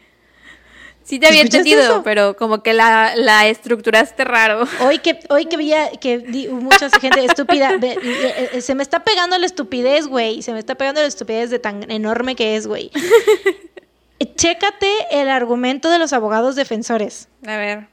Sí 1.06 1.20
te 1.20 1.28
había 1.28 1.40
¿Escuchaste 1.42 1.70
entendido, 1.70 1.94
eso? 1.96 2.04
pero 2.04 2.38
como 2.38 2.64
que 2.64 2.74
la, 2.74 3.14
la 3.18 3.48
estructuraste 3.48 4.24
raro. 4.24 4.66
Hoy 4.80 5.00
que, 5.00 5.20
hoy 5.30 5.48
que 5.48 5.58
veía 5.58 5.92
que 6.00 6.20
di- 6.20 6.48
mucha 6.48 6.90
gente 6.92 7.26
estúpida, 7.26 7.74
eh, 7.82 8.50
eh, 8.54 8.62
se 8.62 8.74
me 8.74 8.84
está 8.84 9.04
pegando 9.04 9.38
la 9.38 9.46
estupidez, 9.46 10.08
güey. 10.08 10.42
Se 10.42 10.54
me 10.54 10.60
está 10.60 10.76
pegando 10.76 11.02
la 11.02 11.08
estupidez 11.08 11.50
de 11.50 11.60
tan 11.60 11.92
enorme 11.92 12.36
que 12.38 12.56
es, 12.56 12.68
güey. 12.68 12.90
Chécate 14.36 14.88
el 15.12 15.28
argumento 15.30 15.90
de 15.90 16.00
los 16.00 16.14
abogados 16.14 16.56
defensores. 16.56 17.28
A 17.46 17.58
ver. 17.58 17.88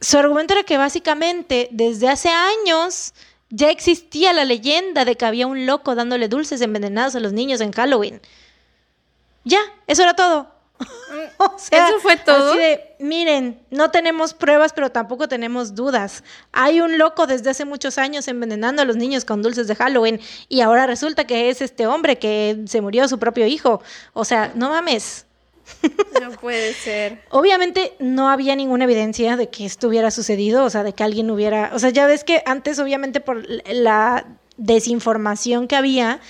Su 0.00 0.18
argumento 0.18 0.52
era 0.54 0.62
que 0.64 0.76
básicamente 0.76 1.68
desde 1.70 2.08
hace 2.08 2.28
años 2.28 3.14
ya 3.50 3.70
existía 3.70 4.32
la 4.32 4.44
leyenda 4.44 5.04
de 5.04 5.16
que 5.16 5.24
había 5.24 5.46
un 5.46 5.66
loco 5.66 5.94
dándole 5.94 6.28
dulces 6.28 6.60
envenenados 6.60 7.14
a 7.14 7.20
los 7.20 7.32
niños 7.32 7.60
en 7.60 7.72
Halloween. 7.72 8.20
Ya, 9.44 9.60
eso 9.86 10.02
era 10.02 10.14
todo. 10.14 10.48
O 11.38 11.58
sea, 11.58 11.88
¿Eso 11.88 12.00
fue 12.00 12.16
todo? 12.16 12.50
Así 12.50 12.58
de, 12.58 12.96
miren, 12.98 13.60
no 13.70 13.90
tenemos 13.90 14.34
pruebas, 14.34 14.72
pero 14.72 14.90
tampoco 14.90 15.28
tenemos 15.28 15.74
dudas. 15.74 16.24
Hay 16.52 16.80
un 16.80 16.98
loco 16.98 17.26
desde 17.26 17.50
hace 17.50 17.64
muchos 17.64 17.98
años 17.98 18.28
envenenando 18.28 18.82
a 18.82 18.84
los 18.84 18.96
niños 18.96 19.24
con 19.24 19.42
dulces 19.42 19.66
de 19.66 19.74
Halloween 19.74 20.20
y 20.48 20.60
ahora 20.60 20.86
resulta 20.86 21.26
que 21.26 21.50
es 21.50 21.60
este 21.62 21.86
hombre 21.86 22.18
que 22.18 22.64
se 22.66 22.80
murió 22.80 23.06
su 23.08 23.18
propio 23.18 23.46
hijo. 23.46 23.82
O 24.12 24.24
sea, 24.24 24.52
no 24.54 24.70
mames. 24.70 25.25
No 26.20 26.30
puede 26.32 26.72
ser. 26.72 27.22
Obviamente 27.30 27.94
no 27.98 28.28
había 28.28 28.56
ninguna 28.56 28.84
evidencia 28.84 29.36
de 29.36 29.48
que 29.48 29.66
esto 29.66 29.88
hubiera 29.88 30.10
sucedido, 30.10 30.64
o 30.64 30.70
sea, 30.70 30.82
de 30.82 30.92
que 30.92 31.04
alguien 31.04 31.30
hubiera, 31.30 31.70
o 31.74 31.78
sea, 31.78 31.90
ya 31.90 32.06
ves 32.06 32.24
que 32.24 32.42
antes 32.46 32.78
obviamente 32.78 33.20
por 33.20 33.46
la 33.66 34.26
desinformación 34.56 35.68
que 35.68 35.76
había, 35.76 36.20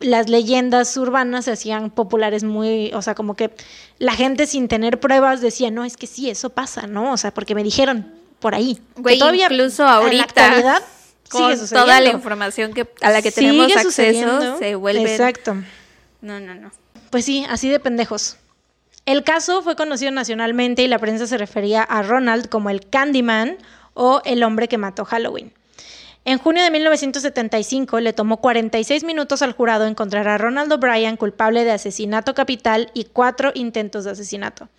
las 0.00 0.28
leyendas 0.28 0.96
urbanas 0.96 1.46
se 1.46 1.52
hacían 1.52 1.90
populares 1.90 2.44
muy, 2.44 2.92
o 2.94 3.02
sea, 3.02 3.14
como 3.14 3.36
que 3.36 3.50
la 3.98 4.14
gente 4.14 4.46
sin 4.46 4.68
tener 4.68 5.00
pruebas 5.00 5.40
decía, 5.40 5.70
no, 5.70 5.84
es 5.84 5.96
que 5.96 6.06
sí, 6.06 6.30
eso 6.30 6.50
pasa, 6.50 6.86
¿no? 6.86 7.12
O 7.12 7.16
sea, 7.16 7.32
porque 7.32 7.54
me 7.54 7.62
dijeron 7.62 8.12
por 8.38 8.54
ahí. 8.54 8.80
Que 8.96 9.02
Güey, 9.02 9.42
incluso 9.42 9.82
en 9.82 9.88
la 9.88 9.94
ahorita, 9.94 10.82
Con 11.30 11.56
sigue 11.56 11.68
toda 11.68 12.00
la 12.00 12.10
información 12.10 12.74
que, 12.74 12.88
a 13.00 13.10
la 13.10 13.22
que 13.22 13.32
tenemos 13.32 13.74
acceso, 13.74 14.58
se 14.58 14.74
vuelve. 14.74 15.10
Exacto. 15.10 15.54
No, 16.20 16.40
no, 16.40 16.54
no. 16.54 16.70
Pues 17.10 17.24
sí, 17.24 17.46
así 17.48 17.68
de 17.68 17.80
pendejos. 17.80 18.36
El 19.06 19.22
caso 19.22 19.62
fue 19.62 19.76
conocido 19.76 20.10
nacionalmente 20.10 20.82
y 20.82 20.88
la 20.88 20.98
prensa 20.98 21.26
se 21.26 21.38
refería 21.38 21.82
a 21.82 22.02
Ronald 22.02 22.48
como 22.48 22.70
el 22.70 22.88
Candyman 22.88 23.58
o 23.92 24.22
el 24.24 24.42
hombre 24.42 24.68
que 24.68 24.78
mató 24.78 25.04
Halloween. 25.04 25.52
En 26.26 26.38
junio 26.38 26.62
de 26.62 26.70
1975 26.70 28.00
le 28.00 28.14
tomó 28.14 28.38
46 28.38 29.04
minutos 29.04 29.42
al 29.42 29.52
jurado 29.52 29.86
encontrar 29.86 30.26
a 30.26 30.38
Ronald 30.38 30.72
O'Brien 30.72 31.18
culpable 31.18 31.64
de 31.64 31.72
asesinato 31.72 32.32
capital 32.34 32.90
y 32.94 33.04
cuatro 33.04 33.52
intentos 33.54 34.04
de 34.04 34.12
asesinato. 34.12 34.70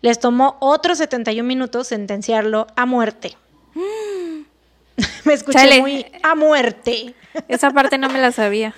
Les 0.00 0.20
tomó 0.20 0.58
otros 0.60 0.98
71 0.98 1.44
minutos 1.46 1.88
sentenciarlo 1.88 2.68
a 2.76 2.86
muerte. 2.86 3.36
Me 5.24 5.32
escuché 5.32 5.58
Chale. 5.58 5.80
muy 5.80 6.06
a 6.22 6.36
muerte. 6.36 7.14
Esa 7.48 7.72
parte 7.72 7.98
no 7.98 8.08
me 8.08 8.20
la 8.20 8.30
sabía. 8.30 8.74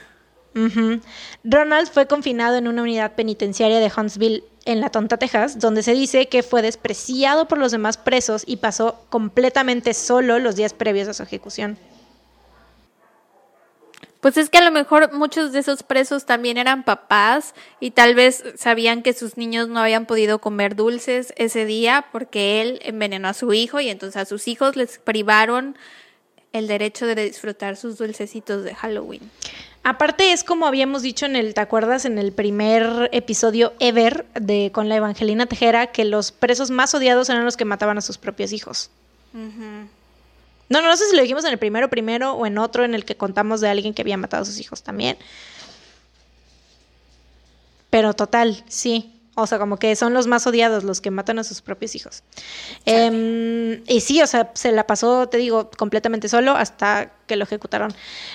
Ronald 1.43 1.91
fue 1.91 2.07
confinado 2.07 2.57
en 2.57 2.69
una 2.69 2.83
unidad 2.83 3.15
penitenciaria 3.17 3.81
de 3.81 3.91
Huntsville, 3.95 4.45
en 4.65 4.81
La 4.81 4.91
Tonta, 4.91 5.17
Texas, 5.19 5.59
donde 5.59 5.83
se 5.83 5.93
dice 5.93 6.29
que 6.29 6.43
fue 6.43 6.63
despreciado 6.63 7.47
por 7.47 7.59
los 7.59 7.73
demás 7.73 7.97
presos 7.97 8.45
y 8.47 8.57
pasó 8.57 9.05
completamente 9.11 9.95
solo 9.95 10.39
los 10.39 10.57
días 10.57 10.73
previos 10.73 11.09
a 11.09 11.15
su 11.15 11.23
ejecución. 11.23 11.79
Pues 14.25 14.39
es 14.39 14.49
que 14.49 14.57
a 14.57 14.65
lo 14.65 14.71
mejor 14.71 15.13
muchos 15.13 15.53
de 15.53 15.59
esos 15.59 15.83
presos 15.83 16.25
también 16.25 16.57
eran 16.57 16.83
papás 16.83 17.55
y 17.79 17.91
tal 17.91 18.15
vez 18.15 18.43
sabían 18.57 19.03
que 19.03 19.13
sus 19.13 19.37
niños 19.37 19.69
no 19.69 19.81
habían 19.81 20.07
podido 20.07 20.39
comer 20.39 20.77
dulces 20.77 21.35
ese 21.37 21.67
día 21.67 22.07
porque 22.11 22.63
él 22.63 22.81
envenenó 22.85 23.29
a 23.29 23.35
su 23.35 23.53
hijo 23.53 23.81
y 23.81 23.91
entonces 23.91 24.23
a 24.23 24.25
sus 24.25 24.49
hijos 24.49 24.77
les 24.77 24.99
privaron 24.99 25.77
el 26.55 26.69
derecho 26.69 27.05
de 27.07 27.17
disfrutar 27.17 27.77
sus 27.77 27.99
dulcecitos 27.99 28.65
de 28.65 28.75
Halloween. 28.75 29.31
Aparte 29.87 30.33
es 30.33 30.45
como 30.45 30.67
habíamos 30.67 31.03
dicho 31.03 31.27
en 31.27 31.37
el, 31.37 31.53
¿te 31.53 31.61
acuerdas? 31.61 32.07
En 32.07 32.17
el 32.17 32.33
primer 32.33 33.11
episodio 33.13 33.75
ever 33.81 34.25
de 34.33 34.71
con 34.73 34.89
la 34.89 34.97
Evangelina 34.97 35.45
Tejera, 35.45 35.89
que 35.89 36.07
los 36.07 36.33
presos 36.33 36.71
más 36.71 36.95
odiados 36.95 37.29
eran 37.29 37.45
los 37.45 37.59
que 37.59 37.67
mataban 37.67 37.99
a 37.99 38.01
sus 38.01 38.17
propios 38.17 38.53
hijos. 38.55 38.91
No, 39.35 40.81
no, 40.81 40.89
no 40.89 40.97
sé 40.97 41.07
si 41.11 41.15
lo 41.15 41.21
dijimos 41.21 41.45
en 41.45 41.53
el 41.53 41.59
primero 41.59 41.91
primero 41.91 42.33
o 42.33 42.47
en 42.47 42.57
otro 42.57 42.83
en 42.85 42.95
el 42.95 43.05
que 43.05 43.17
contamos 43.17 43.61
de 43.61 43.69
alguien 43.69 43.93
que 43.93 44.01
había 44.01 44.17
matado 44.17 44.45
a 44.45 44.47
sus 44.47 44.59
hijos 44.59 44.83
también. 44.83 45.19
Pero 47.91 48.15
total, 48.15 48.65
sí. 48.67 49.14
O 49.37 49.47
sea, 49.47 49.59
como 49.59 49.79
que 49.79 49.97
son 49.97 50.15
los 50.15 50.27
más 50.29 50.47
odiados, 50.47 50.85
los 50.85 51.01
que 51.01 51.11
matan 51.11 51.41
a 51.41 51.45
sus 51.45 51.61
propios 51.61 51.95
hijos. 51.97 52.23
Em, 52.85 53.83
y 53.87 54.01
sí, 54.01 54.23
o 54.23 54.27
sea, 54.27 54.53
se 54.55 54.71
la 54.71 54.87
pasó, 54.87 55.29
te 55.29 55.39
digo, 55.39 55.71
completamente 55.77 56.29
solo 56.29 56.53
hasta 56.53 57.13
que 57.27 57.37
lo 57.37 57.45
ejecutaron. 57.45 57.93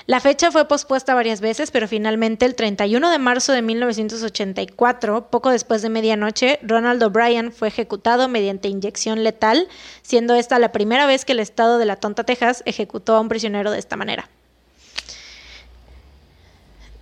La 0.08 0.20
fecha 0.20 0.52
fue 0.52 0.68
pospuesta 0.68 1.14
varias 1.14 1.40
veces, 1.40 1.72
pero 1.72 1.88
finalmente 1.88 2.46
el 2.46 2.56
31 2.56 3.12
de 3.12 3.18
marzo 3.18 3.54
de 3.54 3.62
1984, 3.62 5.30
poco 5.30 5.52
después 5.52 5.82
de 5.82 5.90
medianoche, 5.90 6.60
Ronald 6.64 7.02
O'Brien 7.04 7.54
fue 7.54 7.70
ejecutado 7.70 8.28
mediante 8.28 8.68
inyección 8.68 9.24
letal, 9.24 9.68
siendo 10.02 10.36
esta 10.36 10.60
la 10.60 10.72
primera 10.72 11.06
vez 11.06 11.24
que 11.24 11.32
el 11.32 11.40
estado 11.40 11.78
de 11.78 11.86
la 11.86 11.96
Tonta, 11.96 12.24
Texas, 12.26 12.62
ejecutó 12.66 13.16
a 13.16 13.22
un 13.22 13.30
prisionero 13.30 13.72
de 13.72 13.80
esta 13.80 13.96
manera. 13.96 14.30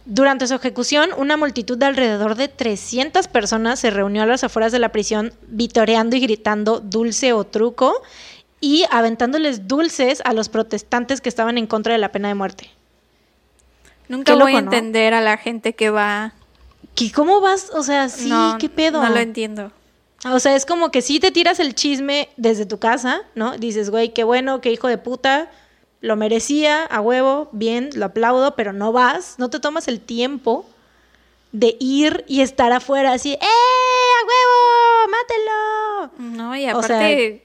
Durante 0.10 0.48
su 0.48 0.54
ejecución, 0.54 1.10
una 1.18 1.36
multitud 1.36 1.78
de 1.78 1.86
alrededor 1.86 2.36
de 2.36 2.48
300 2.48 3.28
personas 3.28 3.82
se 3.82 3.90
reunió 3.90 4.24
a 4.24 4.26
las 4.26 4.42
afueras 4.42 4.72
de 4.72 4.80
la 4.80 4.94
prisión, 4.94 5.34
vitoreando 5.50 6.16
y 6.16 6.22
gritando 6.22 6.80
dulce 6.80 7.34
o 7.34 7.44
truco 7.44 8.02
y 8.62 8.86
aventándoles 8.90 9.68
dulces 9.68 10.22
a 10.24 10.32
los 10.32 10.48
protestantes 10.48 11.20
que 11.20 11.28
estaban 11.28 11.58
en 11.58 11.68
contra 11.68 11.92
de 11.92 12.00
la 12.00 12.14
pena 12.14 12.30
de 12.30 12.36
muerte. 12.36 12.72
Nunca 14.08 14.34
voy 14.36 14.56
a 14.56 14.60
entender 14.60 15.14
a 15.14 15.20
la 15.20 15.36
gente 15.36 15.74
que 15.74 15.90
va. 15.90 16.32
¿Qué, 16.96 17.12
¿Cómo 17.12 17.42
vas? 17.42 17.70
O 17.74 17.84
sea, 17.84 18.08
sí, 18.08 18.30
no, 18.30 18.56
¿qué 18.58 18.70
pedo? 18.70 19.04
No 19.04 19.10
lo 19.10 19.20
entiendo. 19.20 19.74
O 20.24 20.40
sea, 20.40 20.56
es 20.56 20.66
como 20.66 20.90
que 20.90 21.02
sí 21.02 21.20
te 21.20 21.32
tiras 21.32 21.60
el 21.60 21.76
chisme 21.76 22.30
desde 22.38 22.66
tu 22.66 22.80
casa, 22.80 23.24
¿no? 23.36 23.58
Dices, 23.58 23.90
güey, 23.90 24.14
qué 24.14 24.24
bueno, 24.24 24.62
qué 24.62 24.72
hijo 24.72 24.88
de 24.88 24.98
puta, 24.98 25.52
lo 26.02 26.16
merecía, 26.16 26.84
a 26.86 27.02
huevo, 27.02 27.50
bien, 27.52 27.90
lo 27.96 28.06
aplaudo, 28.06 28.56
pero 28.56 28.74
no 28.74 28.92
vas, 28.92 29.36
no 29.38 29.50
te 29.50 29.60
tomas 29.60 29.88
el 29.88 30.00
tiempo 30.00 30.66
de 31.52 31.76
ir 31.80 32.24
y 32.28 32.42
estar 32.42 32.72
afuera 32.72 33.14
así, 33.14 33.34
¡eh, 33.34 33.40
a 33.42 34.26
huevo, 34.28 35.12
mátelo! 35.12 36.36
No, 36.38 36.56
y 36.56 36.70
O 36.70 36.82
sea- 36.84 36.98
aparte 36.98 37.44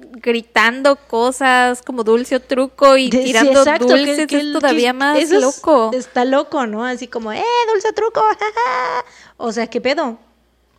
gritando 0.00 0.94
cosas 0.96 1.82
como 1.82 2.04
dulce 2.04 2.36
o 2.36 2.40
truco 2.40 2.96
y 2.96 3.10
De- 3.10 3.18
sí, 3.18 3.24
tirando 3.26 3.60
exacto, 3.60 3.86
que- 3.88 3.94
dulces 3.96 4.26
que- 4.28 4.36
es 4.38 4.52
todavía 4.52 4.90
que 4.90 4.92
más 4.92 5.18
eso 5.18 5.36
es- 5.36 5.40
loco. 5.42 5.90
Está 5.92 6.24
loco, 6.24 6.66
¿no? 6.66 6.84
Así 6.84 7.08
como, 7.08 7.32
¡eh, 7.32 7.42
dulce 7.72 7.92
truco! 7.92 8.20
jaja". 8.38 9.04
O 9.38 9.50
sea, 9.50 9.66
¿qué 9.66 9.80
pedo? 9.80 10.18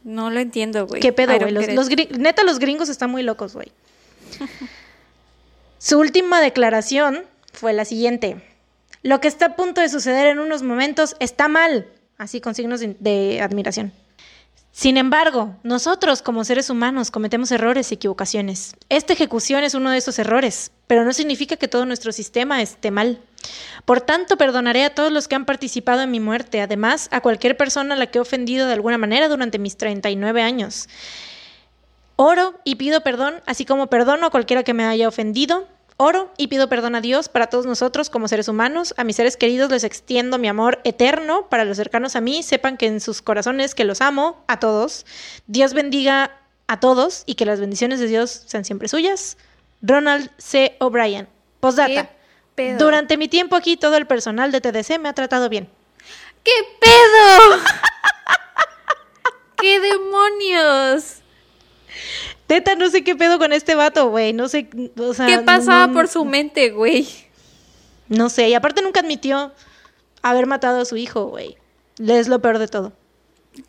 No 0.03 0.29
lo 0.29 0.39
entiendo, 0.39 0.87
güey. 0.87 1.01
¿Qué 1.01 1.11
pedo, 1.11 1.37
güey? 1.37 1.51
Los, 1.51 1.89
neta, 2.17 2.43
los 2.43 2.59
gringos 2.59 2.87
están 2.87 3.09
muy 3.11 3.23
locos, 3.23 3.53
güey. 3.55 3.71
Su 5.79 5.97
última 5.97 6.41
declaración 6.41 7.23
fue 7.53 7.71
la 7.71 7.85
siguiente. 7.85 8.43
Lo 9.01 9.21
que 9.21 9.29
está 9.29 9.45
a 9.45 9.55
punto 9.55 9.79
de 9.79 9.87
suceder 9.87 10.27
en 10.27 10.39
unos 10.39 10.61
momentos 10.61 11.15
está 11.21 11.47
mal. 11.47 11.87
Así 12.17 12.41
con 12.41 12.53
signos 12.53 12.81
de, 12.81 13.39
admiración. 13.41 13.93
Sin 14.73 14.97
embargo, 14.97 15.55
nosotros 15.63 16.21
como 16.21 16.43
seres 16.43 16.69
humanos 16.69 17.11
cometemos 17.11 17.49
errores 17.53 17.91
y 17.91 17.95
equivocaciones. 17.95 18.75
Esta 18.89 19.13
ejecución 19.13 19.63
es 19.63 19.73
uno 19.73 19.89
de 19.89 19.99
esos 19.99 20.19
errores, 20.19 20.71
pero 20.85 21.05
no 21.05 21.13
significa 21.13 21.55
que 21.55 21.69
todo 21.69 21.85
nuestro 21.85 22.11
sistema 22.11 22.61
esté 22.61 22.91
mal. 22.91 23.21
Por 23.85 24.01
tanto, 24.01 24.35
perdonaré 24.35 24.83
a 24.83 24.93
todos 24.93 25.13
los 25.13 25.29
que 25.29 25.35
han 25.35 25.45
participado 25.45 26.01
en 26.01 26.11
mi 26.11 26.19
muerte, 26.19 26.59
además 26.59 27.07
a 27.11 27.21
cualquier 27.21 27.55
persona 27.55 27.95
a 27.95 27.97
la 27.97 28.07
que 28.07 28.17
he 28.17 28.21
ofendido 28.21 28.67
de 28.67 28.73
alguna 28.73 28.97
manera 28.97 29.29
durante 29.29 29.59
mis 29.59 29.77
39 29.77 30.41
años. 30.41 30.89
Oro 32.21 32.59
y 32.65 32.75
pido 32.75 32.99
perdón, 32.99 33.41
así 33.45 33.63
como 33.63 33.87
perdono 33.87 34.27
a 34.27 34.29
cualquiera 34.29 34.65
que 34.65 34.73
me 34.73 34.83
haya 34.83 35.07
ofendido. 35.07 35.69
Oro 35.95 36.33
y 36.35 36.47
pido 36.47 36.67
perdón 36.67 36.95
a 36.95 36.99
Dios 36.99 37.29
para 37.29 37.47
todos 37.47 37.65
nosotros 37.65 38.09
como 38.09 38.27
seres 38.27 38.49
humanos. 38.49 38.93
A 38.97 39.05
mis 39.05 39.15
seres 39.15 39.37
queridos 39.37 39.71
les 39.71 39.85
extiendo 39.85 40.37
mi 40.37 40.49
amor 40.49 40.81
eterno. 40.83 41.47
Para 41.47 41.63
los 41.63 41.77
cercanos 41.77 42.17
a 42.17 42.21
mí, 42.21 42.43
sepan 42.43 42.75
que 42.75 42.87
en 42.87 42.99
sus 42.99 43.21
corazones 43.21 43.73
que 43.73 43.85
los 43.85 44.01
amo 44.01 44.43
a 44.47 44.59
todos. 44.59 45.05
Dios 45.47 45.73
bendiga 45.73 46.31
a 46.67 46.81
todos 46.81 47.23
y 47.25 47.35
que 47.35 47.45
las 47.45 47.61
bendiciones 47.61 48.01
de 48.01 48.07
Dios 48.07 48.43
sean 48.47 48.65
siempre 48.65 48.89
suyas. 48.89 49.37
Ronald 49.81 50.29
C. 50.37 50.75
O'Brien. 50.81 51.29
Postdata. 51.61 52.09
Durante 52.77 53.15
mi 53.15 53.29
tiempo 53.29 53.55
aquí, 53.55 53.77
todo 53.77 53.95
el 53.95 54.07
personal 54.07 54.51
de 54.51 54.59
TDC 54.59 54.99
me 54.99 55.07
ha 55.07 55.13
tratado 55.13 55.47
bien. 55.47 55.69
¿Qué 56.43 56.51
pedo? 56.81 57.61
¿Qué 59.55 59.79
demonios? 59.79 61.21
Teta, 62.49 62.73
no 62.73 62.89
sé 62.89 63.03
qué 63.03 63.15
pedo 63.15 63.37
con 63.37 63.53
este 63.53 63.75
vato, 63.75 64.09
güey. 64.09 64.33
No 64.33 64.49
sé, 64.49 64.67
o 64.97 65.13
sea, 65.13 65.27
¿Qué 65.27 65.37
pasaba 65.37 65.85
no- 65.85 65.93
por 65.93 66.07
su 66.07 66.25
mente, 66.25 66.71
güey? 66.71 67.07
No 68.07 68.27
sé, 68.29 68.49
y 68.49 68.55
aparte 68.55 68.81
nunca 68.81 69.01
admitió 69.01 69.53
haber 70.23 70.47
matado 70.47 70.81
a 70.81 70.85
su 70.85 70.97
hijo, 70.97 71.25
güey. 71.27 71.57
Es 71.99 72.27
lo 72.27 72.39
peor 72.41 72.57
de 72.57 72.67
todo. 72.67 72.91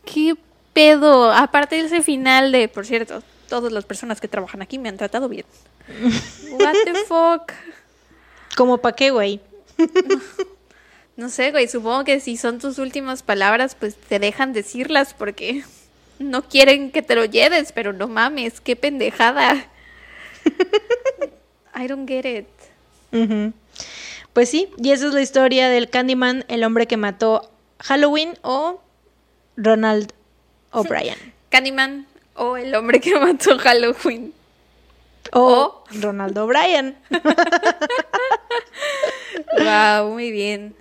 ¿Qué 0.06 0.34
pedo? 0.72 1.30
Aparte 1.30 1.76
de 1.76 1.82
ese 1.82 2.00
final 2.00 2.52
de, 2.52 2.68
por 2.68 2.86
cierto, 2.86 3.22
todas 3.50 3.70
las 3.70 3.84
personas 3.84 4.18
que 4.18 4.28
trabajan 4.28 4.62
aquí 4.62 4.78
me 4.78 4.88
han 4.88 4.96
tratado 4.96 5.28
bien. 5.28 5.44
What 6.52 6.74
the 6.86 6.94
fuck? 7.06 7.52
Como 8.56 8.78
pa' 8.78 8.92
qué, 8.96 9.10
güey. 9.10 9.40
No 11.16 11.28
sé, 11.28 11.50
güey, 11.50 11.68
supongo 11.68 12.04
que 12.04 12.18
si 12.18 12.38
son 12.38 12.58
tus 12.60 12.78
últimas 12.78 13.22
palabras, 13.22 13.74
pues 13.78 13.94
te 13.94 14.18
dejan 14.18 14.54
decirlas 14.54 15.12
porque 15.12 15.64
no 16.20 16.42
quieren 16.42 16.92
que 16.92 17.02
te 17.02 17.16
lo 17.16 17.24
lleves, 17.24 17.72
pero 17.72 17.92
no 17.92 18.06
mames, 18.06 18.60
qué 18.60 18.76
pendejada. 18.76 19.66
I 21.74 21.86
don't 21.88 22.06
get 22.08 22.24
it. 22.26 22.46
Pues 24.32 24.48
sí, 24.48 24.68
y 24.76 24.92
esa 24.92 25.08
es 25.08 25.14
la 25.14 25.22
historia 25.22 25.68
del 25.68 25.90
Candyman, 25.90 26.44
el 26.48 26.62
hombre 26.62 26.86
que 26.86 26.96
mató 26.96 27.50
Halloween 27.80 28.38
o 28.42 28.80
Ronald 29.56 30.12
O'Brien. 30.70 31.16
Candyman 31.48 32.06
o 32.34 32.56
el 32.56 32.74
hombre 32.74 33.00
que 33.00 33.18
mató 33.18 33.58
Halloween. 33.58 34.32
O 35.32 35.84
Ronald 36.00 36.38
O'Brien. 36.38 36.96
Wow, 39.58 40.10
muy 40.12 40.30
bien. 40.30 40.74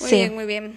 Muy 0.00 0.10
Sí. 0.10 0.16
bien, 0.16 0.34
muy 0.34 0.46
bien. 0.46 0.76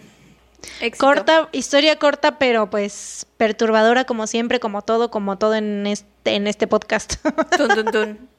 Éxito. 0.81 1.05
Corta, 1.05 1.49
historia 1.51 1.97
corta, 1.97 2.37
pero 2.37 2.69
pues 2.69 3.27
perturbadora 3.37 4.05
como 4.05 4.27
siempre, 4.27 4.59
como 4.59 4.81
todo, 4.81 5.11
como 5.11 5.37
todo 5.37 5.55
en 5.55 5.87
este, 5.87 6.35
en 6.35 6.47
este 6.47 6.67
podcast. 6.67 7.15
Tun, 7.57 7.69
tun, 7.69 7.85
tun. 7.91 8.29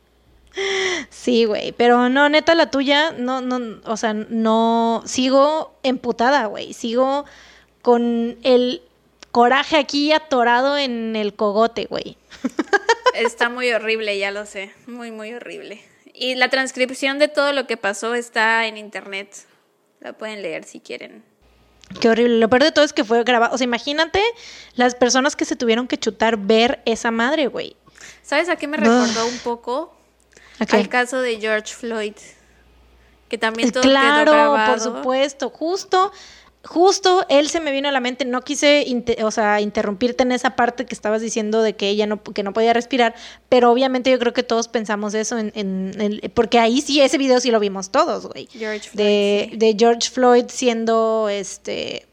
sí, 1.10 1.44
güey, 1.44 1.72
pero 1.72 2.08
no, 2.08 2.28
neta, 2.28 2.54
la 2.54 2.70
tuya, 2.70 3.12
no, 3.12 3.40
no, 3.40 3.80
o 3.84 3.96
sea, 3.96 4.14
no, 4.14 5.02
sigo 5.06 5.78
emputada, 5.82 6.46
güey, 6.46 6.72
sigo 6.72 7.24
con 7.82 8.38
el 8.42 8.82
coraje 9.30 9.76
aquí 9.76 10.12
atorado 10.12 10.78
en 10.78 11.14
el 11.14 11.34
cogote, 11.34 11.86
güey. 11.86 12.16
Está 13.14 13.48
muy 13.48 13.70
horrible, 13.70 14.18
ya 14.18 14.30
lo 14.30 14.46
sé. 14.46 14.72
Muy, 14.86 15.10
muy 15.10 15.32
horrible. 15.32 15.82
Y 16.12 16.34
la 16.34 16.48
transcripción 16.48 17.18
de 17.18 17.28
todo 17.28 17.52
lo 17.52 17.66
que 17.66 17.76
pasó 17.76 18.14
está 18.14 18.66
en 18.66 18.76
internet. 18.76 19.46
La 20.00 20.14
pueden 20.14 20.42
leer 20.42 20.64
si 20.64 20.80
quieren. 20.80 21.22
Qué 22.00 22.08
horrible. 22.08 22.38
Lo 22.38 22.48
peor 22.48 22.64
de 22.64 22.72
todo 22.72 22.84
es 22.84 22.92
que 22.92 23.04
fue 23.04 23.22
grabado. 23.24 23.54
O 23.54 23.58
sea, 23.58 23.64
imagínate 23.64 24.22
las 24.74 24.94
personas 24.94 25.36
que 25.36 25.44
se 25.44 25.56
tuvieron 25.56 25.86
que 25.88 25.98
chutar 25.98 26.36
ver 26.36 26.82
esa 26.84 27.10
madre, 27.10 27.46
güey. 27.46 27.76
¿Sabes 28.22 28.48
a 28.48 28.56
qué 28.56 28.66
me 28.66 28.76
Ugh. 28.76 28.84
recordó 28.84 29.26
un 29.26 29.38
poco? 29.38 29.96
Ok. 30.60 30.74
Al 30.74 30.88
caso 30.88 31.20
de 31.20 31.38
George 31.40 31.74
Floyd. 31.74 32.14
Que 33.28 33.38
también 33.38 33.70
todo 33.72 33.82
quedó 33.82 33.90
Claro, 33.92 34.32
grabado. 34.32 34.72
por 34.72 34.80
supuesto. 34.80 35.50
Justo, 35.50 36.12
justo 36.66 37.24
él 37.28 37.48
se 37.48 37.60
me 37.60 37.72
vino 37.72 37.88
a 37.88 37.92
la 37.92 38.00
mente. 38.00 38.24
No 38.24 38.42
quise, 38.42 38.84
o 39.22 39.30
sea, 39.30 39.60
interrumpirte 39.60 40.22
en 40.24 40.32
esa 40.32 40.50
parte 40.56 40.84
que 40.84 40.94
estabas 40.94 41.22
diciendo 41.22 41.62
de 41.62 41.74
que 41.74 41.88
ella 41.88 42.06
no, 42.06 42.22
que 42.22 42.42
no 42.42 42.52
podía 42.52 42.72
respirar, 42.72 43.14
pero 43.48 43.70
obviamente 43.70 44.10
yo 44.10 44.18
creo 44.18 44.32
que 44.32 44.42
todos 44.42 44.68
pensamos 44.68 45.14
eso 45.14 45.38
en, 45.38 45.52
en- 45.54 45.94
en- 46.00 46.30
porque 46.32 46.58
ahí 46.58 46.80
sí 46.80 47.00
ese 47.00 47.18
video 47.18 47.40
sí 47.40 47.50
lo 47.50 47.60
vimos 47.60 47.90
todos, 47.90 48.26
güey. 48.26 48.48
George 48.52 48.90
Floyd. 48.90 49.04
De, 49.04 49.48
sí. 49.52 49.56
de 49.56 49.76
George 49.78 50.10
Floyd 50.10 50.44
siendo, 50.48 51.28
este, 51.30 52.06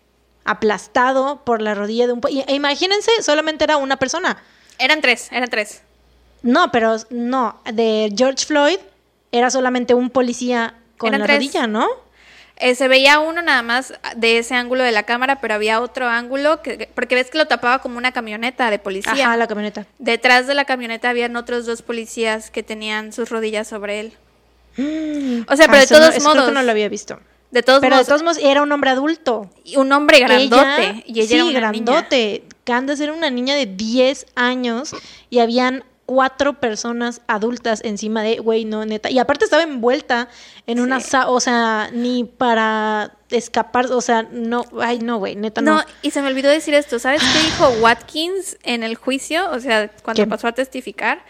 aplastado 0.46 1.42
por 1.44 1.62
la 1.62 1.74
rodilla 1.74 2.08
de 2.08 2.14
un. 2.14 2.22
e 2.48 2.54
imagínense, 2.54 3.12
solamente 3.22 3.64
era 3.64 3.78
una 3.78 3.98
persona. 3.98 4.42
Eran 4.78 5.02
tres, 5.02 5.30
eran 5.32 5.50
tres. 5.50 5.82
No, 6.42 6.72
pero 6.72 6.98
no, 7.10 7.62
de 7.72 8.14
George 8.16 8.46
Floyd 8.46 8.78
era 9.32 9.50
solamente 9.50 9.94
un 9.94 10.10
policía 10.10 10.76
con 10.98 11.10
Eran 11.10 11.22
la 11.22 11.26
tres. 11.26 11.38
rodilla, 11.38 11.68
¿no? 11.68 11.88
Eh, 12.58 12.76
se 12.76 12.88
veía 12.88 13.20
uno 13.20 13.42
nada 13.42 13.62
más 13.64 13.94
de 14.16 14.38
ese 14.38 14.54
ángulo 14.56 14.84
de 14.84 14.92
la 14.92 15.04
cámara, 15.04 15.42
pero 15.42 15.56
había 15.56 15.82
otro 15.82 16.08
ángulo, 16.08 16.62
que, 16.62 16.88
porque 16.94 17.16
ves 17.16 17.30
que 17.32 17.38
lo 17.40 17.48
tapaba 17.48 17.80
como 17.80 17.98
una 17.98 18.12
camioneta 18.12 18.70
de 18.70 18.80
policía. 18.80 19.12
Ajá, 19.12 19.38
la 19.38 19.48
camioneta. 19.48 19.86
Detrás 20.00 20.46
de 20.48 20.54
la 20.54 20.64
camioneta 20.66 21.10
habían 21.10 21.36
otros 21.36 21.66
dos 21.66 21.82
policías 21.82 22.52
que 22.52 22.62
tenían 22.64 23.12
sus 23.12 23.30
rodillas 23.30 23.68
sobre 23.68 24.00
él. 24.00 24.14
O 24.78 25.56
sea, 25.56 25.68
pero 25.68 25.78
Ah, 25.78 25.86
de 25.86 25.86
no- 25.86 25.88
todos 26.00 26.16
eso 26.16 26.20
creo 26.20 26.34
que 26.34 26.40
modos. 26.40 26.54
no 26.54 26.64
lo 26.64 26.72
había 26.72 26.90
visto. 26.90 27.20
De 27.52 27.62
todos 27.62 27.82
Pero 27.82 27.96
modos, 27.96 28.08
de 28.08 28.10
todos 28.12 28.24
modos 28.24 28.38
era 28.40 28.62
un 28.64 28.72
hombre 28.72 28.90
adulto. 28.92 29.50
y 29.64 29.76
un 29.78 29.92
hombre 29.92 30.20
grandote. 30.20 30.84
Ella- 30.90 31.04
y 31.06 31.20
ella 31.20 31.28
sí, 31.28 31.34
era 31.36 31.44
una 31.46 31.60
grandote. 31.60 32.44
Candace 32.64 33.04
era 33.04 33.14
una 33.14 33.30
niña 33.30 33.56
de 33.56 33.66
10 33.68 34.26
años 34.36 34.92
y 35.30 35.40
habían 35.40 35.84
cuatro 36.06 36.60
personas 36.60 37.22
adultas 37.28 37.82
encima 37.84 38.24
de, 38.24 38.38
güey, 38.38 38.66
no, 38.66 38.86
neta. 38.86 39.10
Y 39.10 39.20
aparte 39.20 39.46
estaba 39.46 39.64
envuelta 39.64 40.28
en 40.68 40.80
una, 40.82 41.00
Sí. 41.00 41.10
sa- 41.12 41.30
o 41.30 41.40
sea, 41.40 41.90
ni 41.94 42.24
para 42.26 43.12
escapar, 43.30 43.86
o 43.88 44.02
sea, 44.02 44.24
no, 44.32 44.66
ay, 44.82 45.00
no, 45.00 45.18
güey, 45.18 45.36
neta, 45.36 45.62
no. 45.62 45.76
No, 45.78 45.84
y 46.02 46.12
se 46.12 46.22
me 46.22 46.28
olvidó 46.28 46.50
decir 46.50 46.74
esto. 46.74 47.00
¿Sabes 47.00 47.22
qué 47.22 47.40
dijo 47.40 47.70
Watkins 47.82 48.58
en 48.64 48.84
el 48.84 48.96
juicio? 48.96 49.50
O 49.52 49.60
sea, 49.60 49.88
cuando 50.04 50.24
¿Qué? 50.24 50.28
pasó 50.30 50.48
a 50.48 50.52
testificar, 50.52 51.24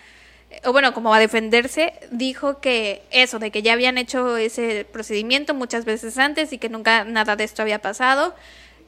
eh, 0.50 0.60
o 0.66 0.72
bueno, 0.72 0.94
como 0.94 1.14
a 1.14 1.20
defenderse, 1.20 1.94
dijo 2.12 2.60
que 2.60 3.04
eso, 3.12 3.38
de 3.40 3.52
que 3.52 3.62
ya 3.62 3.74
habían 3.74 3.98
hecho 4.00 4.38
ese 4.38 4.86
procedimiento 4.92 5.54
muchas 5.54 5.86
veces 5.86 6.18
antes 6.18 6.52
y 6.52 6.58
que 6.58 6.70
nunca 6.70 7.04
nada 7.06 7.36
de 7.36 7.44
esto 7.44 7.62
había 7.62 7.80
pasado. 7.80 8.36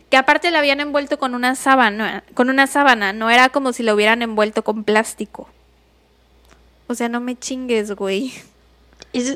Que 0.10 0.18
aparte 0.18 0.52
la 0.52 0.60
habían 0.60 0.80
envuelto 0.82 1.18
con 1.18 1.34
una 1.36 1.56
sábana, 1.56 2.24
con 2.36 2.49
una 2.49 2.68
sábana, 2.68 3.12
no 3.14 3.30
era 3.30 3.49
como 3.49 3.72
si 3.74 3.82
lo 3.84 3.94
hubieran 3.95 4.22
envuelto 4.22 4.64
con 4.64 4.84
plástico. 4.84 5.49
O 6.88 6.95
sea, 6.95 7.10
no 7.10 7.20
me 7.20 7.38
chingues, 7.38 7.91
güey. 7.95 8.34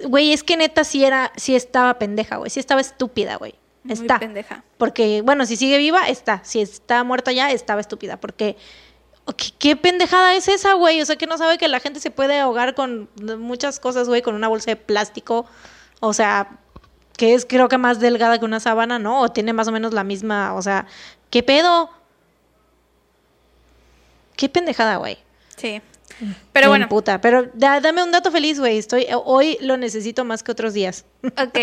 Güey, 0.07 0.33
es 0.33 0.43
que 0.43 0.57
neta 0.57 0.83
sí 0.83 1.03
era, 1.03 1.31
sí 1.35 1.55
estaba 1.55 1.97
pendeja, 1.99 2.37
güey, 2.37 2.49
sí 2.49 2.59
estaba 2.59 2.81
estúpida, 2.81 3.37
güey. 3.37 3.55
Muy 3.83 3.93
Está. 3.93 4.19
pendeja. 4.19 4.63
Porque, 4.77 5.21
bueno, 5.21 5.45
si 5.45 5.55
sigue 5.55 5.77
viva, 5.77 6.07
está. 6.09 6.41
Si 6.43 6.59
está 6.59 7.03
muerta 7.03 7.31
ya, 7.31 7.51
estaba 7.51 7.79
estúpida. 7.79 8.17
Porque, 8.17 8.57
¿qué, 9.37 9.51
qué 9.57 9.75
pendejada 9.75 10.35
es 10.35 10.49
esa, 10.49 10.73
güey? 10.73 11.01
O 11.01 11.05
sea, 11.05 11.15
que 11.15 11.27
no 11.27 11.37
sabe 11.37 11.57
que 11.57 11.67
la 11.69 11.79
gente 11.79 11.99
se 12.01 12.11
puede 12.11 12.39
ahogar 12.39 12.75
con 12.75 13.09
muchas 13.39 13.79
cosas, 13.79 14.09
güey, 14.09 14.21
con 14.21 14.35
una 14.35 14.49
bolsa 14.49 14.71
de 14.71 14.75
plástico. 14.75 15.45
O 16.01 16.13
sea, 16.13 16.59
que 17.19 17.33
es 17.33 17.45
creo 17.45 17.67
que 17.67 17.77
más 17.77 17.99
delgada 17.99 18.39
que 18.39 18.45
una 18.45 18.59
sábana, 18.59 18.99
¿no? 18.99 19.21
O 19.21 19.29
tiene 19.29 19.53
más 19.53 19.67
o 19.67 19.71
menos 19.71 19.93
la 19.93 20.03
misma, 20.05 20.53
o 20.53 20.61
sea, 20.61 20.87
¿qué 21.29 21.43
pedo? 21.43 21.89
Qué 24.37 24.47
pendejada, 24.47 24.95
güey. 24.95 25.17
Sí. 25.57 25.81
Pero 26.53 26.65
Me 26.65 26.69
bueno, 26.69 26.83
emputa. 26.85 27.21
Pero 27.21 27.49
da- 27.53 27.79
dame 27.79 28.03
un 28.03 28.11
dato 28.11 28.31
feliz, 28.31 28.59
güey. 28.59 28.77
Estoy, 28.77 29.07
hoy 29.25 29.57
lo 29.61 29.77
necesito 29.77 30.25
más 30.25 30.43
que 30.43 30.51
otros 30.51 30.73
días. 30.73 31.05
Ok, 31.23 31.57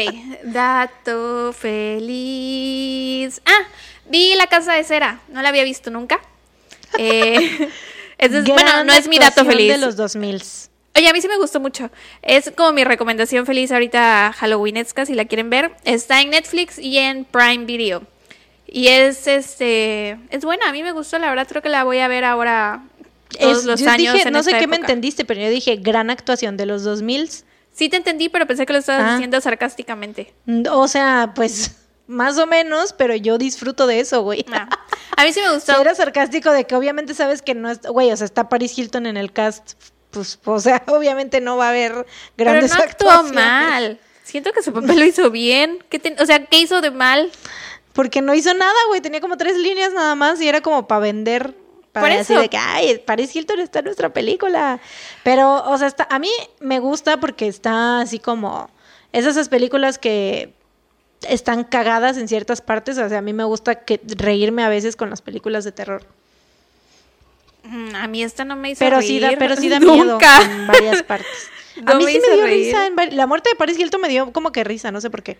dato 0.44 1.52
feliz. 1.52 3.40
Ah, 3.44 3.66
vi 4.08 4.34
La 4.34 4.46
Casa 4.46 4.72
de 4.74 4.84
Cera. 4.84 5.20
No 5.28 5.42
la 5.42 5.48
había 5.50 5.64
visto 5.64 5.90
nunca. 5.90 6.20
Eh, 6.98 7.68
es- 8.18 8.44
bueno, 8.46 8.84
no 8.84 8.92
es 8.94 9.06
mi 9.08 9.18
dato 9.18 9.44
feliz. 9.44 9.70
de 9.72 9.76
los 9.78 9.96
2000 9.96 10.42
Oye, 10.96 11.08
a 11.08 11.12
mí 11.12 11.20
sí 11.20 11.28
me 11.28 11.36
gustó 11.36 11.60
mucho. 11.60 11.90
Es 12.22 12.50
como 12.56 12.72
mi 12.72 12.84
recomendación 12.84 13.44
feliz 13.44 13.70
ahorita 13.70 14.32
Halloweenesca, 14.34 15.04
si 15.04 15.12
la 15.14 15.26
quieren 15.26 15.50
ver. 15.50 15.72
Está 15.84 16.22
en 16.22 16.30
Netflix 16.30 16.78
y 16.78 16.96
en 16.96 17.26
Prime 17.26 17.66
Video. 17.66 18.02
Y 18.66 18.86
es 18.88 19.26
este 19.26 20.16
es 20.30 20.42
buena, 20.44 20.70
a 20.70 20.72
mí 20.72 20.82
me 20.82 20.92
gustó, 20.92 21.18
la 21.18 21.28
verdad 21.28 21.46
creo 21.46 21.60
que 21.60 21.68
la 21.68 21.84
voy 21.84 21.98
a 21.98 22.08
ver 22.08 22.24
ahora 22.24 22.82
todos 23.38 23.58
Es- 23.58 23.64
los 23.64 23.80
yo 23.80 23.90
años 23.90 24.14
dije, 24.14 24.28
en 24.28 24.32
no 24.32 24.42
sé 24.42 24.56
qué 24.58 24.66
me 24.66 24.76
entendiste, 24.76 25.24
pero 25.24 25.40
yo 25.40 25.48
dije 25.50 25.76
gran 25.76 26.10
actuación 26.10 26.56
de 26.56 26.66
los 26.66 26.84
2000. 26.84 27.30
Sí 27.72 27.88
te 27.88 27.96
entendí, 27.96 28.28
pero 28.28 28.46
pensé 28.46 28.64
que 28.66 28.72
lo 28.72 28.78
estabas 28.78 29.04
Ah. 29.06 29.12
diciendo 29.14 29.40
sarcásticamente. 29.40 30.32
O 30.70 30.88
sea, 30.88 31.32
pues 31.34 31.72
más 32.06 32.38
o 32.38 32.46
menos, 32.46 32.92
pero 32.92 33.14
yo 33.16 33.36
disfruto 33.36 33.86
de 33.86 34.00
eso, 34.00 34.22
güey. 34.22 34.46
Ah. 34.52 34.68
A 35.16 35.24
mí 35.24 35.32
sí 35.32 35.40
me 35.40 35.52
gustó. 35.52 35.72
sea, 35.72 35.80
era 35.80 35.94
sarcástico 35.94 36.50
de 36.52 36.64
que 36.64 36.74
obviamente 36.74 37.12
sabes 37.14 37.42
que 37.42 37.54
no 37.54 37.68
es, 37.70 37.80
güey, 37.82 38.10
o 38.12 38.16
sea, 38.16 38.24
está 38.24 38.48
Paris 38.48 38.78
Hilton 38.78 39.06
en 39.06 39.16
el 39.16 39.32
cast, 39.32 39.72
pues, 40.10 40.38
o 40.44 40.60
sea, 40.60 40.82
obviamente 40.86 41.40
no 41.40 41.56
va 41.56 41.66
a 41.66 41.70
haber 41.70 42.06
Pero 42.36 42.50
grandes 42.52 42.70
no 42.74 42.76
actuó 42.82 43.10
actuaciones. 43.10 43.34
mal. 43.34 43.98
Siento 44.22 44.52
que 44.52 44.62
su 44.62 44.72
papel 44.72 44.98
lo 44.98 45.04
hizo 45.04 45.30
bien. 45.30 45.78
¿Qué 45.88 45.98
ten- 45.98 46.16
O 46.20 46.26
sea, 46.26 46.44
¿qué 46.46 46.58
hizo 46.58 46.80
de 46.80 46.90
mal? 46.90 47.30
Porque 47.92 48.22
no 48.22 48.34
hizo 48.34 48.52
nada, 48.54 48.74
güey, 48.88 49.00
tenía 49.00 49.20
como 49.20 49.36
tres 49.36 49.56
líneas 49.56 49.92
nada 49.92 50.14
más 50.14 50.40
y 50.40 50.48
era 50.48 50.60
como 50.62 50.86
para 50.88 51.00
vender. 51.00 51.54
Para 52.00 52.08
Por 52.08 52.20
eso. 52.20 52.38
de 52.40 52.48
que, 52.48 52.56
ay, 52.56 52.98
Paris 53.06 53.34
Hilton 53.34 53.60
está 53.60 53.78
en 53.80 53.86
nuestra 53.86 54.10
película. 54.10 54.80
Pero, 55.22 55.64
o 55.70 55.78
sea, 55.78 55.88
está, 55.88 56.06
a 56.10 56.18
mí 56.18 56.30
me 56.60 56.78
gusta 56.78 57.18
porque 57.18 57.46
está 57.48 58.00
así 58.00 58.18
como. 58.18 58.68
Es 59.12 59.24
esas 59.24 59.48
películas 59.48 59.98
que 59.98 60.52
están 61.28 61.64
cagadas 61.64 62.18
en 62.18 62.28
ciertas 62.28 62.60
partes. 62.60 62.98
O 62.98 63.08
sea, 63.08 63.18
a 63.18 63.22
mí 63.22 63.32
me 63.32 63.44
gusta 63.44 63.76
que 63.76 64.00
reírme 64.04 64.62
a 64.62 64.68
veces 64.68 64.94
con 64.96 65.08
las 65.08 65.22
películas 65.22 65.64
de 65.64 65.72
terror. 65.72 66.02
Mm, 67.64 67.94
A 67.96 68.06
mí 68.08 68.22
esta 68.22 68.44
no 68.44 68.56
me 68.56 68.70
hizo 68.70 68.78
Pero 68.78 68.98
reír. 68.98 69.08
sí 69.08 69.18
da, 69.20 69.32
pero 69.38 69.56
sí 69.56 69.68
da 69.68 69.80
miedo 69.80 70.04
Nunca. 70.12 70.42
en 70.42 70.66
varias 70.66 71.02
partes. 71.02 71.50
A 71.84 71.94
mí 71.94 72.04
me 72.04 72.12
sí 72.12 72.20
me 72.20 72.34
dio 72.36 72.44
reír. 72.44 72.66
risa. 72.66 72.86
en 72.86 73.16
La 73.16 73.26
muerte 73.26 73.50
de 73.50 73.56
Paris 73.56 73.78
Hilton 73.78 74.00
me 74.00 74.08
dio 74.08 74.32
como 74.32 74.52
que 74.52 74.64
risa, 74.64 74.92
no 74.92 75.00
sé 75.00 75.10
por 75.10 75.22
qué. 75.22 75.38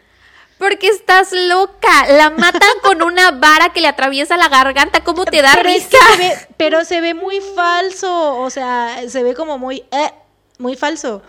Porque 0.59 0.89
estás 0.89 1.33
loca. 1.33 2.07
La 2.09 2.31
matan 2.31 2.71
con 2.83 3.03
una 3.03 3.31
vara 3.33 3.73
que 3.73 3.81
le 3.81 3.89
atraviesa 3.89 4.37
la 4.37 4.49
garganta. 4.49 5.05
¿Cómo 5.05 5.25
te 5.25 5.43
da 5.43 5.53
pero, 5.55 5.69
es 5.69 5.75
risa? 5.85 5.89
que 5.91 6.17
se 6.17 6.19
ve, 6.29 6.39
pero 6.57 6.85
se 6.85 7.01
ve 7.01 7.15
muy 7.15 7.41
falso. 7.55 8.39
O 8.39 8.49
sea, 8.51 8.99
se 9.09 9.23
ve 9.23 9.35
como 9.35 9.59
muy. 9.59 9.85
eh, 9.93 10.11
muy 10.59 10.75
falso. 10.77 11.23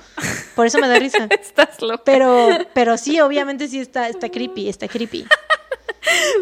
Por 0.56 0.66
eso 0.68 0.80
me 0.80 0.88
da 0.88 0.98
risa. 1.00 1.28
Estás 1.42 1.82
loca. 1.82 2.04
Pero, 2.06 2.50
pero 2.74 2.98
sí, 2.98 3.20
obviamente 3.20 3.68
sí 3.68 3.80
está, 3.80 4.08
está 4.08 4.30
creepy, 4.30 4.70
está 4.70 4.88
creepy. 4.88 5.26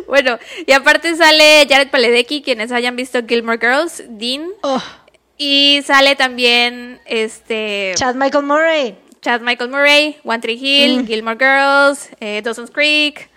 Bueno, 0.07 0.37
y 0.67 0.71
aparte 0.73 1.15
sale 1.15 1.65
Jared 1.67 1.89
Paledecki, 1.89 2.43
quienes 2.43 2.71
hayan 2.71 2.95
visto 2.95 3.19
Gilmore 3.27 3.57
Girls, 3.57 4.03
Dean. 4.09 4.47
Oh, 4.61 4.81
Y 5.37 5.81
sale 5.83 6.15
también 6.15 7.01
este 7.05 7.93
Chad 7.95 8.13
Michael 8.13 8.45
Murray. 8.45 8.95
Chad 9.25 9.41
Michael 9.41 9.71
Murray, 9.71 10.17
One 10.23 10.39
Tree 10.39 10.53
Hill, 10.61 10.99
Mm. 11.01 11.07
Gilmore 11.07 11.35
Girls, 11.39 12.09
eh, 12.19 12.41
Dawson's 12.43 12.69
Creek, 12.69 13.27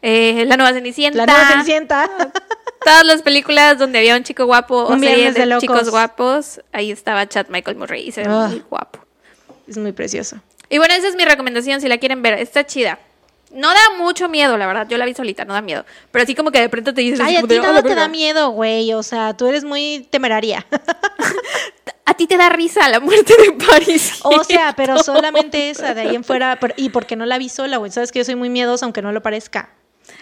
eh, 0.00 0.44
La 0.46 0.56
Nueva 0.56 0.72
Cenicienta. 0.72 1.18
La 1.18 1.26
nueva 1.26 1.48
Cenicienta. 1.50 2.08
Todas 2.84 3.04
las 3.04 3.22
películas 3.22 3.76
donde 3.76 3.98
había 3.98 4.14
un 4.16 4.22
chico 4.22 4.44
guapo 4.46 4.84
o 4.84 4.96
series 5.00 5.34
de, 5.34 5.58
chicos 5.58 5.90
guapos, 5.90 6.60
ahí 6.72 6.92
estaba 6.92 7.26
Chad 7.28 7.46
Michael 7.48 7.76
Murray 7.76 8.06
y 8.06 8.12
se 8.12 8.20
ve 8.22 8.28
Ah. 8.30 8.46
muy 8.48 8.60
guapo. 8.70 9.00
Es 9.66 9.76
muy 9.76 9.90
precioso. 9.90 10.36
Y 10.70 10.78
bueno, 10.78 10.94
esa 10.94 11.08
es 11.08 11.16
mi 11.16 11.24
recomendación 11.24 11.80
si 11.80 11.88
la 11.88 11.98
quieren 11.98 12.22
ver. 12.22 12.34
Está 12.34 12.64
chida. 12.64 13.00
No 13.52 13.68
da 13.68 13.96
mucho 13.98 14.28
miedo, 14.28 14.56
la 14.56 14.66
verdad. 14.68 14.86
Yo 14.88 14.96
la 14.98 15.06
vi 15.06 15.14
solita, 15.14 15.44
no 15.44 15.54
da 15.54 15.60
miedo. 15.62 15.84
Pero 16.12 16.22
así 16.22 16.36
como 16.36 16.52
que 16.52 16.60
de 16.60 16.68
pronto 16.68 16.94
te 16.94 17.00
dices... 17.00 17.18
Ay, 17.20 17.36
a 17.36 17.40
ti 17.42 17.46
de, 17.48 17.58
"Ah, 17.58 17.74
te 17.82 17.88
verga". 17.88 17.94
da 18.02 18.08
miedo, 18.08 18.50
güey. 18.50 18.92
O 18.92 19.02
sea, 19.02 19.36
tú 19.36 19.46
eres 19.48 19.64
muy 19.64 20.06
temeraria. 20.10 20.64
A 22.08 22.14
ti 22.14 22.28
te 22.28 22.36
da 22.36 22.48
risa 22.48 22.88
la 22.88 23.00
muerte 23.00 23.34
de 23.36 23.52
Paris. 23.52 24.20
O 24.22 24.44
sea, 24.44 24.72
pero 24.76 25.02
solamente 25.02 25.70
esa, 25.70 25.92
de 25.92 26.02
ahí 26.02 26.14
en 26.14 26.24
fuera. 26.24 26.58
y 26.76 26.90
porque 26.90 27.16
no 27.16 27.26
la 27.26 27.36
vi 27.36 27.48
sola, 27.48 27.76
güey. 27.78 27.90
Sabes 27.90 28.12
que 28.12 28.20
yo 28.20 28.24
soy 28.24 28.36
muy 28.36 28.48
miedosa, 28.48 28.86
aunque 28.86 29.02
no 29.02 29.10
lo 29.12 29.22
parezca. 29.22 29.70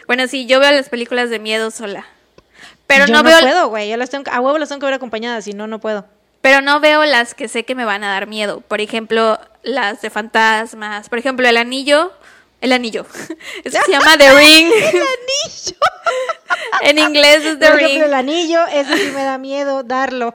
Bueno, 0.07 0.27
sí, 0.27 0.47
yo 0.47 0.61
veo 0.61 0.73
las 0.73 0.89
películas 0.89 1.29
de 1.29 1.39
miedo 1.39 1.71
sola. 1.71 2.07
Pero 2.87 3.07
yo 3.07 3.13
no, 3.13 3.23
no, 3.23 3.29
veo... 3.29 3.41
puedo, 3.41 3.69
güey. 3.69 3.91
Yo 3.91 3.97
las 3.99 4.11
tengo, 4.11 4.31
a 4.31 4.41
huevo 4.41 4.59
las 4.59 4.71
tengo 4.71 4.81
que 4.81 4.87
ver 4.87 4.95
acompañadas, 4.95 5.45
si 5.45 5.53
no, 5.53 5.67
no 5.67 5.79
puedo. 5.79 6.07
Pero 6.41 6.61
no 6.61 6.81
veo 6.81 7.05
las 7.05 7.35
que 7.35 7.49
sé 7.49 7.65
que 7.65 7.75
me 7.75 7.85
van 7.85 8.03
a 8.05 8.11
dar 8.11 8.27
miedo. 8.27 8.61
Por 8.61 8.81
ejemplo, 8.81 9.39
las 9.63 10.03
de 10.03 10.11
fantasmas. 10.11 11.09
Por 11.09 11.19
ejemplo, 11.19 11.49
el 11.49 11.57
anillo. 11.57 12.13
El 12.61 12.73
anillo. 12.73 13.07
Eso 13.65 13.79
se 13.85 13.93
llama 13.93 14.17
The 14.17 14.33
Ring. 14.39 14.73
¡El 14.73 15.03
anillo! 15.03 15.77
en 16.83 16.99
inglés 16.99 17.45
es 17.45 17.59
The 17.59 17.67
Por 17.67 17.77
ejemplo, 17.81 17.89
Ring. 17.89 18.03
el 18.05 18.15
anillo, 18.15 18.67
ese 18.67 18.97
sí 18.97 19.13
me 19.15 19.23
da 19.23 19.39
miedo 19.39 19.83
darlo. 19.83 20.35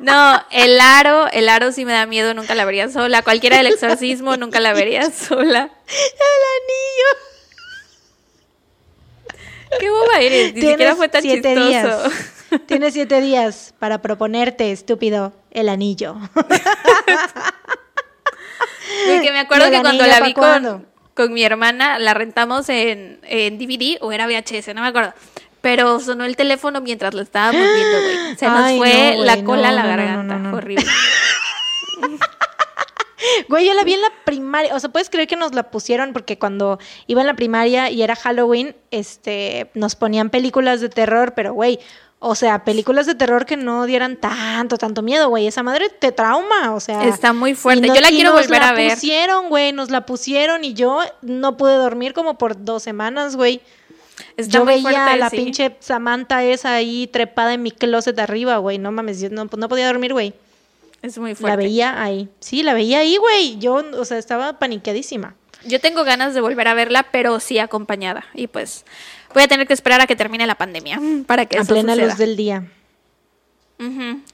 No, 0.00 0.42
el 0.50 0.80
aro. 0.80 1.28
El 1.30 1.48
aro 1.48 1.72
sí 1.72 1.84
me 1.84 1.92
da 1.92 2.06
miedo. 2.06 2.34
Nunca 2.34 2.54
la 2.54 2.64
vería 2.64 2.88
sola. 2.88 3.22
Cualquiera 3.22 3.58
del 3.58 3.66
exorcismo 3.68 4.36
nunca 4.36 4.60
la 4.60 4.72
vería 4.72 5.10
sola. 5.10 5.70
¡El 5.86 6.42
anillo! 6.58 7.28
Qué 9.80 9.90
boba 9.90 10.20
eres. 10.20 10.54
Ni 10.54 10.60
siquiera 10.60 10.96
fue 10.96 11.08
tan 11.08 11.22
siete 11.22 11.54
chistoso. 11.54 11.68
días. 11.68 12.34
Tienes 12.66 12.94
siete 12.94 13.20
días 13.20 13.74
para 13.78 14.00
proponerte, 14.00 14.72
estúpido, 14.72 15.34
el 15.50 15.68
anillo. 15.68 16.16
Porque 19.12 19.30
me 19.32 19.40
acuerdo 19.40 19.64
¿Y 19.64 19.68
el 19.68 19.74
que 19.74 19.80
cuando 19.80 20.06
la 20.06 20.20
vi 20.20 20.32
con, 20.32 20.86
con 21.14 21.32
mi 21.32 21.44
hermana, 21.44 21.98
la 21.98 22.14
rentamos 22.14 22.68
en, 22.70 23.20
en 23.22 23.58
DVD 23.58 23.98
o 24.00 24.12
era 24.12 24.26
VHS, 24.26 24.74
no 24.74 24.80
me 24.80 24.88
acuerdo. 24.88 25.12
Pero 25.60 25.98
sonó 26.00 26.24
el 26.24 26.36
teléfono 26.36 26.80
mientras 26.80 27.14
lo 27.14 27.22
estábamos 27.22 27.60
viendo, 27.60 28.00
güey. 28.00 28.36
Se 28.36 28.46
nos 28.46 28.60
Ay, 28.60 28.78
fue 28.78 29.14
no, 29.16 29.24
la 29.24 29.44
cola 29.44 29.68
a 29.68 29.72
no, 29.72 29.76
la 29.76 29.82
no, 29.82 29.88
no, 29.88 29.96
garganta. 29.96 30.22
no, 30.34 30.38
no, 30.38 30.50
no. 30.50 30.56
Horrible. 30.56 30.84
Güey, 33.48 33.66
yo 33.66 33.74
la 33.74 33.82
vi 33.82 33.94
en 33.94 34.00
la 34.00 34.12
primaria. 34.24 34.74
O 34.74 34.80
sea, 34.80 34.90
puedes 34.90 35.10
creer 35.10 35.26
que 35.28 35.36
nos 35.36 35.54
la 35.54 35.70
pusieron 35.70 36.12
porque 36.12 36.38
cuando 36.38 36.78
iba 37.06 37.20
en 37.20 37.26
la 37.26 37.34
primaria 37.34 37.90
y 37.90 38.02
era 38.02 38.14
Halloween, 38.14 38.76
este, 38.90 39.70
nos 39.74 39.96
ponían 39.96 40.30
películas 40.30 40.80
de 40.80 40.88
terror, 40.88 41.34
pero 41.34 41.52
güey, 41.52 41.78
o 42.20 42.34
sea, 42.34 42.64
películas 42.64 43.06
de 43.06 43.14
terror 43.14 43.44
que 43.46 43.56
no 43.56 43.86
dieran 43.86 44.16
tanto, 44.16 44.76
tanto 44.76 45.02
miedo, 45.02 45.28
güey. 45.28 45.46
Esa 45.46 45.62
madre 45.62 45.88
te 45.88 46.12
trauma, 46.12 46.74
o 46.74 46.80
sea. 46.80 47.04
Está 47.04 47.32
muy 47.32 47.54
fuerte. 47.54 47.86
y 47.86 47.94
Yo 47.94 48.00
la 48.00 48.08
quiero 48.08 48.32
nos 48.32 48.42
volver 48.46 48.60
la 48.60 48.68
a 48.68 48.72
ver. 48.72 48.92
pusieron, 48.94 49.48
güey, 49.48 49.72
nos 49.72 49.90
la 49.90 50.06
pusieron 50.06 50.64
y 50.64 50.74
yo 50.74 51.00
no 51.22 51.56
pude 51.56 51.74
dormir 51.76 52.12
como 52.14 52.38
por 52.38 52.64
dos 52.64 52.82
semanas, 52.82 53.36
güey. 53.36 53.60
Está 54.36 54.58
yo 54.58 54.64
muy 54.64 54.74
veía 54.74 54.82
fuerte, 54.82 54.98
a 55.00 55.16
la 55.16 55.30
sí. 55.30 55.36
pinche 55.36 55.76
Samantha 55.80 56.42
esa 56.44 56.74
ahí 56.74 57.06
trepada 57.06 57.54
en 57.54 57.62
mi 57.62 57.70
closet 57.70 58.18
arriba, 58.18 58.56
güey. 58.58 58.78
No 58.78 58.90
mames, 58.92 59.20
yo 59.20 59.30
no, 59.30 59.44
no 59.56 59.68
podía 59.68 59.86
dormir, 59.86 60.12
güey. 60.12 60.34
Es 61.02 61.16
muy 61.18 61.30
La 61.30 61.36
fuerte. 61.36 61.56
veía 61.58 62.02
ahí. 62.02 62.28
Sí, 62.40 62.62
la 62.62 62.74
veía 62.74 62.98
ahí, 62.98 63.16
güey. 63.16 63.58
Yo, 63.58 63.84
o 63.96 64.04
sea, 64.04 64.18
estaba 64.18 64.58
paniqueadísima. 64.58 65.34
Yo 65.64 65.80
tengo 65.80 66.04
ganas 66.04 66.34
de 66.34 66.40
volver 66.40 66.66
a 66.68 66.74
verla, 66.74 67.06
pero 67.12 67.38
sí 67.40 67.58
acompañada. 67.58 68.24
Y 68.34 68.46
pues 68.48 68.84
voy 69.34 69.42
a 69.44 69.48
tener 69.48 69.66
que 69.66 69.74
esperar 69.74 70.00
a 70.00 70.06
que 70.06 70.16
termine 70.16 70.46
la 70.46 70.54
pandemia 70.56 71.00
para 71.26 71.46
que 71.46 71.58
a 71.58 71.62
eso 71.62 71.72
plena 71.72 71.94
suceda. 71.94 72.08
luz 72.08 72.18
del 72.18 72.36
día. 72.36 72.64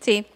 Sí. 0.01 0.27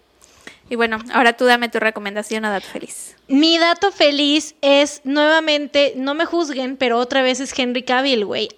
Y 0.70 0.76
bueno, 0.76 0.98
ahora 1.12 1.34
tú 1.34 1.46
dame 1.46 1.68
tu 1.70 1.78
recomendación 1.80 2.44
a 2.44 2.50
Dato 2.50 2.66
Feliz. 2.66 3.16
Mi 3.26 3.58
dato 3.58 3.90
feliz 3.90 4.54
es 4.60 5.00
nuevamente, 5.04 5.94
no 5.96 6.12
me 6.14 6.26
juzguen, 6.26 6.76
pero 6.76 6.98
otra 6.98 7.22
vez 7.22 7.40
es 7.40 7.58
Henry 7.58 7.82
Cavill, 7.84 8.24
güey. 8.26 8.48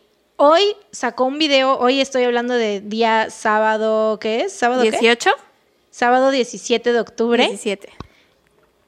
Hoy 0.42 0.62
sacó 0.90 1.26
un 1.26 1.38
video, 1.38 1.78
hoy 1.78 2.00
estoy 2.00 2.24
hablando 2.24 2.54
de 2.54 2.80
día 2.80 3.28
sábado, 3.28 4.18
¿qué 4.18 4.40
es? 4.40 4.54
¿Sábado 4.54 4.80
qué? 4.84 4.90
¿18? 4.90 5.30
Sábado 5.90 6.30
17 6.30 6.94
de 6.94 6.98
octubre. 6.98 7.46
17. 7.46 7.90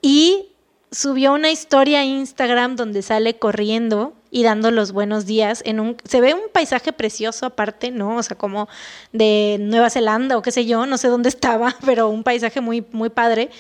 Y 0.01 0.47
subió 0.91 1.35
una 1.35 1.51
historia 1.51 2.01
a 2.01 2.05
Instagram 2.07 2.77
donde 2.77 3.03
sale 3.03 3.39
corriendo 3.39 4.15
y 4.31 4.45
dando 4.45 4.71
los 4.71 4.93
buenos 4.93 5.27
días 5.27 5.61
en 5.67 5.79
un 5.79 5.99
se 6.05 6.23
ve 6.23 6.33
un 6.33 6.41
paisaje 6.51 6.91
precioso 6.95 7.45
aparte, 7.45 7.91
¿no? 7.91 8.17
O 8.17 8.23
sea, 8.23 8.39
como 8.39 8.67
de 9.13 9.59
Nueva 9.61 9.91
Zelanda 9.91 10.39
o 10.39 10.43
qué 10.43 10.53
sé 10.53 10.65
yo, 10.65 10.87
no 10.87 10.97
sé 10.97 11.09
dónde 11.09 11.29
estaba, 11.29 11.77
pero 11.85 12.09
un 12.09 12.23
paisaje 12.23 12.63
muy 12.63 12.83
muy 12.93 13.11
padre. 13.11 13.51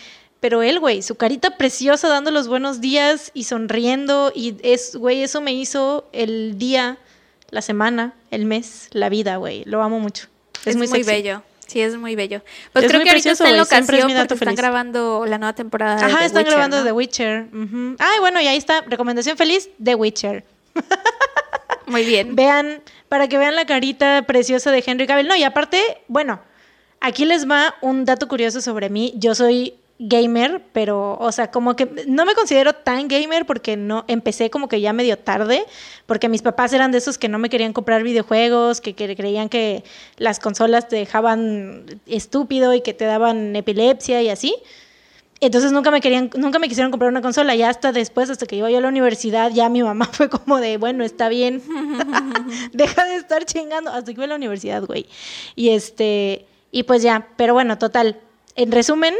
Pero 0.40 0.62
él, 0.62 0.80
güey, 0.80 1.02
su 1.02 1.16
carita 1.16 1.58
preciosa 1.58 2.08
dando 2.08 2.30
los 2.30 2.48
buenos 2.48 2.80
días 2.80 3.32
y 3.34 3.44
sonriendo 3.44 4.32
y 4.34 4.56
es, 4.62 4.96
güey, 4.96 5.22
eso 5.22 5.42
me 5.42 5.52
hizo 5.52 6.08
el 6.12 6.56
día, 6.56 6.98
la 7.52 7.60
semana, 7.60 8.14
el 8.30 8.46
mes, 8.46 8.88
la 8.92 9.10
vida, 9.10 9.36
güey. 9.36 9.62
Lo 9.66 9.82
amo 9.82 10.00
mucho. 10.00 10.26
Es, 10.64 10.74
Es, 10.74 10.76
muy, 10.76 11.02
bello. 11.02 11.42
Sí, 11.66 11.80
es 11.82 11.94
muy 11.96 12.16
bello. 12.16 12.40
Pues 12.72 12.86
Es 12.86 12.90
creo 12.90 13.02
que 13.02 13.10
ahorita 13.10 13.30
precioso, 13.30 13.44
está 13.44 13.48
en 13.48 13.54
es 13.54 13.60
locación 13.60 14.14
dato 14.14 14.28
porque 14.28 14.44
están 14.44 14.54
grabando 14.54 15.26
la 15.26 15.36
nueva 15.36 15.54
temporada 15.54 15.96
de 15.96 16.04
Ajá, 16.06 16.20
The 16.20 16.24
están 16.24 16.38
Witcher, 16.38 16.52
grabando 16.52 16.78
¿no? 16.78 16.84
The 16.84 16.92
Witcher. 16.92 17.46
Ujú. 17.52 17.96
Ay, 17.98 18.20
bueno, 18.20 18.40
y 18.40 18.46
ahí 18.46 18.56
está, 18.56 18.80
recomendación 18.80 19.36
feliz, 19.36 19.68
The 19.82 19.94
Witcher. 19.94 20.44
Muy 21.86 22.06
bien. 22.06 22.34
Vean, 22.34 22.80
para 23.10 23.28
que 23.28 23.36
vean 23.36 23.54
la 23.54 23.66
carita 23.66 24.22
preciosa 24.26 24.70
de 24.70 24.82
Henry 24.84 25.06
Cavill. 25.06 25.28
No, 25.28 25.36
y 25.36 25.44
aparte, 25.44 25.82
bueno, 26.08 26.40
aquí 27.00 27.26
les 27.26 27.48
va 27.48 27.74
un 27.82 28.06
dato 28.06 28.28
curioso 28.28 28.62
sobre 28.62 28.88
mí. 28.88 29.12
Yo 29.16 29.34
soy 29.34 29.74
gamer, 29.98 30.62
pero, 30.72 31.16
o 31.18 31.32
sea, 31.32 31.50
como 31.50 31.76
que 31.76 32.04
no 32.06 32.24
me 32.24 32.34
considero 32.34 32.72
tan 32.72 33.08
gamer 33.08 33.46
porque 33.46 33.76
no 33.76 34.04
empecé 34.08 34.50
como 34.50 34.68
que 34.68 34.80
ya 34.80 34.92
medio 34.92 35.18
tarde, 35.18 35.64
porque 36.06 36.28
mis 36.28 36.42
papás 36.42 36.72
eran 36.72 36.90
de 36.92 36.98
esos 36.98 37.18
que 37.18 37.28
no 37.28 37.38
me 37.38 37.48
querían 37.48 37.72
comprar 37.72 38.02
videojuegos, 38.02 38.80
que, 38.80 38.94
creían 38.94 39.48
que 39.48 39.84
las 40.16 40.40
consolas 40.40 40.88
te 40.88 40.96
dejaban 40.96 41.84
estúpido 42.06 42.74
y 42.74 42.80
que 42.80 42.94
te 42.94 43.04
daban 43.04 43.54
epilepsia 43.54 44.22
y 44.22 44.28
así. 44.28 44.54
Entonces 45.40 45.72
nunca 45.72 45.90
me 45.90 46.00
querían, 46.00 46.30
nunca 46.36 46.58
me 46.58 46.68
quisieron 46.68 46.92
comprar 46.92 47.10
una 47.10 47.20
consola, 47.20 47.54
ya 47.56 47.68
hasta 47.68 47.90
después, 47.90 48.30
hasta 48.30 48.46
que 48.46 48.56
iba 48.56 48.70
yo 48.70 48.78
a 48.78 48.80
la 48.80 48.88
universidad, 48.88 49.50
ya 49.50 49.68
mi 49.68 49.82
mamá 49.82 50.06
fue 50.12 50.28
como 50.28 50.58
de, 50.58 50.76
bueno, 50.76 51.04
está 51.04 51.28
bien, 51.28 51.62
deja 52.72 53.04
de 53.04 53.16
estar 53.16 53.44
chingando, 53.44 53.90
hasta 53.90 54.06
que 54.06 54.12
iba 54.12 54.24
a 54.24 54.28
la 54.28 54.36
universidad, 54.36 54.84
güey. 54.84 55.06
Y 55.56 55.70
este, 55.70 56.46
y 56.70 56.84
pues 56.84 57.02
ya, 57.02 57.28
pero 57.36 57.54
bueno, 57.54 57.78
total. 57.78 58.18
En 58.54 58.70
resumen, 58.70 59.14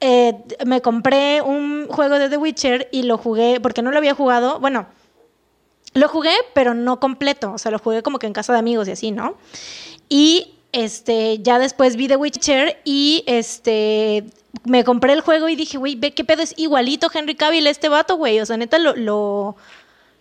eh, 0.00 0.34
me 0.64 0.80
compré 0.82 1.40
un 1.42 1.86
juego 1.88 2.18
de 2.18 2.28
The 2.28 2.36
Witcher 2.36 2.88
y 2.92 3.02
lo 3.04 3.18
jugué, 3.18 3.60
porque 3.60 3.82
no 3.82 3.90
lo 3.90 3.98
había 3.98 4.14
jugado, 4.14 4.60
bueno, 4.60 4.86
lo 5.94 6.08
jugué, 6.08 6.34
pero 6.54 6.74
no 6.74 7.00
completo, 7.00 7.52
o 7.52 7.58
sea, 7.58 7.70
lo 7.70 7.78
jugué 7.78 8.02
como 8.02 8.18
que 8.18 8.26
en 8.26 8.32
casa 8.34 8.52
de 8.52 8.58
amigos 8.58 8.86
y 8.88 8.90
así, 8.92 9.10
¿no? 9.12 9.36
Y 10.08 10.52
este, 10.72 11.38
ya 11.38 11.58
después 11.58 11.96
vi 11.96 12.06
The 12.08 12.16
Witcher 12.16 12.78
y 12.84 13.24
este, 13.26 14.24
me 14.64 14.84
compré 14.84 15.14
el 15.14 15.22
juego 15.22 15.48
y 15.48 15.56
dije, 15.56 15.78
güey, 15.78 15.94
ve 15.96 16.12
qué 16.12 16.24
pedo 16.24 16.42
es 16.42 16.52
igualito 16.58 17.08
Henry 17.12 17.34
Cavill 17.34 17.66
este 17.66 17.88
vato, 17.88 18.16
güey, 18.16 18.40
o 18.40 18.46
sea, 18.46 18.58
neta 18.58 18.78
lo, 18.78 18.94
lo, 18.94 19.56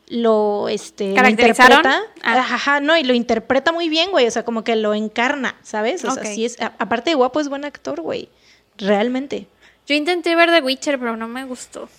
lo, 0.07 0.69
este, 0.69 1.09
lo 1.09 1.15
¿Caracterizaron? 1.15 1.77
interpreta. 1.79 2.03
Ah. 2.23 2.37
Ajá, 2.39 2.79
no, 2.79 2.95
y 2.95 3.03
lo 3.03 3.13
interpreta 3.13 3.73
muy 3.73 3.89
bien, 3.89 4.11
güey, 4.11 4.27
o 4.27 4.31
sea, 4.31 4.45
como 4.45 4.63
que 4.63 4.77
lo 4.77 4.93
encarna, 4.93 5.55
¿sabes? 5.61 6.05
O 6.05 6.11
sea, 6.11 6.23
sí 6.23 6.45
es, 6.45 6.61
a- 6.61 6.71
aparte 6.79 7.09
de 7.09 7.15
guapo 7.15 7.41
es 7.41 7.49
buen 7.49 7.65
actor, 7.65 7.99
güey, 7.99 8.29
realmente. 8.77 9.47
Yo 9.87 9.95
intenté 9.95 10.35
ver 10.35 10.51
The 10.51 10.61
Witcher, 10.61 10.99
pero 10.99 11.15
no 11.15 11.27
me 11.27 11.45
gustó. 11.45 11.89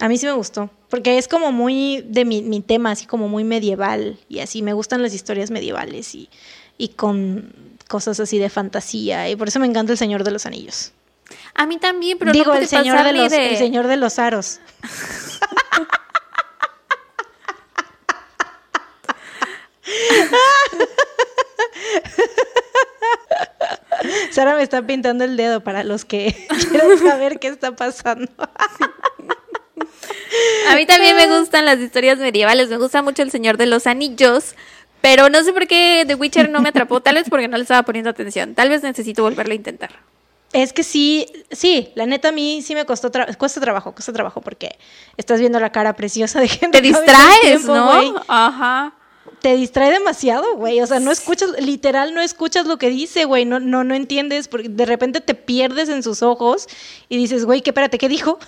A 0.00 0.08
mí 0.08 0.16
sí 0.16 0.26
me 0.26 0.32
gustó, 0.32 0.70
porque 0.90 1.18
es 1.18 1.26
como 1.26 1.50
muy 1.50 2.04
de 2.06 2.24
mi, 2.24 2.42
mi 2.42 2.60
tema, 2.60 2.92
así 2.92 3.06
como 3.06 3.28
muy 3.28 3.42
medieval 3.42 4.16
y 4.28 4.38
así, 4.38 4.62
me 4.62 4.72
gustan 4.72 5.02
las 5.02 5.12
historias 5.12 5.50
medievales 5.50 6.14
y, 6.14 6.28
y 6.76 6.90
con 6.90 7.52
cosas 7.88 8.20
así 8.20 8.38
de 8.38 8.48
fantasía 8.48 9.28
y 9.28 9.34
por 9.34 9.48
eso 9.48 9.58
me 9.58 9.66
encanta 9.66 9.92
El 9.92 9.98
Señor 9.98 10.22
de 10.22 10.30
los 10.30 10.46
Anillos. 10.46 10.92
A 11.54 11.66
mí 11.66 11.78
también, 11.78 12.16
pero 12.16 12.32
Digo, 12.32 12.46
no 12.46 12.52
puede 12.52 12.62
el 12.62 12.68
señor 12.68 13.04
de 13.04 13.12
los, 13.12 13.32
el 13.32 13.56
señor 13.56 13.86
de 13.88 13.96
los 13.96 14.18
aros. 14.18 14.60
Sara 24.30 24.54
me 24.56 24.62
está 24.62 24.82
pintando 24.86 25.24
el 25.24 25.36
dedo 25.36 25.62
para 25.62 25.84
los 25.84 26.04
que 26.04 26.34
quieran 26.70 26.98
saber 26.98 27.38
qué 27.38 27.48
está 27.48 27.74
pasando. 27.74 28.30
A 30.70 30.74
mí 30.76 30.86
también 30.86 31.16
me 31.16 31.26
gustan 31.38 31.64
las 31.64 31.78
historias 31.78 32.18
medievales, 32.18 32.68
me 32.68 32.76
gusta 32.76 33.02
mucho 33.02 33.22
El 33.22 33.30
Señor 33.30 33.56
de 33.56 33.66
los 33.66 33.86
Anillos, 33.86 34.54
pero 35.00 35.28
no 35.28 35.42
sé 35.42 35.52
por 35.52 35.66
qué 35.66 36.04
The 36.06 36.14
Witcher 36.14 36.50
no 36.50 36.60
me 36.60 36.68
atrapó, 36.68 37.00
tal 37.00 37.14
vez 37.14 37.28
porque 37.30 37.48
no 37.48 37.56
le 37.56 37.62
estaba 37.62 37.82
poniendo 37.84 38.10
atención, 38.10 38.54
tal 38.54 38.68
vez 38.68 38.82
necesito 38.82 39.22
volverlo 39.22 39.52
a 39.52 39.56
intentar. 39.56 39.90
Es 40.52 40.72
que 40.72 40.82
sí, 40.82 41.26
sí, 41.50 41.90
la 41.94 42.06
neta 42.06 42.28
a 42.28 42.32
mí 42.32 42.62
sí 42.62 42.74
me 42.74 42.86
costó, 42.86 43.10
tra- 43.10 43.36
cuesta 43.36 43.60
trabajo, 43.60 43.92
cuesta 43.92 44.12
trabajo 44.12 44.40
porque 44.40 44.78
estás 45.16 45.40
viendo 45.40 45.60
la 45.60 45.72
cara 45.72 45.94
preciosa 45.94 46.40
de 46.40 46.48
gente. 46.48 46.78
Te 46.78 46.82
tiempo, 46.82 47.00
distraes. 47.00 47.64
¿no? 47.64 48.24
Ajá. 48.28 48.94
Te 49.42 49.54
distrae 49.56 49.90
demasiado, 49.92 50.56
güey. 50.56 50.80
O 50.80 50.86
sea, 50.86 50.98
no 50.98 51.10
escuchas, 51.12 51.50
literal, 51.60 52.12
no 52.14 52.20
escuchas 52.20 52.66
lo 52.66 52.76
que 52.76 52.90
dice, 52.90 53.24
güey. 53.24 53.44
No, 53.44 53.60
no, 53.60 53.84
no 53.84 53.94
entiendes, 53.94 54.48
porque 54.48 54.68
de 54.68 54.84
repente 54.84 55.20
te 55.20 55.34
pierdes 55.34 55.88
en 55.88 56.02
sus 56.02 56.22
ojos 56.22 56.66
y 57.08 57.16
dices, 57.16 57.44
güey, 57.44 57.62
¿qué, 57.62 57.70
espérate, 57.70 57.98
¿qué 57.98 58.08
dijo? 58.08 58.38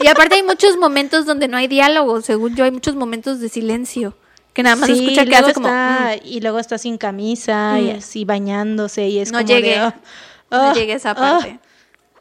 Y 0.00 0.06
aparte 0.06 0.36
hay 0.36 0.42
muchos 0.44 0.76
momentos 0.76 1.26
donde 1.26 1.48
no 1.48 1.56
hay 1.56 1.66
diálogo, 1.66 2.20
según 2.20 2.54
yo, 2.54 2.64
hay 2.64 2.70
muchos 2.70 2.94
momentos 2.94 3.40
de 3.40 3.48
silencio, 3.48 4.16
que 4.52 4.62
nada 4.62 4.76
más 4.76 4.88
Sí, 4.88 5.02
escucha 5.04 5.24
que 5.26 5.34
hace 5.36 5.54
como... 5.54 5.66
está- 5.68 6.16
"Mm". 6.22 6.26
Y 6.26 6.40
luego 6.40 6.58
está 6.60 6.78
sin 6.78 6.98
camisa 6.98 7.78
y 7.80 7.92
Mm. 7.92 7.96
así 7.98 8.24
bañándose 8.24 9.08
y 9.08 9.18
es 9.18 9.32
No 9.32 9.38
como 9.38 9.48
de, 9.48 9.54
llegué, 9.54 9.76
ah, 9.76 9.94
no 10.50 10.58
ah, 10.70 10.72
llegué 10.74 10.92
a 10.92 10.96
esa 10.96 11.10
ah. 11.10 11.14
parte. 11.16 11.58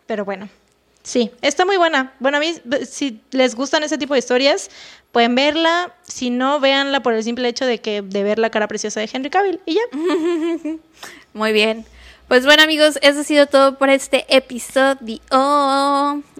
Pero 0.08 0.26
bueno, 0.26 0.50
sí, 1.04 1.30
está 1.42 1.66
muy 1.66 1.78
buena. 1.78 2.14
Bueno, 2.20 2.38
a 2.38 2.40
mí, 2.40 2.56
si 2.90 3.22
les 3.32 3.54
gustan 3.56 3.84
ese 3.84 3.98
tipo 3.98 4.14
de 4.16 4.20
historias, 4.20 4.70
pueden 5.12 5.36
verla. 5.36 5.94
Si 6.04 6.30
no, 6.30 6.60
véanla 6.60 7.02
por 7.02 7.14
el 7.14 7.24
simple 7.24 7.48
hecho 7.48 7.66
de 7.66 7.80
que 7.80 8.02
de 8.02 8.24
ver 8.24 8.40
la 8.40 8.50
cara 8.50 8.68
preciosa 8.68 9.00
de 9.00 9.10
Henry 9.12 9.30
Cavill 9.30 9.60
y 9.66 9.76
ya. 9.76 9.82
Muy 11.34 11.52
bien. 11.54 11.86
Pues 12.28 12.44
bueno 12.44 12.64
amigos, 12.64 13.00
eso 13.02 13.22
ha 13.22 13.24
sido 13.24 13.48
todo 13.48 13.78
por 13.78 13.90
este 13.90 14.26
episodio. 14.28 15.22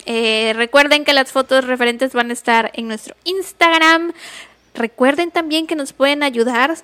Eh, 0.06 0.54
recuerden 0.56 1.06
que 1.06 1.14
las 1.14 1.32
fotos 1.32 1.66
referentes 1.66 2.14
van 2.14 2.30
a 2.30 2.34
estar 2.34 2.72
en 2.74 2.88
nuestro 2.88 3.16
Instagram. 3.24 4.12
Recuerden 4.74 5.32
también 5.32 5.66
que 5.66 5.76
nos 5.76 5.94
pueden 5.94 6.24
ayudar 6.24 6.76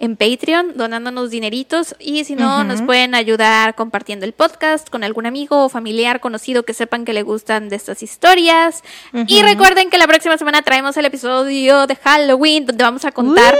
en 0.00 0.16
Patreon 0.16 0.76
donándonos 0.76 1.30
dineritos 1.30 1.94
y 1.98 2.24
si 2.24 2.34
no, 2.36 2.62
nos 2.64 2.82
pueden 2.82 3.14
ayudar 3.14 3.74
compartiendo 3.74 4.24
el 4.24 4.32
podcast 4.32 4.88
con 4.90 5.02
algún 5.04 5.26
amigo 5.26 5.64
o 5.64 5.68
familiar 5.68 6.20
conocido 6.20 6.62
que 6.62 6.72
sepan 6.72 7.04
que 7.04 7.12
le 7.12 7.22
gustan 7.22 7.68
de 7.68 7.76
estas 7.76 8.02
historias. 8.02 8.82
Y 9.26 9.42
recuerden 9.42 9.90
que 9.90 9.98
la 9.98 10.06
próxima 10.06 10.38
semana 10.38 10.62
traemos 10.62 10.96
el 10.96 11.04
episodio 11.04 11.86
de 11.86 11.96
Halloween 11.96 12.64
donde 12.66 12.84
vamos 12.84 13.04
a 13.04 13.12
contar 13.12 13.56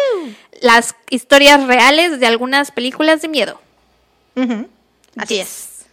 las 0.62 0.94
historias 1.10 1.66
reales 1.66 2.20
de 2.20 2.26
algunas 2.26 2.70
películas 2.70 3.20
de 3.20 3.28
miedo. 3.28 3.60
Así 5.16 5.38
es. 5.40 5.86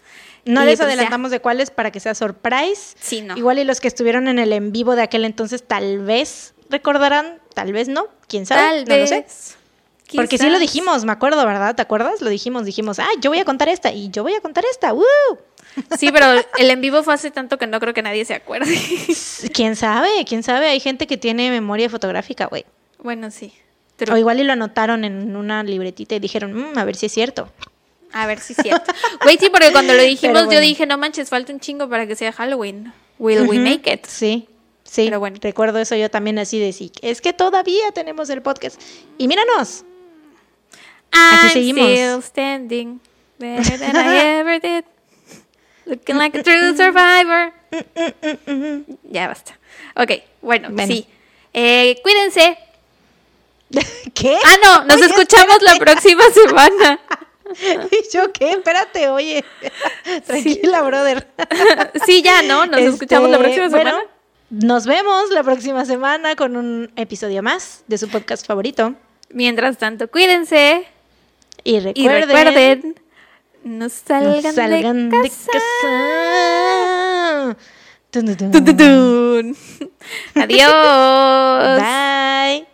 No 0.45 0.61
Y 0.61 0.65
les 0.67 0.77
pues 0.77 0.87
ya. 0.87 0.93
adelantamos 0.93 1.31
de 1.31 1.39
cuáles 1.39 1.71
para 1.71 1.89
que 1.89 1.99
sea 1.99 2.13
surprise. 2.13 2.95
Sí, 2.99 3.21
no. 3.23 3.35
Igual 3.35 3.57
y 3.57 3.63
los 3.63 3.81
que 3.81 3.87
estuvieron 3.87 4.27
en 4.27 4.37
el 4.37 4.53
en 4.53 4.71
vivo 4.71 4.95
de 4.95 5.01
aquel 5.01 5.25
entonces 5.25 5.63
tal 5.67 5.99
vez 6.05 6.53
recordarán, 6.69 7.39
tal 7.55 7.73
vez 7.73 7.87
no, 7.87 8.05
quién 8.27 8.45
sabe, 8.45 8.61
Tal 8.61 8.79
no 8.85 8.95
vez. 8.95 9.09
lo 9.11 9.17
sé. 9.17 9.25
Porque 10.13 10.37
sí 10.37 10.49
lo 10.49 10.59
dijimos, 10.59 11.03
me 11.05 11.11
acuerdo, 11.11 11.45
¿verdad? 11.45 11.75
¿Te 11.75 11.81
acuerdas? 11.81 12.21
Lo 12.21 12.29
dijimos, 12.29 12.65
dijimos, 12.65 12.99
ah, 12.99 13.07
yo 13.21 13.31
voy 13.31 13.39
a 13.39 13.45
contar 13.45 13.69
esta 13.69 13.91
y 13.91 14.09
yo 14.09 14.23
voy 14.23 14.33
a 14.35 14.41
contar 14.41 14.63
esta. 14.69 14.93
¡Woo! 14.93 15.03
Sí, 15.99 16.09
pero 16.13 16.27
el 16.57 16.71
en 16.71 16.79
vivo 16.79 17.03
fue 17.03 17.13
hace 17.13 17.31
tanto 17.31 17.57
que 17.57 17.67
no 17.67 17.81
creo 17.81 17.93
que 17.93 18.01
nadie 18.01 18.23
se 18.23 18.33
acuerde. 18.33 18.79
¿Quién 19.53 19.75
sabe? 19.75 20.07
¿Quién 20.25 20.41
sabe? 20.41 20.67
Hay 20.69 20.79
gente 20.79 21.05
que 21.05 21.17
tiene 21.17 21.49
memoria 21.51 21.89
fotográfica, 21.89 22.45
güey. 22.45 22.65
bueno, 22.99 23.29
sí. 23.29 23.53
O 24.11 24.15
igual 24.17 24.39
y 24.39 24.43
lo 24.43 24.53
anotaron 24.53 25.03
en 25.03 25.35
una 25.35 25.63
libretita 25.63 26.15
y 26.15 26.19
dijeron, 26.19 26.53
"Mm, 26.53 26.77
a 26.77 26.83
ver 26.85 26.95
si 26.95 27.05
es 27.07 27.11
cierto. 27.13 27.49
A 28.13 28.25
ver 28.27 28.39
si 28.39 28.53
es 28.53 28.59
cierto. 28.61 28.93
Güey, 29.23 29.37
sí, 29.37 29.49
porque 29.49 29.71
cuando 29.73 29.93
lo 29.93 30.01
dijimos 30.03 30.45
bueno. 30.45 30.51
yo 30.53 30.59
dije, 30.61 30.85
no 30.85 30.97
manches, 30.97 31.29
falta 31.29 31.51
un 31.51 31.59
chingo 31.59 31.89
para 31.89 32.07
que 32.07 32.15
sea 32.15 32.31
Halloween. 32.31 32.93
Will 33.19 33.41
we 33.47 33.59
make 33.59 33.91
it? 33.91 34.05
Sí, 34.05 34.47
sí. 34.83 35.05
Pero 35.05 35.19
bueno. 35.19 35.37
Recuerdo 35.41 35.79
eso 35.79 35.95
yo 35.95 36.09
también 36.09 36.39
así 36.39 36.59
de 36.59 36.71
sí. 36.73 36.91
Es 37.01 37.19
que 37.21 37.33
todavía 37.33 37.91
tenemos 37.93 38.29
el 38.29 38.41
podcast. 38.41 38.79
Y 39.17 39.27
míranos. 39.27 39.83
Aquí 41.15 41.45
I'm 41.45 41.49
seguimos. 41.53 41.87
still 41.91 42.21
standing 42.21 42.99
better 43.39 43.77
than 43.77 43.95
I 43.95 44.17
ever 44.39 44.59
did. 44.59 44.85
Looking 45.85 46.17
like 46.17 46.37
a 46.37 46.43
true 46.43 46.75
survivor. 46.75 47.53
Ya 49.09 49.27
basta. 49.27 49.57
Ok, 49.95 50.11
bueno, 50.41 50.69
Bueno. 50.71 50.87
sí. 50.87 51.07
Eh, 51.53 51.99
cuídense. 52.03 52.57
¿Qué? 54.13 54.37
Ah, 54.43 54.55
no, 54.63 54.83
nos 54.85 54.97
Oye, 54.97 55.05
escuchamos 55.05 55.61
la 55.61 55.75
próxima 55.77 56.23
semana. 56.33 56.99
¿Y 57.91 58.13
yo 58.15 58.31
qué? 58.33 58.51
Espérate, 58.51 59.07
oye. 59.09 59.43
Tranquila, 60.25 60.81
brother. 60.81 61.27
Sí, 62.05 62.21
ya, 62.21 62.41
¿no? 62.41 62.65
Nos 62.65 62.79
Este, 62.79 62.91
escuchamos 62.93 63.29
la 63.29 63.37
próxima 63.37 63.69
bueno, 63.69 63.89
semana. 63.91 64.05
Nos 64.49 64.85
vemos 64.85 65.29
la 65.31 65.43
próxima 65.43 65.85
semana 65.85 66.35
con 66.35 66.55
un 66.57 66.91
episodio 66.95 67.41
más 67.43 67.83
de 67.87 67.97
su 67.97 68.09
podcast 68.09 68.45
favorito. 68.45 68.93
Mientras 69.29 69.77
tanto, 69.77 70.09
cuídense. 70.09 70.87
Y 71.65 71.77
Y 71.77 71.79
recuerden, 71.79 72.29
recuerden, 72.29 72.95
no 73.63 73.89
salgan, 73.89 74.43
no 74.43 74.51
salgan 74.53 75.09
de 75.09 75.17
de 75.17 75.29
casa. 75.29 75.51
casa. 75.51 77.57
Tun, 78.11 78.35
tun. 78.37 78.51
Tun, 78.51 78.65
tun, 78.65 78.77
tun. 78.77 79.55
Adiós. 80.35 81.79
Bye. 81.81 82.67